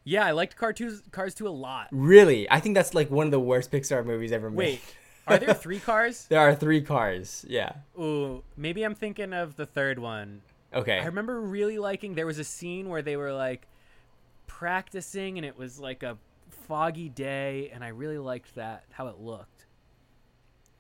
Yeah, 0.05 0.23
I 0.23 0.31
liked 0.31 0.55
Cars 0.55 0.75
2, 0.77 0.99
Cars 1.11 1.33
2 1.33 1.47
a 1.47 1.49
lot. 1.49 1.87
Really? 1.91 2.49
I 2.49 2.59
think 2.59 2.75
that's 2.75 2.93
like 2.93 3.09
one 3.09 3.25
of 3.25 3.31
the 3.31 3.39
worst 3.39 3.71
Pixar 3.71 4.05
movies 4.05 4.31
ever 4.31 4.51
made. 4.51 4.57
Wait, 4.57 4.81
are 5.27 5.37
there 5.37 5.53
three 5.53 5.79
cars? 5.91 6.27
there 6.29 6.39
are 6.39 6.53
three 6.53 6.81
cars. 6.81 7.43
Yeah. 7.49 7.73
Ooh, 7.99 8.43
maybe 8.55 8.83
I'm 8.83 8.93
thinking 8.93 9.33
of 9.33 9.55
the 9.55 9.65
third 9.65 9.97
one. 9.97 10.43
Okay. 10.73 10.99
I 10.99 11.05
remember 11.05 11.41
really 11.41 11.79
liking. 11.79 12.13
There 12.13 12.27
was 12.27 12.37
a 12.37 12.43
scene 12.43 12.87
where 12.87 13.01
they 13.01 13.17
were 13.17 13.33
like 13.33 13.67
practicing, 14.45 15.37
and 15.37 15.45
it 15.45 15.57
was 15.57 15.79
like 15.79 16.03
a 16.03 16.17
foggy 16.49 17.09
day, 17.09 17.71
and 17.73 17.83
I 17.83 17.87
really 17.89 18.19
liked 18.19 18.55
that 18.55 18.83
how 18.91 19.07
it 19.07 19.19
looked. 19.19 19.65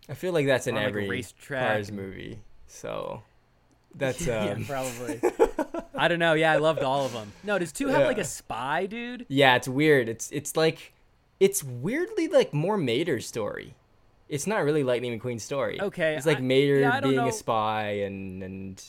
I 0.07 0.13
feel 0.13 0.33
like 0.33 0.45
that's 0.45 0.67
in 0.67 0.75
like, 0.75 0.85
every 0.85 1.25
Cars 1.47 1.91
movie. 1.91 2.41
So 2.67 3.23
that's 3.95 4.27
yeah, 4.27 4.51
um, 4.51 4.65
probably. 4.65 5.19
I 5.95 6.07
don't 6.07 6.19
know. 6.19 6.33
Yeah, 6.33 6.51
I 6.51 6.57
loved 6.57 6.83
all 6.83 7.05
of 7.05 7.13
them. 7.13 7.31
No, 7.43 7.57
does 7.59 7.71
two 7.71 7.87
have 7.87 8.05
like 8.05 8.17
a 8.17 8.23
spy 8.25 8.85
dude? 8.85 9.25
yeah, 9.29 9.55
it's 9.55 9.67
weird. 9.67 10.09
It's 10.09 10.31
it's 10.31 10.55
like 10.55 10.93
it's 11.39 11.63
weirdly 11.63 12.27
like 12.27 12.53
more 12.53 12.77
Mater's 12.77 13.27
story. 13.27 13.75
It's 14.27 14.47
not 14.47 14.63
really 14.63 14.83
Lightning 14.83 15.19
McQueen's 15.19 15.43
story. 15.43 15.79
Okay, 15.79 16.15
It's 16.15 16.25
like 16.25 16.39
I- 16.39 16.41
Mater 16.41 16.79
yeah, 16.79 16.99
being 16.99 17.15
know. 17.17 17.27
a 17.27 17.31
spy 17.31 17.89
and 18.07 18.41
and 18.43 18.83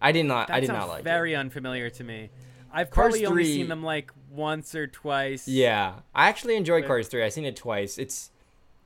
I 0.00 0.12
did 0.12 0.26
not 0.26 0.48
That 0.48 0.54
I 0.56 0.60
did 0.60 0.68
not 0.68 0.88
like 0.88 1.00
it. 1.00 1.04
very 1.04 1.32
it. 1.32 1.36
unfamiliar 1.36 1.90
to 1.90 2.04
me. 2.04 2.30
I've 2.72 2.90
Cars 2.90 3.12
probably 3.12 3.26
only 3.26 3.44
seen 3.44 3.68
them 3.68 3.82
like 3.82 4.12
once 4.30 4.74
or 4.74 4.86
twice. 4.86 5.48
Yeah, 5.48 5.94
I 6.14 6.28
actually 6.28 6.56
enjoy 6.56 6.82
But- 6.82 6.88
Cars 6.88 7.08
3. 7.08 7.22
I've 7.24 7.32
seen 7.32 7.44
it 7.46 7.56
twice. 7.56 7.98
It's 7.98 8.30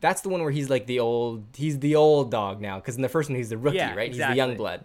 that's 0.01 0.23
the 0.23 0.29
one 0.31 0.41
where 0.43 0.51
he's 0.53 0.71
like 0.71 0.87
the 0.87 1.01
old 1.01 1.45
he's 1.55 1.79
the 1.81 1.97
old 1.97 2.31
dog 2.31 2.61
now 2.61 2.77
because 2.79 2.97
in 2.97 3.03
the 3.03 3.09
first 3.09 3.29
one 3.29 3.37
he's 3.37 3.51
the 3.51 3.59
rookie, 3.59 3.77
Yeah, 3.79 3.95
right? 3.95 4.09
He's 4.15 4.25
the 4.25 4.35
young 4.35 4.57
blood. 4.57 4.85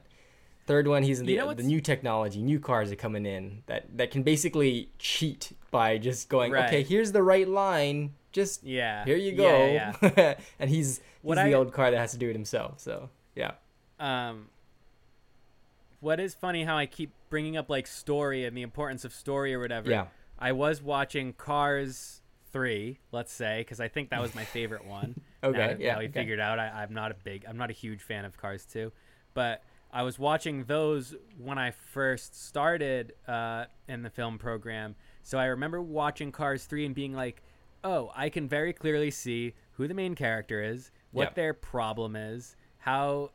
Third 0.67 0.87
one 0.87 1.03
he's 1.03 1.19
in 1.19 1.27
You 1.27 1.37
the 1.39 1.45
know 1.45 1.53
the 1.53 1.63
new 1.63 1.79
technology, 1.79 2.41
new 2.41 2.59
cars 2.59 2.91
are 2.91 2.95
coming 2.95 3.25
in 3.25 3.61
that 3.67 3.85
that 3.97 4.09
can 4.11 4.23
basically 4.23 4.89
cheat 4.97 5.51
by 5.71 5.97
just 5.97 6.27
going, 6.29 6.55
okay, 6.55 6.81
here's 6.83 7.11
the 7.11 7.21
right 7.21 7.47
line, 7.47 8.13
just 8.31 8.63
Yeah. 8.63 9.05
here 9.05 9.17
you 9.17 9.33
go. 9.33 9.43
Yeah, 9.71 9.95
yeah. 10.01 10.33
and 10.59 10.69
he's 10.69 11.01
What 11.21 11.37
he's 11.37 11.45
the 11.45 11.51
I- 11.51 11.57
old 11.57 11.71
car 11.71 11.91
that 11.91 11.97
has 11.97 12.11
to 12.13 12.17
do 12.17 12.29
it 12.29 12.33
himself. 12.33 12.79
So 12.79 13.09
yeah, 13.35 13.51
um 13.99 14.49
what 15.99 16.19
is 16.19 16.33
funny 16.35 16.63
how 16.63 16.77
I 16.77 16.85
keep 16.85 17.11
bringing 17.29 17.57
up 17.57 17.69
like 17.69 17.87
story 17.87 18.45
and 18.45 18.55
the 18.55 18.61
importance 18.61 19.05
of 19.05 19.13
story 19.13 19.53
or 19.53 19.59
whatever. 19.59 19.89
yeah, 19.89 20.07
I 20.37 20.51
was 20.51 20.81
watching 20.81 21.33
Cars 21.33 22.21
3, 22.51 22.99
let's 23.11 23.31
say, 23.33 23.61
because 23.61 23.79
I 23.79 23.87
think 23.87 24.09
that 24.09 24.21
was 24.21 24.33
my 24.35 24.45
favorite 24.45 24.85
one. 24.85 25.15
Okay, 25.43 25.57
Now, 25.59 25.75
yeah, 25.77 25.93
Now 25.93 25.99
we 25.99 26.05
okay. 26.05 26.13
figured 26.21 26.39
out 26.39 26.57
I, 26.57 26.69
I'm 26.69 26.91
not 26.91 27.11
a 27.11 27.13
big, 27.23 27.45
I'm 27.47 27.55
not 27.57 27.69
a 27.69 27.73
huge 27.73 28.01
fan 28.01 28.25
of 28.25 28.35
Cars 28.35 28.65
2, 28.65 28.91
but 29.35 29.61
I 29.95 30.03
was 30.03 30.19
watching 30.19 30.65
those 30.65 31.15
when 31.37 31.57
I 31.57 31.71
first 31.71 32.35
started 32.45 33.13
uh, 33.29 33.65
in 33.87 34.03
the 34.03 34.09
film 34.09 34.37
program. 34.37 34.95
So 35.23 35.37
I 35.37 35.45
remember 35.45 35.81
watching 35.81 36.33
Cars 36.33 36.65
3 36.65 36.87
and 36.87 36.93
being 36.93 37.13
like, 37.13 37.41
oh, 37.81 38.11
I 38.13 38.27
can 38.27 38.49
very 38.49 38.73
clearly 38.73 39.09
see 39.09 39.53
who 39.71 39.87
the 39.87 39.93
main 39.93 40.13
character 40.13 40.61
is, 40.61 40.91
what 41.11 41.27
Yep. 41.27 41.35
their 41.35 41.53
problem 41.53 42.17
is, 42.17 42.57
how, 42.79 43.31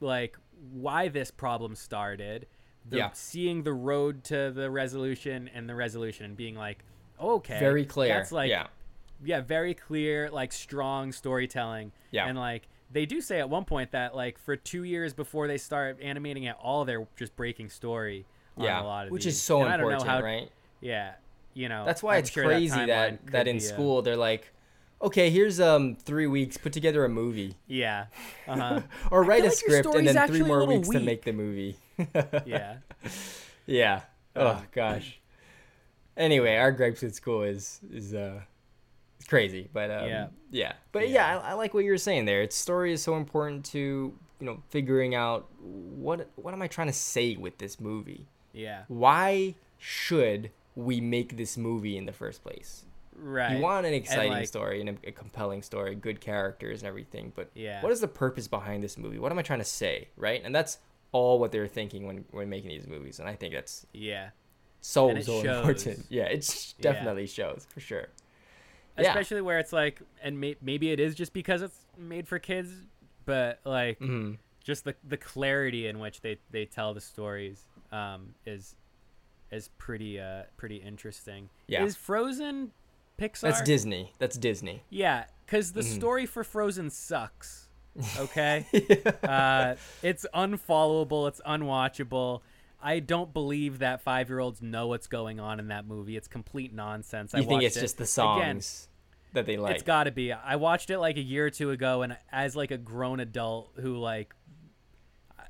like, 0.00 0.36
why 0.70 1.08
this 1.08 1.30
problem 1.30 1.74
started, 1.74 2.46
the, 2.84 2.98
Yeah. 2.98 3.10
seeing 3.14 3.62
the 3.62 3.72
road 3.72 4.22
to 4.24 4.50
the 4.50 4.70
resolution 4.70 5.48
and 5.54 5.66
the 5.66 5.74
resolution 5.74 6.26
and 6.26 6.36
being 6.36 6.56
like, 6.56 6.84
okay, 7.18 7.58
very 7.58 7.86
clear. 7.86 8.08
That's 8.14 8.32
like, 8.32 8.50
yeah, 8.50 8.66
yeah, 9.24 9.40
very 9.40 9.72
clear, 9.72 10.28
like 10.30 10.52
strong 10.52 11.10
storytelling. 11.12 11.92
Yeah. 12.10 12.26
And 12.28 12.36
like 12.38 12.68
they 12.96 13.04
do 13.04 13.20
say 13.20 13.40
at 13.40 13.50
one 13.50 13.66
point 13.66 13.90
that 13.92 14.16
like 14.16 14.38
for 14.38 14.56
two 14.56 14.82
years 14.84 15.12
before 15.12 15.46
they 15.48 15.58
start 15.58 15.98
animating 16.00 16.44
it 16.44 16.56
all, 16.58 16.86
they're 16.86 17.06
just 17.16 17.36
breaking 17.36 17.68
story. 17.68 18.24
On 18.56 18.64
yeah, 18.64 18.80
a 18.80 18.84
lot 18.84 19.06
of 19.06 19.12
which 19.12 19.24
these. 19.24 19.34
is 19.34 19.42
so 19.42 19.60
And 19.60 19.68
I 19.68 19.76
don't 19.76 19.92
important, 19.92 20.06
know 20.06 20.12
how, 20.12 20.22
right? 20.22 20.50
Yeah. 20.80 21.12
You 21.52 21.68
know. 21.68 21.84
That's 21.84 22.02
why 22.02 22.14
I'm 22.14 22.20
it's 22.20 22.30
sure 22.30 22.44
crazy 22.44 22.74
timeline 22.74 22.86
that 22.86 23.26
that 23.32 23.48
in 23.48 23.58
be, 23.58 23.64
uh, 23.64 23.68
school 23.68 24.00
they're 24.00 24.16
like, 24.16 24.50
okay, 25.02 25.28
here's 25.28 25.60
um 25.60 25.94
three 25.96 26.26
weeks, 26.26 26.56
put 26.56 26.72
together 26.72 27.04
a 27.04 27.08
movie. 27.10 27.56
yeah. 27.66 28.06
Uh 28.48 28.56
huh. 28.56 28.80
or 29.10 29.24
write 29.24 29.42
a 29.42 29.48
like 29.48 29.52
script 29.52 29.94
and 29.94 30.08
then 30.08 30.26
three 30.26 30.42
more 30.42 30.60
little 30.60 30.76
weeks 30.76 30.88
to 30.88 31.00
make 31.00 31.22
the 31.24 31.32
movie. 31.32 31.76
yeah. 32.46 32.76
yeah. 33.66 34.00
Oh 34.34 34.48
Um, 34.52 34.62
gosh. 34.72 35.20
Anyway, 36.16 36.56
our 36.56 36.72
gripes 36.72 37.02
at 37.02 37.14
school 37.14 37.42
is 37.42 37.78
is 37.92 38.14
uh 38.14 38.40
it's 38.40 38.55
crazy, 39.26 39.68
but 39.72 39.90
um, 39.90 40.08
Yeah. 40.08 40.26
yeah, 40.50 40.72
but 40.92 41.08
yeah, 41.08 41.34
Yeah. 41.34 41.38
I, 41.40 41.50
I 41.50 41.52
like 41.54 41.74
what 41.74 41.84
you 41.84 41.90
were 41.90 41.98
saying 41.98 42.24
there. 42.24 42.42
Its 42.42 42.56
story 42.56 42.92
is 42.92 43.02
so 43.02 43.16
important 43.16 43.64
to 43.66 43.78
you 44.38 44.46
know 44.46 44.62
figuring 44.68 45.14
out 45.14 45.48
what 45.60 46.28
what 46.36 46.52
am 46.54 46.62
I 46.62 46.68
trying 46.68 46.88
to 46.88 46.92
say 46.92 47.36
with 47.36 47.58
this 47.58 47.80
movie? 47.80 48.26
Yeah. 48.52 48.82
Why 48.88 49.54
should 49.78 50.50
we 50.74 51.00
make 51.00 51.36
this 51.36 51.56
movie 51.56 51.96
in 51.96 52.06
the 52.06 52.12
first 52.12 52.42
place? 52.42 52.84
Right. 53.18 53.56
You 53.56 53.62
want 53.62 53.86
an 53.86 53.94
exciting 53.94 54.32
like- 54.32 54.46
story 54.48 54.80
and 54.80 54.90
a, 54.90 55.08
a 55.08 55.12
compelling 55.12 55.62
story, 55.62 55.94
good 55.94 56.20
characters 56.20 56.82
and 56.82 56.88
everything, 56.88 57.32
but 57.34 57.48
Yeah. 57.54 57.82
what 57.82 57.90
is 57.92 58.00
the 58.00 58.08
purpose 58.08 58.46
behind 58.46 58.82
this 58.84 58.98
movie? 58.98 59.18
What 59.18 59.32
am 59.32 59.38
I 59.38 59.42
trying 59.42 59.60
to 59.60 59.64
say, 59.64 60.08
right? 60.18 60.42
And 60.44 60.54
that's 60.54 60.78
all 61.12 61.38
what 61.38 61.50
they're 61.52 61.66
thinking 61.68 62.06
when 62.06 62.24
when 62.30 62.48
making 62.50 62.68
these 62.70 62.86
movies, 62.86 63.18
and 63.20 63.28
I 63.28 63.34
think 63.34 63.54
that's 63.54 63.86
Yeah. 63.94 64.30
so 64.82 65.14
so 65.20 65.42
shows. 65.42 65.44
important. 65.44 66.06
Yeah, 66.10 66.24
it 66.24 66.44
sh- 66.44 66.74
Yeah. 66.78 66.92
definitely 66.92 67.26
shows 67.26 67.66
for 67.72 67.80
sure. 67.80 68.08
Yeah. 68.98 69.08
Especially 69.10 69.42
where 69.42 69.58
it's 69.58 69.72
like, 69.72 70.00
and 70.22 70.40
may- 70.40 70.56
maybe 70.62 70.90
it 70.90 71.00
is 71.00 71.14
just 71.14 71.32
because 71.32 71.62
it's 71.62 71.78
made 71.98 72.26
for 72.28 72.38
kids, 72.38 72.70
but 73.24 73.60
like. 73.64 73.98
hmm 73.98 74.34
just 74.64 74.82
the 74.82 74.96
the 75.08 75.16
clarity 75.16 75.86
in 75.86 76.00
which 76.00 76.22
they 76.22 76.38
they 76.50 76.64
tell 76.64 76.92
the 76.92 77.00
stories 77.00 77.66
um, 77.92 78.34
is 78.44 78.74
is 79.52 79.68
pretty 79.78 80.18
uh 80.18 80.42
pretty 80.56 80.74
interesting. 80.78 81.48
Yeah. 81.68 81.84
Is 81.84 81.94
Frozen 81.94 82.72
Pixar? 83.16 83.42
That's 83.42 83.62
Disney. 83.62 84.12
That's 84.18 84.36
Disney. 84.36 84.82
Yeah, 84.90 85.26
because 85.44 85.70
the 85.72 85.82
Mhm. 85.82 85.94
story 85.94 86.26
for 86.26 86.42
Frozen 86.42 86.90
sucks. 86.90 87.68
Okay, 88.18 88.66
uh, 89.22 89.76
it's 90.02 90.26
unfollowable. 90.34 91.28
It's 91.28 91.40
unwatchable. 91.46 92.40
I 92.86 93.00
don't 93.00 93.32
believe 93.32 93.80
that 93.80 94.00
five 94.02 94.28
year 94.28 94.38
olds 94.38 94.62
know 94.62 94.86
what's 94.86 95.08
going 95.08 95.40
on 95.40 95.58
in 95.58 95.68
that 95.68 95.86
movie. 95.86 96.16
It's 96.16 96.28
complete 96.28 96.72
nonsense. 96.72 97.34
I 97.34 97.38
you 97.38 97.44
think 97.46 97.62
it's 97.64 97.76
it. 97.76 97.80
just 97.80 97.96
the 97.98 98.04
Again, 98.04 98.60
songs 98.60 98.88
that 99.32 99.44
they 99.44 99.56
like? 99.56 99.74
it's 99.74 99.82
got 99.82 100.04
to 100.04 100.12
be. 100.12 100.32
I 100.32 100.54
watched 100.54 100.90
it 100.90 100.98
like 101.00 101.16
a 101.16 101.22
year 101.22 101.46
or 101.46 101.50
two 101.50 101.70
ago, 101.72 102.02
and 102.02 102.16
as 102.30 102.54
like 102.54 102.70
a 102.70 102.78
grown 102.78 103.18
adult 103.18 103.72
who 103.80 103.96
like, 103.96 104.34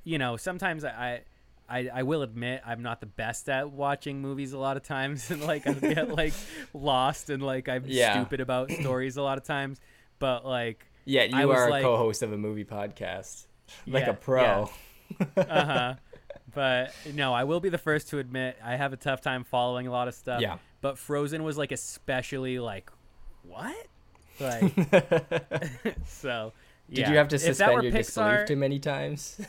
you 0.05 0.19
know, 0.19 0.37
sometimes 0.37 0.85
I. 0.85 1.23
I, 1.69 1.91
I 1.93 2.03
will 2.05 2.23
admit 2.23 2.63
I'm 2.65 2.81
not 2.81 3.01
the 3.01 3.07
best 3.07 3.49
at 3.49 3.73
watching 3.73 4.21
movies 4.21 4.53
a 4.53 4.59
lot 4.59 4.77
of 4.77 4.85
times 4.85 5.31
and 5.33 5.43
like 5.43 5.67
I 5.67 5.73
get 5.73 6.09
like 6.17 6.33
lost 6.73 7.29
and 7.29 7.43
like 7.43 7.69
I'm 7.69 7.83
Yeah. 7.89 8.13
stupid 8.13 8.41
about 8.41 8.71
stories 8.71 9.17
a 9.17 9.23
lot 9.23 9.37
of 9.37 9.43
times 9.43 9.81
but 10.21 10.47
like 10.47 10.87
yeah, 11.07 11.23
I 11.33 11.41
you 11.43 11.49
was 11.49 11.57
are 11.59 11.67
a 11.67 11.71
like- 11.71 11.83
co-host 11.83 12.23
of 12.23 12.33
a 12.33 12.39
movie 12.39 12.65
podcast, 12.65 13.47
like 13.89 14.05
Yeah, 14.05 14.11
a 14.11 14.15
pro. 14.15 14.71
uh-huh 15.37 15.95
but 16.57 16.93
no 17.15 17.33
I 17.35 17.45
will 17.45 17.61
be 17.61 17.69
the 17.69 17.78
first 17.78 18.09
to 18.09 18.19
admit 18.19 18.57
I 18.65 18.77
have 18.77 18.93
a 18.93 18.97
tough 18.97 19.20
time 19.20 19.45
following 19.45 19.87
a 19.87 19.91
lot 19.93 20.09
of 20.09 20.15
stuff 20.15 20.41
Yeah. 20.41 20.57
but 20.81 20.99
Frozen 20.99 21.45
was 21.45 21.57
like 21.59 21.70
especially 21.70 22.59
like 22.59 22.91
what 23.43 23.77
like 24.41 24.73
so 26.07 26.53
Did 26.91 27.09
you 27.09 27.16
have 27.16 27.28
to 27.28 27.39
suspend 27.39 27.83
your 27.83 27.93
disbelief 27.93 28.47
too 28.47 28.57
many 28.57 28.78
times? 28.81 29.41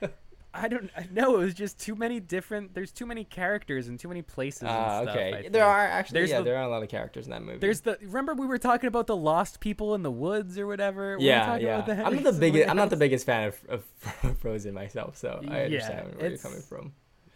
I 0.62 0.68
don't 0.68 0.90
know. 1.12 1.36
It 1.36 1.44
was 1.44 1.54
just 1.54 1.78
too 1.78 1.94
many 1.94 2.20
different. 2.20 2.74
There's 2.74 2.92
too 2.92 3.06
many 3.06 3.24
characters 3.24 3.88
and 3.88 3.98
too 3.98 4.08
many 4.08 4.22
places. 4.22 4.64
Ah, 4.66 4.98
and 5.00 5.04
stuff, 5.08 5.16
okay. 5.16 5.28
I 5.28 5.30
there 5.42 5.42
think. 5.50 5.56
are 5.64 5.86
actually 5.86 6.20
There's 6.20 6.30
yeah, 6.30 6.38
the- 6.38 6.44
there 6.44 6.56
are 6.56 6.62
a 6.64 6.68
lot 6.68 6.82
of 6.82 6.88
characters 6.88 7.26
in 7.26 7.30
that 7.32 7.42
movie. 7.42 7.58
There's 7.58 7.80
the. 7.82 7.98
Remember 8.02 8.34
we 8.34 8.46
were 8.46 8.58
talking 8.58 8.88
about 8.88 9.06
the 9.06 9.16
lost 9.16 9.60
people 9.60 9.94
in 9.94 10.02
the 10.02 10.10
woods 10.10 10.58
or 10.58 10.66
whatever. 10.66 11.16
Yeah, 11.20 11.46
talking 11.46 11.66
yeah. 11.66 12.02
I'm 12.04 12.14
not 12.22 12.24
the 12.34 12.38
biggest. 12.40 12.68
I'm 12.68 12.76
not 12.76 12.90
the 12.90 12.96
biggest 12.96 13.26
fan 13.26 13.48
of, 13.68 13.84
of 14.24 14.38
Frozen 14.40 14.74
myself, 14.74 15.16
so 15.16 15.40
I 15.42 15.44
Yeah, 15.44 15.64
understand 15.64 16.14
where 16.16 16.28
you're 16.30 16.38
coming 16.38 16.60
from. 16.60 16.92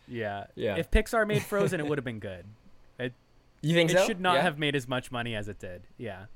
Yeah. 0.09 0.45
Yeah. 0.55 0.77
If 0.77 0.91
Pixar 0.91 1.27
made 1.27 1.43
Frozen, 1.43 1.81
it 1.81 1.87
would 1.87 1.99
have 1.99 2.05
been 2.05 2.19
good. 2.19 2.45
It, 2.99 3.15
You 3.63 3.75
think 3.75 3.91
it 3.91 3.97
so? 3.99 4.07
should 4.07 4.21
not 4.21 4.35
Yeah? 4.37 4.43
have 4.43 4.59
made 4.59 4.77
as 4.77 4.87
much 4.87 5.11
money 5.11 5.35
as 5.35 5.49
it 5.49 5.59
did. 5.59 5.83
Yeah. 5.97 6.27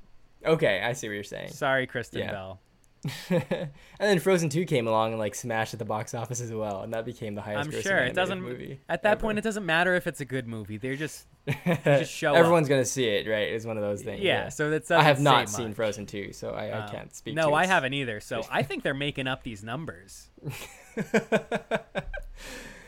Okay, 0.45 0.81
I 0.81 0.93
see 0.93 1.07
what 1.07 1.13
you're 1.13 1.23
saying. 1.23 1.49
Sorry, 1.51 1.85
Kristen 1.87 2.21
Yeah. 2.21 2.31
Bell. 2.31 2.59
and 3.29 3.69
then 3.99 4.19
Frozen 4.19 4.49
2 4.49 4.65
came 4.65 4.87
along 4.87 5.11
and 5.11 5.19
like 5.19 5.35
smashed 5.35 5.73
at 5.73 5.79
the 5.79 5.85
box 5.85 6.13
office 6.13 6.41
as 6.41 6.51
well, 6.51 6.81
and 6.81 6.93
that 6.93 7.05
became 7.05 7.35
the 7.35 7.41
highest 7.41 7.69
I'm 7.73 7.81
sure 7.81 7.97
it 7.99 8.13
doesn't. 8.13 8.41
movie. 8.41 8.79
At 8.89 9.03
that 9.03 9.13
ever. 9.13 9.21
point, 9.21 9.37
it 9.37 9.41
doesn't 9.43 9.65
matter 9.65 9.95
if 9.95 10.07
it's 10.07 10.19
a 10.21 10.25
good 10.25 10.47
movie. 10.47 10.77
They're 10.77 10.95
just 10.95 11.25
just 11.85 12.11
show 12.11 12.31
up. 12.31 12.37
Everyone's 12.37 12.67
gonna 12.67 12.83
see 12.85 13.05
it, 13.05 13.27
right? 13.29 13.51
It's 13.51 13.65
one 13.65 13.77
of 13.77 13.83
those 13.83 14.01
things. 14.01 14.21
yeah. 14.21 14.49
So 14.49 14.69
that's 14.69 14.91
I 14.91 15.03
have 15.03 15.19
not 15.21 15.47
say 15.49 15.57
seen 15.57 15.67
much. 15.67 15.75
Frozen 15.75 16.05
2, 16.07 16.33
so 16.33 16.51
I, 16.51 16.65
I 16.69 16.85
Oh. 16.87 16.91
can't 16.91 17.15
speak. 17.15 17.35
No, 17.35 17.53
I 17.53 17.65
haven't 17.65 17.93
either. 17.93 18.19
So 18.19 18.41
I 18.51 18.63
think 18.63 18.83
they're 18.83 18.93
making 18.93 19.27
up 19.27 19.43
these 19.43 19.63
numbers. 19.63 20.27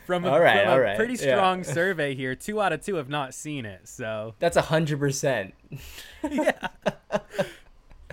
From 0.06 0.24
a, 0.24 0.28
All 0.30 0.40
right, 0.40 0.64
from 0.64 0.72
all 0.72 0.80
right, 0.80 0.96
pretty 0.96 1.12
yeah. 1.14 1.36
strong 1.36 1.62
survey 1.62 2.16
here, 2.16 2.34
two 2.34 2.60
out 2.60 2.72
of 2.72 2.84
two 2.84 2.96
have 2.96 3.08
not 3.08 3.32
seen 3.32 3.64
it. 3.64 3.86
So 3.86 4.34
That's 4.40 4.56
a 4.56 4.62
hundred 4.62 4.98
percent. 4.98 5.54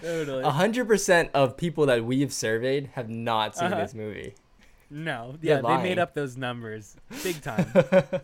Totally. 0.02 0.44
A 0.44 0.50
hundred 0.52 0.88
percent 0.88 1.30
of 1.34 1.58
people 1.58 1.86
that 1.88 2.06
we've 2.06 2.32
surveyed 2.34 2.92
have 2.94 3.10
not 3.10 3.56
seen 3.56 3.72
Uh-huh. 3.72 3.82
this 3.82 3.94
movie. 3.94 4.34
no, 4.90 5.36
They're 5.42 5.56
yeah, 5.56 5.62
they 5.62 5.62
lying. 5.64 5.84
made 5.84 6.00
up 6.00 6.14
those 6.14 6.38
numbers 6.38 6.96
big 7.24 7.42
time. 7.42 7.72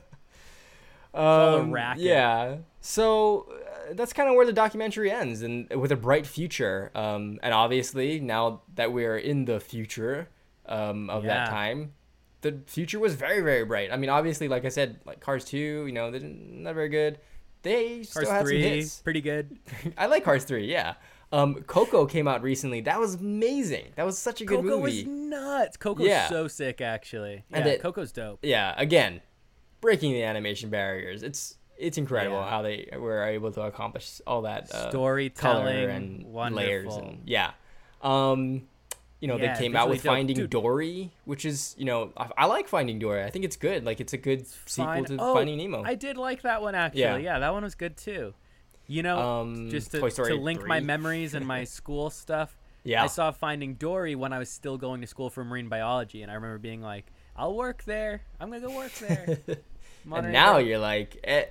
all 1.14 1.50
a 1.56 1.60
Um, 1.62 1.72
racket. 1.72 2.04
Yeah. 2.04 2.58
So 2.82 3.48
uh, 3.52 3.94
that's 3.94 4.14
kind 4.14 4.30
of 4.30 4.36
where 4.36 4.46
the 4.46 4.54
documentary 4.54 5.12
ends, 5.12 5.42
and 5.42 5.70
with 5.70 5.92
a 5.92 5.96
bright 5.96 6.26
future. 6.26 6.92
Um, 6.96 7.40
and 7.44 7.54
obviously, 7.54 8.20
now 8.20 8.62
that 8.76 8.92
we're 8.92 9.18
in 9.18 9.46
the 9.46 9.60
future 9.60 10.30
um, 10.66 11.10
of 11.10 11.24
that 11.24 11.46
Yeah. 11.48 11.54
time, 11.54 11.94
the 12.42 12.60
future 12.68 13.00
was 13.00 13.16
very, 13.16 13.42
very 13.42 13.64
bright. 13.66 13.92
I 13.92 13.98
mean, 13.98 14.10
obviously, 14.10 14.48
like 14.48 14.66
I 14.66 14.70
said, 14.70 15.00
like 15.06 15.20
Cars 15.20 15.46
Two, 15.46 15.86
you 15.86 15.92
know, 15.94 16.12
they're 16.12 16.22
not 16.22 16.74
very 16.76 16.90
good. 16.90 17.20
They 17.62 18.04
still 18.04 18.24
Cars 18.24 18.32
had 18.32 18.38
some 18.40 18.48
three, 18.48 18.62
hits. 18.62 19.00
pretty 19.00 19.22
good. 19.22 19.58
I 19.98 20.08
like 20.08 20.24
Cars 20.26 20.44
Three. 20.44 20.70
Yeah. 20.70 20.96
Um, 21.34 21.56
Coco 21.64 22.06
came 22.06 22.28
out 22.28 22.44
recently. 22.44 22.82
That 22.82 23.00
was 23.00 23.16
amazing. 23.16 23.88
That 23.96 24.06
was 24.06 24.18
such 24.20 24.40
a 24.42 24.46
good 24.46 24.58
Coco 24.62 24.80
movie. 24.80 25.04
was 25.04 25.06
nuts. 25.08 25.78
Coco's 25.78 26.06
Yeah. 26.08 26.30
so 26.30 26.48
sick, 26.48 26.80
actually. 26.80 27.44
Yeah, 27.50 27.58
And 27.58 27.68
it- 27.68 27.82
Coco's 27.82 28.12
dope. 28.12 28.40
yeah 28.44 28.74
again 28.78 29.22
breaking 29.82 30.14
the 30.14 30.24
animation 30.24 30.70
barriers 30.70 31.24
it's 31.24 31.58
it's 31.78 31.98
incredible 31.98 32.38
Yeah. 32.38 32.50
how 32.50 32.62
they 32.62 32.88
were 32.98 33.26
able 33.26 33.52
to 33.52 33.62
accomplish 33.64 34.22
all 34.26 34.44
that 34.44 34.72
uh, 34.74 34.90
Storytelling, 34.92 35.90
and 35.90 36.26
wonderful. 36.28 36.66
layers 36.68 36.96
and 36.96 37.22
yeah 37.26 37.52
um 38.02 38.68
you 39.20 39.28
know 39.28 39.38
Yeah, 39.38 39.54
they 39.54 39.60
came 39.60 39.76
out 39.76 39.90
with 39.90 40.04
dope. 40.04 40.14
finding 40.14 40.36
Dude. 40.36 40.50
dory 40.52 41.12
which 41.26 41.44
is 41.46 41.76
you 41.78 41.86
know 41.86 42.12
I, 42.16 42.30
I 42.38 42.46
like 42.46 42.68
finding 42.68 43.00
dory 43.00 43.24
i 43.24 43.30
think 43.30 43.44
it's 43.44 43.56
good 43.58 43.84
like 43.86 44.00
it's 44.00 44.14
a 44.14 44.18
good 44.18 44.46
sequel 44.66 44.94
Fine. 44.94 45.06
to 45.06 45.18
Oh, 45.20 45.34
finding 45.34 45.58
nemo 45.58 45.84
I 45.84 45.96
did 45.96 46.16
like 46.18 46.44
that 46.44 46.62
one 46.62 46.76
actually. 46.76 47.02
Yeah. 47.02 47.18
Yeah, 47.18 47.40
that 47.40 47.52
one 47.54 47.64
was 47.64 47.76
good 47.76 47.98
too. 47.98 48.34
You 48.94 49.02
know, 49.02 49.18
Um, 49.18 49.70
just 49.72 49.92
to, 49.92 50.10
to 50.10 50.36
link 50.36 50.68
my 50.68 50.80
memories 50.80 51.34
and 51.34 51.46
my 51.48 51.64
school 51.78 52.10
stuff. 52.10 52.56
yeah 52.84 53.04
I 53.04 53.08
saw 53.08 53.32
Finding 53.32 53.74
Dory 53.76 54.14
when 54.16 54.32
I 54.34 54.40
was 54.40 54.50
still 54.50 54.78
going 54.78 55.02
to 55.02 55.08
school 55.08 55.30
for 55.30 55.44
marine 55.44 55.68
biology, 55.70 56.22
and 56.22 56.30
I 56.32 56.36
remember 56.36 56.60
being 56.60 56.82
like, 56.82 57.06
"I'll 57.36 57.56
work 57.56 57.84
there. 57.86 58.22
I'm 58.40 58.50
gonna 58.52 58.68
go 58.68 58.76
work 58.76 58.94
there." 59.00 59.40
And 60.14 60.34
now 60.34 60.58
you're 60.58 60.80
like 60.80 61.18
eh, 61.24 61.46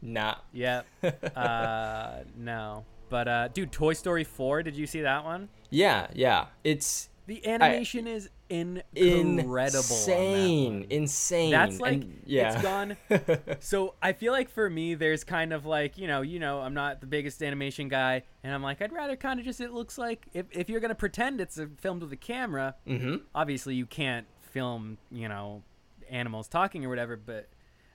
nah 0.00 0.36
yeah, 0.52 0.82
uh, 1.34 2.22
no, 2.36 2.84
but 3.10 3.26
uh, 3.28 3.48
dude, 3.48 3.72
Toy 3.72 3.92
Story 3.92 4.24
Four. 4.24 4.62
Did 4.62 4.76
you 4.76 4.86
see 4.86 5.02
that 5.02 5.24
one? 5.24 5.48
yeah 5.68 6.06
yeah 6.14 6.46
it's 6.62 7.08
The 7.26 7.46
animation 7.46 8.06
is 8.06 8.28
incredible. 8.48 9.78
insane 9.80 10.72
on 10.74 10.80
that 10.82 10.92
insane 10.94 11.50
That's 11.50 11.80
like 11.80 11.94
and, 11.94 12.22
yeah 12.24 12.52
it's 12.52 12.62
gone. 12.62 12.96
So 13.60 13.94
I 14.00 14.12
feel 14.12 14.32
like 14.32 14.48
for 14.48 14.70
me, 14.70 14.94
there's 14.94 15.24
kind 15.24 15.52
of 15.52 15.66
like 15.66 15.98
you 15.98 16.06
know, 16.06 16.22
you 16.22 16.38
know, 16.38 16.60
I'm 16.60 16.74
not 16.74 17.00
the 17.00 17.06
biggest 17.06 17.42
animation 17.42 17.88
guy, 17.88 18.22
and 18.44 18.54
I'm 18.54 18.62
like, 18.62 18.80
I'd 18.80 18.92
rather 18.92 19.16
kind 19.16 19.40
of 19.40 19.44
just 19.46 19.60
it 19.60 19.72
looks 19.72 19.98
like 19.98 20.26
if 20.32 20.46
if 20.52 20.68
you're 20.68 20.80
gonna 20.80 20.94
pretend 20.94 21.40
it's 21.40 21.58
a 21.58 21.66
filmed 21.78 22.02
with 22.02 22.12
a 22.12 22.16
camera, 22.16 22.74
mm-hmm 22.86 23.16
obviously 23.34 23.74
you 23.74 23.86
can't 23.86 24.26
film 24.42 24.98
you 25.10 25.28
know 25.28 25.62
animals 26.10 26.48
talking 26.48 26.84
or 26.84 26.88
whatever, 26.88 27.16
but 27.16 27.48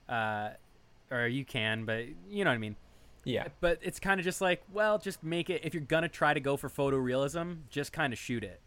uh, 0.08 0.50
or 1.10 1.26
you 1.26 1.44
can, 1.44 1.84
but 1.84 2.04
you 2.28 2.44
know 2.44 2.50
what 2.50 2.54
I 2.54 2.58
mean. 2.58 2.76
yeah 3.24 3.48
But 3.60 3.78
it's 3.82 3.98
kind 4.00 4.20
of 4.20 4.24
just 4.24 4.40
like, 4.40 4.62
well, 4.72 4.98
just 4.98 5.22
make 5.22 5.48
it 5.50 5.62
if 5.64 5.74
you're 5.74 5.82
gonna 5.82 6.08
try 6.08 6.34
to 6.34 6.40
go 6.40 6.56
for 6.56 6.68
photorealism, 6.68 7.58
just 7.70 7.92
kind 7.92 8.12
of 8.12 8.18
shoot 8.18 8.44
it. 8.44 8.60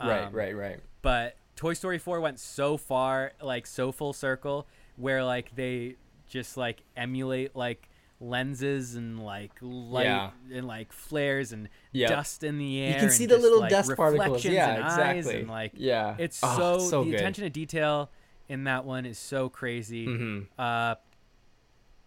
Right 0.00 0.24
Um, 0.26 0.32
right 0.32 0.56
right 0.56 0.80
but 1.02 1.36
Toy 1.56 1.74
Story 1.74 1.98
4 1.98 2.20
went 2.20 2.38
so 2.38 2.76
far, 2.76 3.32
like 3.42 3.66
so 3.66 3.92
full 3.92 4.12
circle, 4.12 4.66
where 4.96 5.22
like 5.24 5.54
they 5.56 5.96
just 6.28 6.56
like 6.56 6.82
emulate 6.96 7.54
like 7.54 7.88
lenses 8.18 8.94
and 8.94 9.22
like 9.24 9.52
light 9.60 10.04
Yeah. 10.04 10.30
and 10.52 10.66
like 10.66 10.92
flares 10.92 11.52
and 11.52 11.68
Yep. 11.92 12.08
dust 12.10 12.44
in 12.44 12.58
the 12.58 12.80
air. 12.82 12.88
You 12.94 13.00
can 13.00 13.10
see 13.10 13.26
the 13.26 13.34
just, 13.34 13.42
little 13.42 13.60
like, 13.60 13.70
dust 13.70 13.94
particles. 13.96 14.44
Yeah, 14.44 14.70
and 14.74 14.84
eyes 14.84 14.92
exactly. 15.26 15.40
and, 15.40 15.50
like 15.50 15.72
yeah, 15.74 16.16
it's 16.18 16.40
Oh, 16.42 16.56
so, 16.56 16.78
so 16.88 17.04
the 17.04 17.10
good. 17.10 17.20
attention 17.20 17.44
to 17.44 17.50
detail 17.50 18.10
in 18.48 18.64
that 18.64 18.84
one 18.84 19.04
is 19.06 19.18
so 19.18 19.48
crazy. 19.48 20.04
hmm 20.06 20.40
Uh, 20.58 20.94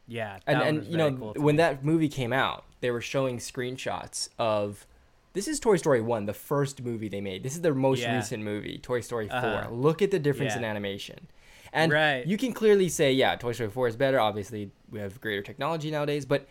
yeah, 0.07 0.39
And 0.47 0.61
and 0.61 0.85
you 0.85 0.97
know 0.97 1.11
cool 1.13 1.33
when 1.37 1.55
me. 1.55 1.57
that 1.57 1.83
movie 1.85 2.09
came 2.09 2.33
out, 2.33 2.65
they 2.81 2.91
were 2.91 3.01
showing 3.01 3.37
screenshots 3.37 4.29
of. 4.37 4.85
This 5.33 5.47
is 5.47 5.59
Toy 5.59 5.77
Story 5.77 5.99
one, 6.01 6.25
the 6.25 6.33
first 6.33 6.81
movie 6.83 7.07
they 7.09 7.21
made. 7.21 7.41
This 7.43 7.55
is 7.55 7.61
their 7.61 7.73
most 7.73 8.01
Yeah. 8.01 8.15
recent 8.15 8.43
movie, 8.43 8.77
Toy 8.77 9.01
Story 9.01 9.27
4 9.27 9.37
Uh-huh. 9.37 9.69
Look 9.71 10.01
at 10.01 10.11
the 10.11 10.19
difference 10.19 10.55
in 10.55 10.63
animation, 10.63 11.27
and 11.71 11.91
Right. 11.91 12.25
you 12.25 12.37
can 12.37 12.53
clearly 12.53 12.87
say, 12.87 13.11
yeah, 13.11 13.35
Toy 13.35 13.51
Story 13.53 13.69
four 13.71 13.87
is 13.87 13.95
better. 13.95 14.19
Obviously, 14.19 14.69
we 14.91 14.99
have 14.99 15.19
greater 15.19 15.41
technology 15.41 15.89
nowadays, 15.89 16.25
but 16.25 16.47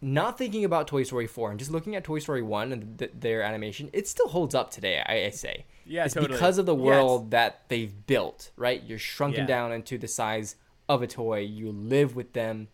not 0.00 0.38
thinking 0.38 0.64
about 0.64 0.86
Toy 0.86 1.02
Story 1.02 1.26
4 1.26 1.50
and 1.50 1.58
just 1.58 1.72
looking 1.72 1.96
at 1.96 2.04
Toy 2.04 2.20
Story 2.20 2.40
1 2.40 2.70
and 2.72 2.96
th- 3.00 3.10
their 3.18 3.42
animation, 3.42 3.90
it 3.92 4.06
still 4.06 4.28
holds 4.28 4.54
up 4.54 4.70
today, 4.70 5.02
I, 5.04 5.24
I 5.24 5.30
say. 5.30 5.64
Yeah, 5.84 6.04
it's 6.04 6.14
totally. 6.14 6.34
because 6.34 6.58
of 6.58 6.66
the 6.66 6.76
Yes. 6.76 6.84
world 6.84 7.32
that 7.32 7.62
they've 7.68 8.06
built, 8.06 8.52
right? 8.54 8.80
You're 8.84 9.00
shrunken 9.00 9.40
Yeah. 9.40 9.46
down 9.46 9.72
into 9.72 9.98
the 9.98 10.06
size 10.06 10.54
of 10.88 11.02
a 11.02 11.08
toy. 11.08 11.40
You 11.40 11.72
live 11.72 12.14
with 12.14 12.32
them. 12.32 12.68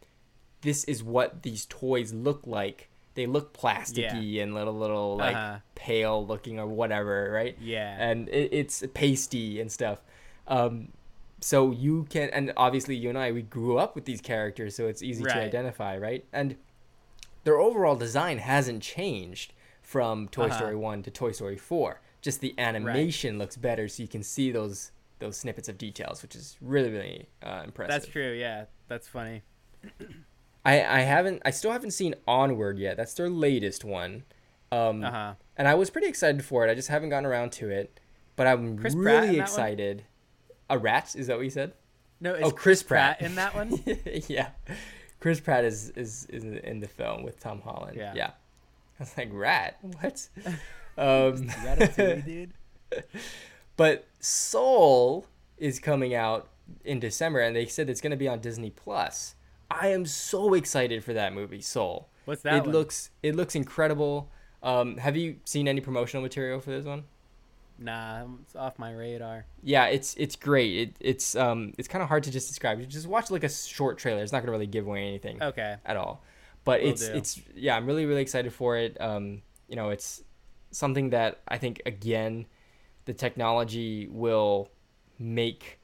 This 0.61 0.85
is 0.85 1.03
what 1.03 1.43
these 1.45 1.65
toys 1.65 2.13
look 2.13 2.47
like. 2.47 2.91
They 3.15 3.27
look 3.27 3.57
plasticky 3.57 4.43
and 4.43 4.55
little, 4.55 4.75
little 4.77 5.17
like 5.17 5.37
Uh-huh. 5.37 5.59
pale 5.75 6.27
looking 6.27 6.59
or 6.59 6.67
whatever, 6.67 7.31
right? 7.33 7.57
Yeah. 7.61 7.97
And 7.99 8.29
it, 8.29 8.49
it's 8.53 8.83
pasty 8.95 9.61
and 9.61 9.71
stuff. 9.71 9.99
Um, 10.49 10.89
so 11.41 11.71
you 11.71 12.07
can, 12.11 12.31
and 12.31 12.53
obviously 12.57 12.97
you 12.97 13.09
and 13.09 13.19
I, 13.19 13.31
we 13.33 13.43
grew 13.43 13.79
up 13.79 13.95
with 13.95 14.05
these 14.05 14.21
characters, 14.21 14.75
so 14.75 14.87
it's 14.89 15.03
easy 15.03 15.23
to 15.25 15.29
identify, 15.45 15.97
right? 15.99 16.25
And 16.33 16.57
their 17.45 17.59
overall 17.59 17.97
design 17.97 18.39
hasn't 18.39 18.83
changed 18.83 19.53
from 19.83 20.29
Toy 20.29 20.47
Uh-huh. 20.47 20.57
Story 20.57 20.77
1 20.77 21.03
to 21.05 21.11
Toy 21.11 21.33
Story 21.33 21.57
4. 21.57 22.01
Just 22.23 22.41
the 22.41 22.55
animation 22.59 23.39
looks 23.39 23.57
better, 23.57 23.87
so 23.89 24.03
you 24.03 24.09
can 24.09 24.23
see 24.23 24.51
those 24.51 24.91
those 25.21 25.37
snippets 25.37 25.69
of 25.69 25.77
details, 25.79 26.23
which 26.23 26.35
is 26.35 26.57
really 26.61 26.91
really 26.91 27.29
uh, 27.43 27.63
impressive. 27.65 27.91
That's 27.93 28.07
true. 28.07 28.33
Yeah, 28.33 28.65
that's 28.89 29.07
funny. 29.07 29.43
I 30.65 30.83
I 30.83 31.01
haven't 31.01 31.43
I 31.45 31.51
still 31.51 31.73
haven't 31.73 31.93
seen 31.93 32.15
Onward 32.27 32.79
yet. 32.79 32.97
That's 32.97 33.15
their 33.15 33.29
latest 33.29 33.85
one. 33.85 34.25
Um, 34.73 35.05
Uh 35.05 35.11
huh. 35.11 35.35
and 35.57 35.69
I 35.69 35.75
was 35.75 35.91
pretty 35.91 36.09
excited 36.09 36.45
for 36.45 36.67
it. 36.67 36.71
I 36.71 36.75
just 36.75 36.89
haven't 36.89 37.11
gotten 37.11 37.27
around 37.27 37.53
to 37.53 37.69
it, 37.71 38.01
but 38.37 38.47
I'm 38.47 38.79
Chris 38.79 38.95
really 38.95 39.39
excited. 39.39 40.05
A 40.71 40.79
rat? 40.79 41.15
Is 41.15 41.27
that 41.27 41.37
what 41.37 41.45
you 41.45 41.51
said? 41.51 41.75
No, 42.21 42.35
oh, 42.43 42.51
Chris 42.51 42.83
Pratt. 42.83 43.21
in 43.21 43.35
that 43.35 43.55
one? 43.55 43.79
yeah, 44.29 44.49
Chris 45.21 45.41
Pratt 45.41 45.65
is 45.65 45.91
is 45.91 46.27
is 46.31 46.45
in 46.45 46.81
the 46.81 46.89
film 46.89 47.23
with 47.23 47.39
Tom 47.39 47.61
Holland. 47.61 47.97
Yeah. 47.97 48.13
yeah. 48.17 48.31
I 48.99 49.03
was 49.03 49.17
like, 49.19 49.29
rat? 49.33 49.79
What? 50.01 50.29
um, 50.97 51.49
dude. 52.25 52.53
but 53.77 54.07
Soul 54.21 55.27
is 55.59 55.79
coming 55.79 56.15
out 56.15 56.49
in 56.85 57.01
December, 57.01 57.41
and 57.41 57.55
they 57.55 57.67
said 57.67 57.91
it's 57.91 58.01
going 58.01 58.13
to 58.13 58.17
be 58.17 58.29
on 58.29 58.41
Disney 58.41 58.71
Plus. 58.71 59.35
I 59.81 59.89
am 59.89 60.07
so 60.07 60.55
excited 60.55 61.03
for 61.05 61.13
that 61.15 61.33
movie, 61.33 61.61
Soul. 61.61 62.09
What's 62.25 62.43
that 62.43 62.55
it 62.55 62.61
one? 62.65 62.73
looks 62.73 63.11
it 63.23 63.35
looks 63.35 63.55
incredible. 63.55 64.31
Um, 64.63 64.97
have 64.97 65.17
you 65.17 65.37
seen 65.45 65.69
any 65.69 65.81
promotional 65.81 66.23
material 66.23 66.61
for 66.61 66.71
this 66.71 66.85
one? 66.87 67.05
Nah, 67.79 68.25
it's 68.43 68.55
off 68.55 68.79
my 68.79 68.93
radar. 68.93 69.47
Yeah, 69.63 69.87
it's 69.87 70.15
it's 70.15 70.37
great. 70.37 70.77
It, 70.77 70.97
it's 71.01 71.35
um 71.37 71.75
it's 71.77 71.89
kind 71.89 72.03
of 72.03 72.09
hard 72.09 72.23
to 72.25 72.31
just 72.31 72.49
describe. 72.49 72.81
You 72.81 72.87
just 72.87 73.07
watch 73.07 73.31
like 73.31 73.45
a 73.45 73.49
short 73.49 73.99
trailer. 73.99 74.23
It's 74.23 74.33
not 74.33 74.41
gonna 74.41 74.53
really 74.53 74.67
give 74.67 74.87
away 74.87 75.07
anything 75.07 75.43
Okay. 75.43 75.77
at 75.85 75.97
all. 75.97 76.23
But 76.65 76.81
Will 76.83 76.91
it's 76.91 77.07
do. 77.09 77.15
it's 77.15 77.41
yeah, 77.55 77.77
I'm 77.77 77.85
really 77.87 78.07
really 78.07 78.23
excited 78.23 78.53
for 78.53 78.77
it. 78.77 78.99
Um, 79.01 79.43
you 79.69 79.77
know, 79.77 79.91
it's 79.91 80.23
something 80.71 81.11
that 81.11 81.41
I 81.49 81.59
think 81.59 81.83
again, 81.85 82.47
the 83.07 83.13
technology 83.13 84.09
will 84.09 84.71
make 85.19 85.79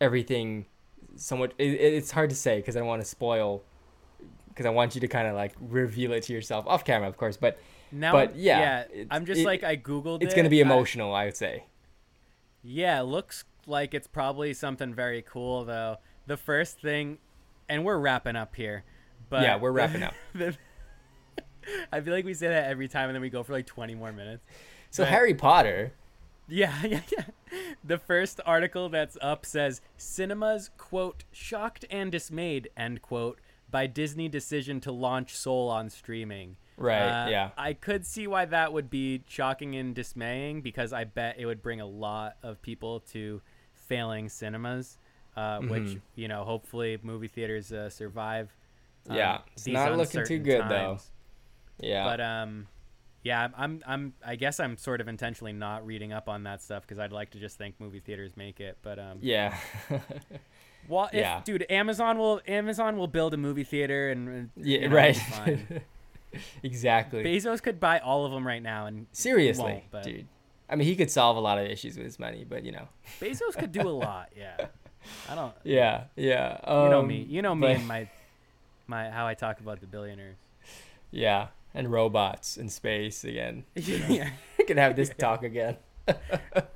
everything 0.00 0.66
somewhat. 1.18 1.52
It, 1.58 1.64
it's 1.72 2.10
hard 2.10 2.30
to 2.30 2.36
say 2.36 2.56
because 2.58 2.76
I 2.76 2.80
don't 2.80 2.88
want 2.88 3.02
to 3.02 3.08
spoil. 3.08 3.62
Because 4.48 4.66
I 4.66 4.70
want 4.70 4.94
you 4.96 5.00
to 5.02 5.08
kind 5.08 5.28
of 5.28 5.34
like 5.36 5.54
reveal 5.60 6.12
it 6.12 6.24
to 6.24 6.32
yourself 6.32 6.66
off 6.66 6.84
camera, 6.84 7.08
of 7.08 7.16
course. 7.16 7.36
But 7.36 7.58
Now, 7.92 8.10
But, 8.12 8.34
yeah, 8.36 8.84
yeah, 8.92 9.04
I'm 9.10 9.24
just 9.24 9.42
it- 9.42 9.46
like 9.46 9.62
I 9.62 9.76
googled. 9.76 10.22
it's 10.22 10.32
it. 10.34 10.36
gonna 10.36 10.48
be 10.48 10.60
emotional, 10.60 11.14
I 11.14 11.26
would 11.26 11.36
say. 11.36 11.64
yeah, 12.64 12.98
it 13.00 13.04
looks 13.04 13.44
like 13.66 13.94
it's 13.94 14.06
probably 14.08 14.52
something 14.54 14.92
very 14.94 15.22
cool 15.22 15.64
though. 15.64 15.98
The 16.26 16.36
first 16.36 16.80
thing, 16.80 17.18
and 17.68 17.84
we're 17.84 17.98
wrapping 17.98 18.34
up 18.34 18.56
here, 18.56 18.82
but 19.30 19.42
Yeah, 19.42 19.58
we're 19.58 19.70
wrapping 19.72 20.02
up. 20.02 20.14
the- 20.34 20.56
I 21.92 22.00
feel 22.00 22.12
like 22.14 22.24
we 22.24 22.34
say 22.34 22.48
that 22.48 22.68
every 22.68 22.88
time, 22.88 23.08
and 23.10 23.14
then 23.14 23.22
we 23.22 23.30
go 23.30 23.42
for 23.42 23.52
like 23.52 23.66
20 23.66 23.94
more 23.94 24.10
minutes. 24.12 24.42
So 24.90 25.02
Right. 25.04 25.10
Harry 25.12 25.34
Potter. 25.34 25.92
Yeah, 26.48 26.74
yeah, 26.84 27.00
yeah. 27.16 27.24
The 27.84 27.98
first 27.98 28.40
article 28.44 28.88
that's 28.88 29.16
up 29.20 29.44
says 29.46 29.80
cinemas 29.96 30.70
quote 30.76 31.24
shocked 31.32 31.84
and 31.90 32.10
dismayed 32.12 32.68
end 32.76 33.02
quote 33.02 33.40
by 33.70 33.86
Disney 33.86 34.28
decision 34.28 34.80
to 34.80 34.92
launch 34.92 35.36
Soul 35.36 35.68
on 35.68 35.90
streaming. 35.90 36.56
Right. 36.76 37.24
Uh, 37.26 37.28
yeah. 37.28 37.50
I 37.56 37.72
could 37.72 38.06
see 38.06 38.26
why 38.26 38.44
that 38.46 38.72
would 38.72 38.88
be 38.88 39.22
shocking 39.28 39.74
and 39.76 39.94
dismaying 39.94 40.62
because 40.62 40.92
I 40.92 41.04
bet 41.04 41.36
it 41.38 41.46
would 41.46 41.60
bring 41.62 41.80
a 41.80 41.86
lot 41.86 42.36
of 42.42 42.62
people 42.62 43.00
to 43.12 43.40
failing 43.74 44.28
cinemas, 44.28 44.98
uh, 45.36 45.58
which 45.60 45.82
Mhm. 45.82 46.00
you 46.14 46.28
know 46.28 46.44
hopefully 46.44 46.98
movie 47.02 47.28
theaters 47.28 47.72
uh, 47.72 47.90
survive. 47.90 48.54
um, 49.08 49.16
Yeah, 49.16 49.38
it's 49.54 49.66
not 49.66 49.96
looking 49.96 50.24
too 50.24 50.38
good, 50.38 50.68
though. 50.68 50.98
Yeah. 51.80 52.04
But 52.04 52.20
um, 52.20 52.66
yeah, 53.28 53.48
I'm- 53.56 53.82
I'm 53.86 54.12
I'm 54.26 54.36
guess 54.36 54.58
I'm 54.60 54.76
sort 54.76 55.00
of 55.00 55.08
intentionally 55.08 55.52
not 55.52 55.84
reading 55.86 56.12
up 56.12 56.28
on 56.28 56.44
that 56.44 56.62
stuff 56.62 56.82
because 56.82 56.98
I'd 56.98 57.12
like 57.12 57.30
to 57.30 57.38
just 57.38 57.58
think 57.58 57.74
movie 57.78 58.00
theaters 58.00 58.32
make 58.36 58.58
it. 58.60 58.78
But 58.82 58.98
um, 58.98 59.18
yeah. 59.20 59.56
well, 60.88 61.06
if, 61.12 61.20
Yeah. 61.20 61.42
dude, 61.44 61.66
Amazon 61.70 62.18
will 62.18 62.40
Amazon 62.46 62.96
will 62.96 63.06
build 63.06 63.34
a 63.34 63.36
movie 63.36 63.64
theater 63.64 64.10
and 64.10 64.50
yeah. 64.56 64.78
you 64.80 64.88
know, 64.88 64.96
right. 64.96 65.18
exactly. 66.62 67.22
Bezos 67.24 67.62
could 67.62 67.78
buy 67.80 67.98
all 67.98 68.24
of 68.26 68.32
them 68.32 68.46
right 68.46 68.62
now, 68.62 68.86
and 68.86 69.06
Seriously, 69.12 69.84
but- 69.90 70.02
dude. 70.04 70.26
I 70.70 70.76
mean, 70.76 70.86
he 70.86 70.96
could 70.96 71.10
solve 71.10 71.38
a 71.38 71.40
lot 71.40 71.56
of 71.58 71.64
issues 71.66 71.96
with 71.96 72.04
his 72.04 72.18
money, 72.18 72.44
but 72.46 72.62
you 72.62 72.72
know. 72.72 72.88
Bezos 73.20 73.56
could 73.58 73.72
do 73.72 73.88
a 73.88 73.96
lot. 74.06 74.28
Yeah, 74.36 74.66
I 75.28 75.34
don't. 75.34 75.54
Yeah. 75.64 76.04
Yeah. 76.14 76.58
You 76.84 76.90
know 76.90 77.00
um, 77.00 77.06
me. 77.06 77.26
You 77.28 77.40
know 77.40 77.54
me 77.54 77.68
but- 77.68 77.76
and 77.76 77.88
my 77.88 78.08
my 78.86 79.10
how 79.10 79.26
I 79.26 79.32
talk 79.34 79.60
about 79.60 79.80
the 79.80 79.86
billionaires. 79.86 80.36
Yeah. 81.10 81.48
And 81.74 81.92
robots 81.92 82.56
in 82.56 82.68
space 82.70 83.24
again. 83.24 83.64
yeah, 83.74 84.30
We 84.58 84.64
can 84.66 84.76
have 84.78 84.96
this 84.96 85.10
talk 85.18 85.42
again. 85.44 85.76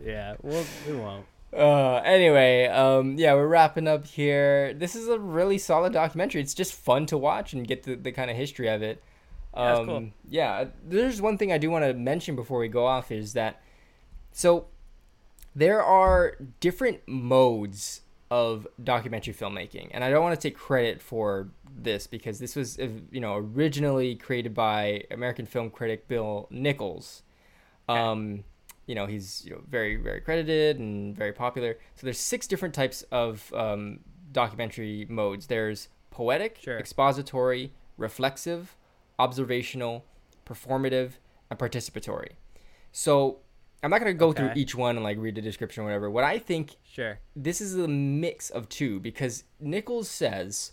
yeah. 0.03 0.35
Well, 0.43 0.65
we 0.87 0.95
won't. 0.95 1.27
Uh, 1.53 1.97
anyway, 2.05 2.67
um, 2.67 3.17
yeah, 3.19 3.35
we're 3.35 3.47
wrapping 3.49 3.87
up 3.89 4.07
here. 4.07 4.73
This 4.75 4.95
is 4.95 5.09
a 5.09 5.19
really 5.19 5.59
solid 5.59 5.93
documentary. 5.93 6.41
It's 6.41 6.55
just 6.55 6.73
fun 6.75 7.05
to 7.07 7.19
watch 7.19 7.53
and 7.53 7.67
get 7.67 7.83
the, 7.83 7.95
the 7.97 8.13
kind 8.13 8.31
of 8.31 8.37
history 8.37 8.69
of 8.69 8.83
it. 8.83 9.03
Um, 9.55 9.67
Yeah, 9.67 9.85
cool. 9.85 10.11
yeah, 10.29 10.65
there's 10.83 11.21
one 11.21 11.37
thing 11.37 11.53
I 11.53 11.59
do 11.59 11.71
want 11.71 11.85
to 11.85 11.93
mention 11.93 12.37
before 12.37 12.59
we 12.59 12.69
go 12.69 12.87
off 12.87 13.13
is 13.13 13.35
that 13.35 13.61
so 14.33 14.67
there 15.55 15.83
are 15.83 16.37
different 16.61 17.01
modes 17.07 18.01
of 18.33 18.67
documentary 18.83 19.35
filmmaking, 19.35 19.91
and 19.93 20.03
I 20.03 20.09
don't 20.09 20.23
want 20.23 20.35
to 20.35 20.49
take 20.49 20.57
credit 20.57 21.03
for 21.03 21.51
this 21.77 22.07
because 22.07 22.39
this 22.39 22.57
was 22.57 22.79
uh, 22.79 22.89
you 23.11 23.21
know 23.21 23.37
originally 23.37 24.15
created 24.15 24.55
by 24.55 25.05
American 25.11 25.45
film 25.45 25.69
critic 25.69 26.09
Bill 26.09 26.49
Nichols. 26.51 27.25
Um, 27.91 28.45
you 28.87 28.95
know 28.95 29.05
he's 29.05 29.45
you 29.45 29.51
know 29.51 29.61
very 29.69 29.97
very 29.97 30.23
credited 30.23 30.79
and 30.79 31.15
very 31.15 31.35
popular. 31.35 31.77
So 31.95 32.07
there's 32.07 32.19
six 32.19 32.47
different 32.47 32.75
types 32.75 33.03
of 33.13 33.53
um, 33.53 34.01
documentary 34.33 35.05
modes. 35.11 35.49
There's 35.49 35.91
poetic, 36.11 36.57
Sure. 36.63 36.79
expository, 36.79 37.75
reflexive, 37.99 38.77
observational, 39.19 40.07
performative, 40.47 41.19
and 41.51 41.59
participatory. 41.59 42.31
So 42.93 43.41
I'm 43.83 43.91
not 43.91 43.99
gonna 43.99 44.15
go 44.15 44.33
through 44.33 44.53
each 44.55 44.75
one 44.75 44.97
and 44.97 45.05
like 45.05 45.19
read 45.19 45.35
the 45.35 45.43
description 45.43 45.83
or 45.83 45.87
whatever. 45.87 46.11
What 46.11 46.25
I 46.25 46.39
think 46.39 46.77
Sure. 46.85 47.19
this 47.35 47.61
is 47.61 47.75
a 47.75 47.89
mix 47.89 48.51
of 48.51 48.69
two 48.69 49.01
because 49.01 49.45
Nichols 49.61 50.09
says 50.09 50.73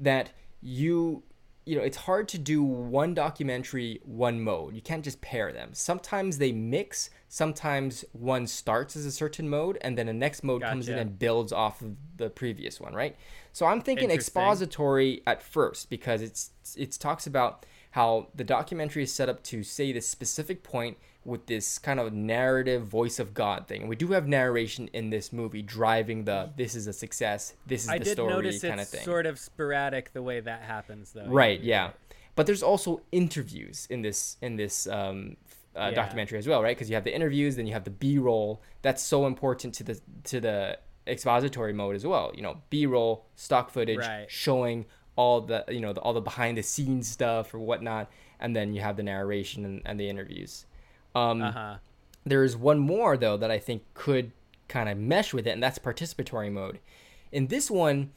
that 0.00 0.32
you 0.60 1.22
you 1.64 1.76
know 1.76 1.82
it's 1.82 1.98
hard 1.98 2.26
to 2.28 2.38
do 2.38 2.62
one 2.62 3.14
documentary 3.14 4.00
one 4.04 4.40
mode. 4.42 4.74
You 4.74 4.80
can't 4.80 5.04
just 5.04 5.20
pair 5.20 5.52
them. 5.52 5.70
Sometimes 5.72 6.38
they 6.38 6.50
mix 6.50 7.10
sometimes 7.28 8.04
one 8.12 8.46
starts 8.46 8.96
as 8.96 9.04
a 9.04 9.12
certain 9.12 9.48
mode 9.48 9.78
and 9.82 9.96
then 9.96 10.06
the 10.06 10.12
next 10.14 10.42
mode 10.42 10.62
comes 10.62 10.88
in 10.88 10.98
and 10.98 11.18
builds 11.18 11.52
off 11.52 11.82
of 11.82 11.94
the 12.16 12.30
previous 12.30 12.80
one 12.80 12.94
right? 12.94 13.14
So 13.52 13.66
i'm 13.66 13.80
thinking 13.82 14.08
expository 14.10 15.22
at 15.26 15.42
first 15.42 15.90
because 15.90 16.22
it's 16.22 16.50
it 16.76 16.92
talks 16.92 17.26
about 17.26 17.66
how 17.92 18.28
the 18.34 18.44
documentary 18.44 19.02
is 19.02 19.12
set 19.12 19.28
up 19.28 19.42
to 19.42 19.62
say 19.62 19.92
this 19.92 20.08
specific 20.08 20.62
point 20.62 20.96
with 21.24 21.46
this 21.46 21.78
kind 21.78 22.00
of 22.00 22.12
narrative 22.12 22.86
voice 22.86 23.18
of 23.18 23.34
God 23.34 23.66
thing. 23.66 23.80
And 23.82 23.88
we 23.90 23.96
do 23.96 24.08
have 24.12 24.26
narration 24.26 24.88
in 24.92 25.10
this 25.10 25.32
movie 25.32 25.62
driving 25.62 26.24
the 26.24 26.50
this 26.56 26.74
is 26.74 26.86
a 26.86 26.92
success, 26.92 27.54
this 27.66 27.84
is 27.84 27.88
I 27.90 27.98
the 27.98 28.04
story 28.06 28.58
kind 28.60 28.80
of 28.80 28.88
thing. 28.88 29.04
sort 29.04 29.26
of 29.26 29.38
sporadic 29.38 30.12
the 30.12 30.22
way 30.22 30.40
that 30.40 30.62
happens, 30.62 31.12
though. 31.12 31.26
right, 31.26 31.60
yeah. 31.60 31.90
But 32.34 32.46
there's 32.46 32.62
also 32.62 33.02
interviews 33.12 33.86
in 33.90 34.02
this 34.02 34.36
in 34.40 34.56
this 34.56 34.86
um, 34.86 35.36
uh, 35.76 35.88
Yeah. 35.90 35.90
documentary 35.90 36.38
as 36.38 36.46
well, 36.46 36.62
right? 36.62 36.76
Because 36.76 36.88
you 36.88 36.94
have 36.94 37.04
the 37.04 37.14
interviews, 37.14 37.56
then 37.56 37.66
you 37.66 37.72
have 37.72 37.84
the 37.84 37.90
B-roll. 37.90 38.62
That's 38.82 39.02
so 39.02 39.26
important 39.26 39.74
to 39.74 39.84
the 39.84 40.00
to 40.24 40.40
the 40.40 40.78
expository 41.06 41.72
mode 41.72 41.96
as 41.96 42.06
well. 42.06 42.32
You 42.34 42.42
know, 42.42 42.62
B-roll, 42.70 43.26
stock 43.34 43.70
footage, 43.70 43.98
Right. 43.98 44.30
showing 44.30 44.86
all 45.16 45.40
the 45.40 45.64
you 45.68 45.80
know 45.80 45.92
the, 45.92 46.00
all 46.00 46.12
the 46.12 46.20
behind 46.20 46.56
the 46.56 46.62
scenes 46.62 47.08
stuff 47.08 47.52
or 47.52 47.58
whatnot, 47.58 48.08
and 48.40 48.54
then 48.54 48.72
you 48.72 48.80
have 48.80 48.96
the 48.96 49.02
narration 49.02 49.64
and, 49.64 49.82
and 49.84 49.98
the 49.98 50.08
interviews. 50.08 50.64
Um, 51.18 51.42
Uh 51.42 51.52
huh. 51.52 51.76
there 52.24 52.44
is 52.44 52.56
one 52.56 52.78
more 52.78 53.16
though 53.16 53.36
that 53.36 53.50
I 53.50 53.58
think 53.58 53.82
could 53.94 54.32
kind 54.68 54.88
of 54.88 54.98
mesh 54.98 55.32
with 55.32 55.46
it, 55.46 55.50
and 55.50 55.62
that's 55.62 55.78
participatory 55.78 56.50
mode. 56.52 56.78
In 57.32 57.46
this 57.48 57.70
one, 57.70 58.10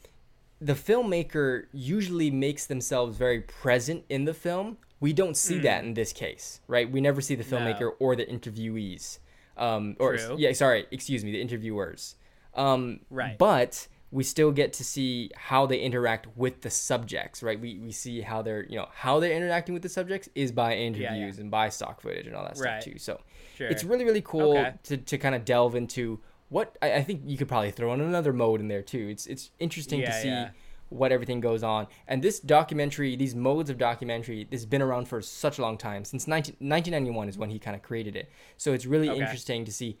the 0.60 0.74
filmmaker 0.74 1.66
usually 1.72 2.30
makes 2.30 2.66
themselves 2.66 3.16
very 3.16 3.40
present 3.40 4.04
in 4.08 4.24
the 4.26 4.34
film. 4.34 4.76
We 5.00 5.12
don't 5.12 5.36
see 5.36 5.58
that 5.60 5.82
in 5.84 5.94
this 5.94 6.12
case, 6.12 6.60
right? 6.68 6.88
We 6.90 7.00
never 7.00 7.20
see 7.20 7.34
the 7.34 7.42
Hmm. 7.44 7.50
No. 7.50 7.58
filmmaker 7.58 7.90
or 7.98 8.14
the 8.14 8.24
interviewees, 8.26 9.18
um, 9.56 9.96
or 9.98 10.16
True. 10.16 10.36
yeah, 10.38 10.52
sorry, 10.52 10.86
excuse 10.90 11.24
me, 11.24 11.32
the 11.32 11.40
interviewers. 11.40 12.14
Um, 12.54 13.00
Right. 13.10 13.36
But 13.38 13.88
we 14.12 14.22
still 14.22 14.52
get 14.52 14.74
to 14.74 14.84
see 14.84 15.30
how 15.34 15.64
they 15.66 15.78
interact 15.80 16.28
with 16.36 16.60
the 16.60 16.70
subjects, 16.70 17.42
right? 17.42 17.58
We, 17.58 17.78
we 17.78 17.90
see 17.92 18.20
how 18.20 18.42
they're 18.42 18.64
you 18.66 18.76
know 18.76 18.88
how 18.94 19.18
they're 19.18 19.32
interacting 19.32 19.72
with 19.72 19.82
the 19.82 19.88
subjects 19.88 20.28
is 20.34 20.52
by 20.52 20.76
interviews 20.76 21.38
and 21.38 21.50
by 21.50 21.70
stock 21.70 22.00
footage 22.00 22.26
and 22.26 22.36
all 22.36 22.44
that 22.44 22.58
Right. 22.58 22.82
stuff 22.82 22.92
too. 22.92 22.98
So 22.98 23.20
Sure. 23.56 23.68
it's 23.70 23.82
really 23.82 24.04
really 24.04 24.22
cool 24.22 24.58
Okay. 24.58 24.74
to, 24.84 24.96
to 24.98 25.18
kind 25.18 25.34
of 25.34 25.44
delve 25.44 25.74
into 25.74 26.20
what 26.50 26.76
I, 26.82 26.92
I 26.96 27.02
think 27.02 27.22
you 27.24 27.38
could 27.38 27.48
probably 27.48 27.70
throw 27.70 27.92
in 27.94 28.00
another 28.02 28.32
mode 28.34 28.60
in 28.60 28.68
there 28.68 28.82
too 28.82 29.08
it's 29.08 29.26
it's 29.26 29.50
interesting 29.58 30.04
to 30.04 30.12
see 30.12 30.28
yeah. 30.28 30.48
what 30.90 31.10
everything 31.10 31.40
goes 31.40 31.62
on 31.62 31.86
and 32.06 32.22
this 32.22 32.38
documentary 32.40 33.16
these 33.16 33.34
modes 33.34 33.70
of 33.70 33.78
documentary 33.78 34.44
this 34.50 34.60
has 34.60 34.66
been 34.66 34.82
around 34.82 35.08
for 35.08 35.22
such 35.22 35.58
a 35.58 35.62
long 35.62 35.78
time 35.78 36.04
since 36.04 36.26
19, 36.26 36.56
1991 36.58 37.28
is 37.30 37.38
when 37.38 37.48
he 37.48 37.58
kind 37.58 37.74
of 37.74 37.80
created 37.82 38.14
it 38.16 38.30
so 38.58 38.74
it's 38.74 38.84
really 38.84 39.08
Okay. 39.08 39.20
interesting 39.20 39.64
to 39.64 39.72
see 39.72 39.96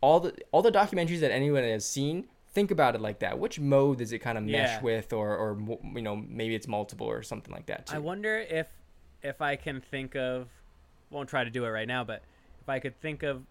all 0.00 0.18
the 0.18 0.34
all 0.50 0.62
the 0.62 0.72
documentaries 0.72 1.20
that 1.20 1.30
anyone 1.30 1.62
has 1.62 1.86
seen 1.86 2.26
think 2.52 2.70
about 2.70 2.94
it 2.94 3.00
like 3.00 3.20
that 3.20 3.38
which 3.38 3.58
mode 3.58 3.98
does 3.98 4.12
it 4.12 4.18
kind 4.18 4.36
of 4.36 4.44
mesh 4.44 4.68
Yeah. 4.76 4.82
with 4.82 5.12
or 5.12 5.36
or 5.36 5.58
you 5.94 6.02
know 6.02 6.16
maybe 6.16 6.54
it's 6.54 6.68
multiple 6.68 7.06
or 7.06 7.22
something 7.22 7.52
like 7.52 7.66
that 7.66 7.86
too 7.86 7.96
I 7.96 7.98
wonder 7.98 8.38
if 8.38 8.68
if 9.22 9.40
I 9.40 9.56
can 9.56 9.80
think 9.80 10.14
of 10.16 10.48
won't 11.10 11.28
try 11.28 11.44
to 11.44 11.50
do 11.50 11.64
it 11.64 11.68
right 11.68 11.86
now, 11.86 12.02
but 12.04 12.22
if 12.60 12.68
I 12.68 12.78
could 12.80 12.98
think 13.00 13.22
of 13.22 13.42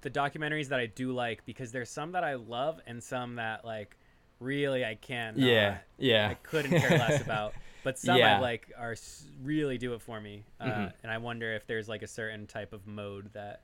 the 0.00 0.10
documentaries 0.10 0.68
that 0.68 0.78
I 0.80 0.86
do 0.86 1.12
like 1.12 1.44
because 1.44 1.72
there's 1.72 1.90
some 1.90 2.12
that 2.12 2.22
I 2.24 2.34
love 2.34 2.80
and 2.86 3.02
some 3.02 3.36
that 3.36 3.64
like 3.64 3.96
really 4.40 4.84
I 4.84 4.94
can 4.94 5.34
yeah 5.36 5.78
yeah 5.98 6.28
I 6.30 6.34
couldn't 6.34 6.70
care 6.80 6.98
less 6.98 7.20
about. 7.28 7.54
But 7.84 7.98
some 7.98 8.16
Yeah. 8.16 8.36
I 8.38 8.40
like 8.40 8.72
are 8.76 8.96
really 9.42 9.78
do 9.78 9.94
it 9.94 10.02
for 10.02 10.20
me, 10.20 10.44
uh, 10.60 10.64
Mhm. 10.64 10.92
and 11.02 11.12
I 11.12 11.18
wonder 11.18 11.54
if 11.54 11.66
there's 11.66 11.88
like 11.88 12.02
a 12.02 12.06
certain 12.08 12.46
type 12.46 12.72
of 12.72 12.86
mode 12.86 13.32
that 13.34 13.62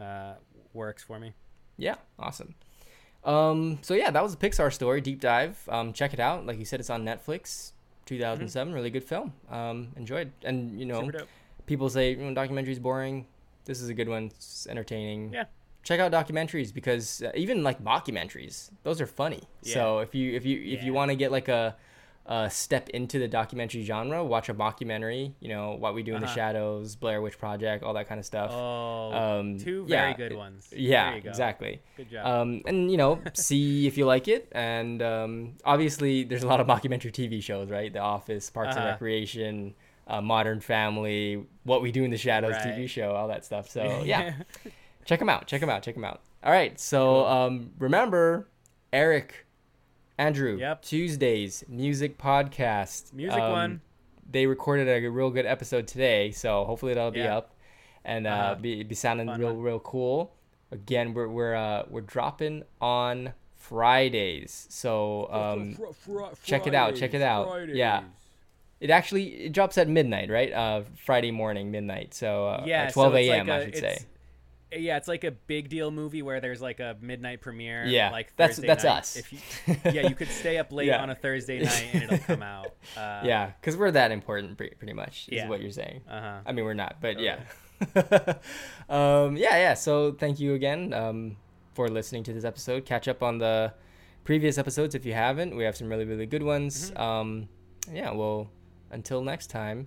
uh, 0.00 0.34
works 0.72 1.02
for 1.02 1.18
me. 1.18 1.32
Yeah, 1.78 1.96
awesome. 2.18 2.54
Um, 3.26 3.78
so 3.82 3.94
yeah, 3.94 4.10
that 4.10 4.22
was 4.22 4.32
a 4.32 4.36
Pixar 4.36 4.72
story 4.72 5.00
deep 5.00 5.20
dive. 5.20 5.58
Um, 5.68 5.92
check 5.92 6.14
it 6.14 6.20
out. 6.20 6.46
Like 6.46 6.58
you 6.58 6.64
said, 6.64 6.80
it's 6.80 6.90
on 6.90 7.04
Netflix. 7.04 7.72
2007, 8.06 8.72
really 8.72 8.90
good 8.90 9.04
film. 9.04 9.32
Um, 9.50 9.88
enjoyed, 9.96 10.30
and 10.44 10.78
you 10.78 10.86
know, 10.86 11.10
people 11.66 11.90
say 11.90 12.10
you 12.12 12.16
know, 12.18 12.40
documentaries 12.40 12.80
boring. 12.80 13.26
This 13.64 13.80
is 13.80 13.88
a 13.88 13.94
good 13.94 14.08
one. 14.08 14.26
It's 14.26 14.66
entertaining. 14.68 15.32
Yeah. 15.32 15.44
Check 15.82 15.98
out 16.00 16.12
documentaries 16.12 16.72
because 16.72 17.22
uh, 17.22 17.32
even 17.34 17.62
like 17.62 17.82
mockumentaries, 17.82 18.70
those 18.84 19.00
are 19.00 19.06
funny. 19.06 19.42
Yeah. 19.62 19.74
So 19.74 19.98
if 19.98 20.14
you 20.14 20.34
if 20.34 20.46
you 20.46 20.62
if 20.62 20.84
you 20.84 20.92
want 20.92 21.10
to 21.10 21.16
get 21.16 21.32
like 21.32 21.48
a, 21.48 21.76
a 22.28 22.50
step 22.50 22.88
into 22.90 23.18
the 23.18 23.28
documentary 23.28 23.82
genre, 23.84 24.24
watch 24.24 24.48
a 24.48 24.54
mockumentary. 24.54 25.32
You 25.40 25.48
know 25.48 25.76
what 25.78 25.94
we 25.94 26.02
do 26.02 26.14
in 26.14 26.20
the 26.20 26.26
Uh-huh. 26.26 26.34
shadows, 26.34 26.96
Blair 26.96 27.22
Witch 27.22 27.38
Project, 27.38 27.84
all 27.84 27.94
that 27.94 28.08
kind 28.08 28.18
of 28.18 28.26
stuff. 28.26 28.50
Oh, 28.52 29.12
um, 29.12 29.58
two 29.58 29.84
yeah, 29.88 30.02
very 30.14 30.14
good 30.14 30.36
ones. 30.36 30.68
Yeah, 30.74 31.18
go. 31.20 31.28
exactly. 31.28 31.80
Good 31.96 32.10
job. 32.10 32.26
Um, 32.26 32.62
and 32.66 32.90
you 32.90 32.96
know, 32.96 33.22
see 33.34 33.86
if 33.86 33.96
you 33.96 34.06
like 34.06 34.26
it. 34.28 34.48
And 34.52 35.00
um, 35.02 35.52
obviously, 35.64 36.24
there's 36.24 36.42
a 36.42 36.48
lot 36.48 36.60
of 36.60 36.66
mockumentary 36.66 37.12
TV 37.12 37.42
shows, 37.42 37.70
right? 37.70 37.92
The 37.92 38.00
Office, 38.00 38.50
Parks 38.50 38.74
and 38.76 38.84
Uh-huh. 38.84 38.92
Recreation, 38.94 39.74
uh, 40.08 40.20
Modern 40.20 40.60
Family, 40.60 41.46
What 41.62 41.80
We 41.80 41.92
Do 41.92 42.02
in 42.04 42.10
the 42.10 42.18
Shadows 42.18 42.54
Right. 42.56 42.74
TV 42.76 42.88
show, 42.88 43.12
all 43.12 43.28
that 43.28 43.44
stuff. 43.44 43.70
So 43.70 44.02
yeah, 44.04 44.34
check 45.04 45.20
them 45.20 45.28
out. 45.28 45.46
Check 45.46 45.60
them 45.60 45.70
out. 45.70 45.82
Check 45.84 45.94
them 45.94 46.04
out. 46.04 46.22
All 46.42 46.50
right. 46.52 46.78
So 46.80 47.24
um, 47.26 47.70
remember, 47.78 48.48
Eric, 48.92 49.45
Andrew. 50.18 50.56
Yep. 50.58 50.82
Tuesdays 50.82 51.64
music 51.68 52.18
podcast. 52.18 53.12
Music 53.12 53.40
Um, 53.40 53.52
one. 53.52 53.80
They 54.28 54.46
recorded 54.46 54.88
a 54.88 55.08
real 55.08 55.30
good 55.30 55.46
episode 55.46 55.86
today, 55.86 56.30
so 56.32 56.64
hopefully 56.64 56.94
that'll 56.94 57.10
be 57.10 57.20
Yeah. 57.20 57.36
up 57.36 57.52
and 58.04 58.26
uh, 58.26 58.30
Uh-huh. 58.30 58.54
be 58.56 58.82
be 58.82 58.94
sounding 58.94 59.28
real 59.28 59.54
one. 59.54 59.60
real 59.62 59.78
cool. 59.80 60.32
Again, 60.72 61.14
we're 61.14 61.28
we're 61.28 61.54
uh, 61.54 61.84
we're 61.88 62.00
dropping 62.00 62.64
on 62.80 63.34
Fridays, 63.54 64.66
so 64.70 65.28
um, 65.30 65.76
check 66.44 66.66
it 66.66 66.74
out, 66.74 66.94
check 66.96 67.14
it 67.14 67.22
out. 67.22 67.68
Yeah. 67.68 68.04
it 68.80 68.90
actually 68.90 69.46
it 69.46 69.52
drops 69.52 69.78
at 69.78 69.88
midnight, 69.88 70.28
right? 70.30 70.52
Uh, 70.52 70.82
Friday 71.04 71.30
morning, 71.30 71.70
midnight. 71.70 72.14
So 72.14 72.46
uh, 72.46 72.62
Yeah, 72.66 72.82
at 72.84 72.94
so 72.94 73.08
12 73.08 73.14
a.m. 73.16 73.46
like 73.46 73.56
I 73.60 73.64
should 73.66 73.76
say. 73.76 73.98
Yeah, 74.72 74.96
it's 74.96 75.06
like 75.08 75.22
a 75.24 75.30
big 75.30 75.68
deal 75.68 75.90
movie 75.92 76.22
where 76.22 76.40
there's 76.40 76.60
like 76.60 76.80
a 76.80 76.96
midnight 77.00 77.40
premiere. 77.40 77.84
Yeah, 77.86 78.10
like 78.10 78.34
that's- 78.36 78.56
Thursday 78.56 78.66
that's 78.66 78.84
night. 78.84 78.98
us. 78.98 79.16
If 79.16 79.32
you, 79.32 79.38
yeah, 79.92 80.08
you 80.08 80.14
could 80.16 80.28
stay 80.28 80.58
up 80.58 80.72
late 80.72 80.88
Yeah. 80.88 81.02
on 81.02 81.10
a 81.10 81.14
Thursday 81.14 81.60
night 81.62 81.88
and 81.92 82.02
it'll 82.04 82.18
come 82.18 82.42
out. 82.42 82.74
Uh, 82.96 83.20
yeah, 83.24 83.52
because 83.60 83.76
we're 83.76 83.92
that 83.92 84.10
important, 84.10 84.58
pre- 84.58 84.70
pretty 84.70 84.92
much, 84.92 85.28
is 85.28 85.34
Yeah. 85.36 85.48
what 85.48 85.60
you're 85.62 85.70
saying. 85.70 86.00
Uh 86.08 86.20
huh. 86.20 86.38
I 86.44 86.52
mean, 86.52 86.64
we're 86.64 86.74
not, 86.74 86.96
but 87.00 87.20
yeah. 87.20 87.40
um, 88.88 89.36
yeah, 89.36 89.56
yeah. 89.56 89.74
So 89.74 90.12
thank 90.12 90.40
you 90.40 90.54
again 90.54 90.92
um, 90.92 91.36
for 91.74 91.88
listening 91.88 92.24
to 92.24 92.32
this 92.32 92.44
episode. 92.44 92.84
Catch 92.84 93.06
up 93.06 93.22
on 93.22 93.38
the 93.38 93.72
previous 94.24 94.58
episodes 94.58 94.94
if 94.96 95.06
you 95.06 95.12
haven't. 95.14 95.54
We 95.56 95.62
have 95.64 95.76
some 95.76 95.88
really, 95.88 96.04
really 96.04 96.26
good 96.26 96.42
ones. 96.42 96.90
Mm-hmm. 96.90 97.00
Um, 97.00 97.48
yeah, 97.92 98.10
well, 98.12 98.50
until 98.90 99.22
next 99.22 99.46
time, 99.48 99.86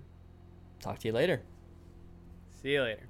talk 0.80 0.98
to 1.00 1.08
you 1.08 1.12
later. 1.12 1.42
See 2.62 2.72
you 2.72 2.82
later. 2.82 3.09